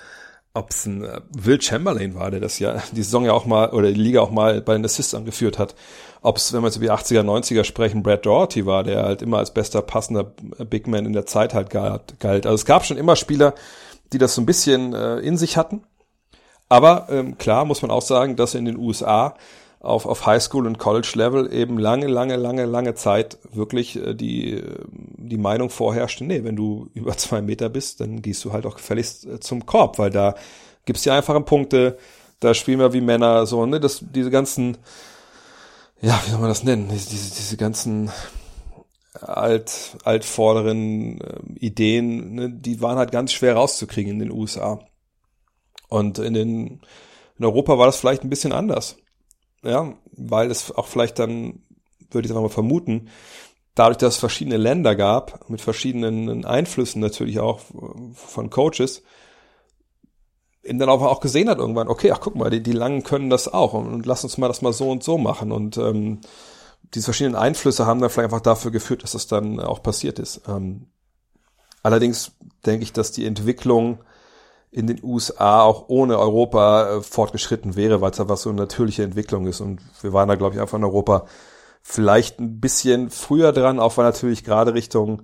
ob 0.55 0.71
es 0.71 0.87
ein 0.87 1.05
äh, 1.05 1.21
Will 1.31 1.61
Chamberlain 1.61 2.15
war, 2.15 2.31
der 2.31 2.41
das 2.41 2.59
ja 2.59 2.83
die 2.93 3.03
Saison 3.03 3.25
ja 3.25 3.33
auch 3.33 3.47
mal 3.47 3.71
oder 3.71 3.93
die 3.93 4.01
Liga 4.01 4.21
auch 4.21 4.31
mal 4.31 4.63
bei 4.63 4.73
den 4.73 4.85
Assists 4.85 5.15
angeführt 5.15 5.59
hat 5.59 5.75
ob 6.23 6.37
es, 6.37 6.53
wenn 6.53 6.63
wir 6.63 6.67
jetzt 6.69 6.77
über 6.77 6.87
die 6.87 6.93
80er, 6.93 7.23
90er 7.23 7.65
sprechen, 7.65 8.03
Brad 8.03 8.27
Doherty 8.27 8.67
war, 8.67 8.85
der 8.85 9.05
halt 9.05 9.23
immer 9.23 9.39
als 9.39 9.53
bester 9.55 9.83
passender 9.83 10.25
Big 10.25 10.87
Man 10.87 11.07
in 11.07 11.13
der 11.13 11.27
Zeit 11.27 11.55
halt 11.55 11.71
galt. 11.71 12.47
Also 12.47 12.55
es 12.55 12.65
gab 12.65 12.85
schon 12.85 12.97
immer 12.97 13.17
Spieler, 13.17 13.55
die 14.13 14.19
das 14.19 14.35
so 14.35 14.43
ein 14.43 14.47
bisschen 14.47 14.95
äh, 14.95 15.19
in 15.19 15.37
sich 15.37 15.57
hatten. 15.57 15.83
Aber 16.69 17.07
ähm, 17.11 17.39
klar 17.39 17.65
muss 17.65 17.83
man 17.83 17.91
auch 17.91 18.03
sagen, 18.03 18.37
dass 18.37 18.55
in 18.55 18.65
den 18.65 18.77
USA 18.77 19.35
auf, 19.81 20.07
auf 20.07 20.27
Highschool 20.27 20.67
und 20.67 20.79
College-Level 20.79 21.53
eben 21.53 21.79
lange, 21.79 22.09
lange, 22.09 22.37
lange, 22.37 22.67
lange 22.67 22.95
Zeit 22.95 23.39
wirklich 23.53 23.97
äh, 23.97 24.15
die, 24.15 24.63
die 24.91 25.39
Meinung 25.39 25.71
vorherrschte, 25.71 26.25
nee, 26.25 26.45
wenn 26.45 26.57
du 26.57 26.89
über 26.95 27.17
zwei 27.17 27.41
Meter 27.43 27.69
bist, 27.69 28.01
dann 28.01 28.23
gehst 28.23 28.45
du 28.45 28.53
halt 28.53 28.67
auch 28.67 28.77
gefälligst 28.77 29.27
äh, 29.27 29.41
zum 29.41 29.67
Korb, 29.67 29.99
weil 29.99 30.11
da 30.11 30.35
gibt's 30.85 31.03
die 31.03 31.11
einfachen 31.11 31.45
Punkte, 31.45 31.99
da 32.41 32.55
spielen 32.55 32.79
wir 32.79 32.93
wie 32.93 33.01
Männer, 33.01 33.47
so, 33.47 33.67
ne, 33.67 33.81
das, 33.81 34.05
diese 34.13 34.31
ganzen 34.31 34.79
ja, 36.01 36.21
wie 36.25 36.31
soll 36.31 36.41
man 36.41 36.49
das 36.49 36.63
nennen? 36.63 36.89
Diese, 36.89 37.09
diese 37.09 37.57
ganzen 37.57 38.11
alt, 39.21 39.97
altvorderen 40.05 41.21
äh, 41.21 41.41
Ideen, 41.59 42.35
ne, 42.35 42.51
die 42.51 42.81
waren 42.81 42.99
halt 42.99 43.11
ganz 43.11 43.33
schwer 43.33 43.55
rauszukriegen 43.55 44.13
in 44.13 44.19
den 44.21 44.31
USA. 44.31 44.81
Und 45.89 46.19
in 46.19 46.35
den, 46.35 46.81
in 47.39 47.45
Europa 47.45 47.79
war 47.79 47.87
das 47.87 47.99
vielleicht 47.99 48.23
ein 48.23 48.31
bisschen 48.31 48.53
anders. 48.53 48.97
Ja, 49.63 49.95
weil 50.13 50.51
es 50.51 50.71
auch 50.71 50.87
vielleicht 50.87 51.19
dann, 51.19 51.63
würde 52.11 52.27
ich 52.27 52.33
einfach 52.33 52.43
mal 52.43 52.49
vermuten, 52.49 53.09
dadurch, 53.75 53.99
dass 53.99 54.15
es 54.15 54.21
verschiedene 54.21 54.57
Länder 54.57 54.95
gab, 54.95 55.49
mit 55.51 55.61
verschiedenen 55.61 56.45
Einflüssen 56.45 57.01
natürlich 57.01 57.41
auch 57.41 57.61
von 58.15 58.51
Coaches, 58.51 59.03
eben 60.63 60.79
dann 60.79 60.89
auch, 60.89 61.21
gesehen 61.21 61.49
hat 61.49 61.59
irgendwann, 61.59 61.89
okay, 61.89 62.11
ach 62.13 62.21
guck 62.21 62.35
mal, 62.35 62.51
die, 62.51 62.63
die 62.63 62.73
Langen 62.73 63.03
können 63.03 63.31
das 63.31 63.49
auch 63.49 63.73
und, 63.73 64.05
lass 64.05 64.25
uns 64.25 64.39
mal 64.39 64.49
das 64.49 64.63
mal 64.63 64.73
so 64.73 64.91
und 64.91 65.03
so 65.03 65.17
machen. 65.19 65.53
Und 65.53 65.77
ähm, 65.79 66.21
diese 66.95 67.07
verschiedenen 67.07 67.37
Einflüsse 67.37 67.87
haben 67.87 68.01
dann 68.01 68.11
vielleicht 68.11 68.33
einfach 68.33 68.41
dafür 68.41 68.71
geführt, 68.71 69.03
dass 69.03 69.13
das 69.13 69.27
dann 69.27 69.61
auch 69.61 69.83
passiert 69.83 70.19
ist. 70.19 70.43
Ähm, 70.49 70.89
allerdings 71.83 72.33
denke 72.67 72.83
ich, 72.83 72.93
dass 72.93 73.13
die 73.13 73.27
Entwicklung 73.27 73.99
in 74.71 74.87
den 74.87 75.03
USA 75.03 75.63
auch 75.63 75.87
ohne 75.89 76.19
Europa 76.19 76.97
äh, 76.97 77.01
fortgeschritten 77.03 77.77
wäre, 77.77 78.01
weil 78.01 78.11
es 78.11 78.21
einfach 78.21 78.37
so 78.37 78.51
eine 78.51 78.61
natürliche 78.61 79.03
Entwicklung 79.03 79.47
ist. 79.47 79.61
Und 79.61 79.81
wir 80.03 80.13
waren 80.13 80.29
da, 80.29 80.35
glaube 80.35 80.55
ich, 80.55 80.61
einfach 80.61 80.79
in 80.79 80.85
Europa 80.85 81.27
vielleicht 81.83 82.39
ein 82.39 82.61
bisschen 82.61 83.11
früher 83.11 83.53
dran, 83.53 83.81
auch 83.81 83.97
weil 83.97 84.05
natürlich 84.05 84.45
gerade 84.45 84.75
Richtung 84.75 85.23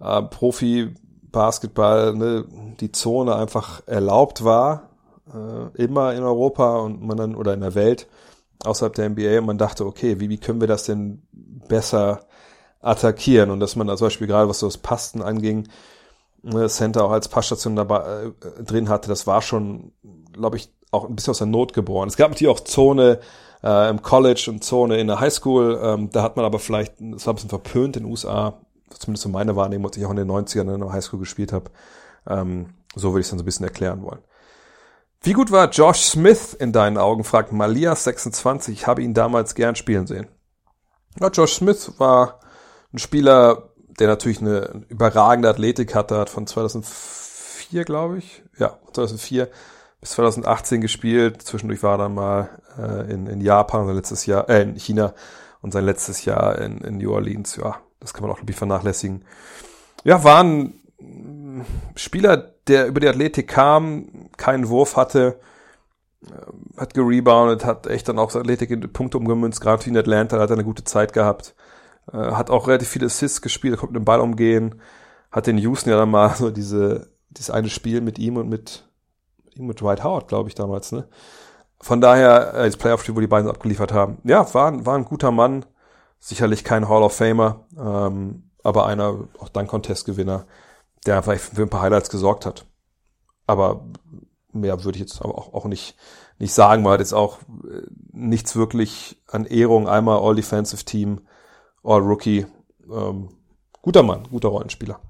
äh, 0.00 0.22
Profi 0.22 0.94
Basketball 1.32 2.14
ne, 2.14 2.44
die 2.80 2.92
Zone 2.92 3.34
einfach 3.34 3.82
erlaubt 3.86 4.44
war, 4.44 4.90
äh, 5.32 5.82
immer 5.82 6.14
in 6.14 6.22
Europa 6.22 6.78
und 6.78 7.02
man 7.02 7.16
dann 7.16 7.34
oder 7.34 7.54
in 7.54 7.60
der 7.60 7.74
Welt 7.74 8.06
außerhalb 8.64 8.94
der 8.94 9.10
NBA 9.10 9.38
und 9.38 9.46
man 9.46 9.58
dachte, 9.58 9.84
okay, 9.84 10.20
wie, 10.20 10.28
wie 10.28 10.38
können 10.38 10.60
wir 10.60 10.68
das 10.68 10.84
denn 10.84 11.22
besser 11.68 12.20
attackieren 12.80 13.50
und 13.50 13.60
dass 13.60 13.76
man 13.76 13.86
da 13.86 13.96
zum 13.96 14.06
Beispiel 14.06 14.26
gerade 14.26 14.48
was 14.48 14.60
so 14.60 14.66
das 14.66 14.78
Pasten 14.78 15.22
anging, 15.22 15.68
Center 16.66 17.04
auch 17.04 17.10
als 17.10 17.28
Passstation 17.28 17.76
dabei 17.76 18.24
äh, 18.24 18.62
drin 18.62 18.88
hatte, 18.88 19.08
das 19.08 19.26
war 19.26 19.42
schon, 19.42 19.92
glaube 20.32 20.56
ich, 20.56 20.72
auch 20.90 21.08
ein 21.08 21.14
bisschen 21.14 21.32
aus 21.32 21.38
der 21.38 21.46
Not 21.46 21.72
geboren. 21.72 22.08
Es 22.08 22.16
gab 22.16 22.30
natürlich 22.30 22.52
auch 22.52 22.60
Zone 22.60 23.20
äh, 23.62 23.90
im 23.90 24.02
College 24.02 24.46
und 24.48 24.64
Zone 24.64 24.98
in 24.98 25.06
der 25.06 25.20
Highschool, 25.20 25.80
ähm, 25.82 26.10
da 26.10 26.22
hat 26.22 26.36
man 26.36 26.44
aber 26.44 26.58
vielleicht, 26.58 26.94
das 26.98 27.26
war 27.26 27.32
ein 27.32 27.36
bisschen 27.36 27.50
verpönt 27.50 27.96
in 27.96 28.04
den 28.04 28.10
USA, 28.10 28.60
zumindest 28.98 29.22
so 29.22 29.28
meine 29.28 29.56
Wahrnehmung, 29.56 29.86
als 29.86 29.96
ich 29.96 30.04
auch 30.04 30.10
in 30.10 30.16
den 30.16 30.30
90ern 30.30 30.74
in 30.74 30.80
der 30.80 30.92
Highschool 30.92 31.20
gespielt 31.20 31.52
habe. 31.52 31.70
Ähm, 32.26 32.74
so 32.94 33.12
würde 33.12 33.20
ich 33.20 33.26
es 33.26 33.30
dann 33.30 33.38
so 33.38 33.42
ein 33.42 33.46
bisschen 33.46 33.66
erklären 33.66 34.02
wollen. 34.02 34.20
Wie 35.22 35.32
gut 35.34 35.52
war 35.52 35.70
Josh 35.70 36.00
Smith 36.00 36.52
in 36.52 36.72
deinen 36.72 36.98
Augen? 36.98 37.22
fragt 37.22 37.52
Malia26. 37.52 38.70
Ich 38.70 38.86
habe 38.88 39.02
ihn 39.02 39.14
damals 39.14 39.54
gern 39.54 39.76
spielen 39.76 40.06
sehen. 40.06 40.26
Ja, 41.20 41.28
Josh 41.28 41.54
Smith 41.54 41.92
war 41.98 42.40
ein 42.92 42.98
Spieler, 42.98 43.70
der 43.98 44.08
natürlich 44.08 44.40
eine 44.40 44.84
überragende 44.88 45.48
Athletik 45.48 45.94
hatte, 45.94 46.18
hat 46.18 46.30
von 46.30 46.46
2004, 46.46 47.84
glaube 47.84 48.18
ich, 48.18 48.42
ja, 48.58 48.78
2004 48.92 49.48
bis 50.00 50.10
2018 50.10 50.80
gespielt. 50.80 51.42
Zwischendurch 51.42 51.82
war 51.82 51.94
er 51.94 51.98
dann 51.98 52.14
mal 52.14 52.50
äh, 52.78 53.12
in, 53.12 53.26
in 53.26 53.40
Japan, 53.40 53.86
sein 53.86 53.96
letztes 53.96 54.26
Jahr, 54.26 54.48
äh, 54.48 54.62
in 54.62 54.76
China 54.76 55.14
und 55.60 55.72
sein 55.72 55.84
letztes 55.84 56.24
Jahr 56.24 56.58
in, 56.58 56.78
in 56.78 56.98
New 56.98 57.12
Orleans. 57.12 57.56
Ja, 57.56 57.76
das 58.00 58.12
kann 58.12 58.22
man 58.22 58.32
auch, 58.32 58.40
ich, 58.44 58.56
vernachlässigen. 58.56 59.24
ja, 60.04 60.22
war 60.24 60.42
ein 60.42 60.74
Spieler, 61.96 62.36
der 62.66 62.86
über 62.86 63.00
die 63.00 63.08
Athletik 63.08 63.48
kam, 63.48 64.28
keinen 64.36 64.68
Wurf 64.68 64.96
hatte, 64.96 65.38
äh, 66.26 66.80
hat 66.80 66.94
gereboundet, 66.94 67.64
hat 67.64 67.86
echt 67.86 68.08
dann 68.08 68.18
auch 68.18 68.30
seine 68.30 68.42
Athletik 68.42 68.70
in 68.70 68.92
Punkte 68.92 69.18
umgemünzt, 69.18 69.60
gerade 69.60 69.88
in 69.88 69.96
Atlanta, 69.96 70.38
hat 70.38 70.50
er 70.50 70.54
eine 70.54 70.64
gute 70.64 70.84
Zeit 70.84 71.12
gehabt, 71.12 71.54
äh, 72.10 72.16
hat 72.16 72.50
auch 72.50 72.68
relativ 72.68 72.88
viele 72.88 73.06
Assists 73.06 73.42
gespielt, 73.42 73.78
konnte 73.78 73.92
mit 73.92 74.02
dem 74.02 74.04
Ball 74.04 74.20
umgehen, 74.20 74.80
hat 75.30 75.46
den 75.46 75.58
Houston 75.58 75.90
ja 75.90 75.96
dann 75.96 76.10
mal 76.10 76.30
so 76.36 76.50
diese, 76.50 77.12
dieses 77.30 77.50
eine 77.50 77.68
Spiel 77.68 78.00
mit 78.00 78.18
ihm 78.18 78.36
und 78.36 78.48
mit, 78.48 78.84
mit 79.44 79.56
ihm 79.56 79.66
mit 79.66 79.80
Dwight 79.80 80.04
Howard, 80.04 80.28
glaube 80.28 80.48
ich, 80.48 80.54
damals, 80.54 80.92
ne? 80.92 81.08
Von 81.80 82.00
daher, 82.00 82.54
äh, 82.54 82.66
das 82.66 82.76
Playoff-Spiel, 82.76 83.16
wo 83.16 83.20
die 83.20 83.26
beiden 83.26 83.50
abgeliefert 83.50 83.92
haben. 83.92 84.18
Ja, 84.22 84.54
war, 84.54 84.86
war 84.86 84.96
ein 84.96 85.04
guter 85.04 85.32
Mann, 85.32 85.64
sicherlich 86.20 86.62
kein 86.62 86.88
Hall 86.88 87.02
of 87.02 87.16
Famer, 87.16 87.66
ähm, 87.76 88.50
aber 88.62 88.86
einer, 88.86 89.28
auch 89.40 89.48
dann 89.48 89.66
Contest-Gewinner, 89.66 90.46
der 91.06 91.16
einfach 91.16 91.36
für 91.36 91.62
ein 91.62 91.70
paar 91.70 91.82
Highlights 91.82 92.10
gesorgt 92.10 92.46
hat. 92.46 92.66
Aber 93.48 93.84
mehr 94.52 94.84
würde 94.84 94.96
ich 94.96 95.02
jetzt 95.02 95.20
aber 95.20 95.36
auch, 95.36 95.52
auch 95.52 95.64
nicht, 95.64 95.96
nicht 96.38 96.54
sagen, 96.54 96.84
weil 96.84 97.00
jetzt 97.00 97.14
auch 97.14 97.38
äh, 97.40 97.82
nichts 98.12 98.54
wirklich 98.54 99.20
an 99.26 99.44
Ehrung. 99.44 99.88
Einmal 99.88 100.20
All 100.20 100.36
Defensive 101.82 101.90
Team, 101.90 101.90
All 101.90 102.00
Rookie. 102.00 102.46
Ähm, 102.90 103.28
guter 103.82 104.02
Mann, 104.02 104.28
guter 104.30 104.48
Rollenspieler. 104.48 105.00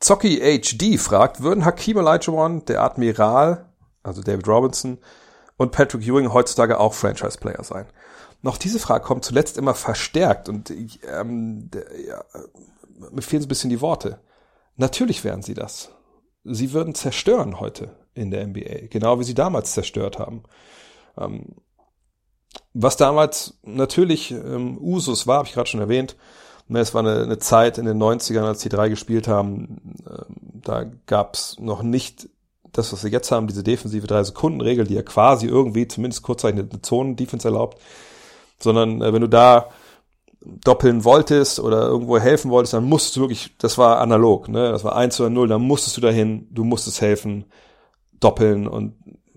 Zocki 0.00 0.40
HD 0.40 0.98
fragt, 1.00 1.42
würden 1.42 1.64
Hakim 1.64 1.96
Olajuwon, 1.96 2.64
der 2.66 2.82
Admiral, 2.82 3.66
also 4.02 4.22
David 4.22 4.46
Robinson, 4.48 4.98
und 5.56 5.72
Patrick 5.72 6.06
Ewing 6.06 6.32
heutzutage 6.32 6.78
auch 6.78 6.94
Franchise-Player 6.94 7.64
sein? 7.64 7.86
Noch 8.42 8.58
diese 8.58 8.78
Frage 8.78 9.04
kommt 9.04 9.24
zuletzt 9.24 9.56
immer 9.56 9.74
verstärkt 9.74 10.48
und 10.50 10.70
ähm, 10.70 11.70
ja, 12.06 12.24
mir 13.10 13.22
fehlen 13.22 13.42
so 13.42 13.46
ein 13.46 13.48
bisschen 13.48 13.70
die 13.70 13.80
Worte. 13.80 14.20
Natürlich 14.76 15.24
wären 15.24 15.42
sie 15.42 15.54
das. 15.54 15.90
Sie 16.44 16.72
würden 16.72 16.94
zerstören 16.94 17.60
heute 17.60 17.96
in 18.12 18.30
der 18.30 18.46
NBA, 18.46 18.88
genau 18.90 19.18
wie 19.18 19.24
sie 19.24 19.34
damals 19.34 19.72
zerstört 19.72 20.18
haben. 20.18 20.42
Ähm, 21.16 21.54
was 22.72 22.96
damals 22.96 23.58
natürlich 23.62 24.30
ähm, 24.30 24.78
Usus 24.80 25.26
war, 25.26 25.38
habe 25.38 25.48
ich 25.48 25.54
gerade 25.54 25.68
schon 25.68 25.80
erwähnt. 25.80 26.16
Ne, 26.66 26.80
es 26.80 26.94
war 26.94 27.00
eine, 27.00 27.22
eine, 27.22 27.38
Zeit 27.38 27.76
in 27.76 27.84
den 27.84 28.02
90ern, 28.02 28.44
als 28.44 28.60
die 28.60 28.70
drei 28.70 28.88
gespielt 28.88 29.28
haben. 29.28 29.94
Ähm, 30.08 30.60
da 30.62 30.84
gab's 31.06 31.56
noch 31.58 31.82
nicht 31.82 32.28
das, 32.72 32.92
was 32.92 33.04
wir 33.04 33.10
jetzt 33.10 33.30
haben, 33.30 33.46
diese 33.46 33.62
defensive 33.62 34.06
Drei-Sekunden-Regel, 34.06 34.86
die 34.86 34.94
ja 34.94 35.02
quasi 35.02 35.46
irgendwie 35.46 35.86
zumindest 35.86 36.22
kurzzeitig 36.22 36.60
eine 36.60 36.82
Zonen-Defense 36.82 37.46
erlaubt. 37.46 37.80
Sondern 38.58 39.02
äh, 39.02 39.12
wenn 39.12 39.20
du 39.20 39.28
da 39.28 39.68
doppeln 40.40 41.04
wolltest 41.04 41.60
oder 41.60 41.86
irgendwo 41.86 42.18
helfen 42.18 42.50
wolltest, 42.50 42.74
dann 42.74 42.84
musstest 42.84 43.16
du 43.16 43.20
wirklich, 43.20 43.56
das 43.58 43.78
war 43.78 44.00
analog, 44.00 44.48
ne? 44.48 44.70
Das 44.70 44.84
war 44.84 44.96
eins 44.96 45.18
oder 45.20 45.30
null, 45.30 45.48
dann 45.48 45.62
musstest 45.62 45.96
du 45.96 46.00
dahin, 46.00 46.48
du 46.50 46.64
musstest 46.64 47.00
helfen, 47.00 47.46
doppeln 48.20 48.66
und 48.66 48.94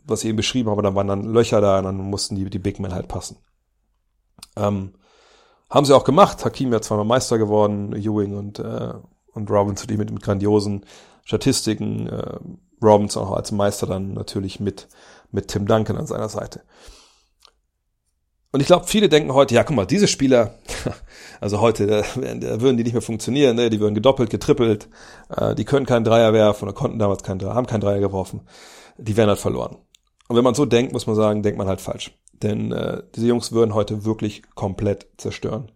was 0.08 0.24
ich 0.24 0.30
eben 0.30 0.38
beschrieben 0.38 0.70
habe, 0.70 0.82
dann 0.82 0.96
waren 0.96 1.08
dann 1.08 1.24
Löcher 1.24 1.62
da 1.62 1.80
und 1.80 1.86
dann 1.86 1.98
mussten 1.98 2.36
die, 2.36 2.50
die 2.50 2.60
Big 2.60 2.80
Men 2.80 2.94
halt 2.94 3.08
passen. 3.08 3.38
Ähm, 4.56 4.94
haben 5.70 5.86
sie 5.86 5.96
auch 5.96 6.04
gemacht. 6.04 6.46
Hakim 6.46 6.72
ja 6.72 6.82
zweimal 6.82 7.06
Meister 7.06 7.38
geworden, 7.38 7.94
Ewing 7.94 8.36
und, 8.36 8.60
äh, 8.60 8.94
und 9.34 9.50
Robinson, 9.50 9.88
die 9.88 9.98
mit, 9.98 10.12
mit 10.12 10.24
grandiosen 10.24 10.86
Statistiken, 11.24 12.08
äh, 12.08 12.40
Robinson 12.82 13.24
auch 13.24 13.32
als 13.32 13.52
Meister 13.52 13.88
dann 13.88 14.14
natürlich 14.14 14.60
mit, 14.60 14.88
mit 15.32 15.50
Tim 15.50 15.66
Duncan 15.68 15.98
an 15.98 16.08
seiner 16.08 16.30
Seite. 16.30 16.62
Und 18.52 18.62
ich 18.62 18.68
glaube, 18.68 18.88
viele 18.88 19.10
denken 19.10 19.34
heute, 19.34 19.56
ja, 19.56 19.64
guck 19.64 19.76
mal, 19.76 19.86
diese 19.86 20.08
Spieler, 20.08 20.56
also 21.42 21.60
heute, 21.60 21.86
da, 21.86 22.02
da 22.02 22.62
würden 22.62 22.78
die 22.78 22.84
nicht 22.84 22.94
mehr 22.94 23.02
funktionieren, 23.02 23.56
ne? 23.58 23.70
die 23.70 23.80
würden 23.80 23.94
gedoppelt, 23.94 24.30
getrippelt, 24.30 24.88
äh, 25.36 25.54
die 25.54 25.66
können 25.66 25.86
keinen 25.86 26.06
Dreier 26.06 26.34
werfen 26.34 26.64
oder 26.64 26.74
konnten 26.74 26.98
damals 26.98 27.24
keinen 27.24 27.40
Dreier, 27.40 27.56
haben 27.56 27.68
keinen 27.68 27.82
Dreier 27.82 28.00
geworfen, 28.00 28.42
die 28.98 29.18
werden 29.18 29.30
halt 29.30 29.40
verloren. 29.40 29.78
Und 30.28 30.36
wenn 30.36 30.44
man 30.44 30.56
so 30.56 30.66
denkt, 30.66 30.94
muss 30.94 31.08
man 31.08 31.16
sagen, 31.16 31.44
denkt 31.44 31.58
man 31.58 31.68
halt 31.68 31.82
falsch. 31.82 32.18
Denn 32.34 32.72
äh, 32.72 33.04
diese 33.16 33.28
Jungs 33.28 33.52
würden 33.52 33.74
heute 33.74 34.06
wirklich 34.06 34.44
komplett 34.56 35.08
zerstören. 35.18 35.72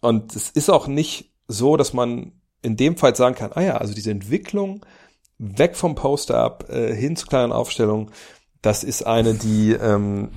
Und 0.00 0.34
es 0.34 0.50
ist 0.50 0.70
auch 0.70 0.86
nicht 0.86 1.34
so, 1.46 1.76
dass 1.76 1.92
man 1.92 2.32
in 2.62 2.76
dem 2.76 2.96
Fall 2.96 3.14
sagen 3.14 3.34
kann, 3.34 3.52
ah 3.54 3.62
ja, 3.62 3.76
also 3.76 3.94
diese 3.94 4.10
Entwicklung 4.10 4.84
weg 5.38 5.76
vom 5.76 5.94
Poster-Up 5.94 6.68
äh, 6.70 6.94
hin 6.94 7.16
zu 7.16 7.26
kleinen 7.26 7.52
Aufstellungen, 7.52 8.10
das 8.60 8.82
ist 8.82 9.06
eine, 9.06 9.34
die 9.34 9.72
ähm, 9.72 10.30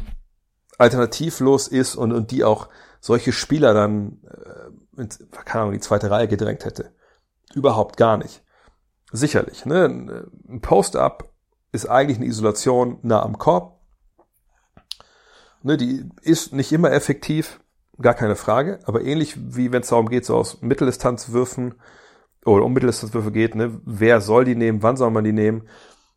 alternativlos 0.77 1.67
ist 1.67 1.95
und, 1.95 2.11
und 2.11 2.31
die 2.31 2.43
auch 2.43 2.69
solche 2.99 3.31
Spieler 3.31 3.73
dann, 3.73 4.21
äh, 4.25 5.01
in, 5.01 5.09
keine 5.45 5.61
Ahnung, 5.63 5.73
die 5.73 5.79
zweite 5.79 6.11
Reihe 6.11 6.27
gedrängt 6.27 6.65
hätte. 6.65 6.91
Überhaupt 7.53 7.97
gar 7.97 8.17
nicht. 8.17 8.43
Sicherlich. 9.11 9.65
Ne? 9.65 10.29
Ein 10.47 10.61
Post-Up 10.61 11.30
ist 11.71 11.87
eigentlich 11.87 12.17
eine 12.17 12.27
Isolation 12.27 12.99
nah 13.01 13.21
am 13.23 13.37
Korb. 13.37 13.79
Ne, 15.63 15.77
die 15.77 16.09
ist 16.21 16.53
nicht 16.53 16.71
immer 16.71 16.91
effektiv, 16.91 17.59
gar 18.01 18.15
keine 18.15 18.35
Frage, 18.35 18.79
aber 18.85 19.01
ähnlich 19.01 19.35
wie 19.37 19.71
wenn 19.71 19.81
es 19.81 19.89
darum 19.89 20.09
geht, 20.09 20.25
so 20.25 20.35
aus 20.35 20.61
Mitteldistanzwürfen 20.61 21.75
oder 22.45 22.65
um 22.65 22.73
Mitteldistanzwürfe 22.73 23.31
geht, 23.31 23.55
ne, 23.55 23.79
wer 23.85 24.21
soll 24.21 24.43
die 24.45 24.55
nehmen, 24.55 24.81
wann 24.81 24.97
soll 24.97 25.11
man 25.11 25.23
die 25.23 25.33
nehmen? 25.33 25.67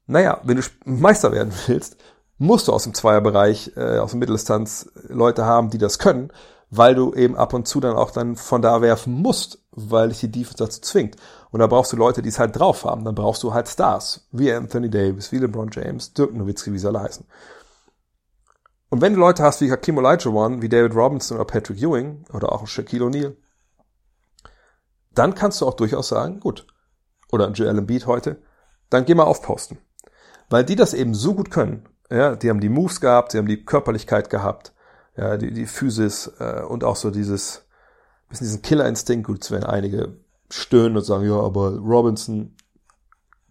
Naja, 0.07 0.41
wenn 0.45 0.57
du 0.57 0.63
Meister 0.85 1.33
werden 1.33 1.53
willst, 1.67 1.99
musst 2.39 2.69
du 2.69 2.73
aus 2.73 2.85
dem 2.85 2.95
Zweierbereich, 2.95 3.73
äh, 3.77 3.99
aus 3.99 4.13
dem 4.13 4.21
Mitteldistanz 4.21 4.91
Leute 5.09 5.45
haben, 5.45 5.71
die 5.71 5.79
das 5.79 5.99
können, 5.99 6.33
weil 6.71 6.95
du 6.95 7.15
eben 7.15 7.37
ab 7.37 7.53
und 7.53 7.69
zu 7.69 7.81
dann 7.81 7.97
auch 7.97 8.11
dann 8.11 8.37
von 8.37 8.63
da 8.63 8.81
werfen 8.81 9.13
musst, 9.13 9.64
weil 9.75 10.09
dich 10.09 10.21
die 10.21 10.31
Defense 10.31 10.57
dazu 10.57 10.81
zwingt. 10.81 11.17
Und 11.51 11.61
da 11.61 11.67
brauchst 11.67 11.93
du 11.93 11.97
Leute, 11.97 12.23
die 12.23 12.29
es 12.29 12.39
halt 12.39 12.59
drauf 12.59 12.85
haben. 12.85 13.05
Dann 13.05 13.15
brauchst 13.15 13.43
du 13.43 13.53
halt 13.53 13.69
Stars, 13.69 14.27
wie 14.33 14.53
Anthony 14.53 14.91
Davis, 14.91 15.33
wie 15.33 15.39
LeBron 15.39 15.71
James, 15.73 16.13
Dirk 16.13 16.35
Nowitzki, 16.35 16.73
wie 16.73 16.79
sie 16.79 16.89
alle 16.89 17.01
heißen. 17.01 17.27
Und 18.91 19.01
wenn 19.01 19.15
du 19.15 19.21
Leute 19.21 19.43
hast 19.43 19.61
wie 19.61 19.71
Hakim 19.71 19.99
Olajuwon, 19.99 20.63
wie 20.63 20.69
David 20.69 20.95
Robinson 20.95 21.37
oder 21.37 21.47
Patrick 21.47 21.83
Ewing 21.83 22.25
oder 22.33 22.53
auch 22.53 22.67
Shaquille 22.67 23.05
O'Neal, 23.05 23.37
dann 25.13 25.35
kannst 25.35 25.61
du 25.61 25.67
auch 25.67 25.75
durchaus 25.75 26.09
sagen, 26.09 26.41
gut, 26.41 26.67
oder 27.33 27.51
Joel 27.51 27.79
Embiid 27.79 28.07
heute, 28.07 28.43
dann 28.91 29.05
geh 29.05 29.15
mal 29.15 29.25
aufposten. 29.25 29.79
Weil 30.51 30.65
die 30.65 30.77
das 30.77 30.95
eben 30.95 31.15
so 31.15 31.35
gut 31.35 31.51
können 31.51 31.89
ja, 32.11 32.37
die 32.37 32.51
haben 32.51 32.61
die 32.61 32.69
Moves 32.69 33.01
gehabt, 33.01 33.33
sie 33.33 33.39
haben 33.39 33.49
die 33.49 33.65
Körperlichkeit 33.65 34.31
gehabt, 34.31 34.73
ja, 35.17 35.37
die, 35.37 35.53
die 35.53 35.67
Physis 35.67 36.31
äh, 36.39 36.63
und 36.63 36.85
auch 36.85 36.97
so 36.97 37.11
dieses, 37.11 37.64
bisschen 38.35 38.47
diesen 38.47 38.63
Killerinstinkt. 38.63 39.27
Gut, 39.27 39.43
es 39.43 39.51
werden 39.51 39.65
einige 39.65 40.17
stöhnen 40.51 40.97
und 40.97 41.05
sagen, 41.05 41.27
ja, 41.27 41.39
aber 41.39 41.77
Robinson 41.79 42.55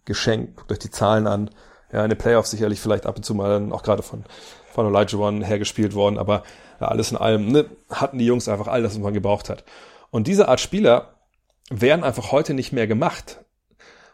geschenkt, 0.04 0.56
guckt 0.56 0.72
euch 0.72 0.78
die 0.78 0.90
Zahlen 0.90 1.26
an. 1.26 1.50
Ja, 1.92 2.02
in 2.02 2.10
den 2.10 2.18
Playoffs 2.18 2.50
sicherlich 2.50 2.80
vielleicht 2.80 3.06
ab 3.06 3.16
und 3.16 3.24
zu 3.24 3.34
mal 3.34 3.48
dann 3.48 3.72
auch 3.72 3.82
gerade 3.82 4.02
von, 4.02 4.24
von 4.72 4.86
Elijah 4.86 5.18
One 5.18 5.44
hergespielt 5.44 5.94
worden, 5.94 6.18
aber 6.18 6.42
ja, 6.80 6.88
alles 6.88 7.10
in 7.10 7.16
allem 7.16 7.52
ne, 7.52 7.66
hatten 7.90 8.18
die 8.18 8.26
Jungs 8.26 8.48
einfach 8.48 8.66
all 8.66 8.82
das, 8.82 8.94
was 8.94 9.02
man 9.02 9.14
gebraucht 9.14 9.48
hat. 9.48 9.64
Und 10.10 10.26
diese 10.26 10.48
Art 10.48 10.60
Spieler 10.60 11.14
werden 11.70 12.04
einfach 12.04 12.32
heute 12.32 12.54
nicht 12.54 12.72
mehr 12.72 12.86
gemacht. 12.86 13.44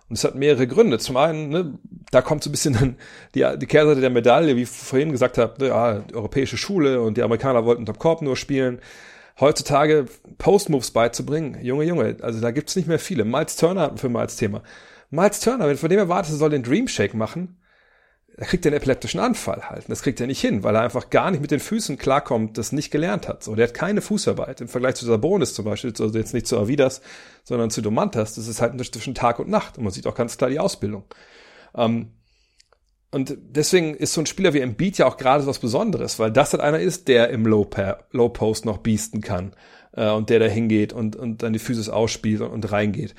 Und 0.08 0.16
es 0.16 0.24
hat 0.24 0.34
mehrere 0.34 0.66
Gründe. 0.66 0.98
Zum 0.98 1.16
einen, 1.16 1.48
ne, 1.50 1.78
da 2.10 2.20
kommt 2.20 2.42
so 2.42 2.50
ein 2.50 2.52
bisschen 2.52 2.96
die, 3.34 3.46
die 3.58 3.66
Kehrseite 3.66 4.00
der 4.00 4.10
Medaille, 4.10 4.56
wie 4.56 4.62
ich 4.62 4.68
vorhin 4.68 5.12
gesagt 5.12 5.38
habe, 5.38 5.54
ne, 5.62 5.68
ja, 5.68 5.98
die 6.00 6.14
europäische 6.14 6.56
Schule 6.56 7.00
und 7.00 7.16
die 7.16 7.22
Amerikaner 7.22 7.64
wollten 7.64 7.86
Top 7.86 7.98
Korb 7.98 8.20
nur 8.20 8.36
spielen. 8.36 8.80
Heutzutage 9.38 10.06
Post-Moves 10.40 10.90
beizubringen, 10.90 11.62
Junge, 11.62 11.84
Junge, 11.84 12.16
also 12.22 12.40
da 12.40 12.50
gibt's 12.50 12.74
nicht 12.74 12.88
mehr 12.88 12.98
viele. 12.98 13.24
Miles 13.24 13.56
Turner 13.56 13.82
hatten 13.82 14.02
wir 14.02 14.08
mal 14.08 14.22
als 14.22 14.36
Thema. 14.36 14.62
Miles 15.10 15.40
Turner, 15.40 15.68
wenn 15.68 15.76
von 15.76 15.90
dem 15.90 15.98
erwartest, 15.98 16.34
er 16.34 16.38
soll 16.38 16.50
den 16.50 16.62
Dream 16.62 16.88
Shake 16.88 17.14
machen, 17.14 17.60
er 18.36 18.46
kriegt 18.46 18.64
den 18.64 18.72
epileptischen 18.72 19.20
Anfall 19.20 19.68
halt. 19.68 19.84
Das 19.88 20.02
kriegt 20.02 20.18
er 20.18 20.26
nicht 20.26 20.40
hin, 20.40 20.62
weil 20.62 20.74
er 20.74 20.80
einfach 20.80 21.10
gar 21.10 21.30
nicht 21.30 21.42
mit 21.42 21.50
den 21.50 21.60
Füßen 21.60 21.98
klarkommt, 21.98 22.56
das 22.56 22.72
nicht 22.72 22.90
gelernt 22.90 23.28
hat. 23.28 23.44
So, 23.44 23.54
der 23.54 23.68
hat 23.68 23.74
keine 23.74 24.00
Fußarbeit. 24.00 24.62
Im 24.62 24.68
Vergleich 24.68 24.94
zu 24.94 25.04
Sabonis 25.04 25.52
zum 25.52 25.66
Beispiel, 25.66 25.90
also 25.90 26.16
jetzt 26.16 26.32
nicht 26.32 26.46
zu 26.46 26.58
Avidas, 26.58 27.02
sondern 27.44 27.68
zu 27.68 27.82
Domantas, 27.82 28.36
das 28.36 28.48
ist 28.48 28.62
halt 28.62 28.82
zwischen 28.94 29.14
Tag 29.14 29.40
und 29.40 29.50
Nacht. 29.50 29.76
Und 29.76 29.84
man 29.84 29.92
sieht 29.92 30.06
auch 30.06 30.14
ganz 30.14 30.38
klar 30.38 30.48
die 30.48 30.58
Ausbildung. 30.58 31.04
Ähm, 31.74 32.12
und 33.10 33.36
deswegen 33.42 33.94
ist 33.94 34.14
so 34.14 34.22
ein 34.22 34.26
Spieler 34.26 34.54
wie 34.54 34.60
Embiid 34.60 34.96
ja 34.96 35.06
auch 35.06 35.18
gerade 35.18 35.46
was 35.46 35.58
Besonderes, 35.58 36.18
weil 36.18 36.30
das 36.30 36.52
halt 36.54 36.62
einer 36.62 36.78
ist, 36.78 37.08
der 37.08 37.28
im 37.28 37.44
Low, 37.44 37.68
Low 38.12 38.28
Post 38.30 38.64
noch 38.64 38.78
biesten 38.78 39.20
kann 39.20 39.52
äh, 40.00 40.10
und 40.10 40.30
der 40.30 40.38
da 40.40 40.46
hingeht 40.46 40.92
und, 40.92 41.16
und 41.16 41.42
dann 41.42 41.52
die 41.52 41.58
Physis 41.58 41.88
ausspielt 41.88 42.40
und, 42.40 42.50
und 42.50 42.72
reingeht 42.72 43.14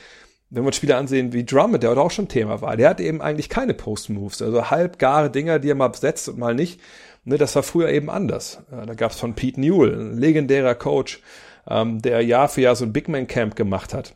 wenn 0.51 0.63
wir 0.63 0.67
uns 0.67 0.75
Spieler 0.75 0.97
ansehen 0.97 1.31
wie 1.31 1.45
Drummond, 1.45 1.81
der 1.81 1.97
auch 1.97 2.11
schon 2.11 2.27
Thema 2.27 2.61
war, 2.61 2.75
der 2.75 2.89
hat 2.89 2.99
eben 2.99 3.21
eigentlich 3.21 3.47
keine 3.47 3.73
Post-Moves, 3.73 4.41
also 4.41 4.69
halbgare 4.69 5.31
Dinger, 5.31 5.59
die 5.59 5.69
er 5.69 5.75
mal 5.75 5.93
setzt 5.95 6.27
und 6.27 6.37
mal 6.37 6.53
nicht. 6.53 6.81
Ne, 7.23 7.37
das 7.37 7.55
war 7.55 7.63
früher 7.63 7.89
eben 7.89 8.09
anders. 8.09 8.59
Da 8.69 8.93
gab 8.93 9.11
es 9.11 9.19
von 9.19 9.33
Pete 9.33 9.61
Newell, 9.61 9.93
ein 9.93 10.17
legendärer 10.17 10.75
Coach, 10.75 11.21
ähm, 11.67 12.01
der 12.01 12.21
Jahr 12.21 12.49
für 12.49 12.61
Jahr 12.61 12.75
so 12.75 12.83
ein 12.83 12.91
Big 12.91 13.07
Man 13.07 13.27
Camp 13.27 13.55
gemacht 13.55 13.93
hat. 13.93 14.13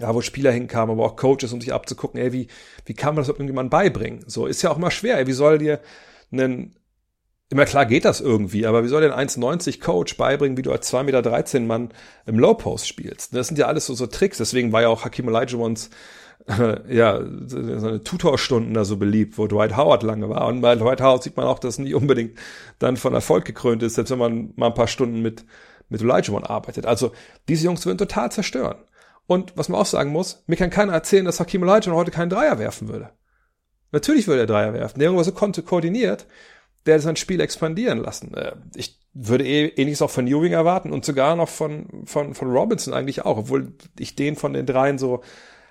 Ja, 0.00 0.14
wo 0.14 0.20
Spieler 0.20 0.50
hinkamen, 0.50 0.96
aber 0.96 1.06
auch 1.06 1.16
Coaches, 1.16 1.52
um 1.52 1.60
sich 1.60 1.72
abzugucken, 1.72 2.20
ey, 2.20 2.32
wie, 2.32 2.48
wie 2.84 2.94
kann 2.94 3.14
man 3.14 3.22
das 3.22 3.28
irgendjemand 3.28 3.70
beibringen? 3.70 4.24
So, 4.26 4.46
ist 4.46 4.62
ja 4.62 4.70
auch 4.70 4.78
mal 4.78 4.90
schwer, 4.90 5.18
ey, 5.18 5.26
wie 5.26 5.32
soll 5.32 5.58
dir 5.58 5.80
einen 6.32 6.74
Immer 7.48 7.64
klar 7.64 7.86
geht 7.86 8.04
das 8.04 8.20
irgendwie, 8.20 8.66
aber 8.66 8.82
wie 8.82 8.88
soll 8.88 9.02
denn 9.02 9.12
1,90 9.12 9.80
Coach 9.80 10.16
beibringen, 10.16 10.56
wie 10.56 10.62
du 10.62 10.72
als 10.72 10.92
2,13 10.92 11.02
Meter 11.04 11.60
Mann 11.60 11.90
im 12.26 12.40
Low 12.40 12.54
Post 12.54 12.88
spielst? 12.88 13.34
Das 13.36 13.46
sind 13.46 13.56
ja 13.56 13.66
alles 13.66 13.86
so, 13.86 13.94
so 13.94 14.08
Tricks. 14.08 14.38
Deswegen 14.38 14.72
war 14.72 14.82
ja 14.82 14.88
auch 14.88 15.04
Hakim 15.04 15.28
Olajuwons 15.28 15.90
äh, 16.48 16.78
ja, 16.94 17.20
seine 17.46 18.02
Tutorstunden 18.02 18.74
da 18.74 18.84
so 18.84 18.96
beliebt, 18.96 19.38
wo 19.38 19.46
Dwight 19.46 19.76
Howard 19.76 20.02
lange 20.02 20.28
war. 20.28 20.46
Und 20.48 20.60
bei 20.60 20.74
Dwight 20.74 21.00
Howard 21.00 21.22
sieht 21.22 21.36
man 21.36 21.46
auch, 21.46 21.60
dass 21.60 21.78
nicht 21.78 21.94
unbedingt 21.94 22.38
dann 22.78 22.96
von 22.96 23.14
Erfolg 23.14 23.44
gekrönt 23.44 23.82
ist, 23.84 23.94
selbst 23.94 24.10
wenn 24.10 24.18
man 24.18 24.52
mal 24.56 24.66
ein 24.66 24.74
paar 24.74 24.88
Stunden 24.88 25.22
mit, 25.22 25.44
mit 25.88 26.02
Olajuwon 26.02 26.44
arbeitet. 26.44 26.84
Also, 26.84 27.12
diese 27.48 27.66
Jungs 27.66 27.86
würden 27.86 27.98
total 27.98 28.32
zerstören. 28.32 28.78
Und 29.28 29.56
was 29.56 29.68
man 29.68 29.80
auch 29.80 29.86
sagen 29.86 30.10
muss, 30.10 30.42
mir 30.46 30.56
kann 30.56 30.70
keiner 30.70 30.92
erzählen, 30.92 31.24
dass 31.24 31.40
Hakim 31.40 31.62
Olajuwon 31.62 31.94
heute 31.94 32.10
keinen 32.10 32.30
Dreier 32.30 32.58
werfen 32.58 32.88
würde. 32.88 33.10
Natürlich 33.92 34.26
würde 34.26 34.42
er 34.42 34.46
Dreier 34.46 34.74
werfen. 34.74 34.98
Der 34.98 35.06
irgendwas 35.06 35.26
so 35.26 35.32
konnte 35.32 35.62
koordiniert 35.62 36.26
der 36.86 37.00
sein 37.00 37.16
Spiel 37.16 37.40
expandieren 37.40 37.98
lassen. 37.98 38.34
Äh, 38.34 38.52
ich 38.74 38.98
würde 39.12 39.46
eh 39.46 39.66
ähnliches 39.68 40.02
auch 40.02 40.10
von 40.10 40.26
Ewing 40.26 40.52
erwarten 40.52 40.92
und 40.92 41.04
sogar 41.04 41.36
noch 41.36 41.48
von, 41.48 42.04
von, 42.04 42.34
von 42.34 42.50
Robinson 42.50 42.94
eigentlich 42.94 43.24
auch, 43.24 43.38
obwohl 43.38 43.72
ich 43.98 44.14
den 44.14 44.36
von 44.36 44.52
den 44.52 44.66
dreien 44.66 44.98
so 44.98 45.22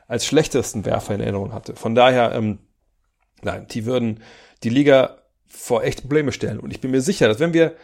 als 0.07 0.25
schlechtesten 0.25 0.85
Werfer 0.85 1.15
in 1.15 1.21
Erinnerung 1.21 1.53
hatte. 1.53 1.75
Von 1.75 1.95
daher, 1.95 2.33
ähm, 2.33 2.59
nein, 3.41 3.67
die 3.67 3.85
würden 3.85 4.21
die 4.63 4.69
Liga 4.69 5.17
vor 5.45 5.83
echt 5.83 6.01
Probleme 6.01 6.31
stellen. 6.31 6.59
Und 6.59 6.71
ich 6.71 6.81
bin 6.81 6.91
mir 6.91 7.01
sicher, 7.01 7.27
dass 7.27 7.39
wenn 7.39 7.53
wir 7.53 7.75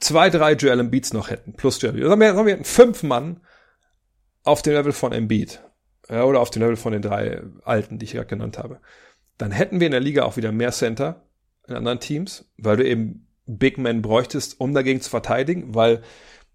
zwei, 0.00 0.30
drei 0.30 0.52
Joel 0.52 0.80
Embiids 0.80 1.12
noch 1.12 1.30
hätten, 1.30 1.54
plus 1.54 1.80
Joel 1.80 1.94
Embiid, 1.94 2.08
sagen 2.08 2.20
wir, 2.20 2.34
sagen 2.34 2.46
wir 2.46 2.54
hätten 2.54 2.64
fünf 2.64 3.02
Mann 3.02 3.40
auf 4.42 4.62
dem 4.62 4.74
Level 4.74 4.92
von 4.92 5.12
Embiid, 5.12 5.62
ja, 6.08 6.24
oder 6.24 6.40
auf 6.40 6.50
dem 6.50 6.62
Level 6.62 6.76
von 6.76 6.92
den 6.92 7.02
drei 7.02 7.42
Alten, 7.64 7.98
die 7.98 8.04
ich 8.04 8.12
gerade 8.12 8.26
genannt 8.26 8.58
habe, 8.58 8.80
dann 9.38 9.52
hätten 9.52 9.80
wir 9.80 9.86
in 9.86 9.92
der 9.92 10.00
Liga 10.00 10.24
auch 10.24 10.36
wieder 10.36 10.52
mehr 10.52 10.72
Center, 10.72 11.22
in 11.66 11.74
anderen 11.74 12.00
Teams, 12.00 12.50
weil 12.56 12.76
du 12.76 12.86
eben 12.86 13.26
Big 13.46 13.78
Men 13.78 14.02
bräuchtest, 14.02 14.60
um 14.60 14.74
dagegen 14.74 15.00
zu 15.00 15.10
verteidigen, 15.10 15.74
weil 15.74 16.02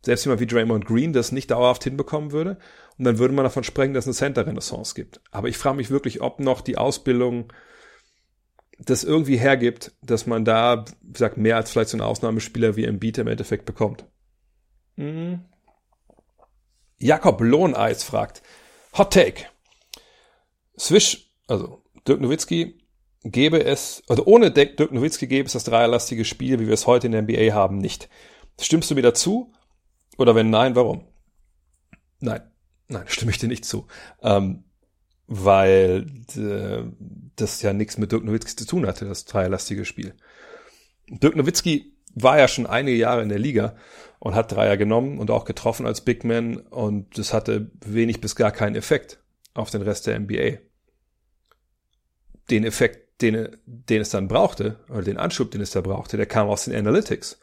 selbst 0.03 0.26
jemand 0.26 0.41
wie 0.41 0.48
Draymond 0.48 0.86
Green 0.86 1.14
das 1.14 1.31
nicht 1.31 1.52
dauerhaft 1.52 1.84
hinbekommen 1.84 2.31
würde. 2.31 2.57
Und 2.98 3.06
dann 3.06 3.18
würde 3.18 3.34
man 3.34 3.44
davon 3.44 3.64
sprechen, 3.64 3.94
dass 3.94 4.06
es 4.06 4.22
eine 4.22 4.34
Center-Renaissance 4.34 4.95
gibt. 4.95 5.22
Aber 5.31 5.48
ich 5.48 5.57
frage 5.57 5.77
mich 5.77 5.90
wirklich, 5.90 6.22
ob 6.22 6.40
noch 6.40 6.61
die 6.61 6.77
Ausbildung 6.77 7.52
das 8.77 9.03
irgendwie 9.03 9.38
hergibt, 9.38 9.91
dass 10.02 10.26
man 10.26 10.45
da, 10.45 10.86
wie 11.02 11.14
gesagt, 11.14 11.38
mehr 11.38 11.57
als 11.57 11.72
vielleicht 11.72 11.90
so 11.90 11.98
ein 11.98 12.02
Ausnahmespieler 12.02 12.76
wie 12.76 12.86
Embiid 12.86 13.18
im 13.18 13.27
Endeffekt 13.27 13.65
bekommt. 13.65 14.06
Mhm. 14.95 15.45
Jakob 16.98 17.41
Lohneis 17.41 18.03
fragt, 18.03 18.41
Hot 18.98 19.14
Take. 19.14 19.45
Swish, 20.77 21.30
also 21.48 21.84
Dirk 22.07 22.22
Nowitzki 22.22 22.80
gäbe 23.23 23.63
es, 23.63 24.03
also 24.07 24.25
ohne 24.25 24.51
Dirk 24.51 24.91
Nowitzki 24.91 25.27
gäbe 25.27 25.47
es 25.47 25.53
das 25.53 25.63
dreierlastige 25.63 26.25
Spiel, 26.25 26.59
wie 26.59 26.67
wir 26.67 26.73
es 26.73 26.87
heute 26.87 27.07
in 27.07 27.11
der 27.11 27.21
NBA 27.23 27.53
haben, 27.53 27.77
nicht. 27.77 28.09
Stimmst 28.59 28.89
du 28.91 28.95
mir 28.95 29.01
dazu? 29.01 29.53
Oder 30.17 30.35
wenn 30.35 30.49
nein, 30.49 30.75
warum? 30.75 31.05
Nein, 32.19 32.41
nein, 32.87 33.05
stimme 33.07 33.31
ich 33.31 33.37
dir 33.37 33.47
nicht 33.47 33.65
zu. 33.65 33.87
Ähm, 34.21 34.63
weil 35.27 36.07
äh, 36.35 36.83
das 37.35 37.61
ja 37.61 37.73
nichts 37.73 37.97
mit 37.97 38.11
Dirk 38.11 38.23
Nowitzki 38.23 38.55
zu 38.55 38.65
tun 38.65 38.87
hatte, 38.87 39.05
das 39.05 39.25
dreierlastige 39.25 39.85
Spiel. 39.85 40.15
Dirk 41.07 41.35
Nowitzki 41.35 41.93
war 42.15 42.39
ja 42.39 42.47
schon 42.47 42.65
einige 42.65 42.97
Jahre 42.97 43.21
in 43.21 43.29
der 43.29 43.39
Liga 43.39 43.75
und 44.19 44.35
hat 44.35 44.51
Dreier 44.51 44.77
genommen 44.77 45.19
und 45.19 45.31
auch 45.31 45.45
getroffen 45.45 45.85
als 45.85 46.01
Big 46.01 46.23
Man 46.23 46.57
und 46.57 47.17
das 47.17 47.33
hatte 47.33 47.71
wenig 47.85 48.21
bis 48.21 48.35
gar 48.35 48.51
keinen 48.51 48.75
Effekt 48.75 49.19
auf 49.53 49.69
den 49.69 49.81
Rest 49.81 50.07
der 50.07 50.19
NBA. 50.19 50.57
Den 52.49 52.63
Effekt 52.65 53.09
den, 53.21 53.49
den 53.65 54.01
es 54.01 54.09
dann 54.09 54.27
brauchte, 54.27 54.77
oder 54.89 55.03
den 55.03 55.17
Anschub, 55.17 55.51
den 55.51 55.61
es 55.61 55.71
da 55.71 55.81
brauchte, 55.81 56.17
der 56.17 56.25
kam 56.25 56.47
aus 56.47 56.65
den 56.65 56.75
Analytics. 56.75 57.39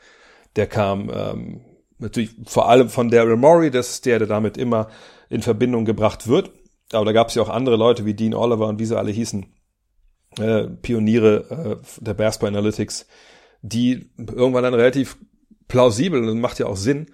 Der 0.56 0.66
kam 0.66 1.10
ähm, 1.12 1.60
natürlich 1.98 2.30
vor 2.46 2.68
allem 2.68 2.88
von 2.88 3.10
Daryl 3.10 3.36
Morey, 3.36 3.70
das 3.70 3.90
ist 3.90 4.06
der, 4.06 4.18
der 4.18 4.28
damit 4.28 4.56
immer 4.56 4.88
in 5.28 5.42
Verbindung 5.42 5.84
gebracht 5.84 6.28
wird. 6.28 6.52
Aber 6.92 7.04
da 7.04 7.12
gab 7.12 7.28
es 7.28 7.34
ja 7.34 7.42
auch 7.42 7.48
andere 7.48 7.76
Leute 7.76 8.04
wie 8.04 8.14
Dean 8.14 8.34
Oliver 8.34 8.68
und 8.68 8.78
wie 8.78 8.86
sie 8.86 8.96
alle 8.96 9.10
hießen, 9.10 9.46
äh, 10.38 10.64
Pioniere 10.64 11.80
äh, 11.80 12.04
der 12.04 12.14
Basketball 12.14 12.50
Analytics, 12.50 13.06
die 13.62 14.10
irgendwann 14.16 14.62
dann 14.62 14.74
relativ 14.74 15.16
plausibel 15.68 16.28
und 16.28 16.40
macht 16.40 16.58
ja 16.58 16.66
auch 16.66 16.76
Sinn 16.76 17.06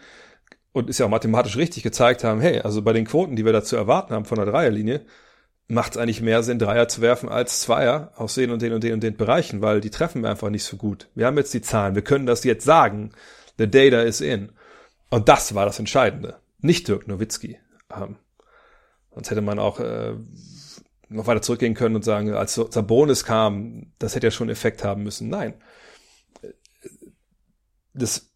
und 0.73 0.91
ist 0.91 0.99
ja 0.99 1.07
auch 1.07 1.11
mathematisch 1.11 1.57
richtig 1.57 1.83
gezeigt 1.83 2.25
haben, 2.25 2.41
hey, 2.41 2.61
also 2.61 2.83
bei 2.83 2.93
den 2.93 3.07
Quoten, 3.07 3.37
die 3.37 3.45
wir 3.45 3.53
da 3.53 3.63
zu 3.63 3.77
erwarten 3.77 4.15
haben 4.15 4.25
von 4.25 4.37
der 4.37 4.47
Dreierlinie, 4.47 5.07
macht 5.69 5.93
es 5.93 5.99
eigentlich 5.99 6.21
mehr 6.21 6.43
Sinn, 6.43 6.59
Dreier 6.59 6.89
zu 6.89 7.01
werfen 7.01 7.29
als 7.29 7.61
Zweier 7.61 8.13
aus 8.17 8.35
den 8.35 8.51
und 8.51 8.63
den 8.63 8.73
und 8.73 8.85
den 8.85 8.95
und 8.95 9.03
den 9.03 9.17
Bereichen, 9.17 9.63
weil 9.63 9.81
die 9.81 9.91
treffen 9.91 10.23
wir 10.23 10.31
einfach 10.31 10.51
nicht 10.51 10.65
so 10.65 10.77
gut. 10.77 11.09
Wir 11.15 11.27
haben 11.27 11.37
jetzt 11.37 11.55
die 11.55 11.63
Zahlen, 11.63 11.95
wir 11.95 12.03
können 12.03 12.27
das 12.27 12.45
jetzt 12.45 12.65
sagen. 12.65 13.13
The 13.59 13.71
data 13.71 14.03
is 14.03 14.21
in. 14.21 14.53
Und 15.11 15.29
das 15.29 15.55
war 15.55 15.67
das 15.67 15.79
Entscheidende. 15.79 16.39
Nicht 16.61 16.89
Dirk 16.89 17.07
Nowitzki. 17.07 17.59
Ähm, 17.95 18.17
sonst 19.15 19.31
hätte 19.31 19.43
man 19.43 19.59
auch 19.59 19.79
äh, 19.79 20.15
noch 21.09 21.27
weiter 21.27 21.43
zurückgehen 21.43 21.75
können 21.75 21.97
und 21.97 22.05
sagen, 22.05 22.33
als 22.33 22.55
Sabonis 22.55 23.25
kam, 23.25 23.93
das 23.99 24.15
hätte 24.15 24.29
ja 24.29 24.31
schon 24.31 24.49
Effekt 24.49 24.85
haben 24.85 25.03
müssen. 25.03 25.29
Nein. 25.29 25.55
Das, 27.95 28.31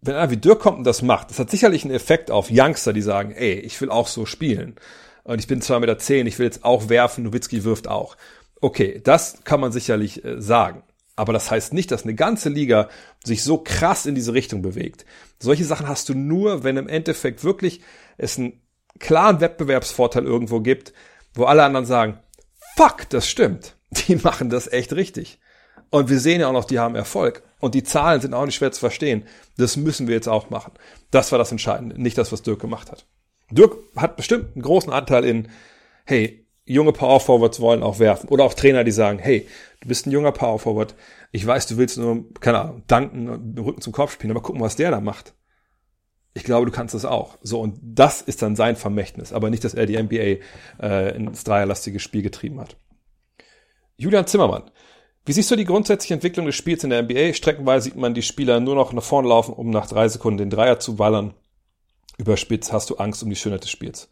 wenn 0.00 0.16
einer 0.16 0.30
wie 0.30 0.36
Dirk 0.36 0.60
kommt 0.60 0.78
und 0.78 0.84
das 0.84 1.02
macht, 1.02 1.30
das 1.30 1.38
hat 1.38 1.50
sicherlich 1.50 1.84
einen 1.84 1.94
Effekt 1.94 2.30
auf 2.30 2.48
Youngster, 2.50 2.92
die 2.92 3.02
sagen, 3.02 3.32
ey, 3.32 3.54
ich 3.54 3.80
will 3.80 3.90
auch 3.90 4.08
so 4.08 4.26
spielen 4.26 4.76
und 5.24 5.38
ich 5.38 5.46
bin 5.46 5.62
zwei 5.62 5.78
Meter, 5.78 5.98
zehn, 5.98 6.26
ich 6.26 6.38
will 6.38 6.46
jetzt 6.46 6.64
auch 6.64 6.88
werfen, 6.88 7.24
Nowitzki 7.24 7.64
wirft 7.64 7.88
auch. 7.88 8.16
Okay, 8.60 9.00
das 9.02 9.44
kann 9.44 9.60
man 9.60 9.72
sicherlich 9.72 10.24
äh, 10.24 10.40
sagen. 10.40 10.82
Aber 11.14 11.32
das 11.32 11.50
heißt 11.50 11.74
nicht, 11.74 11.90
dass 11.90 12.04
eine 12.04 12.14
ganze 12.14 12.48
Liga 12.48 12.88
sich 13.22 13.42
so 13.44 13.58
krass 13.58 14.06
in 14.06 14.14
diese 14.14 14.32
Richtung 14.32 14.62
bewegt. 14.62 15.04
Solche 15.38 15.64
Sachen 15.64 15.88
hast 15.88 16.08
du 16.08 16.14
nur, 16.14 16.64
wenn 16.64 16.76
im 16.76 16.88
Endeffekt 16.88 17.44
wirklich 17.44 17.80
es 18.16 18.38
einen 18.38 18.60
klaren 18.98 19.40
Wettbewerbsvorteil 19.40 20.24
irgendwo 20.24 20.60
gibt, 20.60 20.92
wo 21.34 21.44
alle 21.44 21.64
anderen 21.64 21.86
sagen, 21.86 22.18
fuck, 22.76 23.08
das 23.10 23.28
stimmt. 23.28 23.76
Die 23.90 24.16
machen 24.16 24.48
das 24.48 24.72
echt 24.72 24.94
richtig. 24.94 25.38
Und 25.90 26.08
wir 26.08 26.20
sehen 26.20 26.40
ja 26.40 26.48
auch 26.48 26.54
noch, 26.54 26.64
die 26.64 26.78
haben 26.78 26.94
Erfolg. 26.94 27.42
Und 27.60 27.74
die 27.74 27.82
Zahlen 27.82 28.22
sind 28.22 28.32
auch 28.32 28.46
nicht 28.46 28.54
schwer 28.54 28.72
zu 28.72 28.80
verstehen. 28.80 29.26
Das 29.58 29.76
müssen 29.76 30.08
wir 30.08 30.14
jetzt 30.14 30.28
auch 30.28 30.48
machen. 30.48 30.72
Das 31.10 31.32
war 31.32 31.38
das 31.38 31.52
Entscheidende, 31.52 32.00
nicht 32.00 32.16
das, 32.16 32.32
was 32.32 32.40
Dirk 32.40 32.60
gemacht 32.60 32.90
hat. 32.90 33.04
Dirk 33.54 33.76
hat 33.96 34.16
bestimmt 34.16 34.54
einen 34.54 34.62
großen 34.62 34.92
Anteil 34.92 35.24
in, 35.24 35.48
hey, 36.04 36.46
junge 36.64 36.92
Power 36.92 37.20
Forwards 37.20 37.60
wollen 37.60 37.82
auch 37.82 37.98
werfen. 37.98 38.28
Oder 38.28 38.44
auch 38.44 38.54
Trainer, 38.54 38.84
die 38.84 38.92
sagen, 38.92 39.18
hey, 39.18 39.46
du 39.80 39.88
bist 39.88 40.06
ein 40.06 40.12
junger 40.12 40.32
Power 40.32 40.58
Forward. 40.58 40.94
Ich 41.32 41.46
weiß, 41.46 41.66
du 41.66 41.76
willst 41.76 41.98
nur, 41.98 42.24
keine 42.40 42.60
Ahnung, 42.60 42.82
danken 42.86 43.28
und 43.28 43.58
Rücken 43.58 43.80
zum 43.80 43.92
Kopf 43.92 44.12
spielen, 44.12 44.30
aber 44.30 44.42
gucken, 44.42 44.60
was 44.60 44.76
der 44.76 44.90
da 44.90 45.00
macht. 45.00 45.34
Ich 46.34 46.44
glaube, 46.44 46.66
du 46.66 46.72
kannst 46.72 46.94
das 46.94 47.04
auch. 47.04 47.36
So, 47.42 47.60
und 47.60 47.78
das 47.82 48.22
ist 48.22 48.40
dann 48.42 48.56
sein 48.56 48.76
Vermächtnis, 48.76 49.32
aber 49.32 49.50
nicht, 49.50 49.64
dass 49.64 49.74
er 49.74 49.86
die 49.86 50.02
NBA 50.02 50.40
äh, 50.82 51.14
ins 51.14 51.44
dreierlastige 51.44 52.00
Spiel 52.00 52.22
getrieben 52.22 52.60
hat. 52.60 52.76
Julian 53.96 54.26
Zimmermann. 54.26 54.70
Wie 55.24 55.32
siehst 55.32 55.50
du 55.50 55.56
die 55.56 55.66
grundsätzliche 55.66 56.14
Entwicklung 56.14 56.46
des 56.46 56.56
Spiels 56.56 56.82
in 56.82 56.90
der 56.90 57.02
NBA? 57.02 57.34
Streckenweise 57.34 57.84
sieht 57.84 57.96
man 57.96 58.14
die 58.14 58.22
Spieler 58.22 58.58
nur 58.60 58.74
noch 58.74 58.92
nach 58.92 59.02
vorne 59.02 59.28
laufen, 59.28 59.52
um 59.52 59.70
nach 59.70 59.86
drei 59.86 60.08
Sekunden 60.08 60.38
den 60.38 60.50
Dreier 60.50 60.80
zu 60.80 60.96
ballern 60.96 61.34
überspitzt, 62.18 62.72
hast 62.72 62.90
du 62.90 62.96
Angst 62.96 63.22
um 63.22 63.30
die 63.30 63.36
Schönheit 63.36 63.62
des 63.62 63.70
Spiels? 63.70 64.08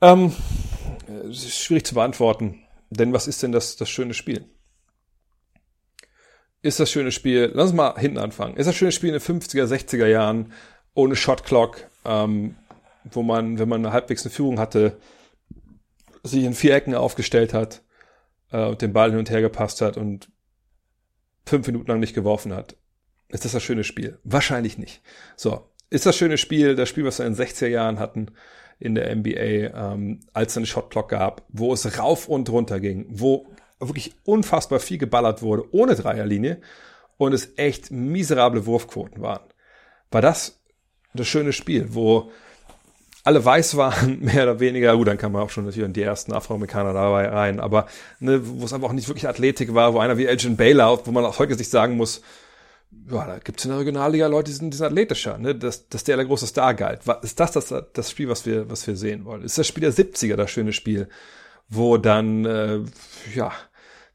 Ähm, 0.00 0.34
schwierig 1.32 1.84
zu 1.84 1.94
beantworten, 1.94 2.62
denn 2.90 3.12
was 3.12 3.26
ist 3.26 3.42
denn 3.42 3.52
das, 3.52 3.76
das 3.76 3.88
schöne 3.88 4.14
Spiel? 4.14 4.44
Ist 6.62 6.80
das 6.80 6.90
schöne 6.90 7.12
Spiel, 7.12 7.50
lass 7.54 7.70
uns 7.70 7.76
mal 7.76 7.98
hinten 7.98 8.18
anfangen, 8.18 8.56
ist 8.56 8.66
das 8.66 8.76
schöne 8.76 8.92
Spiel 8.92 9.14
in 9.14 9.20
den 9.20 9.40
50er, 9.40 9.64
60er 9.64 10.06
Jahren 10.06 10.52
ohne 10.94 11.16
Shot 11.16 11.44
Clock, 11.44 11.88
ähm, 12.04 12.56
wo 13.04 13.22
man, 13.22 13.58
wenn 13.58 13.68
man 13.68 13.84
eine 13.84 13.92
halbwegs 13.92 14.24
eine 14.24 14.32
Führung 14.32 14.58
hatte, 14.58 14.98
sich 16.22 16.44
in 16.44 16.54
vier 16.54 16.74
Ecken 16.74 16.94
aufgestellt 16.94 17.54
hat 17.54 17.82
äh, 18.50 18.66
und 18.66 18.82
den 18.82 18.92
Ball 18.92 19.10
hin 19.10 19.18
und 19.18 19.30
her 19.30 19.40
gepasst 19.40 19.80
hat 19.80 19.96
und 19.96 20.30
fünf 21.46 21.66
Minuten 21.66 21.88
lang 21.88 22.00
nicht 22.00 22.14
geworfen 22.14 22.52
hat. 22.52 22.76
Ist 23.28 23.44
das 23.44 23.52
das 23.52 23.62
schöne 23.62 23.84
Spiel? 23.84 24.18
Wahrscheinlich 24.24 24.78
nicht. 24.78 25.02
So, 25.36 25.70
ist 25.90 26.06
das 26.06 26.16
schöne 26.16 26.38
Spiel, 26.38 26.74
das 26.74 26.88
Spiel, 26.88 27.04
was 27.04 27.18
wir 27.18 27.26
in 27.26 27.34
den 27.34 27.46
60er 27.46 27.68
Jahren 27.68 27.98
hatten 27.98 28.28
in 28.78 28.94
der 28.94 29.14
NBA, 29.14 29.92
ähm, 29.92 30.20
als 30.32 30.52
es 30.52 30.56
eine 30.56 30.66
Shotclock 30.66 31.08
gab, 31.08 31.42
wo 31.48 31.72
es 31.72 31.98
rauf 31.98 32.28
und 32.28 32.48
runter 32.50 32.80
ging, 32.80 33.06
wo 33.08 33.46
wirklich 33.80 34.14
unfassbar 34.24 34.80
viel 34.80 34.98
geballert 34.98 35.42
wurde, 35.42 35.64
ohne 35.72 35.94
Dreierlinie 35.94 36.60
und 37.16 37.32
es 37.32 37.56
echt 37.56 37.90
miserable 37.90 38.66
Wurfquoten 38.66 39.22
waren. 39.22 39.42
War 40.10 40.22
das 40.22 40.60
das 41.14 41.26
schöne 41.26 41.52
Spiel, 41.52 41.94
wo 41.94 42.30
alle 43.24 43.44
weiß 43.44 43.76
waren, 43.76 44.20
mehr 44.24 44.44
oder 44.44 44.60
weniger, 44.60 44.96
gut, 44.96 45.08
dann 45.08 45.18
kann 45.18 45.32
man 45.32 45.42
auch 45.42 45.50
schon 45.50 45.64
natürlich 45.64 45.86
in 45.86 45.92
die 45.92 46.02
ersten 46.02 46.32
Afroamerikaner 46.32 46.92
dabei 46.92 47.28
rein, 47.28 47.60
aber 47.60 47.86
ne, 48.20 48.40
wo 48.44 48.64
es 48.64 48.72
einfach 48.72 48.88
auch 48.88 48.94
nicht 48.94 49.08
wirklich 49.08 49.28
Athletik 49.28 49.74
war, 49.74 49.94
wo 49.94 49.98
einer 49.98 50.16
wie 50.18 50.26
Elgin 50.26 50.56
Baylor, 50.56 51.06
wo 51.06 51.10
man 51.10 51.24
aus 51.24 51.38
heutiger 51.38 51.58
Sicht 51.58 51.70
sagen 51.70 51.96
muss, 51.96 52.22
ja, 53.10 53.26
da 53.26 53.38
gibt's 53.38 53.64
in 53.64 53.70
der 53.70 53.80
Regionalliga 53.80 54.26
Leute, 54.26 54.50
die 54.50 54.56
sind, 54.56 54.72
die 54.72 54.76
sind 54.76 54.86
athletischer, 54.86 55.38
ne? 55.38 55.54
dass, 55.54 55.88
dass 55.88 56.04
der 56.04 56.16
der 56.16 56.26
große 56.26 56.46
Star 56.46 56.74
galt. 56.74 57.02
Ist 57.22 57.40
das, 57.40 57.52
das 57.52 57.74
das 57.92 58.10
Spiel, 58.10 58.28
was 58.28 58.46
wir, 58.46 58.70
was 58.70 58.86
wir 58.86 58.96
sehen 58.96 59.24
wollen? 59.24 59.42
Ist 59.42 59.58
das 59.58 59.66
Spiel 59.66 59.82
der 59.82 59.92
70er 59.92 60.36
das 60.36 60.50
schöne 60.50 60.72
Spiel, 60.72 61.08
wo 61.68 61.96
dann, 61.96 62.44
äh, 62.44 62.80
ja, 63.34 63.52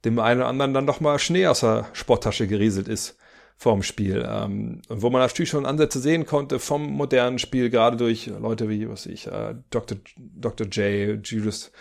dem 0.06 0.20
einen 0.20 0.42
oder 0.42 0.50
anderen 0.50 0.74
dann 0.74 0.88
doch 0.88 1.00
mal 1.00 1.18
Schnee 1.20 1.48
aus 1.48 1.62
der 1.62 1.88
Sporttasche 1.94 2.48
gerieselt 2.48 2.88
ist 2.88 3.18
vorm 3.56 3.84
Spiel. 3.84 4.26
Ähm, 4.28 4.82
wo 4.90 5.10
man 5.10 5.22
natürlich 5.22 5.50
schon 5.50 5.66
Ansätze 5.66 6.00
sehen 6.00 6.26
konnte 6.26 6.60
vom 6.60 6.92
modernen 6.92 7.40
Spiel, 7.40 7.70
gerade 7.70 7.98
durch 7.98 8.28
Leute 8.28 8.70
wie, 8.70 8.90
was 8.90 9.06
ich, 9.06 9.28
äh, 9.28 9.56
Dr. 9.70 9.98
Dr. 10.18 10.68
J, 10.68 11.26
Julius 11.26 11.72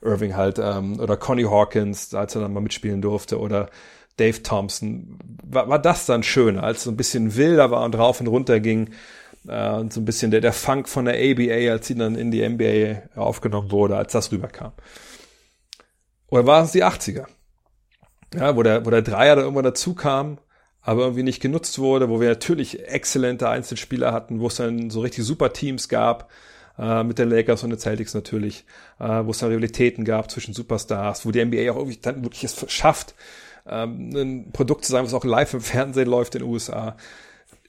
Irving 0.00 0.36
halt, 0.36 0.58
ähm, 0.58 1.00
oder 1.00 1.16
Connie 1.16 1.46
Hawkins, 1.46 2.14
als 2.14 2.34
er 2.34 2.42
dann 2.42 2.52
mal 2.52 2.60
mitspielen 2.60 3.02
durfte, 3.02 3.38
oder 3.38 3.70
Dave 4.16 4.42
Thompson. 4.42 5.18
War, 5.44 5.68
war 5.68 5.78
das 5.78 6.06
dann 6.06 6.22
schön, 6.22 6.58
als 6.58 6.84
so 6.84 6.90
ein 6.90 6.96
bisschen 6.96 7.36
wilder 7.36 7.70
war 7.70 7.84
und 7.84 7.96
rauf 7.96 8.20
und 8.20 8.26
runter 8.26 8.60
ging. 8.60 8.90
Äh, 9.46 9.70
und 9.72 9.92
so 9.92 10.00
ein 10.00 10.04
bisschen 10.04 10.30
der, 10.30 10.40
der 10.40 10.52
Funk 10.52 10.88
von 10.88 11.04
der 11.04 11.14
ABA, 11.14 11.72
als 11.72 11.86
sie 11.86 11.94
dann 11.94 12.14
in 12.14 12.30
die 12.30 12.46
NBA 12.46 13.18
aufgenommen 13.20 13.70
wurde, 13.70 13.96
als 13.96 14.12
das 14.12 14.32
rüberkam. 14.32 14.72
Oder 16.28 16.46
waren 16.46 16.64
es 16.64 16.72
die 16.72 16.84
80er? 16.84 17.26
Ja, 18.34 18.56
wo 18.56 18.62
der, 18.62 18.86
wo 18.86 18.90
der 18.90 19.02
Dreier 19.02 19.36
da 19.36 19.42
irgendwann 19.42 19.64
dazu 19.64 19.94
kam, 19.94 20.38
aber 20.80 21.02
irgendwie 21.02 21.22
nicht 21.22 21.42
genutzt 21.42 21.78
wurde, 21.78 22.08
wo 22.08 22.20
wir 22.20 22.30
natürlich 22.30 22.86
exzellente 22.88 23.48
Einzelspieler 23.48 24.12
hatten, 24.12 24.40
wo 24.40 24.46
es 24.46 24.56
dann 24.56 24.88
so 24.88 25.00
richtig 25.00 25.24
super 25.24 25.52
Teams 25.52 25.90
gab, 25.90 26.30
äh, 26.78 27.04
mit 27.04 27.18
den 27.18 27.28
Lakers 27.28 27.62
und 27.62 27.70
den 27.70 27.78
Celtics 27.78 28.14
natürlich, 28.14 28.64
äh, 28.98 29.24
wo 29.24 29.32
es 29.32 29.38
dann 29.38 29.50
Rivalitäten 29.50 30.04
gab 30.04 30.30
zwischen 30.30 30.54
Superstars, 30.54 31.26
wo 31.26 31.30
die 31.30 31.44
NBA 31.44 31.70
auch 31.70 31.76
irgendwie 31.76 31.98
dann 31.98 32.24
wirklich 32.24 32.44
es 32.44 32.64
schafft, 32.72 33.14
ähm, 33.66 34.10
ein 34.14 34.52
Produkt 34.52 34.84
zu 34.84 34.92
sein, 34.92 35.04
was 35.04 35.14
auch 35.14 35.24
live 35.24 35.54
im 35.54 35.60
Fernsehen 35.60 36.08
läuft 36.08 36.34
in 36.34 36.42
den 36.42 36.50
USA. 36.50 36.96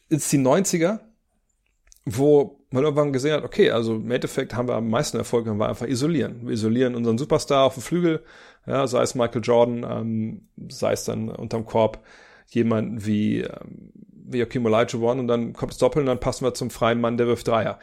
Ist 0.09 0.31
die 0.31 0.39
90er, 0.39 0.99
wo 2.05 2.59
man 2.69 2.83
irgendwann 2.83 3.13
gesehen 3.13 3.33
hat, 3.33 3.43
okay, 3.43 3.71
also 3.71 3.95
im 3.95 4.09
Endeffekt 4.11 4.55
haben 4.55 4.67
wir 4.67 4.75
am 4.75 4.89
meisten 4.89 5.17
Erfolg, 5.17 5.45
wenn 5.45 5.57
wir 5.57 5.69
einfach 5.69 5.87
isolieren. 5.87 6.41
Wir 6.47 6.53
isolieren 6.53 6.95
unseren 6.95 7.17
Superstar 7.17 7.65
auf 7.65 7.75
dem 7.75 7.83
Flügel, 7.83 8.23
ja, 8.65 8.87
sei 8.87 9.03
es 9.03 9.15
Michael 9.15 9.41
Jordan, 9.43 9.85
ähm, 9.89 10.47
sei 10.69 10.93
es 10.93 11.03
dann 11.05 11.29
unterm 11.29 11.65
Korb 11.65 12.03
jemanden 12.47 13.05
wie, 13.05 13.41
ähm, 13.41 13.91
wie 14.25 14.39
Joachim 14.39 14.65
Olajuwon 14.65 15.19
und 15.19 15.27
dann 15.27 15.53
kommt 15.53 15.73
das 15.73 15.79
Doppel 15.79 16.01
und 16.01 16.07
dann 16.07 16.19
passen 16.19 16.45
wir 16.45 16.53
zum 16.53 16.69
freien 16.69 16.99
Mann, 16.99 17.17
der 17.17 17.27
wirft 17.27 17.47
Dreier. 17.47 17.79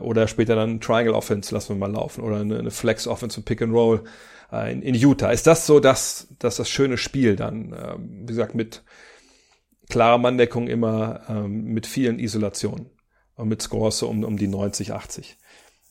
Oder 0.00 0.28
später 0.28 0.54
dann 0.54 0.80
Triangle 0.80 1.14
Offense 1.14 1.54
lassen 1.54 1.70
wir 1.70 1.88
mal 1.88 1.92
laufen 1.92 2.22
oder 2.22 2.36
eine, 2.36 2.58
eine 2.58 2.70
Flex 2.70 3.06
Offense 3.06 3.40
und 3.40 3.44
Pick 3.44 3.62
and 3.62 3.72
Roll 3.72 4.04
äh, 4.52 4.72
in, 4.72 4.82
in 4.82 4.94
Utah. 4.94 5.30
Ist 5.30 5.46
das 5.46 5.66
so, 5.66 5.80
dass, 5.80 6.28
dass 6.38 6.56
das 6.56 6.68
schöne 6.68 6.98
Spiel 6.98 7.36
dann, 7.36 7.74
ähm, 7.78 8.20
wie 8.22 8.26
gesagt, 8.26 8.54
mit 8.54 8.82
klarer 9.88 10.18
Manndeckung 10.18 10.68
immer 10.68 11.22
ähm, 11.28 11.64
mit 11.64 11.86
vielen 11.86 12.18
Isolationen 12.18 12.90
und 13.36 13.48
mit 13.48 13.62
Scores 13.62 13.98
so 13.98 14.08
um, 14.08 14.24
um 14.24 14.36
die 14.36 14.48
90, 14.48 14.92
80? 14.92 15.36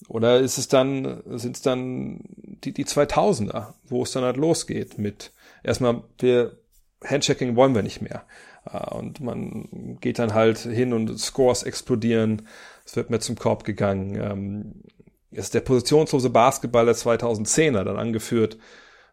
Oder 0.07 0.39
ist 0.39 0.57
es 0.57 0.67
dann, 0.67 1.23
sind 1.25 1.55
es 1.55 1.61
dann 1.63 2.19
die, 2.63 2.71
die 2.71 2.85
2000er, 2.85 3.73
wo 3.85 4.03
es 4.03 4.11
dann 4.11 4.23
halt 4.23 4.37
losgeht 4.37 4.99
mit 4.99 5.31
erstmal 5.63 6.03
wir 6.19 6.59
Handchecking 7.03 7.55
wollen 7.55 7.75
wir 7.75 7.83
nicht 7.83 8.01
mehr. 8.01 8.25
Äh, 8.71 8.95
und 8.95 9.19
man 9.19 9.97
geht 10.01 10.19
dann 10.19 10.33
halt 10.33 10.59
hin 10.59 10.93
und 10.93 11.19
Scores 11.19 11.63
explodieren. 11.63 12.47
Es 12.85 12.95
wird 12.95 13.09
mehr 13.09 13.19
zum 13.19 13.35
Korb 13.35 13.63
gegangen. 13.63 14.83
Ist 15.31 15.53
der 15.53 15.61
positionslose 15.61 16.29
Basketball 16.29 16.85
der 16.85 16.95
2010er 16.95 17.83
dann 17.83 17.97
angeführt 17.97 18.57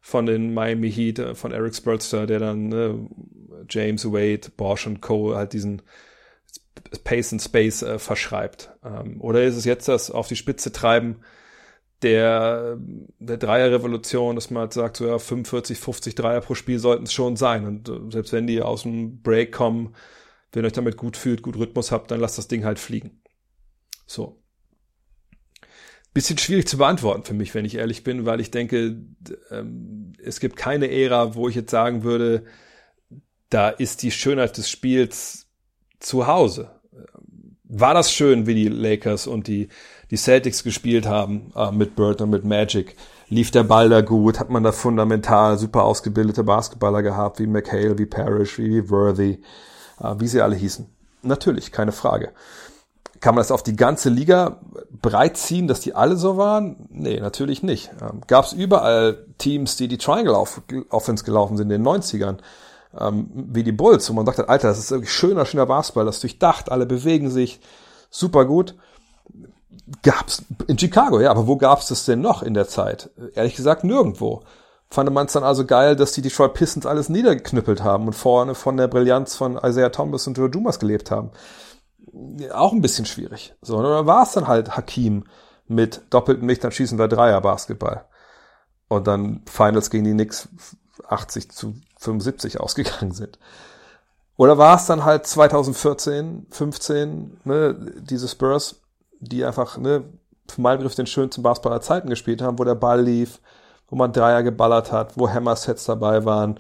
von 0.01 0.27
den 0.27 0.55
Miami 0.55 0.91
Heat, 0.93 1.19
äh, 1.19 1.35
von 1.35 1.53
Eric 1.53 1.75
Spurster, 1.75 2.27
der 2.27 2.39
dann 2.39 2.69
ne, 2.69 3.09
James 3.69 4.05
Wade, 4.05 4.51
Bosch 4.57 4.87
und 4.87 5.01
Co. 5.01 5.35
halt 5.35 5.53
diesen 5.53 5.83
Pace 7.05 7.33
and 7.33 7.43
Space 7.43 7.83
äh, 7.83 7.99
verschreibt. 7.99 8.71
Ähm, 8.85 9.21
oder 9.21 9.43
ist 9.45 9.57
es 9.57 9.65
jetzt 9.65 9.89
das 9.89 10.11
auf 10.11 10.29
die 10.29 10.37
Spitze 10.37 10.73
treiben 10.73 11.21
der, 12.05 12.77
der 13.19 13.39
Dreierrevolution, 13.39 14.35
dass 14.35 14.51
man 14.51 14.63
halt 14.63 14.75
sagt, 14.75 14.99
so 14.99 15.07
ja, 15.07 15.19
45, 15.19 15.79
50 15.79 16.15
Dreier 16.15 16.41
pro 16.43 16.55
Spiel 16.55 16.79
sollten 16.79 17.05
es 17.05 17.13
schon 17.13 17.37
sein. 17.37 17.67
Und 17.67 17.89
äh, 17.89 17.99
selbst 18.11 18.33
wenn 18.33 18.47
die 18.47 18.61
aus 18.61 18.83
dem 18.83 19.23
Break 19.23 19.53
kommen, 19.53 19.95
wenn 20.53 20.65
ihr 20.65 20.67
euch 20.67 20.73
damit 20.73 20.97
gut 20.97 21.17
fühlt, 21.17 21.43
gut 21.43 21.57
Rhythmus 21.57 21.91
habt, 21.91 22.11
dann 22.11 22.21
lasst 22.21 22.39
das 22.39 22.49
Ding 22.49 22.65
halt 22.65 22.79
fliegen. 22.79 23.23
So. 24.07 24.44
Bisschen 26.15 26.39
schwierig 26.39 26.67
zu 26.69 26.79
beantworten 26.79 27.25
für 27.25 27.35
mich, 27.35 27.55
wenn 27.55 27.65
ich 27.65 27.75
ehrlich 27.75 28.05
bin, 28.05 28.25
weil 28.25 28.41
ich 28.41 28.51
denke, 28.51 28.97
ähm, 29.51 30.13
es 30.23 30.41
gibt 30.41 30.57
keine 30.57 30.91
Ära, 30.91 31.35
wo 31.35 31.49
ich 31.49 31.55
jetzt 31.55 31.71
sagen 31.71 32.05
würde, 32.05 32.45
da 33.51 33.69
ist 33.69 34.03
die 34.03 34.11
Schönheit 34.11 34.57
des 34.57 34.71
Spiels 34.71 35.47
zu 36.01 36.27
Hause. 36.27 36.71
War 37.65 37.95
das 37.95 38.13
schön, 38.13 38.47
wie 38.47 38.55
die 38.55 38.69
Lakers 38.69 39.27
und 39.27 39.49
die 39.49 39.69
die 40.11 40.17
Celtics 40.17 40.63
gespielt 40.63 41.07
haben 41.07 41.53
äh, 41.57 41.73
mit 41.73 41.97
Bird 41.97 42.21
und 42.21 42.31
mit 42.31 42.45
Magic, 42.45 42.95
lief 43.29 43.51
der 43.51 43.65
Ball 43.65 43.89
da 43.89 44.01
gut, 44.01 44.39
hat 44.39 44.49
man 44.49 44.63
da 44.63 44.71
fundamental 44.71 45.59
super 45.59 45.83
ausgebildete 45.83 46.45
Basketballer 46.45 47.03
gehabt, 47.03 47.41
wie 47.41 47.49
McHale, 47.49 47.99
wie 47.99 48.07
Parrish, 48.07 48.59
wie 48.59 48.89
Worthy, 48.91 49.43
äh, 50.01 50.15
wie 50.19 50.29
sie 50.29 50.41
alle 50.41 50.55
hießen. 50.55 50.87
Natürlich, 51.23 51.73
keine 51.73 51.93
Frage. 51.93 52.33
Kann 53.25 53.35
man 53.35 53.41
das 53.41 53.51
auf 53.51 53.63
die 53.63 53.75
ganze 53.75 54.11
Liga 54.11 54.61
breit 55.01 55.39
ziehen, 55.39 55.67
dass 55.67 55.81
die 55.81 55.95
alle 55.95 56.17
so 56.17 56.37
waren? 56.37 56.77
Nee, 56.91 57.21
natürlich 57.21 57.63
nicht. 57.63 57.91
Ähm, 58.03 58.21
Gab 58.27 58.45
es 58.45 58.53
überall 58.53 59.25
Teams, 59.39 59.79
die 59.79 59.89
die 59.89 59.97
Triangle 59.97 60.37
Offense 60.91 61.25
gelaufen 61.25 61.57
sind 61.57 61.71
in 61.71 61.83
den 61.83 61.89
90ern, 61.89 62.37
ähm, 63.01 63.31
wie 63.33 63.63
die 63.63 63.73
Bulls, 63.73 64.11
wo 64.11 64.13
man 64.13 64.27
sagt, 64.27 64.47
Alter, 64.47 64.69
das 64.69 64.79
ist 64.79 64.91
wirklich 64.91 65.11
schöner, 65.11 65.47
schöner 65.47 65.65
Basketball, 65.65 66.05
das 66.05 66.17
ist 66.17 66.23
durchdacht, 66.25 66.71
alle 66.71 66.85
bewegen 66.85 67.31
sich, 67.31 67.61
super 68.11 68.45
gut 68.45 68.75
gab's 70.03 70.43
in 70.67 70.79
Chicago, 70.79 71.19
ja, 71.19 71.31
aber 71.31 71.47
wo 71.47 71.57
gab's 71.57 71.89
das 71.89 72.05
denn 72.05 72.21
noch 72.21 72.43
in 72.43 72.53
der 72.53 72.69
Zeit? 72.69 73.11
Ehrlich 73.35 73.57
gesagt 73.57 73.85
nirgendwo. 73.85 74.43
Fand 74.91 75.11
man 75.13 75.27
es 75.27 75.33
dann 75.33 75.45
also 75.45 75.65
geil, 75.65 75.97
dass 75.97 76.13
die 76.13 76.23
Detroit 76.23 76.53
Pistons 76.55 76.87
alles 76.87 77.09
niedergeknüppelt 77.09 77.83
haben 77.83 78.07
und 78.07 78.13
vorne 78.13 78.55
von 78.55 78.77
der 78.77 78.87
Brillanz 78.87 79.35
von 79.35 79.59
Isaiah 79.63 79.91
Thomas 79.91 80.27
und 80.27 80.37
Joe 80.37 80.51
Dumas 80.51 80.79
gelebt 80.79 81.11
haben. 81.11 81.31
Auch 82.53 82.73
ein 82.73 82.83
bisschen 82.83 83.07
schwierig. 83.07 83.55
So, 83.61 83.79
oder 83.79 84.07
war 84.07 84.23
es 84.23 84.33
dann 84.33 84.47
halt 84.47 84.77
Hakim 84.77 85.25
mit 85.67 86.03
doppelten 86.11 86.47
Mich, 86.47 86.61
dann 86.61 86.73
schießen 86.73 86.99
wir 86.99 87.09
Dreier 87.09 87.41
Basketball. 87.41 88.05
Und 88.89 89.07
dann 89.07 89.43
Finals 89.47 89.91
gegen 89.91 90.05
die 90.05 90.13
Knicks 90.13 90.49
80 91.09 91.51
zu 91.51 91.75
75 91.99 92.61
ausgegangen 92.61 93.13
sind. 93.13 93.39
Oder 94.37 94.59
war 94.59 94.77
es 94.77 94.87
dann 94.87 95.05
halt 95.05 95.27
2014, 95.27 96.47
15, 96.51 97.41
ne, 97.45 97.93
diese 98.01 98.29
Spurs, 98.29 98.83
die 99.21 99.45
einfach, 99.45 99.79
ne, 99.79 100.05
für 100.49 100.61
meinen 100.61 100.79
Begriff 100.79 100.95
den 100.95 101.07
schönsten 101.07 101.43
Basketball 101.43 101.73
aller 101.73 101.81
Zeiten 101.81 102.11
gespielt 102.11 102.43
haben, 102.43 102.59
wo 102.59 102.65
der 102.65 102.75
Ball 102.75 103.01
lief, 103.01 103.41
wo 103.89 103.97
man 103.97 104.13
Dreier 104.13 104.43
geballert 104.43 104.93
hat, 104.93 105.17
wo 105.17 105.29
Hammer-Sets 105.29 105.85
dabei 105.85 106.25
waren, 106.25 106.59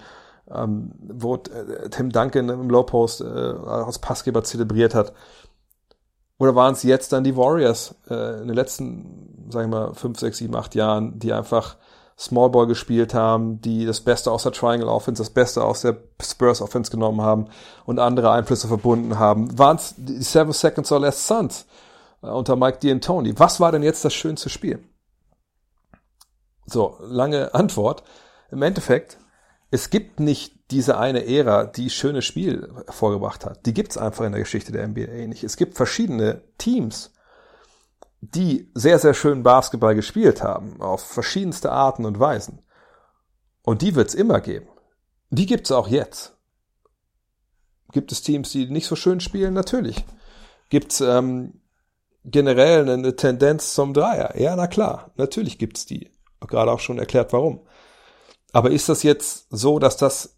ähm, 0.50 0.92
wo 1.00 1.34
äh, 1.34 1.88
Tim 1.90 2.10
Duncan 2.10 2.48
im 2.48 2.70
Low 2.70 2.84
Post 2.84 3.20
äh, 3.20 3.24
als 3.24 3.98
Passgeber 3.98 4.44
zelebriert 4.44 4.94
hat. 4.94 5.12
Oder 6.38 6.54
waren 6.54 6.74
es 6.74 6.82
jetzt 6.82 7.12
dann 7.12 7.24
die 7.24 7.36
Warriors 7.36 7.94
äh, 8.10 8.40
in 8.40 8.48
den 8.48 8.56
letzten, 8.56 9.46
sag 9.50 9.64
ich 9.64 9.70
mal, 9.70 9.94
fünf, 9.94 10.18
sechs, 10.18 10.38
sieben, 10.38 10.56
acht 10.56 10.74
Jahren, 10.74 11.18
die 11.18 11.32
einfach 11.32 11.76
Small 12.18 12.50
Ball 12.50 12.66
gespielt 12.66 13.12
haben, 13.14 13.60
die 13.60 13.86
das 13.86 14.00
Beste 14.00 14.30
aus 14.30 14.44
der 14.44 14.52
Triangle 14.52 14.88
Offense, 14.88 15.20
das 15.20 15.30
Beste 15.30 15.64
aus 15.64 15.80
der 15.80 15.96
Spurs 16.22 16.60
Offense 16.60 16.90
genommen 16.90 17.22
haben 17.22 17.48
und 17.86 17.98
andere 17.98 18.30
Einflüsse 18.30 18.68
verbunden 18.68 19.18
haben? 19.18 19.58
Waren 19.58 19.76
es 19.76 19.94
die 19.96 20.22
Seven 20.22 20.52
Seconds 20.52 20.92
or 20.92 21.00
Less 21.00 21.26
Suns? 21.26 21.66
Äh, 22.22 22.28
unter 22.28 22.56
Mike 22.56 22.78
D'Antoni. 22.78 23.34
Was 23.38 23.60
war 23.60 23.72
denn 23.72 23.82
jetzt 23.82 24.04
das 24.04 24.14
schönste 24.14 24.48
Spiel? 24.48 24.82
So, 26.66 26.96
lange 27.00 27.54
Antwort. 27.54 28.02
Im 28.50 28.62
Endeffekt, 28.62 29.18
es 29.70 29.90
gibt 29.90 30.20
nicht 30.20 30.63
diese 30.74 30.98
eine 30.98 31.24
Ära, 31.24 31.66
die 31.66 31.88
schönes 31.88 32.24
Spiel 32.24 32.68
vorgebracht 32.88 33.46
hat. 33.46 33.64
Die 33.64 33.72
gibt's 33.72 33.96
einfach 33.96 34.24
in 34.24 34.32
der 34.32 34.40
Geschichte 34.40 34.72
der 34.72 34.86
NBA 34.88 35.28
nicht. 35.28 35.44
Es 35.44 35.56
gibt 35.56 35.76
verschiedene 35.76 36.42
Teams, 36.58 37.12
die 38.20 38.72
sehr, 38.74 38.98
sehr 38.98 39.14
schön 39.14 39.44
Basketball 39.44 39.94
gespielt 39.94 40.42
haben, 40.42 40.82
auf 40.82 41.06
verschiedenste 41.06 41.70
Arten 41.70 42.04
und 42.04 42.18
Weisen. 42.18 42.60
Und 43.62 43.82
die 43.82 43.94
wird's 43.94 44.14
immer 44.14 44.40
geben. 44.40 44.66
Die 45.30 45.46
gibt's 45.46 45.70
auch 45.70 45.86
jetzt. 45.86 46.36
Gibt 47.92 48.10
es 48.10 48.22
Teams, 48.22 48.50
die 48.50 48.68
nicht 48.68 48.88
so 48.88 48.96
schön 48.96 49.20
spielen? 49.20 49.54
Natürlich. 49.54 50.04
Gibt's 50.70 51.00
ähm, 51.00 51.60
generell 52.24 52.90
eine 52.90 53.14
Tendenz 53.14 53.74
zum 53.74 53.94
Dreier. 53.94 54.36
Ja, 54.36 54.56
na 54.56 54.66
klar, 54.66 55.12
natürlich 55.14 55.56
gibt's 55.56 55.86
die. 55.86 56.10
Gerade 56.40 56.72
auch 56.72 56.80
schon 56.80 56.98
erklärt, 56.98 57.32
warum. 57.32 57.60
Aber 58.52 58.72
ist 58.72 58.88
das 58.88 59.04
jetzt 59.04 59.46
so, 59.50 59.78
dass 59.78 59.96
das 59.96 60.33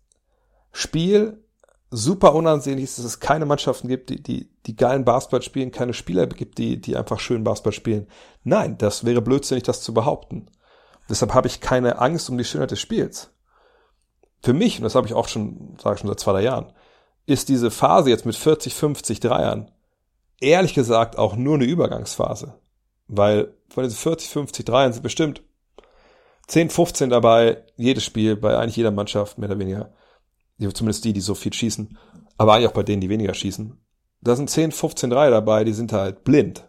Spiel 0.73 1.43
super 1.91 2.35
unansehnlich 2.35 2.85
ist, 2.85 2.99
dass 2.99 3.05
es 3.05 3.21
keine 3.21 3.47
Mannschaften 3.47 3.89
gibt, 3.89 4.11
die, 4.11 4.23
die, 4.23 4.51
die 4.67 4.77
geilen 4.77 5.05
Basketball 5.05 5.43
spielen, 5.43 5.71
keine 5.71 5.95
Spieler 5.95 6.27
gibt, 6.27 6.59
die, 6.59 6.81
die 6.81 6.97
einfach 6.97 7.21
schön 7.21 7.45
Basketball 7.45 7.73
spielen? 7.73 8.09
Nein, 8.45 8.77
das 8.79 9.05
wäre 9.05 9.23
blödsinnig, 9.23 9.65
das 9.65 9.83
zu 9.83 9.95
behaupten. 9.95 10.51
Deshalb 11.09 11.35
habe 11.35 11.47
ich 11.47 11.61
keine 11.61 11.99
Angst 11.99 12.29
um 12.29 12.37
die 12.37 12.45
Schönheit 12.45 12.73
des 12.73 12.81
Spiels. 12.81 13.31
Für 14.43 14.53
mich, 14.53 14.79
und 14.79 14.85
das 14.85 14.95
habe 14.95 15.07
ich 15.07 15.15
auch 15.15 15.29
schon, 15.29 15.77
sage 15.81 15.95
ich 15.95 16.01
schon 16.01 16.09
seit 16.09 16.21
zwei, 16.21 16.33
drei 16.33 16.43
Jahren, 16.43 16.73
ist 17.27 17.49
diese 17.49 17.71
Phase 17.71 18.11
jetzt 18.11 18.27
mit 18.27 18.37
40, 18.37 18.75
50 18.75 19.21
Dreiern 19.21 19.71
ehrlich 20.41 20.75
gesagt 20.75 21.19
auch 21.19 21.37
nur 21.37 21.55
eine 21.55 21.65
Übergangsphase. 21.65 22.55
Weil 23.09 23.55
von 23.69 23.85
diesen 23.85 23.97
40, 23.97 24.31
50 24.31 24.65
Dreiern 24.65 24.93
sind 24.93 25.03
bestimmt 25.03 25.43
10, 26.49 26.71
15 26.71 27.11
dabei, 27.11 27.65
jedes 27.77 28.05
Spiel, 28.05 28.37
bei 28.37 28.57
eigentlich 28.57 28.77
jeder 28.77 28.91
Mannschaft, 28.91 29.39
mehr 29.39 29.49
oder 29.49 29.59
weniger. 29.59 29.93
Zumindest 30.59 31.05
die, 31.05 31.13
die 31.13 31.21
so 31.21 31.35
viel 31.35 31.53
schießen. 31.53 31.99
Aber 32.39 32.55
eigentlich 32.55 32.69
auch 32.69 32.75
bei 32.75 32.83
denen, 32.83 33.01
die 33.01 33.09
weniger 33.09 33.35
schießen. 33.35 33.79
Da 34.21 34.37
sind 34.37 34.51
10, 34.51 34.73
15 34.73 35.11
Dreier 35.11 35.31
dabei, 35.31 35.65
die 35.65 35.73
sind 35.73 35.93
halt 35.93 36.25
blind. 36.25 36.69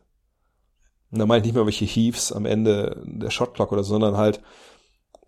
Und 1.12 1.20
da 1.20 1.26
meine 1.26 1.40
ich 1.40 1.46
nicht 1.46 1.56
mehr 1.56 1.66
welche 1.66 1.86
Heaves 1.86 2.32
am 2.32 2.46
Ende 2.46 3.02
der 3.06 3.30
Shotclock 3.30 3.72
oder 3.72 3.84
so, 3.84 3.92
sondern 3.92 4.18
halt, 4.18 4.42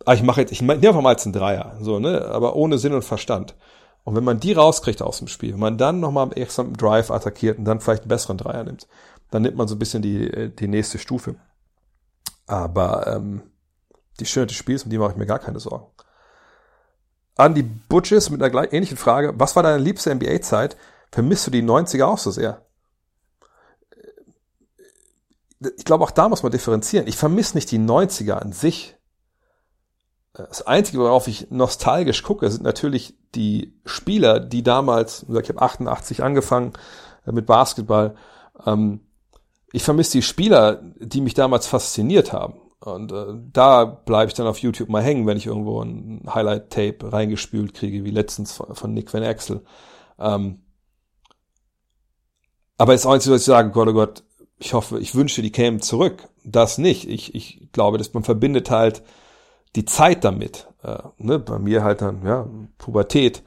ah, 0.06 0.14
ich 0.14 0.24
mache 0.24 0.42
jetzt, 0.42 0.52
ich 0.52 0.62
nehme 0.62 0.76
einfach 0.76 1.02
mal 1.02 1.12
jetzt 1.12 1.26
einen 1.26 1.34
Dreier, 1.34 1.78
so, 1.82 2.00
ne, 2.00 2.26
aber 2.26 2.56
ohne 2.56 2.78
Sinn 2.78 2.94
und 2.94 3.04
Verstand. 3.04 3.56
Und 4.04 4.16
wenn 4.16 4.24
man 4.24 4.40
die 4.40 4.54
rauskriegt 4.54 5.02
aus 5.02 5.20
dem 5.20 5.28
Spiel, 5.28 5.54
wenn 5.54 5.60
man 5.60 5.78
dann 5.78 6.00
nochmal 6.00 6.24
am 6.24 6.32
ersten 6.32 6.74
Drive 6.74 7.12
attackiert 7.12 7.58
und 7.58 7.66
dann 7.66 7.80
vielleicht 7.80 8.04
einen 8.04 8.10
besseren 8.10 8.38
Dreier 8.38 8.64
nimmt, 8.64 8.88
dann 9.32 9.42
nimmt 9.42 9.56
man 9.56 9.68
so 9.68 9.76
ein 9.76 9.80
bisschen 9.80 10.02
die, 10.02 10.54
die 10.56 10.68
nächste 10.68 10.98
Stufe. 10.98 11.36
Aber 12.48 13.08
ähm, 13.08 13.44
die 14.20 14.26
Schönheit 14.26 14.50
des 14.50 14.58
Spiels, 14.58 14.84
um 14.84 14.90
die 14.90 14.98
mache 14.98 15.12
ich 15.12 15.18
mir 15.18 15.28
gar 15.28 15.40
keine 15.40 15.60
Sorgen. 15.60 15.86
An 17.40 17.56
die 17.56 17.64
Butches 17.64 18.30
mit 18.30 18.42
einer 18.42 18.50
gleich 18.50 18.74
ähnlichen 18.74 18.98
Frage. 18.98 19.34
Was 19.38 19.56
war 19.56 19.64
deine 19.64 19.82
liebste 19.82 20.14
NBA-Zeit? 20.14 20.76
Vermisst 21.10 21.48
du 21.48 21.52
die 21.52 21.64
90er 21.64 22.04
auch 22.04 22.18
so 22.18 22.32
sehr? 22.32 22.66
Ich 25.78 25.86
glaube, 25.86 26.04
auch 26.04 26.12
da 26.12 26.28
muss 26.28 26.44
man 26.44 26.52
differenzieren. 26.52 27.08
Ich 27.08 27.16
vermisse 27.16 27.56
nicht 27.56 27.72
die 27.72 27.80
90er 27.80 28.34
an 28.34 28.52
sich. 28.52 28.98
Das 30.34 30.68
Einzige, 30.68 31.00
worauf 31.00 31.30
ich 31.30 31.50
nostalgisch 31.50 32.24
gucke, 32.24 32.52
sind 32.52 32.64
natürlich 32.64 33.18
die 33.36 33.80
Spieler, 33.86 34.42
die 34.42 34.62
damals, 34.62 35.26
ich 35.30 35.50
habe 35.50 35.62
88 35.62 36.22
angefangen 36.22 36.74
äh, 37.26 37.32
mit 37.32 37.46
Basketball. 37.46 38.18
Ähm, 38.66 39.00
ich 39.72 39.84
vermisse 39.84 40.12
die 40.12 40.24
Spieler, 40.24 40.82
die 41.00 41.22
mich 41.22 41.36
damals 41.36 41.68
fasziniert 41.68 42.34
haben. 42.34 42.60
Und 42.82 43.12
äh, 43.12 43.26
da 43.52 43.84
bleibe 43.86 44.30
ich 44.30 44.34
dann 44.36 44.48
auf 44.48 44.60
YouTube 44.60 44.90
mal 44.90 45.04
hängen, 45.04 45.28
wenn 45.28 45.38
ich 45.38 45.48
irgendwo 45.48 45.82
ein 45.82 46.24
Highlight-Tape 46.34 47.12
reingespült 47.12 47.74
kriege, 47.74 48.06
wie 48.06 48.12
letztens 48.12 48.54
von, 48.54 48.74
von 48.74 48.94
Nick 48.94 49.14
Van 49.14 49.24
Axel. 49.24 49.64
Ähm, 50.18 50.62
aber 52.78 52.94
jetzt 52.94 53.06
auch 53.06 53.14
nicht 53.14 53.24
so, 53.24 53.32
dass 53.32 53.42
ich 53.42 53.46
sage, 53.46 53.72
Gott, 53.72 53.90
oh 53.90 53.94
Gott, 53.94 54.24
ich 54.58 54.74
hoffe, 54.74 55.00
ich 55.00 55.14
wünsche, 55.16 55.42
die 55.42 55.52
kämen 55.52 55.82
zurück. 55.82 56.30
Das 56.46 56.78
nicht. 56.78 57.10
Ich, 57.10 57.36
ich 57.36 57.70
glaube, 57.74 57.98
dass 57.98 58.14
man 58.14 58.24
verbindet 58.24 58.72
halt 58.72 59.04
die 59.76 59.86
Zeit 59.86 60.24
damit. 60.24 60.68
Äh, 60.84 61.00
ne? 61.18 61.40
Bei 61.40 61.60
mir 61.60 61.84
halt 61.84 62.02
dann, 62.02 62.26
ja, 62.26 62.48
Pubertät. 62.78 63.44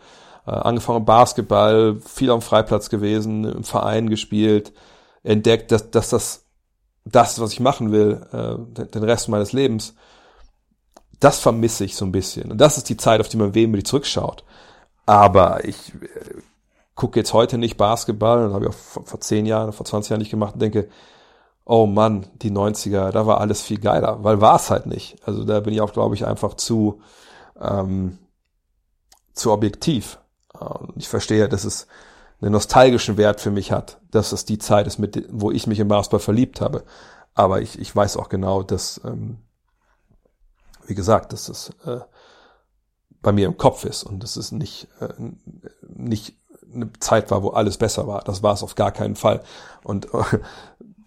Äh, 0.47 0.51
angefangen 0.51 1.05
Basketball, 1.05 2.01
viel 2.01 2.31
am 2.31 2.43
Freiplatz 2.43 2.91
gewesen, 2.91 3.45
im 3.45 3.65
Verein 3.65 4.11
gespielt, 4.11 4.73
entdeckt, 5.23 5.71
dass, 5.73 5.91
dass 5.91 6.11
das 6.11 6.41
das, 7.05 7.41
was 7.41 7.53
ich 7.53 7.61
machen 7.61 7.93
will, 7.93 8.27
äh, 8.33 8.85
den 8.87 9.05
Rest 9.05 9.29
meines 9.29 9.53
Lebens, 9.53 9.95
das 11.20 11.39
vermisse 11.39 11.85
ich 11.85 11.97
so 11.97 12.05
ein 12.05 12.12
bisschen. 12.12 12.51
Und 12.51 12.59
das 12.59 12.79
ist 12.79 12.89
die 12.89 12.97
Zeit, 12.97 13.20
auf 13.20 13.29
die 13.29 13.37
man 13.37 13.55
wehmütig 13.55 13.87
zurückschaut. 13.87 14.45
Aber 15.07 15.65
ich 15.65 15.95
äh, 15.95 16.43
gucke 16.95 17.19
jetzt 17.19 17.33
heute 17.33 17.59
nicht 17.59 17.77
Basketball, 17.77 18.45
das 18.45 18.53
habe 18.53 18.65
ich 18.65 18.70
auch 18.70 18.77
vor, 18.77 19.05
vor 19.05 19.20
zehn 19.20 19.47
Jahren, 19.47 19.73
vor 19.73 19.87
20 19.87 20.11
Jahren 20.11 20.20
nicht 20.20 20.31
gemacht 20.31 20.55
und 20.55 20.62
denke, 20.62 20.89
oh 21.65 21.87
Mann, 21.87 22.27
die 22.35 22.51
90er, 22.51 23.11
da 23.11 23.27
war 23.27 23.41
alles 23.41 23.62
viel 23.62 23.79
geiler, 23.79 24.23
weil 24.24 24.41
war 24.41 24.57
es 24.57 24.70
halt 24.70 24.87
nicht. 24.87 25.16
Also 25.27 25.45
da 25.45 25.61
bin 25.61 25.74
ich 25.74 25.81
auch, 25.81 25.93
glaube 25.93 26.15
ich, 26.15 26.27
einfach 26.27 26.55
zu, 26.55 27.01
ähm, 27.61 28.19
zu 29.33 29.53
objektiv. 29.53 30.19
Und 30.59 30.97
ich 30.97 31.09
verstehe, 31.09 31.49
dass 31.49 31.65
es 31.65 31.87
einen 32.43 32.52
nostalgischen 32.52 33.16
Wert 33.16 33.40
für 33.40 33.51
mich 33.51 33.73
hat, 33.73 34.01
dass 34.10 34.32
es 34.32 34.44
die 34.44 34.59
Zeit 34.59 34.86
ist, 34.86 34.98
mit, 34.98 35.27
wo 35.31 35.51
ich 35.51 35.66
mich 35.66 35.78
im 35.78 35.89
Basketball 35.89 36.20
verliebt 36.20 36.60
habe. 36.60 36.85
Aber 37.35 37.62
ich, 37.62 37.78
ich 37.78 37.94
weiß 37.94 38.16
auch 38.16 38.28
genau, 38.28 38.62
dass, 38.62 39.01
ähm, 39.05 39.39
wie 40.86 40.94
gesagt, 40.94 41.32
dass 41.32 41.48
es 41.48 41.70
äh, 41.86 42.01
bei 43.23 43.32
mir 43.32 43.47
im 43.47 43.56
Kopf 43.56 43.85
ist 43.85 44.02
und 44.02 44.23
dass 44.23 44.36
es 44.36 44.51
nicht, 44.51 44.89
äh, 45.01 45.09
nicht 45.89 46.36
eine 46.74 46.90
Zeit 46.98 47.31
war, 47.31 47.43
wo 47.43 47.51
alles 47.51 47.77
besser 47.77 48.06
war. 48.06 48.23
Das 48.23 48.43
war 48.43 48.55
es 48.55 48.62
auf 48.62 48.74
gar 48.74 48.90
keinen 48.90 49.14
Fall. 49.14 49.43
Und 49.85 50.12
äh, 50.12 50.19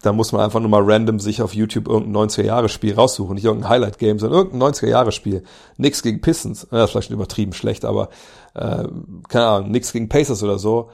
da 0.02 0.12
muss 0.12 0.32
man 0.32 0.40
einfach 0.40 0.60
nur 0.60 0.70
mal 0.70 0.82
random 0.82 1.20
sich 1.20 1.42
auf 1.42 1.54
YouTube 1.54 1.88
irgendein 1.88 2.28
90er-Jahre-Spiel 2.28 2.94
raussuchen. 2.94 3.34
Nicht 3.34 3.44
irgendein 3.44 3.70
Highlight-Game, 3.70 4.18
sondern 4.18 4.38
irgendein 4.38 4.72
90er-Jahre-Spiel. 4.72 5.42
Nix 5.76 6.02
gegen 6.02 6.22
Pistons. 6.22 6.66
Das 6.70 6.84
ist 6.84 6.90
vielleicht 6.92 7.10
übertrieben 7.10 7.52
schlecht, 7.52 7.84
aber 7.84 8.08
äh, 8.54 8.84
keine 9.28 9.46
Ahnung, 9.46 9.70
nix 9.70 9.92
gegen 9.92 10.08
Pacers 10.08 10.42
oder 10.42 10.58
so 10.58 10.90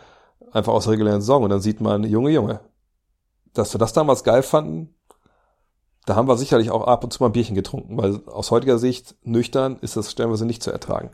einfach 0.53 0.73
aus 0.73 0.85
der 0.85 0.93
regulären 0.93 1.21
Saison. 1.21 1.43
Und 1.45 1.51
dann 1.51 1.61
sieht 1.61 1.81
man, 1.81 2.05
Junge, 2.05 2.31
Junge, 2.31 2.61
dass 3.55 3.75
wir 3.75 3.79
das 3.79 3.93
damals 3.93 4.25
geil 4.25 4.43
fanden, 4.43 4.95
da 6.07 6.17
haben 6.17 6.29
wir 6.29 6.37
sicherlich 6.37 6.71
auch 6.71 6.87
ab 6.87 7.05
und 7.05 7.13
zu 7.13 7.23
mal 7.23 7.29
ein 7.29 7.33
Bierchen 7.33 7.55
getrunken, 7.55 7.97
weil 7.97 8.21
aus 8.27 8.51
heutiger 8.51 8.79
Sicht 8.79 9.15
nüchtern 9.23 9.79
ist 9.81 9.97
das 9.97 10.11
stellenweise 10.11 10.47
nicht 10.47 10.63
zu 10.63 10.73
ertragen. 10.73 11.11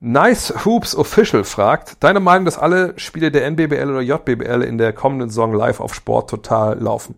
Nice 0.00 0.64
Hoops 0.64 0.94
Official 0.94 1.42
fragt, 1.42 1.96
deine 2.04 2.20
Meinung, 2.20 2.44
dass 2.44 2.56
alle 2.56 2.96
Spiele 3.00 3.32
der 3.32 3.46
NBBL 3.46 3.90
oder 3.90 4.00
JBBL 4.00 4.62
in 4.62 4.78
der 4.78 4.92
kommenden 4.92 5.28
Saison 5.28 5.52
live 5.52 5.80
auf 5.80 5.92
Sport 5.92 6.30
total 6.30 6.78
laufen? 6.78 7.16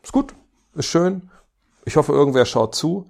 Ist 0.00 0.12
gut, 0.12 0.34
ist 0.74 0.86
schön. 0.86 1.30
Ich 1.84 1.96
hoffe, 1.96 2.12
irgendwer 2.12 2.44
schaut 2.44 2.76
zu. 2.76 3.08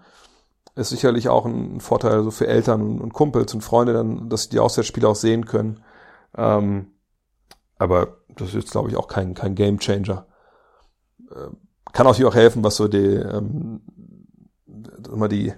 Ist 0.77 0.89
sicherlich 0.89 1.29
auch 1.29 1.45
ein 1.45 1.81
Vorteil 1.81 2.23
so 2.23 2.31
für 2.31 2.47
Eltern 2.47 3.01
und 3.01 3.13
Kumpels 3.13 3.53
und 3.53 3.61
Freunde 3.61 3.93
dann, 3.93 4.31
dass 4.31 4.45
sie 4.45 4.51
die 4.51 4.61
Auswärtsspiele 4.61 5.07
auch 5.07 5.17
sehen 5.17 5.45
können. 5.45 5.83
Ähm, 6.37 6.93
aber 7.79 8.19
das 8.29 8.49
ist 8.49 8.55
jetzt, 8.55 8.71
glaube 8.73 8.91
ich, 8.91 8.97
auch 8.97 9.09
kein, 9.09 9.35
kein 9.35 9.55
Game 9.55 9.79
Changer. 9.79 10.27
Äh, 11.31 11.49
kann 11.93 12.07
auch 12.07 12.15
hier 12.15 12.29
auch 12.29 12.35
helfen, 12.35 12.63
was 12.63 12.77
so 12.77 12.89
die, 12.89 12.99
ähm, 12.99 13.81
mal 15.11 15.29
die, 15.29 15.53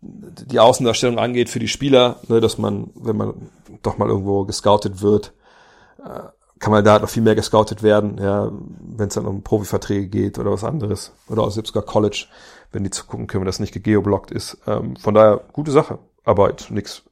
die 0.00 0.60
Außendarstellung 0.60 1.18
angeht 1.18 1.50
für 1.50 1.58
die 1.58 1.68
Spieler, 1.68 2.20
ne, 2.28 2.40
dass 2.40 2.58
man, 2.58 2.90
wenn 2.94 3.16
man 3.16 3.50
doch 3.82 3.98
mal 3.98 4.08
irgendwo 4.08 4.44
gescoutet 4.44 5.02
wird, 5.02 5.32
äh, 6.02 6.20
kann 6.58 6.72
man 6.72 6.84
da 6.84 6.92
halt 6.92 7.02
noch 7.02 7.10
viel 7.10 7.22
mehr 7.22 7.34
gescoutet 7.34 7.82
werden, 7.82 8.18
ja, 8.18 8.50
wenn 8.80 9.08
es 9.08 9.14
dann 9.14 9.26
um 9.26 9.42
Profiverträge 9.42 10.08
geht 10.08 10.38
oder 10.38 10.50
was 10.52 10.64
anderes. 10.64 11.12
Oder 11.28 11.42
auch 11.42 11.50
selbst 11.50 11.74
sogar 11.74 11.84
College, 11.84 12.26
wenn 12.72 12.84
die 12.84 12.90
zu 12.90 13.04
gucken 13.04 13.26
können, 13.26 13.44
dass 13.44 13.60
nicht 13.60 13.74
gegeoblockt 13.74 14.30
ist. 14.30 14.58
Ähm, 14.66 14.96
von 14.96 15.14
daher, 15.14 15.42
gute 15.52 15.70
Sache. 15.70 15.98
Aber 16.24 16.44
halt 16.44 16.70
nix, 16.70 17.02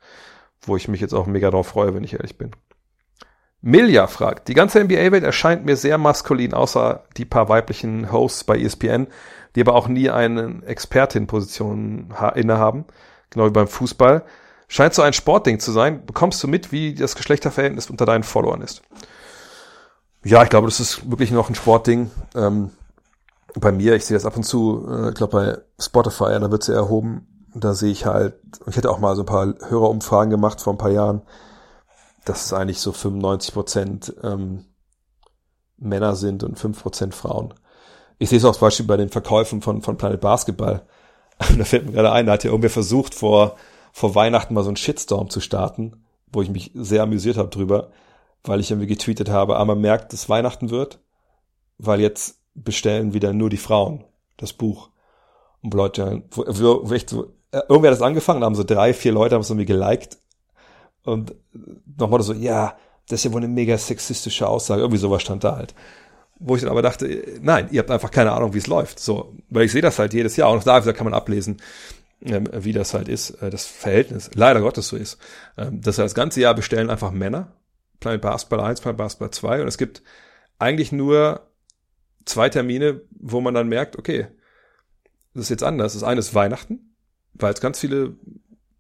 wo 0.62 0.76
ich 0.76 0.88
mich 0.88 1.00
jetzt 1.00 1.12
auch 1.12 1.26
mega 1.26 1.50
drauf 1.50 1.66
freue, 1.66 1.94
wenn 1.94 2.04
ich 2.04 2.14
ehrlich 2.14 2.38
bin. 2.38 2.52
Milja 3.66 4.08
fragt, 4.08 4.48
die 4.48 4.54
ganze 4.54 4.84
NBA-Welt 4.84 5.24
erscheint 5.24 5.64
mir 5.64 5.78
sehr 5.78 5.96
maskulin, 5.96 6.52
außer 6.52 7.04
die 7.16 7.24
paar 7.24 7.48
weiblichen 7.48 8.12
Hosts 8.12 8.44
bei 8.44 8.60
ESPN, 8.60 9.06
die 9.56 9.62
aber 9.62 9.74
auch 9.74 9.88
nie 9.88 10.10
eine 10.10 10.60
Expertin-Position 10.66 12.12
innehaben, 12.34 12.84
genau 13.30 13.46
wie 13.46 13.52
beim 13.52 13.66
Fußball. 13.66 14.22
Scheint 14.68 14.92
so 14.92 15.00
ein 15.00 15.14
Sportding 15.14 15.60
zu 15.60 15.72
sein. 15.72 16.04
Bekommst 16.04 16.42
du 16.42 16.48
mit, 16.48 16.72
wie 16.72 16.94
das 16.94 17.16
Geschlechterverhältnis 17.16 17.88
unter 17.88 18.04
deinen 18.04 18.22
Followern 18.22 18.60
ist? 18.60 18.82
Ja, 20.24 20.42
ich 20.42 20.50
glaube, 20.50 20.66
das 20.66 20.78
ist 20.78 21.10
wirklich 21.10 21.30
noch 21.30 21.48
ein 21.48 21.54
Sportding. 21.54 22.10
Ähm, 22.34 22.70
bei 23.54 23.72
mir, 23.72 23.94
ich 23.94 24.04
sehe 24.04 24.14
das 24.14 24.26
ab 24.26 24.36
und 24.36 24.42
zu, 24.42 24.86
äh, 24.90 25.08
ich 25.08 25.14
glaube 25.14 25.38
bei 25.38 25.58
Spotify, 25.82 26.38
da 26.38 26.50
wird 26.50 26.64
sie 26.64 26.74
erhoben. 26.74 27.26
Da 27.54 27.72
sehe 27.72 27.92
ich 27.92 28.04
halt, 28.04 28.34
ich 28.66 28.76
hätte 28.76 28.90
auch 28.90 28.98
mal 28.98 29.16
so 29.16 29.22
ein 29.22 29.26
paar 29.26 29.54
Hörerumfragen 29.68 30.28
gemacht 30.28 30.60
vor 30.60 30.74
ein 30.74 30.78
paar 30.78 30.90
Jahren 30.90 31.22
dass 32.24 32.46
es 32.46 32.52
eigentlich 32.52 32.80
so 32.80 32.92
95 32.92 33.54
Prozent 33.54 34.14
ähm, 34.22 34.64
Männer 35.76 36.16
sind 36.16 36.42
und 36.42 36.58
5 36.58 36.82
Prozent 36.82 37.14
Frauen. 37.14 37.54
Ich 38.18 38.28
sehe 38.28 38.38
es 38.38 38.44
auch 38.44 38.54
zum 38.54 38.66
Beispiel 38.66 38.86
bei 38.86 38.96
den 38.96 39.10
Verkäufen 39.10 39.60
von, 39.60 39.82
von 39.82 39.96
Planet 39.96 40.20
Basketball. 40.20 40.86
da 41.58 41.64
fällt 41.64 41.86
mir 41.86 41.92
gerade 41.92 42.12
ein, 42.12 42.26
da 42.26 42.32
hat 42.32 42.44
ja 42.44 42.50
irgendwer 42.50 42.70
versucht, 42.70 43.14
vor, 43.14 43.56
vor 43.92 44.14
Weihnachten 44.14 44.54
mal 44.54 44.62
so 44.62 44.70
einen 44.70 44.76
Shitstorm 44.76 45.30
zu 45.30 45.40
starten, 45.40 46.04
wo 46.32 46.42
ich 46.42 46.50
mich 46.50 46.70
sehr 46.74 47.02
amüsiert 47.02 47.36
habe 47.36 47.50
drüber, 47.50 47.90
weil 48.44 48.60
ich 48.60 48.70
irgendwie 48.70 48.88
getweetet 48.88 49.28
habe, 49.28 49.56
aber 49.56 49.74
man 49.74 49.80
merkt, 49.80 50.12
dass 50.12 50.28
Weihnachten 50.28 50.70
wird, 50.70 51.00
weil 51.78 52.00
jetzt 52.00 52.40
bestellen 52.54 53.14
wieder 53.14 53.32
nur 53.32 53.50
die 53.50 53.56
Frauen 53.56 54.04
das 54.36 54.52
Buch. 54.52 54.90
Und 55.62 55.74
Leute, 55.74 56.22
wo, 56.30 56.44
wo, 56.46 56.88
wo 56.88 56.94
echt 56.94 57.10
so, 57.10 57.32
äh, 57.50 57.60
irgendwer 57.68 57.90
hat 57.90 57.98
das 57.98 58.02
angefangen, 58.02 58.40
da 58.40 58.46
haben 58.46 58.54
so 58.54 58.64
drei, 58.64 58.94
vier 58.94 59.12
Leute 59.12 59.34
haben 59.34 59.42
es 59.42 59.50
irgendwie 59.50 59.66
geliked 59.66 60.18
und 61.04 61.34
nochmal 61.96 62.22
so, 62.22 62.32
ja, 62.32 62.76
das 63.08 63.20
ist 63.20 63.24
ja 63.24 63.32
wohl 63.32 63.42
eine 63.42 63.52
mega 63.52 63.76
sexistische 63.76 64.48
Aussage. 64.48 64.80
Irgendwie 64.80 64.98
sowas 64.98 65.22
stand 65.22 65.44
da 65.44 65.56
halt. 65.56 65.74
Wo 66.38 66.56
ich 66.56 66.62
dann 66.62 66.70
aber 66.70 66.82
dachte, 66.82 67.38
nein, 67.40 67.68
ihr 67.70 67.80
habt 67.80 67.90
einfach 67.90 68.10
keine 68.10 68.32
Ahnung, 68.32 68.54
wie 68.54 68.58
es 68.58 68.66
läuft. 68.66 68.98
So, 68.98 69.34
weil 69.50 69.66
ich 69.66 69.72
sehe 69.72 69.82
das 69.82 69.98
halt 69.98 70.14
jedes 70.14 70.36
Jahr. 70.36 70.48
Auch 70.48 70.62
da 70.62 70.80
kann 70.92 71.04
man 71.04 71.14
ablesen, 71.14 71.58
ähm, 72.22 72.48
wie 72.52 72.72
das 72.72 72.94
halt 72.94 73.08
ist, 73.08 73.30
äh, 73.42 73.50
das 73.50 73.66
Verhältnis, 73.66 74.30
leider 74.34 74.60
Gottes 74.60 74.88
so 74.88 74.96
ist. 74.96 75.18
Ähm, 75.58 75.80
dass 75.80 75.96
das 75.96 76.14
ganze 76.14 76.40
Jahr 76.40 76.54
bestellen 76.54 76.90
einfach 76.90 77.10
Männer. 77.10 77.52
Planet 78.00 78.22
Basketball 78.22 78.60
1, 78.60 78.80
Planet 78.80 78.98
Basketball 78.98 79.30
2. 79.30 79.62
Und 79.62 79.68
es 79.68 79.78
gibt 79.78 80.02
eigentlich 80.58 80.92
nur 80.92 81.46
zwei 82.24 82.48
Termine, 82.48 83.02
wo 83.10 83.40
man 83.40 83.54
dann 83.54 83.68
merkt, 83.68 83.98
okay, 83.98 84.28
das 85.34 85.44
ist 85.44 85.50
jetzt 85.50 85.62
anders. 85.62 85.92
Das 85.92 86.02
eine 86.02 86.20
ist 86.20 86.34
Weihnachten, 86.34 86.96
weil 87.34 87.52
es 87.52 87.60
ganz 87.60 87.80
viele 87.80 88.16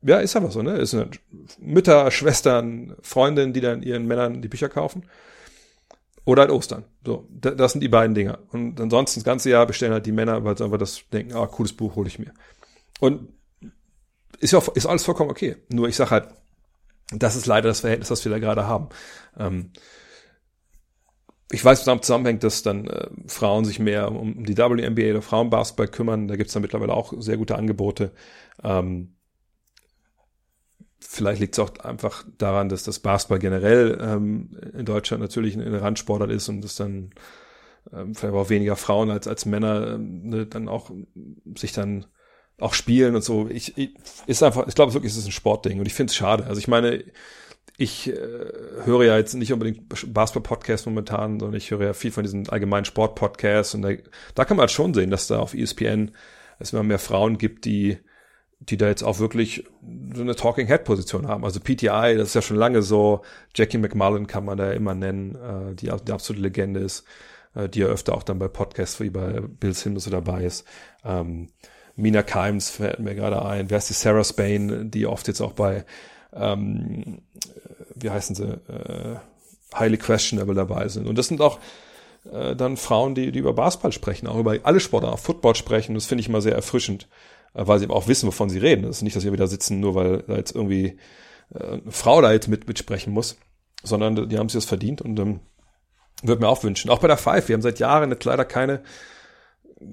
ja, 0.04 0.18
ist 0.18 0.36
aber 0.36 0.50
so, 0.50 0.62
ne? 0.62 0.72
Es 0.76 0.90
sind 0.90 1.20
Mütter, 1.58 2.10
Schwestern, 2.10 2.94
Freundinnen, 3.02 3.52
die 3.52 3.60
dann 3.60 3.82
ihren 3.82 4.06
Männern 4.06 4.42
die 4.42 4.48
Bücher 4.48 4.68
kaufen. 4.68 5.04
Oder 6.26 6.42
halt 6.42 6.50
Ostern. 6.50 6.84
So, 7.04 7.28
das 7.30 7.72
sind 7.72 7.82
die 7.82 7.88
beiden 7.88 8.14
Dinger. 8.14 8.38
Und 8.52 8.80
ansonsten 8.80 9.20
das 9.20 9.24
ganze 9.24 9.50
Jahr 9.50 9.66
bestellen 9.66 9.92
halt 9.92 10.06
die 10.06 10.12
Männer, 10.12 10.44
weil 10.44 10.56
sie 10.56 10.64
einfach 10.64 10.78
das 10.78 11.02
denken, 11.12 11.34
ah, 11.34 11.46
cooles 11.46 11.74
Buch 11.74 11.96
hole 11.96 12.08
ich 12.08 12.18
mir. 12.18 12.32
Und 13.00 13.28
ist 14.40 14.52
ja 14.52 14.62
ist 14.74 14.86
alles 14.86 15.04
vollkommen 15.04 15.30
okay. 15.30 15.56
Nur 15.68 15.88
ich 15.88 15.96
sage 15.96 16.10
halt, 16.10 16.28
das 17.10 17.36
ist 17.36 17.46
leider 17.46 17.68
das 17.68 17.80
Verhältnis, 17.80 18.08
das 18.08 18.24
wir 18.24 18.32
da 18.32 18.38
gerade 18.38 18.66
haben. 18.66 18.88
Ähm, 19.38 19.70
ich 21.50 21.64
weiß, 21.64 21.84
damit 21.84 22.04
zusammenhängt, 22.04 22.42
dass 22.42 22.62
dann 22.62 22.86
äh, 22.86 23.08
Frauen 23.26 23.64
sich 23.64 23.78
mehr 23.78 24.10
um 24.10 24.44
die 24.44 24.56
WNBA 24.56 25.10
oder 25.10 25.22
Frauenbasketball 25.22 25.88
kümmern. 25.88 26.26
Da 26.26 26.36
gibt's 26.36 26.52
dann 26.52 26.62
mittlerweile 26.62 26.94
auch 26.94 27.12
sehr 27.18 27.36
gute 27.36 27.56
Angebote. 27.56 28.12
Ähm, 28.62 29.13
vielleicht 31.06 31.40
liegt 31.40 31.54
es 31.54 31.58
auch 31.58 31.76
einfach 31.80 32.24
daran, 32.38 32.68
dass 32.68 32.82
das 32.82 32.98
Basketball 32.98 33.38
generell 33.38 33.98
ähm, 34.00 34.50
in 34.76 34.84
Deutschland 34.84 35.22
natürlich 35.22 35.54
eine 35.54 35.80
Randsportart 35.80 36.30
ist 36.30 36.48
und 36.48 36.62
dass 36.62 36.76
dann 36.76 37.10
ähm, 37.92 38.14
vielleicht 38.14 38.34
auch 38.34 38.50
weniger 38.50 38.76
Frauen 38.76 39.10
als 39.10 39.28
als 39.28 39.44
Männer 39.46 39.94
ähm, 39.94 40.28
ne, 40.28 40.46
dann 40.46 40.68
auch 40.68 40.90
sich 41.56 41.72
dann 41.72 42.06
auch 42.60 42.74
spielen 42.74 43.14
und 43.16 43.24
so. 43.24 43.48
Ich, 43.48 43.76
ich 43.76 43.94
ist 44.26 44.42
einfach, 44.42 44.66
ich 44.66 44.74
glaube 44.74 44.94
wirklich, 44.94 45.12
es 45.12 45.18
ist 45.18 45.26
ein 45.26 45.32
Sportding 45.32 45.78
und 45.80 45.86
ich 45.86 45.94
finde 45.94 46.10
es 46.10 46.16
schade. 46.16 46.46
Also 46.46 46.58
ich 46.58 46.68
meine, 46.68 47.04
ich 47.76 48.08
äh, 48.08 48.16
höre 48.84 49.04
ja 49.04 49.16
jetzt 49.16 49.34
nicht 49.34 49.52
unbedingt 49.52 49.88
Basketball-Podcasts 49.88 50.86
momentan, 50.86 51.40
sondern 51.40 51.56
ich 51.56 51.70
höre 51.70 51.82
ja 51.82 51.92
viel 51.92 52.12
von 52.12 52.22
diesen 52.22 52.48
allgemeinen 52.48 52.84
Sport-Podcasts 52.84 53.74
und 53.74 53.82
da, 53.82 53.90
da 54.34 54.44
kann 54.44 54.56
man 54.56 54.62
halt 54.62 54.70
schon 54.70 54.94
sehen, 54.94 55.10
dass 55.10 55.26
da 55.26 55.38
auf 55.40 55.54
ESPN 55.54 56.12
es 56.60 56.72
immer 56.72 56.84
mehr 56.84 57.00
Frauen 57.00 57.36
gibt, 57.36 57.64
die 57.64 57.98
die 58.68 58.76
da 58.76 58.86
jetzt 58.88 59.02
auch 59.02 59.18
wirklich 59.18 59.64
so 60.14 60.22
eine 60.22 60.36
Talking 60.36 60.66
Head 60.66 60.84
Position 60.84 61.26
haben. 61.28 61.44
Also 61.44 61.60
PTI, 61.60 62.14
das 62.16 62.28
ist 62.28 62.34
ja 62.34 62.42
schon 62.42 62.56
lange 62.56 62.82
so. 62.82 63.22
Jackie 63.54 63.78
McMullen 63.78 64.26
kann 64.26 64.44
man 64.44 64.58
da 64.58 64.72
immer 64.72 64.94
nennen, 64.94 65.34
äh, 65.34 65.74
die, 65.74 65.90
die 66.06 66.12
absolute 66.12 66.42
Legende 66.42 66.80
ist, 66.80 67.04
äh, 67.54 67.68
die 67.68 67.80
ja 67.80 67.86
öfter 67.86 68.14
auch 68.14 68.22
dann 68.22 68.38
bei 68.38 68.48
Podcasts 68.48 69.00
wie 69.00 69.10
bei 69.10 69.40
Bill 69.40 69.74
Simmons 69.74 70.04
so 70.04 70.10
dabei 70.10 70.44
ist. 70.44 70.64
Ähm, 71.04 71.48
Mina 71.96 72.22
Kimes 72.22 72.70
fällt 72.70 72.98
mir 72.98 73.14
gerade 73.14 73.44
ein. 73.44 73.70
Wer 73.70 73.78
ist 73.78 73.88
die 73.88 73.94
Sarah 73.94 74.24
Spain, 74.24 74.90
die 74.90 75.06
oft 75.06 75.28
jetzt 75.28 75.40
auch 75.40 75.52
bei 75.52 75.84
ähm, 76.34 77.20
wie 77.94 78.10
heißen 78.10 78.34
sie, 78.34 78.44
äh, 78.44 79.16
highly 79.74 79.96
questionable 79.96 80.54
dabei 80.54 80.88
sind. 80.88 81.06
Und 81.06 81.16
das 81.16 81.28
sind 81.28 81.40
auch 81.40 81.58
äh, 82.30 82.54
dann 82.56 82.76
Frauen, 82.76 83.14
die, 83.14 83.32
die 83.32 83.38
über 83.38 83.52
Basketball 83.52 83.92
sprechen, 83.92 84.26
auch 84.26 84.38
über 84.38 84.56
alle 84.62 84.80
Sportarten, 84.80 85.18
Football 85.18 85.54
sprechen. 85.54 85.94
Das 85.94 86.06
finde 86.06 86.22
ich 86.22 86.28
immer 86.28 86.40
sehr 86.40 86.54
erfrischend, 86.54 87.04
äh, 87.04 87.08
weil 87.54 87.78
sie 87.78 87.88
auch 87.88 88.08
wissen, 88.08 88.26
wovon 88.26 88.50
sie 88.50 88.58
reden. 88.58 88.82
Das 88.82 88.96
ist 88.96 89.02
nicht, 89.02 89.16
dass 89.16 89.22
sie 89.22 89.32
wieder 89.32 89.46
sitzen, 89.46 89.80
nur 89.80 89.94
weil 89.94 90.22
da 90.22 90.36
jetzt 90.36 90.54
irgendwie 90.54 90.98
äh, 91.54 91.64
eine 91.64 91.90
Frau 91.90 92.20
da 92.20 92.32
jetzt 92.32 92.48
mit, 92.48 92.66
mitsprechen 92.66 93.12
muss, 93.12 93.38
sondern 93.82 94.28
die 94.28 94.38
haben 94.38 94.48
sich 94.48 94.58
das 94.58 94.68
verdient 94.68 95.00
und 95.00 95.18
ähm, 95.18 95.40
würde 96.22 96.40
mir 96.40 96.48
auch 96.48 96.62
wünschen. 96.62 96.90
Auch 96.90 97.00
bei 97.00 97.08
der 97.08 97.16
Five, 97.16 97.48
wir 97.48 97.54
haben 97.54 97.62
seit 97.62 97.78
Jahren 97.78 98.10
jetzt 98.10 98.24
leider 98.24 98.44
keine 98.44 98.82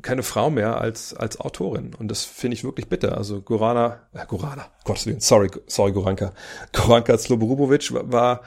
keine 0.02 0.24
Frau 0.24 0.50
mehr 0.50 0.80
als, 0.80 1.14
als 1.14 1.40
Autorin. 1.40 1.94
Und 1.94 2.10
das 2.10 2.24
finde 2.24 2.56
ich 2.56 2.64
wirklich 2.64 2.88
bitter. 2.88 3.18
Also 3.18 3.42
Gorana, 3.42 4.08
äh, 4.14 4.26
Gorana, 4.26 4.68
Gottes 4.84 5.06
Willen, 5.06 5.20
sorry, 5.20 5.50
sorry, 5.68 5.92
Goranka. 5.92 6.34
Goranka 6.74 7.18
Sloborubovic 7.18 7.92
war, 7.92 8.42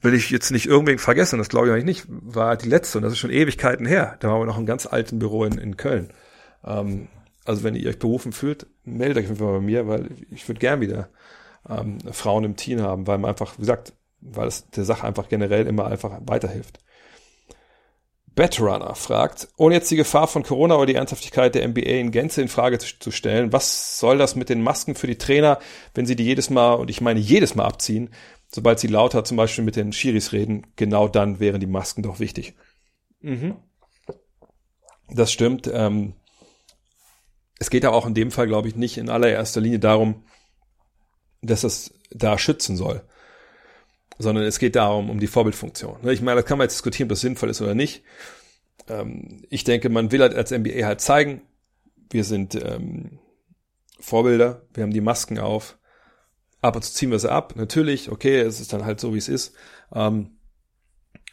will 0.00 0.14
ich 0.14 0.30
jetzt 0.30 0.50
nicht 0.50 0.66
irgendwen 0.66 0.98
vergessen, 0.98 1.38
das 1.38 1.48
glaube 1.48 1.66
ich 1.66 1.72
eigentlich 1.72 1.84
nicht, 1.84 2.04
war 2.08 2.56
die 2.56 2.68
letzte 2.68 2.98
und 2.98 3.02
das 3.02 3.12
ist 3.12 3.18
schon 3.18 3.30
Ewigkeiten 3.30 3.86
her. 3.86 4.16
Da 4.20 4.28
waren 4.28 4.40
wir 4.40 4.46
noch 4.46 4.58
im 4.58 4.66
ganz 4.66 4.86
alten 4.86 5.18
Büro 5.18 5.44
in, 5.44 5.58
in 5.58 5.76
Köln. 5.76 6.12
Ähm, 6.64 7.08
also 7.48 7.64
wenn 7.64 7.74
ihr 7.74 7.88
euch 7.88 7.98
berufen 7.98 8.32
fühlt, 8.32 8.66
meldet 8.84 9.24
euch 9.24 9.30
einfach 9.30 9.46
bei 9.46 9.60
mir, 9.60 9.88
weil 9.88 10.10
ich 10.30 10.46
würde 10.48 10.60
gern 10.60 10.80
wieder 10.80 11.08
ähm, 11.68 11.98
Frauen 12.12 12.44
im 12.44 12.56
Team 12.56 12.82
haben, 12.82 13.06
weil 13.06 13.18
man 13.18 13.30
einfach, 13.30 13.54
wie 13.56 13.62
gesagt, 13.62 13.94
weil 14.20 14.48
es 14.48 14.68
der 14.70 14.84
Sache 14.84 15.06
einfach 15.06 15.28
generell 15.28 15.66
immer 15.66 15.86
einfach 15.86 16.20
weiterhilft. 16.26 16.80
Batrunner 18.34 18.94
fragt, 18.94 19.48
ohne 19.56 19.76
jetzt 19.76 19.90
die 19.90 19.96
Gefahr 19.96 20.28
von 20.28 20.42
Corona 20.42 20.76
oder 20.76 20.86
die 20.86 20.94
Ernsthaftigkeit 20.94 21.54
der 21.54 21.66
NBA 21.66 21.80
in 21.80 22.10
Gänze 22.10 22.42
in 22.42 22.48
Frage 22.48 22.78
zu 22.78 23.10
stellen, 23.10 23.52
was 23.52 23.98
soll 23.98 24.18
das 24.18 24.36
mit 24.36 24.48
den 24.48 24.62
Masken 24.62 24.94
für 24.94 25.08
die 25.08 25.18
Trainer, 25.18 25.58
wenn 25.94 26.06
sie 26.06 26.14
die 26.14 26.24
jedes 26.24 26.50
Mal, 26.50 26.74
und 26.74 26.90
ich 26.90 27.00
meine 27.00 27.18
jedes 27.18 27.54
Mal 27.54 27.64
abziehen, 27.64 28.10
sobald 28.46 28.78
sie 28.78 28.86
lauter 28.86 29.24
zum 29.24 29.38
Beispiel 29.38 29.64
mit 29.64 29.74
den 29.74 29.92
Schiris 29.92 30.32
reden, 30.32 30.66
genau 30.76 31.08
dann 31.08 31.40
wären 31.40 31.60
die 31.60 31.66
Masken 31.66 32.02
doch 32.02 32.20
wichtig. 32.20 32.54
Mhm. 33.20 33.56
Das 35.10 35.32
stimmt. 35.32 35.68
Ähm, 35.72 36.12
es 37.58 37.70
geht 37.70 37.84
aber 37.84 37.96
auch 37.96 38.06
in 38.06 38.14
dem 38.14 38.30
Fall, 38.30 38.46
glaube 38.46 38.68
ich, 38.68 38.76
nicht 38.76 38.98
in 38.98 39.10
allererster 39.10 39.60
Linie 39.60 39.78
darum, 39.78 40.24
dass 41.42 41.64
es 41.64 41.92
da 42.10 42.38
schützen 42.38 42.76
soll 42.76 43.02
sondern 44.18 44.44
es 44.44 44.58
geht 44.58 44.76
darum, 44.76 45.10
um 45.10 45.20
die 45.20 45.26
Vorbildfunktion. 45.26 46.02
Ne, 46.02 46.12
ich 46.12 46.20
meine, 46.20 46.40
da 46.40 46.42
kann 46.42 46.58
man 46.58 46.64
jetzt 46.64 46.74
diskutieren, 46.74 47.06
ob 47.06 47.10
das 47.10 47.20
sinnvoll 47.20 47.50
ist 47.50 47.62
oder 47.62 47.74
nicht. 47.74 48.02
Ähm, 48.88 49.44
ich 49.48 49.64
denke, 49.64 49.88
man 49.88 50.12
will 50.12 50.20
halt 50.20 50.34
als 50.34 50.50
NBA 50.50 50.84
halt 50.84 51.00
zeigen, 51.00 51.42
wir 52.10 52.24
sind 52.24 52.54
ähm, 52.54 53.18
Vorbilder, 54.00 54.62
wir 54.74 54.82
haben 54.82 54.92
die 54.92 55.00
Masken 55.00 55.38
auf, 55.38 55.78
ab 56.60 56.76
und 56.76 56.82
zu 56.82 56.92
ziehen 56.92 57.10
wir 57.10 57.18
sie 57.18 57.30
ab, 57.30 57.54
natürlich, 57.56 58.10
okay, 58.10 58.40
es 58.40 58.60
ist 58.60 58.72
dann 58.72 58.84
halt 58.84 59.00
so, 59.00 59.14
wie 59.14 59.18
es 59.18 59.28
ist. 59.28 59.54
Ähm, 59.94 60.32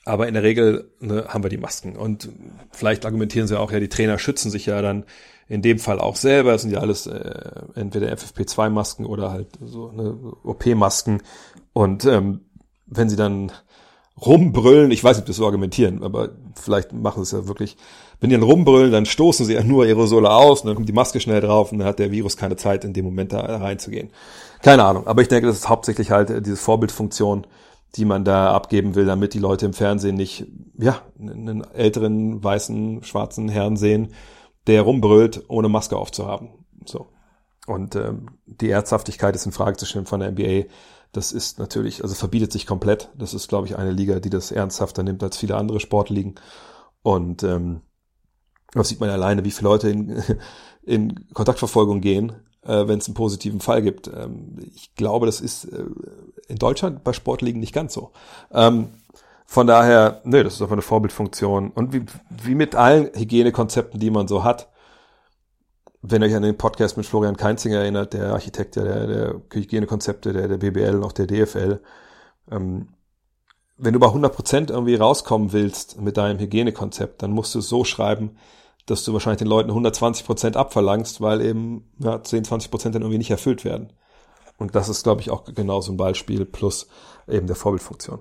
aber 0.03 0.27
in 0.27 0.35
der 0.35 0.43
Regel 0.43 0.91
ne, 0.99 1.26
haben 1.30 1.43
wir 1.43 1.49
die 1.49 1.57
Masken. 1.57 1.95
Und 1.95 2.30
vielleicht 2.72 3.06
argumentieren 3.06 3.47
sie 3.47 3.60
auch, 3.60 3.72
ja, 3.72 3.80
die 3.80 3.89
Trainer 3.89 4.19
schützen 4.19 4.52
sich 4.52 4.68
ja 4.68 4.80
dann 4.84 5.06
in 5.47 5.61
dem 5.61 5.80
Fall 5.80 5.99
auch 5.99 6.15
selber. 6.15 6.51
Das 6.51 6.63
sind 6.63 6.72
ja 6.72 6.80
alles 6.80 7.07
äh, 7.07 7.51
entweder 7.76 8.11
FFP2-Masken 8.13 9.05
oder 9.05 9.31
halt 9.31 9.47
so 9.63 9.91
ne, 9.91 10.15
OP-Masken. 10.43 11.22
Und 11.73 12.05
ähm, 12.05 12.41
wenn 12.88 13.09
sie 13.09 13.15
dann 13.15 13.51
rumbrüllen, 14.23 14.91
ich 14.91 15.03
weiß 15.03 15.17
nicht, 15.17 15.23
ob 15.23 15.27
das 15.27 15.35
so 15.35 15.45
argumentieren, 15.45 16.03
aber 16.03 16.30
vielleicht 16.55 16.93
machen 16.93 17.23
sie 17.23 17.35
es 17.35 17.43
ja 17.43 17.47
wirklich, 17.47 17.76
wenn 18.22 18.30
die 18.30 18.35
dann 18.35 18.43
rumbrüllen, 18.43 18.91
dann 18.91 19.05
stoßen 19.05 19.45
sie 19.45 19.53
ja 19.53 19.63
nur 19.63 19.84
Aerosole 19.84 20.30
aus 20.30 20.61
und 20.61 20.67
dann 20.67 20.76
kommt 20.76 20.88
die 20.88 20.93
Maske 20.93 21.19
schnell 21.19 21.41
drauf 21.41 21.72
und 21.72 21.80
dann 21.80 21.88
hat 21.88 21.99
der 21.99 22.11
Virus 22.11 22.38
keine 22.38 22.55
Zeit, 22.55 22.85
in 22.85 22.93
dem 22.93 23.05
Moment 23.05 23.34
da 23.34 23.41
reinzugehen. 23.41 24.09
Keine 24.61 24.85
Ahnung, 24.85 25.05
aber 25.05 25.22
ich 25.22 25.27
denke, 25.27 25.47
das 25.47 25.57
ist 25.57 25.69
hauptsächlich 25.69 26.11
halt 26.11 26.45
diese 26.45 26.55
Vorbildfunktion, 26.55 27.45
die 27.97 28.05
man 28.05 28.23
da 28.23 28.53
abgeben 28.53 28.95
will, 28.95 29.05
damit 29.05 29.34
die 29.34 29.39
Leute 29.39 29.65
im 29.65 29.73
Fernsehen 29.73 30.15
nicht, 30.15 30.45
ja, 30.77 31.01
einen 31.19 31.63
älteren, 31.73 32.41
weißen, 32.43 33.03
schwarzen 33.03 33.49
Herrn 33.49 33.76
sehen, 33.76 34.13
der 34.68 34.82
rumbrüllt, 34.82 35.44
ohne 35.48 35.70
Maske 35.70 35.98
aufzuhaben. 35.98 36.50
So. 36.86 37.08
Und 37.68 37.96
ähm, 37.96 38.28
die 38.46 38.70
Ernsthaftigkeit 38.70 39.36
ist 39.36 39.46
in 39.46 39.52
Frage 39.52 39.78
zu 39.78 39.86
stellen 39.86 40.06
von 40.06 40.20
der 40.20 40.32
NBA 40.32 40.66
das 41.16 41.32
ist 41.32 41.60
natürlich, 41.60 42.04
also 42.04 42.14
verbietet 42.14 42.52
sich 42.52 42.68
komplett. 42.68 43.10
Das 43.18 43.34
ist, 43.34 43.48
glaube 43.48 43.68
ich, 43.68 43.78
eine 43.78 43.92
Liga, 43.92 44.20
die 44.20 44.30
das 44.30 44.52
ernsthafter 44.52 45.02
nimmt 45.02 45.24
als 45.24 45.38
viele 45.38 45.56
andere 45.56 45.80
Sportligen. 45.80 46.36
Und 47.04 47.42
ähm, 47.44 47.82
das 48.74 48.90
sieht 48.90 49.00
man 49.00 49.10
alleine, 49.10 49.46
wie 49.46 49.52
viele 49.52 49.70
Leute 49.70 49.90
in, 49.90 50.22
in 50.84 51.28
Kontaktverfolgung 51.34 52.02
gehen, 52.02 52.34
äh, 52.64 52.88
wenn 52.88 53.00
es 53.00 53.08
einen 53.08 53.16
positiven 53.16 53.62
Fall 53.62 53.82
gibt. 53.82 54.08
Ähm, 54.08 54.58
ich 54.76 54.94
glaube, 54.96 55.26
das 55.26 55.40
ist 55.40 55.66
äh, 55.66 55.86
in 56.50 56.58
Deutschland 56.58 57.06
bei 57.06 57.14
Sportligen 57.14 57.62
nicht 57.62 57.74
ganz 57.74 57.94
so. 57.94 58.12
Ähm, 58.52 58.90
von 59.45 59.67
daher, 59.67 60.22
nö, 60.23 60.43
das 60.43 60.55
ist 60.55 60.61
einfach 60.61 60.73
eine 60.73 60.81
Vorbildfunktion. 60.81 61.72
Und 61.72 61.93
wie, 61.93 62.05
wie 62.43 62.55
mit 62.55 62.76
allen 62.76 63.11
Hygienekonzepten, 63.13 63.99
die 63.99 64.09
man 64.09 64.27
so 64.27 64.43
hat, 64.43 64.69
wenn 66.01 66.22
ihr 66.22 66.27
euch 66.27 66.35
an 66.35 66.43
den 66.43 66.57
Podcast 66.57 66.97
mit 66.97 67.05
Florian 67.05 67.38
Keinzinger 67.38 67.80
erinnert, 67.80 68.13
der 68.13 68.34
Architekt 68.34 68.76
der, 68.76 69.07
der 69.07 69.41
Hygienekonzepte 69.51 70.34
der, 70.34 70.47
der 70.47 70.57
BBL 70.57 70.95
und 70.95 71.03
auch 71.03 71.11
der 71.11 71.27
DFL, 71.27 71.81
ähm, 72.51 72.89
wenn 73.77 73.93
du 73.93 73.99
bei 73.99 74.07
100% 74.07 74.69
irgendwie 74.69 74.95
rauskommen 74.95 75.51
willst 75.51 75.99
mit 75.99 76.17
deinem 76.17 76.39
Hygienekonzept, 76.39 77.22
dann 77.22 77.31
musst 77.31 77.55
du 77.55 77.59
es 77.59 77.67
so 77.67 77.84
schreiben, 77.84 78.38
dass 78.85 79.03
du 79.03 79.13
wahrscheinlich 79.13 79.39
den 79.39 79.47
Leuten 79.47 79.72
120% 79.72 80.55
abverlangst, 80.55 81.22
weil 81.22 81.41
eben 81.41 81.91
ja, 81.99 82.22
10, 82.22 82.45
20% 82.45 82.91
dann 82.91 83.01
irgendwie 83.01 83.17
nicht 83.17 83.31
erfüllt 83.31 83.65
werden. 83.65 83.91
Und 84.57 84.76
das 84.76 84.88
ist, 84.89 85.03
glaube 85.03 85.22
ich, 85.22 85.31
auch 85.31 85.43
genau 85.43 85.81
so 85.81 85.91
ein 85.91 85.97
Beispiel 85.97 86.45
plus 86.45 86.88
eben 87.27 87.47
der 87.47 87.55
Vorbildfunktion. 87.55 88.19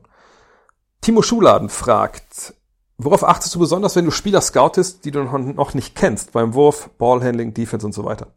Timo 1.05 1.23
Schuladen 1.23 1.69
fragt, 1.69 2.55
Worauf 2.97 3.25
achtest 3.25 3.55
du 3.55 3.59
besonders, 3.59 3.97
wenn 3.97 4.05
du 4.05 4.13
Spieler 4.13 4.41
scoutest, 4.41 5.05
die 5.05 5.11
du 5.11 5.25
noch 5.25 5.75
nicht 5.75 5.97
kennst, 5.97 6.33
beim 6.33 6.55
Wurf, 6.55 6.91
Ballhandling, 6.97 7.53
Defense 7.53 7.85
und 7.85 7.93
so 7.93 8.05
weiter? 8.05 8.29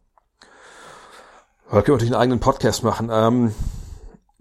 Da 1.70 1.82
können 1.82 1.86
wir 1.86 1.92
natürlich 1.92 2.12
einen 2.12 2.22
eigenen 2.22 2.40
Podcast 2.40 2.82
machen. 2.82 3.08
Ähm, 3.12 3.54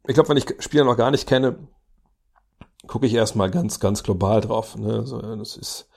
ich 0.07 0.15
glaube, 0.15 0.29
wenn 0.29 0.37
ich 0.37 0.47
Spieler 0.59 0.85
noch 0.85 0.97
gar 0.97 1.11
nicht 1.11 1.27
kenne, 1.27 1.67
gucke 2.87 3.05
ich 3.05 3.13
erstmal 3.13 3.51
ganz, 3.51 3.79
ganz 3.79 4.01
global 4.01 4.41
drauf. 4.41 4.75
Ne? 4.75 5.05
Das 5.37 5.55
ist 5.55 5.87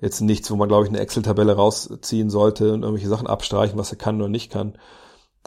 jetzt 0.00 0.20
nichts, 0.20 0.50
wo 0.50 0.56
man, 0.56 0.68
glaube 0.68 0.84
ich, 0.84 0.90
eine 0.90 1.00
Excel-Tabelle 1.00 1.56
rausziehen 1.56 2.30
sollte 2.30 2.72
und 2.72 2.84
irgendwelche 2.84 3.08
Sachen 3.08 3.26
abstreichen, 3.26 3.78
was 3.78 3.90
er 3.90 3.98
kann 3.98 4.16
oder 4.16 4.30
nicht 4.30 4.50
kann. 4.50 4.78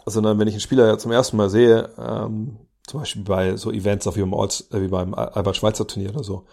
Sondern 0.06 0.38
wenn 0.38 0.46
ich 0.46 0.54
einen 0.54 0.60
Spieler 0.60 0.96
zum 0.98 1.10
ersten 1.10 1.38
Mal 1.38 1.50
sehe, 1.50 1.90
ähm, 1.98 2.58
zum 2.86 3.00
Beispiel 3.00 3.22
bei 3.22 3.56
so 3.56 3.70
Events 3.70 4.06
auf 4.06 4.16
wie 4.16 4.20
beim, 4.20 4.34
Alts, 4.34 4.68
äh, 4.72 4.80
wie 4.80 4.88
beim 4.88 5.14
Albert-Schweitzer-Turnier 5.14 6.10
oder 6.10 6.24
so, 6.24 6.46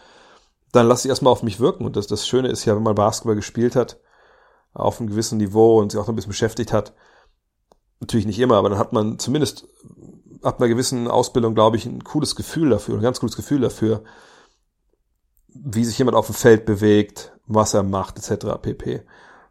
dann 0.71 0.87
lasse 0.87 1.07
ich 1.07 1.09
erstmal 1.09 1.33
auf 1.33 1.43
mich 1.43 1.59
wirken. 1.59 1.85
Und 1.85 1.95
das, 1.95 2.07
das 2.07 2.27
Schöne 2.27 2.49
ist 2.49 2.65
ja, 2.65 2.75
wenn 2.75 2.83
man 2.83 2.95
Basketball 2.95 3.35
gespielt 3.35 3.75
hat, 3.75 3.99
auf 4.73 4.99
einem 4.99 5.09
gewissen 5.09 5.39
Niveau 5.39 5.79
und 5.79 5.91
sich 5.91 5.99
auch 5.99 6.03
noch 6.03 6.13
ein 6.13 6.15
bisschen 6.15 6.29
beschäftigt 6.29 6.71
hat, 6.73 6.93
natürlich 7.99 8.27
nicht 8.27 8.39
immer, 8.39 8.55
aber 8.55 8.69
dann 8.69 8.79
hat 8.79 8.93
man 8.93 9.19
zumindest 9.19 9.67
ab 10.41 10.59
einer 10.59 10.69
gewissen 10.69 11.07
Ausbildung, 11.07 11.53
glaube 11.53 11.77
ich, 11.77 11.85
ein 11.85 12.03
cooles 12.03 12.35
Gefühl 12.35 12.69
dafür, 12.69 12.95
ein 12.95 13.01
ganz 13.01 13.19
cooles 13.19 13.35
Gefühl 13.35 13.61
dafür, 13.61 14.03
wie 15.47 15.83
sich 15.83 15.97
jemand 15.97 16.15
auf 16.15 16.27
dem 16.27 16.35
Feld 16.35 16.65
bewegt, 16.65 17.33
was 17.45 17.73
er 17.73 17.83
macht, 17.83 18.17
etc. 18.17 18.45
pp. 18.61 19.01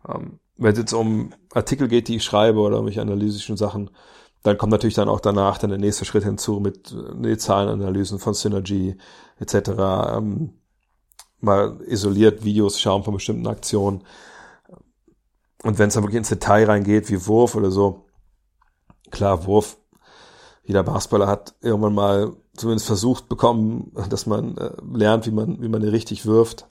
Ähm, 0.08 0.38
wenn 0.56 0.72
es 0.72 0.78
jetzt 0.78 0.92
um 0.92 1.32
Artikel 1.52 1.88
geht, 1.88 2.08
die 2.08 2.16
ich 2.16 2.24
schreibe 2.24 2.60
oder 2.60 2.76
irgendwelche 2.76 3.02
analytischen 3.02 3.56
Sachen, 3.56 3.90
dann 4.42 4.58
kommt 4.58 4.72
natürlich 4.72 4.94
dann 4.94 5.08
auch 5.08 5.20
danach 5.20 5.58
dann 5.58 5.70
der 5.70 5.78
nächste 5.78 6.04
Schritt 6.04 6.24
hinzu 6.24 6.60
mit 6.60 6.94
äh, 7.24 7.36
Zahlenanalysen 7.36 8.18
von 8.18 8.34
Synergy 8.34 8.96
etc. 9.38 9.70
Ähm, 10.16 10.54
mal 11.40 11.80
isoliert 11.86 12.44
Videos 12.44 12.80
schauen 12.80 13.04
von 13.04 13.14
bestimmten 13.14 13.46
Aktionen. 13.46 14.04
Und 15.62 15.78
wenn 15.78 15.88
es 15.88 15.94
dann 15.94 16.04
wirklich 16.04 16.18
ins 16.18 16.28
Detail 16.28 16.66
reingeht, 16.66 17.10
wie 17.10 17.26
Wurf 17.26 17.56
oder 17.56 17.70
so, 17.70 18.06
klar, 19.10 19.44
Wurf, 19.46 19.76
jeder 20.64 20.82
Basketballer 20.82 21.26
hat 21.26 21.54
irgendwann 21.60 21.94
mal 21.94 22.36
zumindest 22.54 22.86
versucht 22.86 23.28
bekommen, 23.28 23.92
dass 24.08 24.26
man 24.26 24.56
äh, 24.56 24.70
lernt, 24.92 25.26
wie 25.26 25.30
man, 25.30 25.60
wie 25.62 25.68
man 25.68 25.82
richtig 25.82 26.26
wirft. 26.26 26.66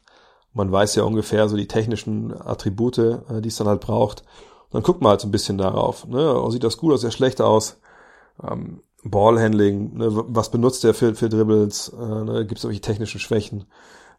Man 0.53 0.71
weiß 0.71 0.95
ja 0.95 1.03
ungefähr 1.03 1.49
so 1.49 1.57
die 1.57 1.67
technischen 1.67 2.33
Attribute, 2.33 2.97
äh, 2.97 3.41
die 3.41 3.49
es 3.49 3.57
dann 3.57 3.67
halt 3.67 3.81
braucht. 3.81 4.23
Und 4.77 4.83
dann 4.83 4.93
guckt 4.93 5.01
man 5.01 5.09
halt 5.09 5.21
so 5.21 5.27
ein 5.27 5.31
bisschen 5.31 5.57
darauf. 5.57 6.05
Ne? 6.05 6.39
Oh, 6.39 6.51
sieht 6.51 6.63
das 6.63 6.77
gut 6.77 6.93
aus, 6.93 7.01
sehr 7.01 7.09
schlecht 7.09 7.41
aus. 7.41 7.79
Ähm, 8.47 8.83
Ballhandling, 9.03 9.97
ne? 9.97 10.07
was 10.11 10.51
benutzt 10.51 10.83
der 10.83 10.93
für, 10.93 11.15
für 11.15 11.29
Dribbles? 11.29 11.89
Äh, 11.99 12.23
ne? 12.23 12.45
Gibt 12.45 12.59
es 12.59 12.63
irgendwelche 12.63 12.81
technischen 12.81 13.19
Schwächen? 13.19 13.65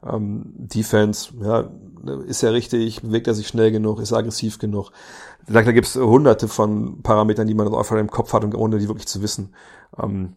Ähm, 0.05 0.53
Defense, 0.57 1.33
ja, 1.41 1.71
ne, 2.03 2.25
ist 2.27 2.43
er 2.43 2.55
richtig, 2.55 3.03
bewegt 3.03 3.29
er 3.29 3.35
sich 3.35 3.47
schnell 3.47 3.71
genug, 3.71 4.01
ist 4.01 4.11
er 4.11 4.19
aggressiv 4.19 4.59
genug. 4.59 4.91
Da, 5.47 5.63
da 5.63 5.71
gibt 5.71 5.87
es 5.87 5.95
hunderte 5.95 6.49
von 6.49 7.03
Parametern, 7.03 7.47
die 7.47 7.55
man 7.55 7.73
einfach 7.73 7.97
im 7.97 8.11
Kopf 8.11 8.33
hat, 8.33 8.43
ohne 8.53 8.79
die 8.79 8.89
wirklich 8.89 9.07
zu 9.07 9.23
wissen. 9.23 9.55
Ähm, 9.97 10.35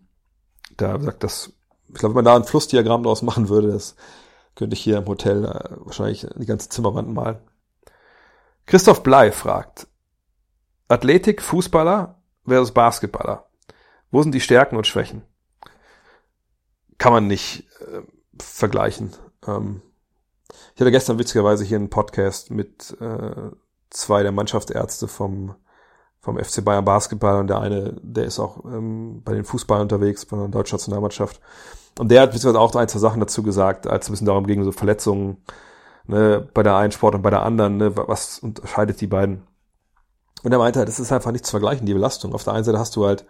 da 0.77 0.99
sagt 0.99 1.23
das, 1.23 1.51
ich 1.87 1.95
glaube, 1.95 2.13
wenn 2.13 2.23
man 2.23 2.25
da 2.25 2.35
ein 2.35 2.43
Flussdiagramm 2.43 3.01
draus 3.01 3.23
machen 3.23 3.49
würde, 3.49 3.69
das 3.69 3.95
könnte 4.53 4.75
ich 4.75 4.83
hier 4.83 4.99
im 4.99 5.07
Hotel 5.07 5.45
äh, 5.45 5.77
wahrscheinlich 5.79 6.27
die 6.35 6.45
ganze 6.45 6.69
Zimmerwand 6.69 7.11
malen. 7.11 7.39
Christoph 8.67 9.01
Blei 9.01 9.31
fragt, 9.31 9.87
Athletik, 10.91 11.41
Fußballer 11.41 12.21
versus 12.45 12.71
Basketballer. 12.71 13.45
Wo 14.11 14.21
sind 14.21 14.33
die 14.33 14.41
Stärken 14.41 14.75
und 14.75 14.87
Schwächen? 14.87 15.23
Kann 16.97 17.13
man 17.13 17.27
nicht 17.27 17.67
äh, 17.79 18.01
vergleichen. 18.39 19.11
Ähm, 19.47 19.81
ich 20.75 20.81
hatte 20.81 20.91
gestern 20.91 21.17
witzigerweise 21.17 21.63
hier 21.63 21.77
einen 21.77 21.89
Podcast 21.89 22.51
mit 22.51 22.95
äh, 22.99 23.51
zwei 23.89 24.23
der 24.23 24.31
Mannschaftsärzte 24.31 25.07
vom, 25.07 25.55
vom 26.19 26.37
FC 26.37 26.63
Bayern 26.63 26.85
Basketball 26.85 27.39
und 27.39 27.47
der 27.47 27.59
eine, 27.59 27.95
der 28.01 28.25
ist 28.25 28.39
auch 28.39 28.65
ähm, 28.65 29.21
bei 29.23 29.33
den 29.33 29.45
Fußball 29.45 29.81
unterwegs, 29.81 30.25
bei 30.25 30.37
der 30.37 30.49
deutschen 30.49 30.75
Nationalmannschaft. 30.75 31.39
Und 31.99 32.11
der 32.11 32.21
hat 32.21 32.31
beziehungsweise 32.31 32.59
auch 32.59 32.75
ein, 32.75 32.87
zwei 32.87 32.99
Sachen 32.99 33.19
dazu 33.19 33.43
gesagt, 33.43 33.87
als 33.87 34.05
es 34.05 34.09
ein 34.09 34.13
bisschen 34.13 34.27
darum 34.27 34.45
ging, 34.45 34.63
so 34.63 34.71
Verletzungen 34.71 35.37
ne, 36.05 36.47
bei 36.53 36.63
der 36.63 36.75
einen 36.75 36.91
Sport 36.91 37.15
und 37.15 37.21
bei 37.21 37.29
der 37.29 37.43
anderen, 37.43 37.77
ne, 37.77 37.95
was 37.95 38.39
unterscheidet 38.39 39.01
die 39.01 39.07
beiden. 39.07 39.47
Und 40.43 40.51
er 40.51 40.57
meinte 40.57 40.79
halt, 40.79 40.89
das 40.89 40.99
ist 40.99 41.11
einfach 41.11 41.31
nicht 41.31 41.45
zu 41.45 41.51
vergleichen, 41.51 41.85
die 41.85 41.93
Belastung. 41.93 42.33
Auf 42.33 42.43
der 42.43 42.53
einen 42.53 42.63
Seite 42.63 42.79
hast 42.79 42.95
du 42.95 43.05
halt 43.05 43.25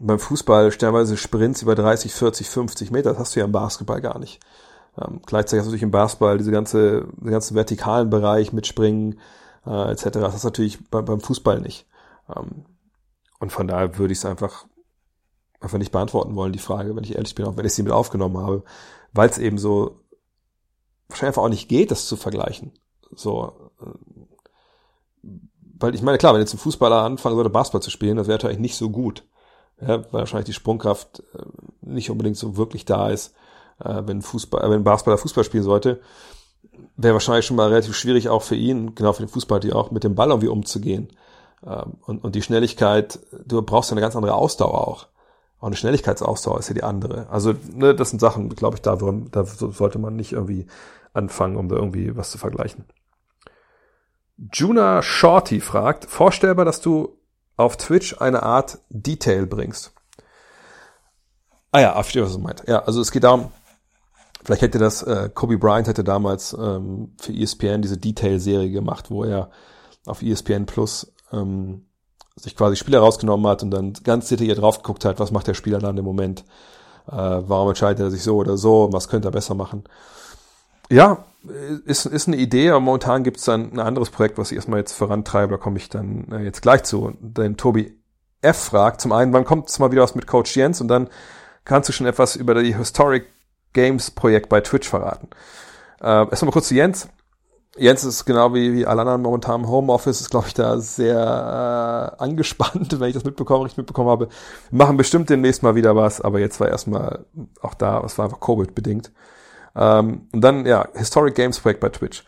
beim 0.00 0.18
Fußball 0.18 0.70
stellenweise 0.70 1.16
Sprints 1.16 1.62
über 1.62 1.74
30, 1.74 2.12
40, 2.12 2.48
50 2.48 2.90
Meter, 2.90 3.10
das 3.10 3.18
hast 3.18 3.34
du 3.34 3.40
ja 3.40 3.46
im 3.46 3.52
Basketball 3.52 4.00
gar 4.00 4.18
nicht. 4.18 4.40
Ähm, 4.96 5.20
gleichzeitig 5.26 5.60
hast 5.60 5.66
du 5.66 5.70
natürlich 5.70 5.82
im 5.82 5.90
Basketball 5.90 6.38
diese 6.38 6.50
ganze, 6.50 7.06
den 7.16 7.30
ganzen 7.30 7.54
vertikalen 7.54 8.10
Bereich 8.10 8.52
mit 8.52 8.66
Springen 8.66 9.18
äh, 9.66 9.90
etc. 9.90 10.04
Das 10.04 10.34
hast 10.34 10.44
du 10.44 10.48
natürlich 10.48 10.88
bei, 10.90 11.02
beim 11.02 11.20
Fußball 11.20 11.60
nicht. 11.60 11.86
Ähm, 12.34 12.64
und 13.40 13.50
von 13.50 13.66
daher 13.66 13.98
würde 13.98 14.12
ich 14.12 14.18
es 14.18 14.24
einfach 14.24 14.66
einfach 15.60 15.78
nicht 15.78 15.92
beantworten 15.92 16.36
wollen, 16.36 16.52
die 16.52 16.58
Frage, 16.58 16.94
wenn 16.94 17.04
ich 17.04 17.16
ehrlich 17.16 17.34
bin, 17.34 17.44
auch 17.46 17.56
wenn 17.56 17.66
ich 17.66 17.74
sie 17.74 17.82
mit 17.82 17.92
aufgenommen 17.92 18.38
habe, 18.38 18.62
weil 19.12 19.28
es 19.28 19.38
eben 19.38 19.58
so 19.58 20.00
wahrscheinlich 21.08 21.30
einfach 21.30 21.42
auch 21.42 21.48
nicht 21.48 21.68
geht, 21.68 21.90
das 21.90 22.06
zu 22.06 22.16
vergleichen. 22.16 22.72
So, 23.14 23.72
äh, 23.80 24.17
weil 25.78 25.94
ich 25.94 26.02
meine, 26.02 26.18
klar, 26.18 26.34
wenn 26.34 26.40
jetzt 26.40 26.54
ein 26.54 26.58
Fußballer 26.58 27.02
anfangen 27.02 27.34
sollte, 27.34 27.50
Basketball 27.50 27.82
zu 27.82 27.90
spielen, 27.90 28.16
das 28.16 28.26
wäre 28.26 28.38
natürlich 28.38 28.58
nicht 28.58 28.76
so 28.76 28.90
gut. 28.90 29.24
Ja, 29.80 29.98
weil 30.12 30.20
wahrscheinlich 30.20 30.46
die 30.46 30.52
Sprungkraft 30.52 31.22
äh, 31.34 31.42
nicht 31.82 32.10
unbedingt 32.10 32.36
so 32.36 32.56
wirklich 32.56 32.84
da 32.84 33.10
ist 33.10 33.34
äh, 33.84 34.02
wenn 34.06 34.22
Fußball, 34.22 34.64
äh, 34.64 34.70
wenn 34.70 34.84
Basketballer 34.84 35.18
Fußball 35.18 35.44
spielen 35.44 35.64
sollte, 35.64 36.00
wäre 36.96 37.14
wahrscheinlich 37.14 37.46
schon 37.46 37.56
mal 37.56 37.68
relativ 37.68 37.96
schwierig 37.96 38.28
auch 38.28 38.42
für 38.42 38.56
ihn, 38.56 38.94
genau 38.94 39.12
für 39.12 39.22
den 39.22 39.28
Fußball, 39.28 39.60
die 39.60 39.72
auch 39.72 39.90
mit 39.90 40.04
dem 40.04 40.14
Ball 40.14 40.28
irgendwie 40.28 40.48
umzugehen. 40.48 41.08
Ähm, 41.66 41.94
und, 42.06 42.24
und 42.24 42.34
die 42.34 42.42
Schnelligkeit, 42.42 43.18
du 43.46 43.62
brauchst 43.62 43.90
ja 43.90 43.94
eine 43.94 44.00
ganz 44.00 44.16
andere 44.16 44.34
Ausdauer 44.34 44.86
auch. 44.86 45.06
Auch 45.60 45.66
eine 45.66 45.76
Schnelligkeitsausdauer 45.76 46.58
ist 46.58 46.68
ja 46.68 46.74
die 46.74 46.84
andere. 46.84 47.28
Also, 47.30 47.54
ne, 47.74 47.94
das 47.94 48.10
sind 48.10 48.20
Sachen, 48.20 48.48
glaube 48.50 48.76
ich, 48.76 48.82
da, 48.82 48.96
da 48.96 49.44
sollte 49.44 49.98
man 49.98 50.14
nicht 50.14 50.32
irgendwie 50.32 50.66
anfangen, 51.14 51.56
um 51.56 51.68
da 51.68 51.74
irgendwie 51.74 52.16
was 52.16 52.30
zu 52.30 52.38
vergleichen. 52.38 52.84
Juna 54.52 55.02
Shorty 55.02 55.60
fragt, 55.60 56.06
vorstellbar, 56.06 56.64
dass 56.64 56.80
du 56.80 57.18
auf 57.56 57.76
Twitch 57.76 58.20
eine 58.20 58.42
Art 58.42 58.78
Detail 58.88 59.46
bringst. 59.46 59.92
Ah 61.72 61.80
ja, 61.80 61.92
verstehe, 61.94 62.22
was 62.22 62.32
du 62.32 62.38
meinst. 62.38 62.66
Ja, 62.66 62.80
also 62.84 63.00
es 63.00 63.10
geht 63.10 63.24
darum, 63.24 63.50
Vielleicht 64.44 64.62
hätte 64.62 64.78
das, 64.78 65.02
äh, 65.02 65.28
Kobe 65.34 65.58
Bryant 65.58 65.88
hätte 65.88 66.04
damals 66.04 66.56
ähm, 66.58 67.12
für 67.18 67.34
ESPN 67.34 67.82
diese 67.82 67.98
Detail-Serie 67.98 68.70
gemacht, 68.70 69.10
wo 69.10 69.24
er 69.24 69.50
auf 70.06 70.22
ESPN 70.22 70.64
Plus 70.64 71.12
ähm, 71.32 71.86
sich 72.36 72.56
quasi 72.56 72.76
Spieler 72.76 73.00
rausgenommen 73.00 73.46
hat 73.46 73.62
und 73.62 73.70
dann 73.70 73.92
ganz 74.04 74.28
detailliert 74.28 74.58
drauf 74.58 74.78
geguckt 74.78 75.04
hat, 75.04 75.18
was 75.18 75.32
macht 75.32 75.48
der 75.48 75.54
Spieler 75.54 75.80
dann 75.80 75.98
im 75.98 76.04
Moment, 76.06 76.44
äh, 77.08 77.12
warum 77.12 77.68
entscheidet 77.68 78.00
er 78.00 78.10
sich 78.10 78.22
so 78.22 78.36
oder 78.36 78.56
so, 78.56 78.88
was 78.92 79.08
könnte 79.08 79.28
er 79.28 79.32
besser 79.32 79.54
machen. 79.54 79.84
Ja, 80.90 81.24
ist, 81.84 82.06
ist 82.06 82.28
eine 82.28 82.36
Idee, 82.36 82.70
aber 82.70 82.80
momentan 82.80 83.22
gibt 83.22 83.38
es 83.38 83.44
dann 83.44 83.72
ein 83.72 83.80
anderes 83.80 84.10
Projekt, 84.10 84.38
was 84.38 84.50
ich 84.50 84.56
erstmal 84.56 84.80
jetzt 84.80 84.92
vorantreibe, 84.92 85.52
da 85.52 85.58
komme 85.58 85.78
ich 85.78 85.88
dann 85.88 86.26
äh, 86.32 86.40
jetzt 86.40 86.62
gleich 86.62 86.82
zu. 86.84 87.12
Denn 87.20 87.56
Tobi 87.56 87.96
F. 88.40 88.56
fragt 88.56 89.00
zum 89.00 89.12
einen, 89.12 89.32
wann 89.32 89.44
kommt 89.44 89.68
es 89.68 89.78
mal 89.78 89.90
wieder 89.92 90.02
was 90.02 90.14
mit 90.14 90.26
Coach 90.26 90.56
Jens 90.56 90.80
und 90.80 90.88
dann 90.88 91.08
kannst 91.64 91.88
du 91.88 91.92
schon 91.92 92.06
etwas 92.06 92.36
über 92.36 92.54
die 92.54 92.76
Historic 92.76 93.26
Games 93.72 94.10
Projekt 94.10 94.48
bei 94.48 94.60
Twitch 94.60 94.88
verraten. 94.88 95.28
Äh, 96.00 96.28
erstmal 96.28 96.52
kurz 96.52 96.68
zu 96.68 96.74
Jens. 96.74 97.08
Jens 97.76 98.02
ist 98.02 98.24
genau 98.24 98.54
wie, 98.54 98.72
wie 98.72 98.86
alle 98.86 99.02
anderen 99.02 99.22
momentan 99.22 99.60
im 99.60 99.68
Homeoffice, 99.68 100.20
ist 100.20 100.30
glaube 100.30 100.48
ich 100.48 100.54
da 100.54 100.78
sehr 100.78 102.16
äh, 102.18 102.22
angespannt, 102.22 102.98
wenn 103.00 103.08
ich 103.08 103.14
das 103.14 103.24
mitbekomme, 103.24 103.64
richtig 103.64 103.78
mitbekommen 103.78 104.08
habe. 104.08 104.28
Wir 104.70 104.78
machen 104.78 104.96
bestimmt 104.96 105.30
demnächst 105.30 105.62
mal 105.62 105.74
wieder 105.74 105.94
was, 105.94 106.20
aber 106.20 106.40
jetzt 106.40 106.58
war 106.60 106.68
erstmal 106.68 107.24
auch 107.60 107.74
da, 107.74 108.02
es 108.04 108.18
war 108.18 108.24
einfach 108.24 108.40
Covid-bedingt. 108.40 109.12
Ähm, 109.76 110.28
und 110.32 110.40
dann, 110.40 110.66
ja, 110.66 110.88
Historic 110.94 111.34
Games 111.34 111.60
Projekt 111.60 111.80
bei 111.80 111.88
Twitch. 111.88 112.24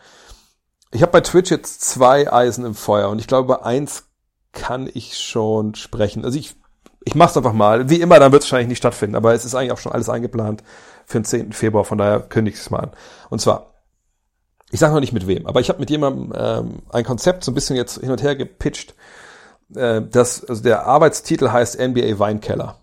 Ich 0.91 1.01
habe 1.01 1.11
bei 1.11 1.21
Twitch 1.21 1.51
jetzt 1.51 1.81
zwei 1.81 2.31
Eisen 2.31 2.65
im 2.65 2.75
Feuer 2.75 3.09
und 3.09 3.19
ich 3.19 3.27
glaube, 3.27 3.45
über 3.45 3.65
eins 3.65 4.09
kann 4.51 4.89
ich 4.93 5.17
schon 5.17 5.75
sprechen. 5.75 6.25
Also 6.25 6.37
ich, 6.37 6.55
ich 7.05 7.15
mach's 7.15 7.37
einfach 7.37 7.53
mal. 7.53 7.89
Wie 7.89 8.01
immer, 8.01 8.19
dann 8.19 8.31
wird 8.31 8.43
es 8.43 8.47
wahrscheinlich 8.47 8.69
nicht 8.69 8.77
stattfinden, 8.77 9.15
aber 9.15 9.33
es 9.33 9.45
ist 9.45 9.55
eigentlich 9.55 9.71
auch 9.71 9.77
schon 9.77 9.93
alles 9.93 10.09
eingeplant 10.09 10.63
für 11.05 11.19
den 11.19 11.25
10. 11.25 11.53
Februar, 11.53 11.85
von 11.85 11.97
daher 11.97 12.19
kündige 12.19 12.55
ich 12.55 12.61
es 12.61 12.69
mal 12.69 12.79
an. 12.79 12.91
Und 13.29 13.39
zwar, 13.39 13.73
ich 14.71 14.79
sage 14.79 14.93
noch 14.93 14.99
nicht 14.99 15.13
mit 15.13 15.27
wem, 15.27 15.47
aber 15.47 15.61
ich 15.61 15.69
habe 15.69 15.79
mit 15.79 15.89
jemandem 15.89 16.33
ähm, 16.35 16.81
ein 16.89 17.05
Konzept 17.05 17.43
so 17.43 17.51
ein 17.51 17.55
bisschen 17.55 17.75
jetzt 17.75 17.99
hin 17.99 18.11
und 18.11 18.21
her 18.21 18.35
gepitcht. 18.35 18.95
Äh, 19.75 20.01
das, 20.01 20.43
also 20.43 20.61
der 20.61 20.85
Arbeitstitel 20.85 21.49
heißt 21.49 21.79
NBA 21.79 22.19
Weinkeller. 22.19 22.80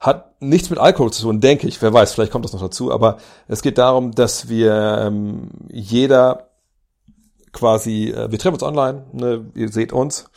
Hat 0.00 0.40
nichts 0.40 0.70
mit 0.70 0.78
Alkohol 0.78 1.12
zu 1.12 1.22
tun, 1.22 1.40
denke 1.40 1.68
ich. 1.68 1.80
Wer 1.82 1.92
weiß, 1.92 2.14
vielleicht 2.14 2.32
kommt 2.32 2.46
das 2.46 2.54
noch 2.54 2.62
dazu. 2.62 2.90
Aber 2.90 3.18
es 3.48 3.62
geht 3.62 3.78
darum, 3.78 4.12
dass 4.12 4.48
wir 4.48 4.98
ähm, 4.98 5.50
jeder 5.68 6.50
quasi, 7.52 8.08
äh, 8.08 8.30
wir 8.30 8.38
treffen 8.38 8.54
uns 8.54 8.62
online, 8.62 9.06
ne, 9.12 9.50
ihr 9.54 9.68
seht 9.68 9.92
uns. 9.92 10.30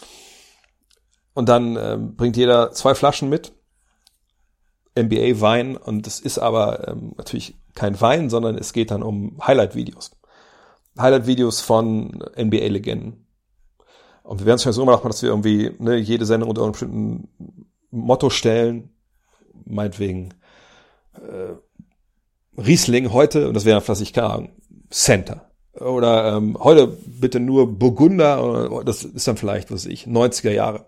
Und 1.34 1.50
dann 1.50 1.78
ähm, 1.78 2.16
bringt 2.16 2.38
jeder 2.38 2.72
zwei 2.72 2.94
Flaschen 2.94 3.30
mit 3.30 3.54
NBA-Wein 4.98 5.78
und 5.78 6.06
es 6.06 6.20
ist 6.20 6.38
aber 6.38 6.88
ähm, 6.88 7.14
natürlich 7.18 7.58
kein 7.74 8.00
Wein, 8.00 8.30
sondern 8.30 8.56
es 8.56 8.74
geht 8.74 8.92
dann 8.92 9.02
um 9.02 9.40
Highlight-Videos. 9.46 10.12
Highlight-Videos 11.00 11.62
von 11.62 12.24
NBA-Legenden. 12.38 13.26
Und 14.22 14.40
wir 14.40 14.46
werden 14.46 14.58
es 14.58 14.64
schon 14.64 14.74
so 14.74 14.86
machen, 14.86 15.08
dass 15.08 15.24
wir 15.24 15.30
irgendwie 15.30 15.72
ne, 15.80 15.96
jede 15.96 16.26
Sendung 16.26 16.50
unter 16.50 16.62
einem 16.62 16.72
bestimmten 16.72 17.28
Motto 17.90 18.30
stellen. 18.30 18.90
Meinetwegen 19.66 20.34
äh, 21.16 21.54
Riesling 22.60 23.12
heute, 23.12 23.48
und 23.48 23.54
das 23.54 23.66
wäre 23.66 23.82
was 23.88 24.02
ich 24.02 24.14
kann, 24.14 24.50
Center. 24.90 25.50
Oder 25.80 26.38
ähm, 26.38 26.58
heute 26.60 26.88
bitte 26.88 27.40
nur 27.40 27.80
Burgunder, 27.80 28.84
das 28.86 29.04
ist 29.04 29.28
dann 29.28 29.38
vielleicht, 29.38 29.72
was 29.72 29.86
ich, 29.86 30.06
90er 30.06 30.52
Jahre. 30.52 30.86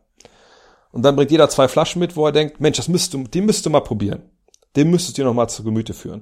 Und 0.92 1.02
dann 1.02 1.16
bringt 1.16 1.32
jeder 1.32 1.50
zwei 1.50 1.68
Flaschen 1.68 2.00
mit, 2.00 2.16
wo 2.16 2.26
er 2.26 2.32
denkt, 2.32 2.62
Mensch, 2.62 2.78
das 2.78 2.88
müsst 2.88 3.14
du, 3.14 3.24
die 3.24 3.42
müsst 3.42 3.66
du 3.66 3.70
mal 3.70 3.82
probieren. 3.82 4.30
Den 4.76 4.92
müsstest 4.92 5.18
du 5.18 5.24
noch 5.24 5.34
mal 5.34 5.48
zu 5.48 5.64
Gemüte 5.64 5.94
führen. 5.94 6.22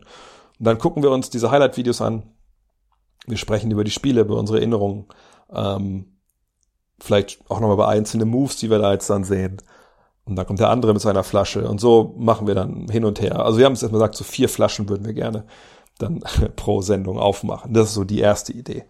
Und 0.59 0.65
dann 0.65 0.77
gucken 0.77 1.03
wir 1.03 1.11
uns 1.11 1.30
diese 1.30 1.51
Highlight-Videos 1.51 2.01
an. 2.01 2.23
Wir 3.27 3.38
sprechen 3.38 3.71
über 3.71 3.84
die 3.84 3.91
Spiele, 3.91 4.21
über 4.21 4.38
unsere 4.38 4.59
Erinnerungen. 4.59 5.07
Ähm, 5.51 6.17
vielleicht 6.99 7.39
auch 7.49 7.59
nochmal 7.59 7.75
über 7.75 7.88
einzelne 7.88 8.25
Moves, 8.25 8.57
die 8.57 8.69
wir 8.69 8.80
da 8.80 8.93
jetzt 8.93 9.09
dann 9.09 9.23
sehen. 9.23 9.57
Und 10.25 10.37
dann 10.37 10.45
kommt 10.45 10.59
der 10.59 10.69
andere 10.69 10.93
mit 10.93 11.01
seiner 11.01 11.23
Flasche. 11.23 11.67
Und 11.67 11.81
so 11.81 12.15
machen 12.17 12.47
wir 12.47 12.55
dann 12.55 12.87
hin 12.89 13.03
und 13.03 13.21
her. 13.21 13.45
Also 13.45 13.57
wir 13.57 13.65
haben 13.65 13.73
es 13.73 13.83
erstmal 13.83 13.99
gesagt, 13.99 14.15
so 14.15 14.23
vier 14.23 14.47
Flaschen 14.47 14.87
würden 14.87 15.05
wir 15.05 15.13
gerne 15.13 15.43
dann 15.99 16.23
pro 16.55 16.81
Sendung 16.81 17.19
aufmachen. 17.19 17.73
Das 17.73 17.89
ist 17.89 17.95
so 17.95 18.03
die 18.03 18.19
erste 18.19 18.53
Idee. 18.53 18.85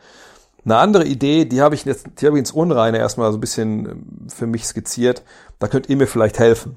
Eine 0.65 0.77
andere 0.77 1.05
Idee, 1.05 1.45
die 1.45 1.61
habe 1.61 1.76
ich 1.76 1.84
jetzt, 1.84 2.07
die 2.19 2.26
habe 2.26 2.38
ich 2.38 2.39
ins 2.39 2.51
Unreine 2.51 2.97
erstmal 2.97 3.31
so 3.31 3.38
ein 3.38 3.41
bisschen 3.41 3.85
ähm, 3.89 4.27
für 4.30 4.47
mich 4.47 4.65
skizziert. 4.65 5.23
Da 5.60 5.68
könnt 5.68 5.89
ihr 5.89 5.97
mir 5.97 6.07
vielleicht 6.07 6.39
helfen. 6.39 6.76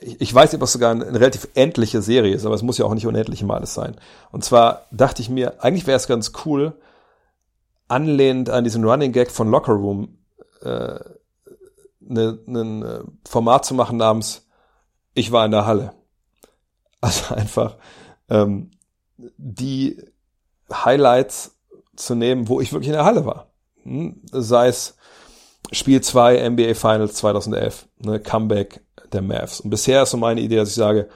Ich, 0.00 0.34
weiß 0.34 0.52
nicht, 0.52 0.62
es 0.62 0.72
sogar 0.72 0.92
eine, 0.92 1.06
eine 1.06 1.20
relativ 1.20 1.48
endliche 1.54 2.00
Serie 2.00 2.34
ist, 2.34 2.46
aber 2.46 2.54
es 2.54 2.62
muss 2.62 2.78
ja 2.78 2.86
auch 2.86 2.94
nicht 2.94 3.06
unendlich 3.06 3.42
immer 3.42 3.54
alles 3.54 3.74
sein. 3.74 3.96
Und 4.32 4.42
zwar 4.42 4.86
dachte 4.90 5.20
ich 5.20 5.28
mir, 5.28 5.62
eigentlich 5.62 5.86
wäre 5.86 5.98
es 5.98 6.06
ganz 6.06 6.32
cool, 6.46 6.72
anlehnend 7.86 8.48
an 8.48 8.64
diesen 8.64 8.84
Running 8.84 9.12
Gag 9.12 9.30
von 9.30 9.50
Locker 9.50 9.74
Room, 9.74 10.16
äh, 10.62 11.00
ne, 12.08 12.38
äh, 12.48 13.28
Format 13.28 13.64
zu 13.64 13.74
machen 13.74 13.96
namens 13.96 14.46
Ich 15.14 15.32
war 15.32 15.44
in 15.44 15.50
der 15.52 15.66
Halle. 15.66 15.92
Also 17.00 17.32
einfach 17.32 17.76
ähm, 18.28 18.72
die 19.36 20.02
Highlights 20.68 21.56
zu 21.94 22.16
nehmen, 22.16 22.48
wo 22.48 22.60
ich 22.60 22.72
wirklich 22.72 22.88
in 22.88 22.94
der 22.94 23.04
Halle 23.04 23.24
war. 23.24 23.52
Hm? 23.84 24.20
Sei 24.32 24.66
es 24.66 24.96
Spiel 25.70 26.00
2 26.00 26.48
NBA 26.48 26.74
Finals 26.74 27.14
2011, 27.14 27.86
ne, 27.98 28.18
Comeback 28.20 28.80
der 29.12 29.22
Mavs. 29.22 29.60
Und 29.60 29.70
bisher 29.70 30.02
ist 30.02 30.10
so 30.10 30.16
meine 30.16 30.40
Idee, 30.40 30.56
dass 30.56 30.70
ich 30.70 30.74
sage, 30.74 31.08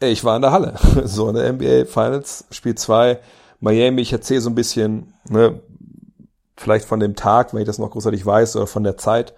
ey, 0.00 0.10
ich 0.10 0.24
war 0.24 0.36
in 0.36 0.42
der 0.42 0.52
Halle. 0.52 0.74
so 1.04 1.28
eine 1.28 1.52
NBA 1.52 1.84
Finals, 1.86 2.44
Spiel 2.50 2.74
2, 2.74 3.18
Miami, 3.60 4.02
ich 4.02 4.12
erzähle 4.12 4.40
so 4.40 4.50
ein 4.50 4.54
bisschen, 4.54 5.14
ne, 5.28 5.60
vielleicht 6.56 6.86
von 6.86 7.00
dem 7.00 7.14
Tag, 7.16 7.52
wenn 7.52 7.60
ich 7.60 7.66
das 7.66 7.78
noch 7.78 7.90
großartig 7.90 8.24
weiß, 8.24 8.56
oder 8.56 8.66
von 8.66 8.84
der 8.84 8.96
Zeit. 8.96 9.34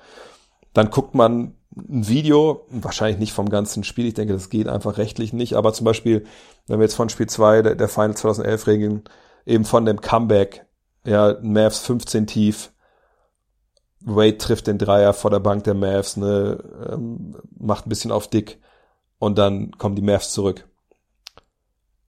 Dann 0.72 0.90
guckt 0.90 1.14
man 1.14 1.54
ein 1.76 2.08
Video, 2.08 2.66
wahrscheinlich 2.70 3.18
nicht 3.18 3.32
vom 3.32 3.48
ganzen 3.48 3.84
Spiel, 3.84 4.06
ich 4.06 4.14
denke, 4.14 4.32
das 4.32 4.50
geht 4.50 4.68
einfach 4.68 4.98
rechtlich 4.98 5.32
nicht, 5.32 5.54
aber 5.54 5.72
zum 5.72 5.84
Beispiel, 5.84 6.26
wenn 6.66 6.78
wir 6.78 6.84
jetzt 6.84 6.94
von 6.94 7.08
Spiel 7.08 7.28
2 7.28 7.62
der, 7.62 7.74
der 7.76 7.88
Final 7.88 8.16
2011 8.16 8.66
regeln, 8.66 9.04
eben 9.46 9.64
von 9.64 9.84
dem 9.84 10.00
Comeback, 10.00 10.66
ja, 11.04 11.36
Mavs 11.42 11.80
15 11.80 12.26
tief, 12.26 12.72
Wade 14.00 14.38
trifft 14.38 14.66
den 14.66 14.78
Dreier 14.78 15.12
vor 15.12 15.30
der 15.30 15.40
Bank 15.40 15.64
der 15.64 15.74
Mavs, 15.74 16.16
ne, 16.16 16.58
ähm, 16.90 17.36
macht 17.58 17.86
ein 17.86 17.90
bisschen 17.90 18.12
auf 18.12 18.28
dick 18.28 18.60
und 19.18 19.38
dann 19.38 19.72
kommen 19.72 19.94
die 19.94 20.02
Mavs 20.02 20.32
zurück. 20.32 20.66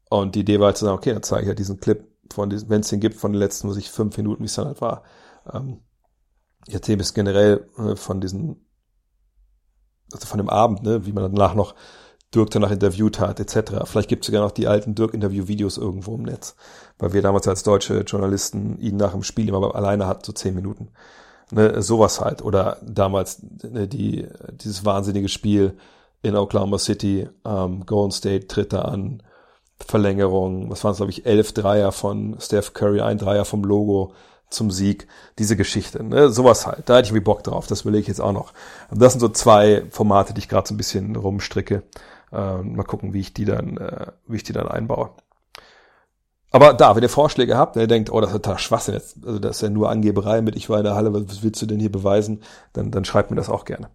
Und 0.09 0.35
die 0.35 0.41
Idee 0.41 0.59
war 0.59 0.67
halt 0.67 0.77
zu 0.77 0.85
sagen, 0.85 0.99
okay, 0.99 1.13
dann 1.13 1.23
zeige 1.23 1.43
ich 1.43 1.49
halt 1.49 1.59
diesen 1.59 1.81
Clip 1.81 2.07
von 2.33 2.51
wenn 2.69 2.81
es 2.81 2.89
den 2.89 3.01
gibt, 3.01 3.17
von 3.17 3.33
den 3.33 3.39
letzten, 3.39 3.69
muss 3.69 3.77
ich 3.77 3.91
fünf 3.91 4.17
Minuten, 4.17 4.43
wie 4.43 4.47
es 4.47 4.55
dann 4.55 4.67
halt 4.67 4.81
war. 4.81 5.03
Ähm, 5.53 5.81
erzähle 6.69 6.99
bis 6.99 7.15
generell 7.15 7.69
äh, 7.79 7.97
von 7.97 8.21
diesen 8.21 8.67
also 10.13 10.27
von 10.27 10.39
dem 10.39 10.51
Abend, 10.51 10.83
ne, 10.83 11.07
wie 11.07 11.13
man 11.13 11.35
danach 11.35 11.55
noch 11.55 11.75
Dirk 12.35 12.51
danach 12.51 12.71
interviewt 12.71 13.21
hat, 13.21 13.41
etc. 13.41 13.85
Vielleicht 13.85 14.09
gibt 14.09 14.25
es 14.25 14.27
sogar 14.27 14.43
noch 14.43 14.53
die 14.53 14.67
alten 14.67 14.95
Dirk-Interview-Videos 14.95 15.77
irgendwo 15.77 16.15
im 16.15 16.23
Netz, 16.23 16.57
weil 16.99 17.13
wir 17.13 17.21
damals 17.21 17.47
als 17.47 17.63
deutsche 17.63 18.01
Journalisten 18.01 18.79
ihn 18.79 18.97
nach 18.97 19.13
dem 19.13 19.23
Spiel 19.23 19.49
immer 19.49 19.75
alleine 19.75 20.07
hatten, 20.07 20.25
so 20.25 20.33
zehn 20.33 20.55
Minuten. 20.55 20.89
Ne, 21.51 21.83
sowas 21.83 22.21
halt. 22.21 22.43
Oder 22.43 22.79
damals 22.83 23.43
ne, 23.63 23.87
die, 23.87 24.27
dieses 24.53 24.87
wahnsinnige 24.87 25.29
Spiel 25.29 25.77
in 26.23 26.37
Oklahoma 26.37 26.79
City, 26.79 27.29
ähm, 27.45 27.85
Golden 27.85 28.13
State 28.13 28.47
tritt 28.47 28.73
da 28.73 28.83
an, 28.83 29.23
Verlängerung, 29.79 30.71
was 30.71 30.85
waren 30.85 30.93
es, 30.93 30.99
glaube 30.99 31.11
ich, 31.11 31.27
elf 31.27 31.53
Dreier 31.53 31.93
von 31.93 32.37
Steph 32.41 32.73
Curry, 32.73 33.01
ein 33.01 33.19
Dreier 33.19 33.45
vom 33.45 33.65
Logo, 33.65 34.15
zum 34.53 34.71
Sieg, 34.71 35.07
diese 35.39 35.57
Geschichte, 35.57 36.03
ne? 36.03 36.31
sowas 36.31 36.67
halt. 36.67 36.89
Da 36.89 36.97
hätte 36.97 37.07
ich 37.07 37.11
irgendwie 37.11 37.25
Bock 37.25 37.43
drauf, 37.43 37.67
das 37.67 37.85
will 37.85 37.95
ich 37.95 38.07
jetzt 38.07 38.21
auch 38.21 38.33
noch. 38.33 38.53
Das 38.91 39.13
sind 39.13 39.21
so 39.21 39.29
zwei 39.29 39.85
Formate, 39.91 40.35
die 40.35 40.41
ich 40.41 40.49
gerade 40.49 40.69
so 40.69 40.75
ein 40.75 40.77
bisschen 40.77 41.17
rumstricke. 41.17 41.83
Äh, 42.33 42.57
mal 42.59 42.85
gucken, 42.85 43.13
wie 43.13 43.21
ich 43.21 43.35
die 43.35 43.45
dann, 43.45 43.77
äh, 43.77 44.07
wie 44.27 44.37
ich 44.37 44.43
die 44.43 44.53
dann 44.53 44.69
einbaue. 44.69 45.11
Aber 46.51 46.75
da, 46.75 46.95
wenn 46.95 47.03
ihr 47.03 47.09
Vorschläge 47.09 47.57
habt, 47.57 47.77
wenn 47.77 47.83
ihr 47.83 47.89
denkt, 47.89 48.13
oh, 48.13 48.21
das 48.21 48.31
ist 48.31 48.37
total 48.37 48.59
Schwachsinn 48.59 48.95
jetzt, 48.95 49.17
also 49.25 49.39
das 49.39 49.57
ist 49.57 49.63
ja 49.63 49.71
nur 49.71 49.91
Angeberei 49.91 50.43
mit, 50.43 50.55
ich 50.55 50.69
war 50.69 50.79
in 50.79 50.85
der 50.85 50.95
Halle, 50.95 51.13
was 51.15 51.43
willst 51.43 51.63
du 51.63 51.67
denn 51.67 51.81
hier 51.81 51.91
beweisen, 51.91 52.43
dann, 52.75 52.91
dann 52.91 53.07
schreibt 53.07 53.31
mir 53.31 53.37
das 53.37 53.49
auch 53.49 53.65
gerne. 53.65 53.89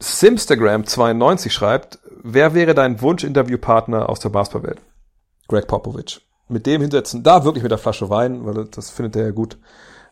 Simstagram92 0.00 1.50
schreibt, 1.50 1.98
wer 2.22 2.54
wäre 2.54 2.74
dein 2.74 3.00
Wunsch-Interviewpartner 3.00 4.08
aus 4.08 4.20
der 4.20 4.30
Basketballwelt? 4.30 4.80
Greg 5.48 5.66
Popovich 5.66 6.25
mit 6.48 6.66
dem 6.66 6.80
hinsetzen, 6.80 7.22
da 7.22 7.44
wirklich 7.44 7.62
mit 7.62 7.70
der 7.72 7.78
Flasche 7.78 8.08
Wein, 8.10 8.44
weil 8.46 8.66
das 8.66 8.90
findet 8.90 9.16
er 9.16 9.24
ja 9.24 9.30
gut. 9.30 9.58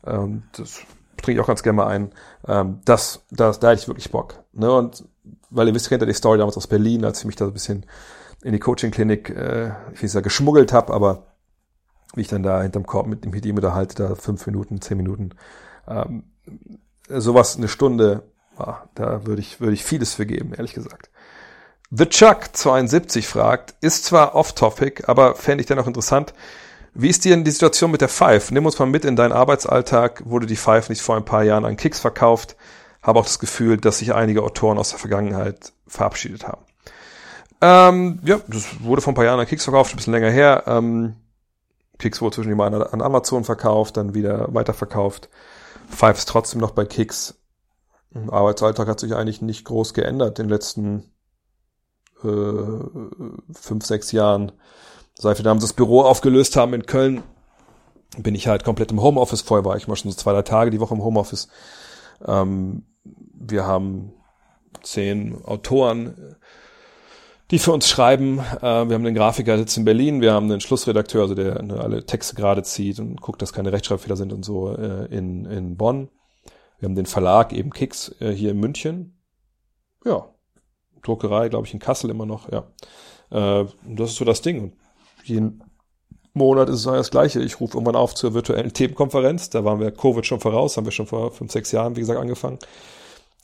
Ähm, 0.07 0.45
das 0.57 0.81
trinke 1.17 1.39
ich 1.39 1.41
auch 1.41 1.47
ganz 1.47 1.63
gerne 1.63 1.77
mal 1.77 1.87
ein. 1.87 2.13
Ähm, 2.47 2.81
das, 2.85 3.25
das, 3.31 3.61
da 3.61 3.71
hätte 3.71 3.83
ich 3.83 3.89
wirklich 3.89 4.11
Bock. 4.11 4.43
Ne? 4.53 4.71
Und 4.73 5.05
weil 5.51 5.69
ihr 5.69 5.75
wisst, 5.75 5.89
kennt 5.89 6.03
ja 6.03 6.07
die 6.07 6.15
Story 6.15 6.39
damals 6.39 6.57
aus 6.57 6.67
Berlin, 6.67 7.05
als 7.05 7.21
ich 7.21 7.25
mich 7.25 7.37
da 7.37 7.47
ein 7.47 7.53
bisschen 7.53 7.87
in 8.43 8.53
die 8.53 8.59
Coaching-Klinik, 8.59 9.31
äh, 9.31 9.73
ich 9.93 10.03
will 10.03 10.09
sagen, 10.09 10.25
geschmuggelt 10.25 10.73
habe, 10.73 10.93
aber 10.93 11.27
wie 12.15 12.21
ich 12.21 12.29
dann 12.29 12.43
da 12.43 12.63
hinterm 12.63 12.87
Korb 12.87 13.07
mit, 13.07 13.25
mit 13.27 13.47
ihm 13.47 13.57
unterhalte, 13.57 13.95
da 13.95 14.15
fünf 14.15 14.47
Minuten, 14.47 14.81
zehn 14.81 14.97
Minuten, 14.97 15.31
ähm, 15.89 16.25
sowas 17.09 17.57
eine 17.57 17.69
Stunde, 17.69 18.25
ah, 18.57 18.83
da 18.95 19.27
würde 19.27 19.41
ich, 19.41 19.61
würde 19.61 19.73
ich 19.73 19.85
vieles 19.85 20.15
für 20.15 20.27
geben, 20.27 20.53
ehrlich 20.55 20.75
gesagt. 20.75 21.11
The 21.97 22.07
Chuck 22.07 22.49
72 22.53 23.29
fragt, 23.29 23.77
ist 23.81 24.05
zwar 24.05 24.35
off-topic, 24.35 25.05
aber 25.07 25.37
fände 25.37 25.63
ich 25.63 25.69
dennoch 25.69 25.87
interessant. 25.87 26.35
Wie 26.93 27.09
ist 27.09 27.25
dir 27.25 27.37
denn 27.37 27.45
die 27.45 27.53
Situation 27.53 27.93
mit 27.93 28.01
der 28.01 28.09
Five? 28.09 28.51
Nimm 28.51 28.67
uns 28.67 28.81
mal 28.81 28.87
mit 28.87 29.05
in 29.05 29.15
deinen 29.15 29.31
Arbeitsalltag. 29.31 30.25
Wurde 30.27 30.47
die 30.47 30.57
Five 30.57 30.89
nicht 30.89 31.03
vor 31.03 31.15
ein 31.15 31.25
paar 31.25 31.45
Jahren 31.45 31.65
an 31.65 31.77
Kicks 31.77 32.01
verkauft? 32.01 32.57
Habe 33.01 33.21
auch 33.21 33.25
das 33.25 33.39
Gefühl, 33.39 33.77
dass 33.77 33.99
sich 33.99 34.13
einige 34.13 34.43
Autoren 34.43 34.77
aus 34.77 34.91
der 34.91 34.99
Vergangenheit 34.99 35.73
verabschiedet 35.87 36.49
haben. 36.49 36.63
Ähm, 37.61 38.19
ja, 38.25 38.41
das 38.49 38.83
wurde 38.83 39.01
vor 39.01 39.13
ein 39.13 39.17
paar 39.17 39.27
Jahren 39.27 39.39
an 39.39 39.47
Kicks 39.47 39.63
verkauft, 39.63 39.93
ein 39.93 39.97
bisschen 39.97 40.15
länger 40.15 40.31
her. 40.31 40.65
Ähm, 40.67 41.15
Kicks 41.99 42.21
wurde 42.21 42.35
zwischendurch 42.35 42.73
mal 42.73 42.89
an 42.89 43.03
Amazon 43.03 43.45
verkauft, 43.45 43.99
dann 43.99 44.15
wieder 44.15 44.53
weiterverkauft. 44.53 45.29
Five 45.89 46.19
ist 46.19 46.29
trotzdem 46.29 46.61
noch 46.61 46.73
bei 46.73 46.87
Kicks. 46.87 47.37
Arbeitsalltag 48.29 48.89
hat 48.89 48.99
sich 48.99 49.15
eigentlich 49.15 49.43
nicht 49.43 49.65
groß 49.65 49.95
geändert 49.95 50.41
in 50.41 50.47
den 50.47 50.51
letzten 50.51 51.14
äh, 52.25 53.53
fünf, 53.53 53.85
sechs 53.85 54.13
Jahren, 54.13 54.53
seit 55.15 55.39
wir 55.39 55.45
damals 55.45 55.65
das 55.65 55.73
Büro 55.73 56.03
aufgelöst 56.03 56.57
haben 56.57 56.75
in 56.75 56.87
Köln, 56.87 57.23
bin 58.19 58.35
ich 58.35 58.47
halt 58.47 58.65
komplett 58.65 58.93
im 58.93 59.03
Homeoffice. 59.03 59.43
Vorher 59.43 59.65
war 59.65 59.77
ich 59.77 59.89
mal 59.89 59.97
schon 59.97 60.11
so 60.11 60.17
zwei, 60.17 60.33
drei 60.33 60.43
Tage 60.43 60.71
die 60.71 60.81
Woche 60.81 60.95
im 60.95 61.03
Homeoffice. 61.03 61.49
Ähm, 62.25 62.85
wir 63.05 63.67
haben 63.67 64.13
zehn 64.83 65.45
Autoren, 65.45 66.37
die 67.51 67.59
für 67.59 67.73
uns 67.73 67.89
schreiben. 67.89 68.39
Äh, 68.39 68.63
wir 68.63 68.95
haben 68.95 69.07
einen 69.07 69.15
Grafiker 69.15 69.59
sitzt 69.59 69.77
in 69.77 69.85
Berlin, 69.85 70.21
wir 70.21 70.33
haben 70.33 70.51
einen 70.51 70.61
Schlussredakteur, 70.61 71.23
also 71.23 71.35
der 71.35 71.63
ne, 71.63 71.79
alle 71.81 72.07
Texte 72.07 72.35
gerade 72.35 72.63
zieht 72.63 72.99
und 72.99 73.21
guckt, 73.21 73.43
dass 73.43 73.53
keine 73.53 73.73
Rechtschreibfehler 73.73 74.17
sind 74.17 74.33
und 74.33 74.45
so 74.45 74.75
äh, 74.77 75.07
in, 75.07 75.45
in 75.45 75.77
Bonn. 75.77 76.09
Wir 76.79 76.89
haben 76.89 76.97
den 76.97 77.07
Verlag 77.07 77.53
eben 77.53 77.71
Kicks 77.71 78.15
äh, 78.21 78.31
hier 78.31 78.51
in 78.51 78.61
München. 78.61 79.21
Ja, 80.05 80.34
Druckerei, 81.05 81.49
glaube 81.49 81.67
ich, 81.67 81.75
in 81.75 81.81
Kassel 81.81 82.11
immer 82.11 82.27
noch, 82.27 82.51
ja. 82.51 82.65
Äh, 83.31 83.67
das 83.87 84.11
ist 84.11 84.17
so 84.17 84.25
das 84.25 84.43
Ding. 84.43 84.63
Und 84.63 84.75
jeden 85.25 85.63
Monat 86.35 86.69
ist 86.69 86.81
es 86.81 86.85
das 86.85 87.11
Gleiche. 87.11 87.41
Ich 87.41 87.61
rufe 87.61 87.75
irgendwann 87.75 87.97
auf 87.97 88.15
zur 88.15 88.35
virtuellen 88.35 88.73
Themenkonferenz. 88.73 89.51
Da 89.51 89.65
waren 89.65 89.81
wir 89.81 89.93
Covid 89.93 90.27
schon 90.27 90.41
voraus, 90.41 90.77
haben 90.77 90.85
wir 90.85 90.93
schon 90.93 91.07
vor 91.07 91.31
fünf, 91.31 91.53
sechs 91.53 91.71
Jahren, 91.73 91.97
wie 91.97 92.01
gesagt, 92.01 92.19
angefangen. 92.19 92.59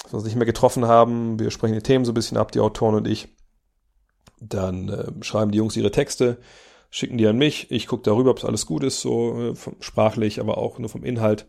Dass 0.02 0.12
wir 0.12 0.16
uns 0.16 0.24
nicht 0.24 0.36
mehr 0.36 0.46
getroffen 0.46 0.86
haben. 0.86 1.38
Wir 1.38 1.50
sprechen 1.50 1.74
die 1.74 1.82
Themen 1.82 2.04
so 2.04 2.12
ein 2.12 2.14
bisschen 2.14 2.36
ab, 2.36 2.52
die 2.52 2.60
Autoren 2.60 2.96
und 2.96 3.06
ich. 3.06 3.28
Dann 4.40 4.88
äh, 4.88 5.24
schreiben 5.24 5.52
die 5.52 5.58
Jungs 5.58 5.76
ihre 5.76 5.90
Texte, 5.90 6.38
schicken 6.90 7.18
die 7.18 7.26
an 7.26 7.38
mich. 7.38 7.70
Ich 7.70 7.86
gucke 7.86 8.02
darüber, 8.02 8.30
ob 8.30 8.38
es 8.38 8.44
alles 8.44 8.66
gut 8.66 8.82
ist, 8.82 9.00
so 9.00 9.52
äh, 9.52 9.54
sprachlich, 9.80 10.40
aber 10.40 10.58
auch 10.58 10.78
nur 10.78 10.88
vom 10.88 11.04
Inhalt. 11.04 11.46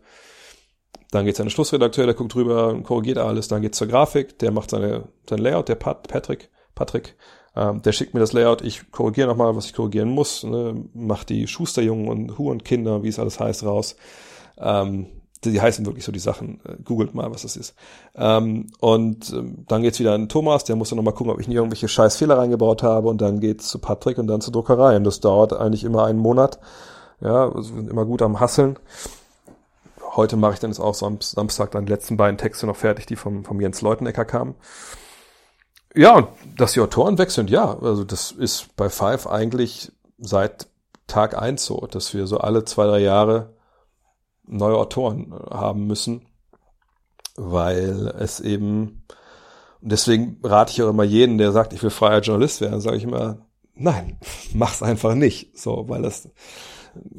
Dann 1.12 1.26
geht's 1.26 1.38
an 1.38 1.46
den 1.46 1.50
Schlussredakteur, 1.50 2.06
der 2.06 2.14
guckt 2.14 2.34
drüber 2.34 2.68
und 2.68 2.84
korrigiert 2.84 3.18
alles. 3.18 3.46
Dann 3.46 3.60
geht's 3.60 3.78
zur 3.78 3.86
Grafik, 3.86 4.38
der 4.38 4.50
macht 4.50 4.70
seine, 4.70 5.04
sein 5.28 5.38
Layout, 5.38 5.68
der 5.68 5.74
Pat, 5.74 6.08
Patrick, 6.08 6.50
Patrick, 6.74 7.14
ähm, 7.54 7.82
der 7.82 7.92
schickt 7.92 8.14
mir 8.14 8.20
das 8.20 8.32
Layout, 8.32 8.62
ich 8.62 8.90
korrigiere 8.90 9.28
nochmal, 9.28 9.54
was 9.54 9.66
ich 9.66 9.74
korrigieren 9.74 10.08
muss, 10.08 10.42
ne, 10.42 10.84
mach 10.94 11.24
die 11.24 11.46
Schusterjungen 11.46 12.08
und 12.08 12.38
Hu 12.38 12.50
und 12.50 12.64
Kinder, 12.64 13.02
wie 13.02 13.08
es 13.08 13.18
alles 13.18 13.38
heißt, 13.38 13.62
raus. 13.64 13.94
Ähm, 14.56 15.06
die 15.44 15.60
heißen 15.60 15.84
wirklich 15.84 16.04
so 16.04 16.12
die 16.12 16.18
Sachen. 16.18 16.60
Äh, 16.64 16.76
googelt 16.82 17.14
mal, 17.14 17.30
was 17.30 17.42
das 17.42 17.56
ist. 17.56 17.74
Ähm, 18.14 18.68
und 18.80 19.30
ähm, 19.34 19.66
dann 19.68 19.82
geht's 19.82 20.00
wieder 20.00 20.14
an 20.14 20.30
Thomas, 20.30 20.64
der 20.64 20.76
muss 20.76 20.88
dann 20.88 20.96
nochmal 20.96 21.14
gucken, 21.14 21.32
ob 21.32 21.40
ich 21.40 21.48
nicht 21.48 21.56
irgendwelche 21.56 21.88
scheiß 21.88 22.16
Fehler 22.16 22.38
reingebaut 22.38 22.82
habe. 22.82 23.08
Und 23.08 23.20
dann 23.20 23.40
geht's 23.40 23.68
zu 23.68 23.80
Patrick 23.80 24.18
und 24.18 24.28
dann 24.28 24.40
zur 24.40 24.52
Druckerei. 24.52 24.96
Und 24.96 25.04
das 25.04 25.20
dauert 25.20 25.52
eigentlich 25.52 25.84
immer 25.84 26.04
einen 26.04 26.20
Monat. 26.20 26.60
Ja, 27.20 27.48
also 27.48 27.74
sind 27.74 27.90
immer 27.90 28.06
gut 28.06 28.22
am 28.22 28.40
Hasseln 28.40 28.78
heute 30.14 30.36
mache 30.36 30.54
ich 30.54 30.58
dann 30.60 30.70
jetzt 30.70 30.80
auch 30.80 30.94
Samstag 30.94 31.70
dann 31.72 31.86
die 31.86 31.92
letzten 31.92 32.16
beiden 32.16 32.38
Texte 32.38 32.66
noch 32.66 32.76
fertig, 32.76 33.06
die 33.06 33.16
vom, 33.16 33.44
vom 33.44 33.60
Jens 33.60 33.80
Leutenecker 33.80 34.24
kamen. 34.24 34.54
Ja, 35.94 36.16
und 36.16 36.28
dass 36.56 36.72
die 36.72 36.80
Autoren 36.80 37.18
wechseln, 37.18 37.48
ja, 37.48 37.78
also 37.78 38.04
das 38.04 38.30
ist 38.32 38.74
bei 38.76 38.88
Five 38.88 39.26
eigentlich 39.26 39.92
seit 40.18 40.68
Tag 41.06 41.36
eins 41.36 41.64
so, 41.64 41.86
dass 41.90 42.14
wir 42.14 42.26
so 42.26 42.38
alle 42.38 42.64
zwei, 42.64 42.86
drei 42.86 43.00
Jahre 43.00 43.54
neue 44.44 44.76
Autoren 44.76 45.34
haben 45.50 45.86
müssen, 45.86 46.26
weil 47.36 48.14
es 48.18 48.40
eben, 48.40 49.04
und 49.80 49.92
deswegen 49.92 50.38
rate 50.42 50.72
ich 50.72 50.82
auch 50.82 50.88
immer 50.90 51.04
jeden, 51.04 51.38
der 51.38 51.52
sagt, 51.52 51.72
ich 51.72 51.82
will 51.82 51.90
freier 51.90 52.20
Journalist 52.20 52.60
werden, 52.60 52.80
sage 52.80 52.96
ich 52.96 53.04
immer, 53.04 53.46
nein, 53.74 54.18
mach's 54.54 54.82
einfach 54.82 55.14
nicht, 55.14 55.58
so, 55.58 55.88
weil 55.88 56.02
das 56.02 56.30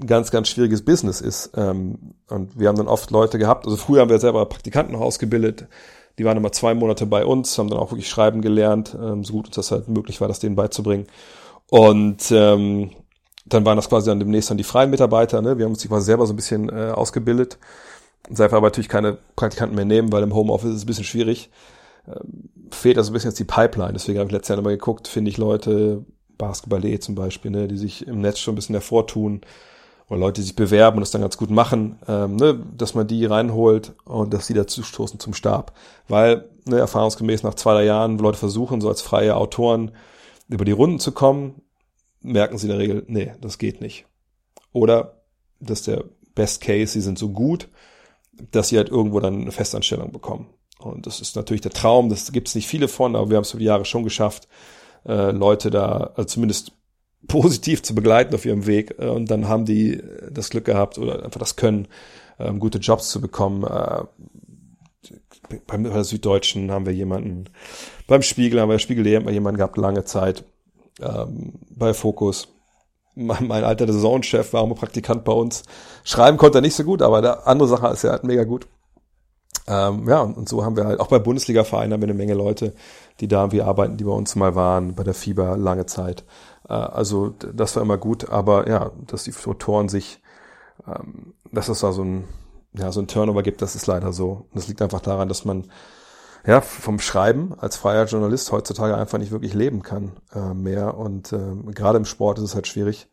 ganz, 0.05 0.31
ganz 0.31 0.49
schwieriges 0.49 0.83
Business 0.83 1.21
ist. 1.21 1.51
Ähm, 1.55 2.15
und 2.29 2.59
wir 2.59 2.67
haben 2.67 2.77
dann 2.77 2.87
oft 2.87 3.11
Leute 3.11 3.37
gehabt, 3.39 3.65
also 3.65 3.77
früher 3.77 4.01
haben 4.01 4.09
wir 4.09 4.19
selber 4.19 4.45
Praktikanten 4.45 4.95
ausgebildet, 4.95 5.67
die 6.19 6.25
waren 6.25 6.37
immer 6.37 6.51
zwei 6.51 6.75
Monate 6.75 7.05
bei 7.05 7.25
uns, 7.25 7.57
haben 7.57 7.69
dann 7.69 7.79
auch 7.79 7.91
wirklich 7.91 8.09
schreiben 8.09 8.41
gelernt, 8.41 8.95
ähm, 8.99 9.23
so 9.23 9.33
gut 9.33 9.47
uns 9.47 9.55
das 9.55 9.71
halt 9.71 9.87
möglich 9.87 10.21
war, 10.21 10.27
das 10.27 10.39
denen 10.39 10.55
beizubringen. 10.55 11.07
Und 11.69 12.31
ähm, 12.31 12.91
dann 13.45 13.65
waren 13.65 13.77
das 13.77 13.89
quasi 13.89 14.09
dann 14.09 14.19
demnächst 14.19 14.49
dann 14.49 14.57
die 14.57 14.63
freien 14.63 14.91
Mitarbeiter. 14.91 15.41
Ne? 15.41 15.57
Wir 15.57 15.65
haben 15.65 15.73
uns 15.73 15.87
quasi 15.87 16.05
selber 16.05 16.27
so 16.27 16.33
ein 16.33 16.35
bisschen 16.35 16.69
äh, 16.69 16.91
ausgebildet. 16.91 17.57
Seitdem 18.29 18.57
aber 18.57 18.67
natürlich 18.67 18.89
keine 18.89 19.17
Praktikanten 19.35 19.75
mehr 19.75 19.85
nehmen, 19.85 20.11
weil 20.11 20.23
im 20.23 20.33
Homeoffice 20.33 20.69
ist 20.69 20.77
es 20.77 20.83
ein 20.83 20.87
bisschen 20.87 21.03
schwierig. 21.03 21.49
Ähm, 22.07 22.49
fehlt 22.71 22.97
also 22.97 23.11
ein 23.11 23.13
bisschen 23.13 23.31
jetzt 23.31 23.39
die 23.39 23.43
Pipeline. 23.43 23.93
Deswegen 23.93 24.19
habe 24.19 24.27
ich 24.27 24.33
letztes 24.33 24.49
Jahr 24.49 24.59
immer 24.59 24.69
geguckt, 24.69 25.07
finde 25.07 25.29
ich 25.29 25.37
Leute, 25.37 26.05
Basketball 26.37 26.99
zum 26.99 27.15
Beispiel, 27.15 27.51
ne, 27.51 27.67
die 27.67 27.77
sich 27.77 28.07
im 28.07 28.21
Netz 28.21 28.39
schon 28.39 28.53
ein 28.53 28.55
bisschen 28.55 28.75
hervortun 28.75 29.41
oder 30.09 30.19
Leute, 30.19 30.41
die 30.41 30.45
sich 30.45 30.55
bewerben 30.55 30.97
und 30.97 31.01
das 31.01 31.11
dann 31.11 31.21
ganz 31.21 31.37
gut 31.37 31.49
machen, 31.49 31.99
ähm, 32.07 32.35
ne, 32.35 32.59
dass 32.77 32.93
man 32.93 33.07
die 33.07 33.25
reinholt 33.25 33.93
und 34.05 34.33
dass 34.33 34.47
die 34.47 34.53
dazu 34.53 34.83
stoßen 34.83 35.19
zum 35.19 35.33
Stab. 35.33 35.73
Weil 36.07 36.49
ne, 36.65 36.77
erfahrungsgemäß 36.77 37.43
nach 37.43 37.55
zwei, 37.55 37.73
drei 37.73 37.85
Jahren 37.85 38.17
Leute 38.17 38.37
versuchen, 38.37 38.81
so 38.81 38.89
als 38.89 39.01
freie 39.01 39.35
Autoren 39.35 39.91
über 40.49 40.65
die 40.65 40.71
Runden 40.71 40.99
zu 40.99 41.11
kommen, 41.11 41.61
merken 42.21 42.57
sie 42.57 42.67
in 42.67 42.71
der 42.71 42.79
Regel, 42.79 43.03
nee, 43.07 43.33
das 43.41 43.57
geht 43.57 43.81
nicht. 43.81 44.05
Oder 44.71 45.23
dass 45.59 45.83
der 45.83 46.03
Best 46.35 46.61
Case, 46.61 46.93
sie 46.93 47.01
sind 47.01 47.19
so 47.19 47.29
gut, 47.29 47.69
dass 48.51 48.69
sie 48.69 48.77
halt 48.77 48.89
irgendwo 48.89 49.19
dann 49.19 49.41
eine 49.41 49.51
Festanstellung 49.51 50.11
bekommen. 50.11 50.47
Und 50.79 51.05
das 51.05 51.21
ist 51.21 51.35
natürlich 51.35 51.61
der 51.61 51.71
Traum, 51.71 52.09
das 52.09 52.31
gibt 52.31 52.47
es 52.47 52.55
nicht 52.55 52.67
viele 52.67 52.87
von, 52.87 53.15
aber 53.15 53.29
wir 53.29 53.37
haben 53.37 53.43
es 53.43 53.51
über 53.51 53.59
die 53.59 53.65
Jahre 53.65 53.85
schon 53.85 54.03
geschafft, 54.03 54.47
äh, 55.05 55.31
Leute 55.31 55.69
da 55.69 56.11
also 56.15 56.25
zumindest 56.25 56.71
positiv 57.27 57.83
zu 57.83 57.95
begleiten 57.95 58.35
auf 58.35 58.45
ihrem 58.45 58.65
Weg. 58.65 58.95
Äh, 58.99 59.07
und 59.07 59.29
dann 59.29 59.47
haben 59.47 59.65
die 59.65 60.01
das 60.31 60.49
Glück 60.49 60.65
gehabt 60.65 60.97
oder 60.97 61.23
einfach 61.23 61.39
das 61.39 61.55
Können, 61.55 61.87
ähm, 62.39 62.59
gute 62.59 62.79
Jobs 62.79 63.09
zu 63.09 63.21
bekommen. 63.21 63.63
Äh, 63.63 64.03
beim, 65.67 65.83
bei 65.83 66.03
Süddeutschen 66.03 66.71
haben 66.71 66.85
wir 66.85 66.93
jemanden, 66.93 67.45
beim 68.07 68.21
Spiegel 68.21 68.59
haben 68.61 68.69
wir 68.69 68.79
Spiegel 68.79 69.15
haben 69.15 69.25
wir 69.25 69.33
jemanden 69.33 69.57
gehabt, 69.57 69.77
lange 69.77 70.05
Zeit. 70.05 70.43
Ähm, 71.01 71.53
bei 71.69 71.93
Fokus. 71.93 72.47
Mein, 73.15 73.47
mein 73.47 73.63
alter 73.63 73.91
Saisonchef 73.91 74.53
war 74.53 74.61
auch 74.61 74.67
mal 74.67 74.75
Praktikant 74.75 75.23
bei 75.23 75.33
uns. 75.33 75.63
Schreiben 76.03 76.37
konnte 76.37 76.59
er 76.59 76.61
nicht 76.61 76.75
so 76.75 76.83
gut, 76.83 77.01
aber 77.01 77.21
der 77.21 77.47
andere 77.47 77.67
Sache 77.67 77.87
ist 77.87 78.03
er 78.03 78.11
halt 78.11 78.23
mega 78.23 78.43
gut. 78.43 78.67
Ähm, 79.67 80.07
ja, 80.09 80.21
und 80.21 80.49
so 80.49 80.65
haben 80.65 80.75
wir 80.75 80.85
halt, 80.85 80.99
auch 80.99 81.07
bei 81.07 81.19
Bundesliga-Vereinen 81.19 81.93
haben 81.93 82.01
wir 82.01 82.09
eine 82.09 82.17
Menge 82.17 82.33
Leute, 82.33 82.73
die 83.19 83.27
da 83.27 83.41
irgendwie 83.41 83.61
arbeiten, 83.61 83.97
die 83.97 84.03
bei 84.03 84.11
uns 84.11 84.35
mal 84.35 84.55
waren, 84.55 84.95
bei 84.95 85.03
der 85.03 85.13
Fieber 85.13 85.57
lange 85.57 85.85
Zeit. 85.85 86.23
Äh, 86.67 86.73
also 86.73 87.29
das 87.29 87.75
war 87.75 87.83
immer 87.83 87.97
gut, 87.97 88.29
aber 88.29 88.67
ja, 88.67 88.91
dass 89.07 89.23
die 89.23 89.33
Autoren 89.45 89.89
sich, 89.89 90.21
ähm, 90.87 91.33
dass 91.51 91.69
es 91.69 91.79
da 91.79 91.91
so 91.91 92.03
ein, 92.03 92.25
ja, 92.73 92.91
so 92.91 93.01
ein 93.01 93.07
Turnover 93.07 93.43
gibt, 93.43 93.61
das 93.61 93.75
ist 93.75 93.87
leider 93.87 94.13
so. 94.13 94.47
Und 94.49 94.55
das 94.55 94.67
liegt 94.67 94.81
einfach 94.81 95.01
daran, 95.01 95.27
dass 95.27 95.45
man 95.45 95.65
ja, 96.45 96.59
vom 96.59 96.99
Schreiben 96.99 97.53
als 97.57 97.77
freier 97.77 98.05
Journalist 98.05 98.51
heutzutage 98.51 98.97
einfach 98.97 99.17
nicht 99.17 99.31
wirklich 99.31 99.53
leben 99.53 99.81
kann 99.81 100.11
äh, 100.33 100.53
mehr. 100.53 100.97
Und 100.97 101.31
äh, 101.31 101.71
gerade 101.71 101.97
im 101.97 102.05
Sport 102.05 102.37
ist 102.37 102.43
es 102.43 102.55
halt 102.55 102.67
schwierig. 102.67 103.09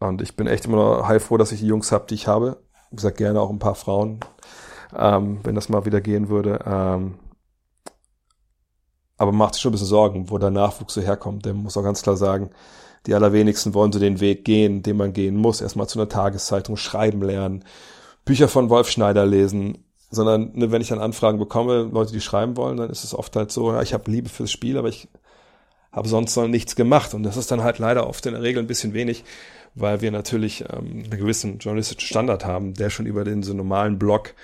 Und 0.00 0.22
ich 0.22 0.36
bin 0.36 0.46
echt 0.46 0.64
immer 0.64 0.76
noch 0.76 1.08
heilfroh, 1.08 1.36
dass 1.36 1.52
ich 1.52 1.60
die 1.60 1.66
Jungs 1.66 1.92
habe, 1.92 2.06
die 2.08 2.14
ich 2.14 2.26
habe. 2.26 2.58
Wie 2.90 2.96
gesagt, 2.96 3.18
gerne 3.18 3.40
auch 3.40 3.50
ein 3.50 3.58
paar 3.58 3.74
Frauen, 3.74 4.20
ähm, 4.96 5.40
wenn 5.42 5.54
das 5.54 5.68
mal 5.68 5.84
wieder 5.84 6.00
gehen 6.00 6.28
würde. 6.30 6.60
Ähm, 6.64 7.16
aber 9.18 9.32
macht 9.32 9.54
sich 9.54 9.62
schon 9.62 9.70
ein 9.70 9.72
bisschen 9.72 9.88
Sorgen, 9.88 10.30
wo 10.30 10.38
der 10.38 10.50
Nachwuchs 10.50 10.94
so 10.94 11.00
herkommt. 11.00 11.44
Der 11.44 11.52
muss 11.52 11.76
auch 11.76 11.82
ganz 11.82 12.02
klar 12.02 12.16
sagen, 12.16 12.50
die 13.06 13.14
allerwenigsten 13.14 13.74
wollen 13.74 13.92
so 13.92 13.98
den 13.98 14.20
Weg 14.20 14.44
gehen, 14.44 14.82
den 14.82 14.96
man 14.96 15.12
gehen 15.12 15.36
muss. 15.36 15.60
Erstmal 15.60 15.88
zu 15.88 15.98
einer 15.98 16.08
Tageszeitung 16.08 16.76
schreiben 16.76 17.22
lernen, 17.22 17.64
Bücher 18.24 18.48
von 18.48 18.70
Wolf 18.70 18.90
Schneider 18.90 19.26
lesen, 19.26 19.84
sondern 20.10 20.52
ne, 20.54 20.70
wenn 20.70 20.82
ich 20.82 20.88
dann 20.88 21.00
Anfragen 21.00 21.38
bekomme, 21.38 21.82
Leute, 21.92 22.12
die 22.12 22.20
schreiben 22.20 22.56
wollen, 22.56 22.76
dann 22.76 22.90
ist 22.90 23.04
es 23.04 23.14
oft 23.14 23.34
halt 23.36 23.50
so, 23.50 23.72
ja, 23.72 23.82
ich 23.82 23.92
habe 23.92 24.10
Liebe 24.10 24.28
fürs 24.28 24.50
Spiel, 24.50 24.78
aber 24.78 24.88
ich 24.88 25.08
habe 25.90 26.08
sonst 26.08 26.36
noch 26.36 26.46
nichts 26.46 26.76
gemacht. 26.76 27.14
Und 27.14 27.24
das 27.24 27.36
ist 27.36 27.50
dann 27.50 27.62
halt 27.62 27.78
leider 27.78 28.06
oft 28.06 28.24
in 28.26 28.34
der 28.34 28.42
Regel 28.42 28.62
ein 28.62 28.66
bisschen 28.66 28.94
wenig, 28.94 29.24
weil 29.74 30.00
wir 30.00 30.10
natürlich 30.10 30.62
ähm, 30.62 31.04
einen 31.04 31.10
gewissen 31.10 31.58
journalistischen 31.58 32.06
Standard 32.06 32.44
haben, 32.44 32.74
der 32.74 32.90
schon 32.90 33.06
über 33.06 33.24
den 33.24 33.42
so 33.42 33.52
normalen 33.52 33.98
Blog, 33.98 34.34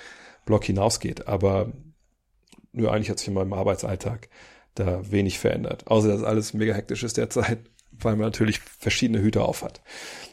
Blog 0.45 0.65
hinausgeht. 0.65 1.27
Aber 1.27 1.71
nur 2.73 2.91
eigentlich 2.91 3.09
hat 3.09 3.19
sich 3.19 3.27
in 3.27 3.33
meinem 3.33 3.53
Arbeitsalltag 3.53 4.29
da 4.75 5.11
wenig 5.11 5.39
verändert. 5.39 5.87
Außer 5.87 6.07
dass 6.07 6.23
alles 6.23 6.53
mega 6.53 6.73
hektisch 6.73 7.03
ist 7.03 7.17
derzeit, 7.17 7.59
weil 7.91 8.15
man 8.15 8.25
natürlich 8.25 8.59
verschiedene 8.59 9.21
Hüte 9.21 9.41
auf 9.41 9.63
hat. 9.63 9.81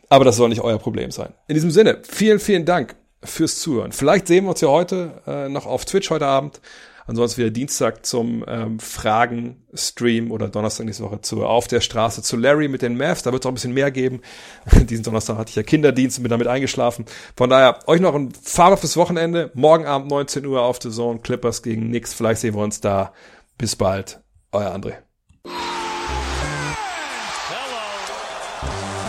Aber 0.08 0.24
das 0.24 0.36
soll 0.36 0.50
nicht 0.50 0.60
euer 0.60 0.78
Problem 0.78 1.10
sein. 1.10 1.32
In 1.48 1.54
diesem 1.54 1.70
Sinne, 1.70 2.02
vielen, 2.02 2.38
vielen 2.38 2.64
Dank 2.64 2.96
fürs 3.24 3.60
Zuhören. 3.60 3.92
Vielleicht 3.92 4.26
sehen 4.26 4.44
wir 4.44 4.50
uns 4.50 4.60
ja 4.60 4.68
heute 4.68 5.22
äh, 5.26 5.48
noch 5.48 5.66
auf 5.66 5.84
Twitch 5.84 6.10
heute 6.10 6.26
Abend. 6.26 6.60
Ansonsten 7.06 7.40
wieder 7.40 7.50
Dienstag 7.50 8.06
zum 8.06 8.44
ähm, 8.46 8.78
Fragen-Stream 8.78 10.30
oder 10.30 10.48
Donnerstag 10.48 10.86
nächste 10.86 11.02
Woche 11.02 11.20
zu 11.20 11.44
Auf 11.44 11.66
der 11.66 11.80
Straße 11.80 12.22
zu 12.22 12.36
Larry 12.36 12.68
mit 12.68 12.82
den 12.82 12.96
Mavs. 12.96 13.22
Da 13.22 13.32
wird 13.32 13.42
es 13.42 13.46
auch 13.46 13.50
ein 13.50 13.54
bisschen 13.54 13.74
mehr 13.74 13.90
geben. 13.90 14.20
Diesen 14.72 15.02
Donnerstag 15.02 15.36
hatte 15.36 15.50
ich 15.50 15.56
ja 15.56 15.62
Kinderdienst 15.62 16.18
und 16.18 16.22
bin 16.22 16.30
damit 16.30 16.46
eingeschlafen. 16.46 17.06
Von 17.36 17.50
daher, 17.50 17.80
euch 17.88 18.00
noch 18.00 18.14
ein 18.14 18.30
farbendes 18.30 18.96
Wochenende. 18.96 19.50
Morgen 19.54 19.86
Abend 19.86 20.10
19 20.10 20.46
Uhr 20.46 20.62
auf 20.62 20.78
The 20.80 20.90
Zone. 20.90 21.20
Clippers 21.20 21.62
gegen 21.62 21.90
Nix. 21.90 22.14
Vielleicht 22.14 22.40
sehen 22.40 22.54
wir 22.54 22.62
uns 22.62 22.80
da. 22.80 23.12
Bis 23.58 23.74
bald. 23.76 24.21
euer 24.52 24.66
André. 24.66 24.98
Hello. 25.44 25.56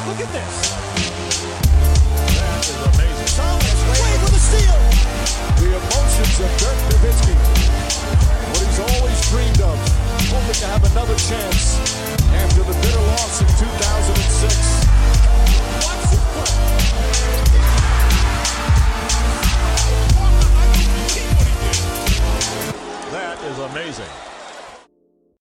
Look 0.07 0.19
at 0.21 0.31
this. 0.31 0.73
The 5.57 5.67
emotions 5.67 6.39
of 6.39 6.51
Dirk 6.59 6.79
Nowitzki. 6.89 7.35
What 8.51 8.63
he's 8.63 8.79
always 8.79 9.19
dreamed 9.29 9.61
of, 9.61 9.77
hoping 10.31 10.59
to 10.59 10.67
have 10.67 10.83
another 10.91 11.15
chance 11.15 11.79
after 12.33 12.63
the 12.63 12.73
bitter 12.81 13.01
loss 13.01 13.41
in 13.41 13.47
2006. 13.47 14.83
That 23.11 23.37
is 23.43 23.59
amazing. 23.59 24.32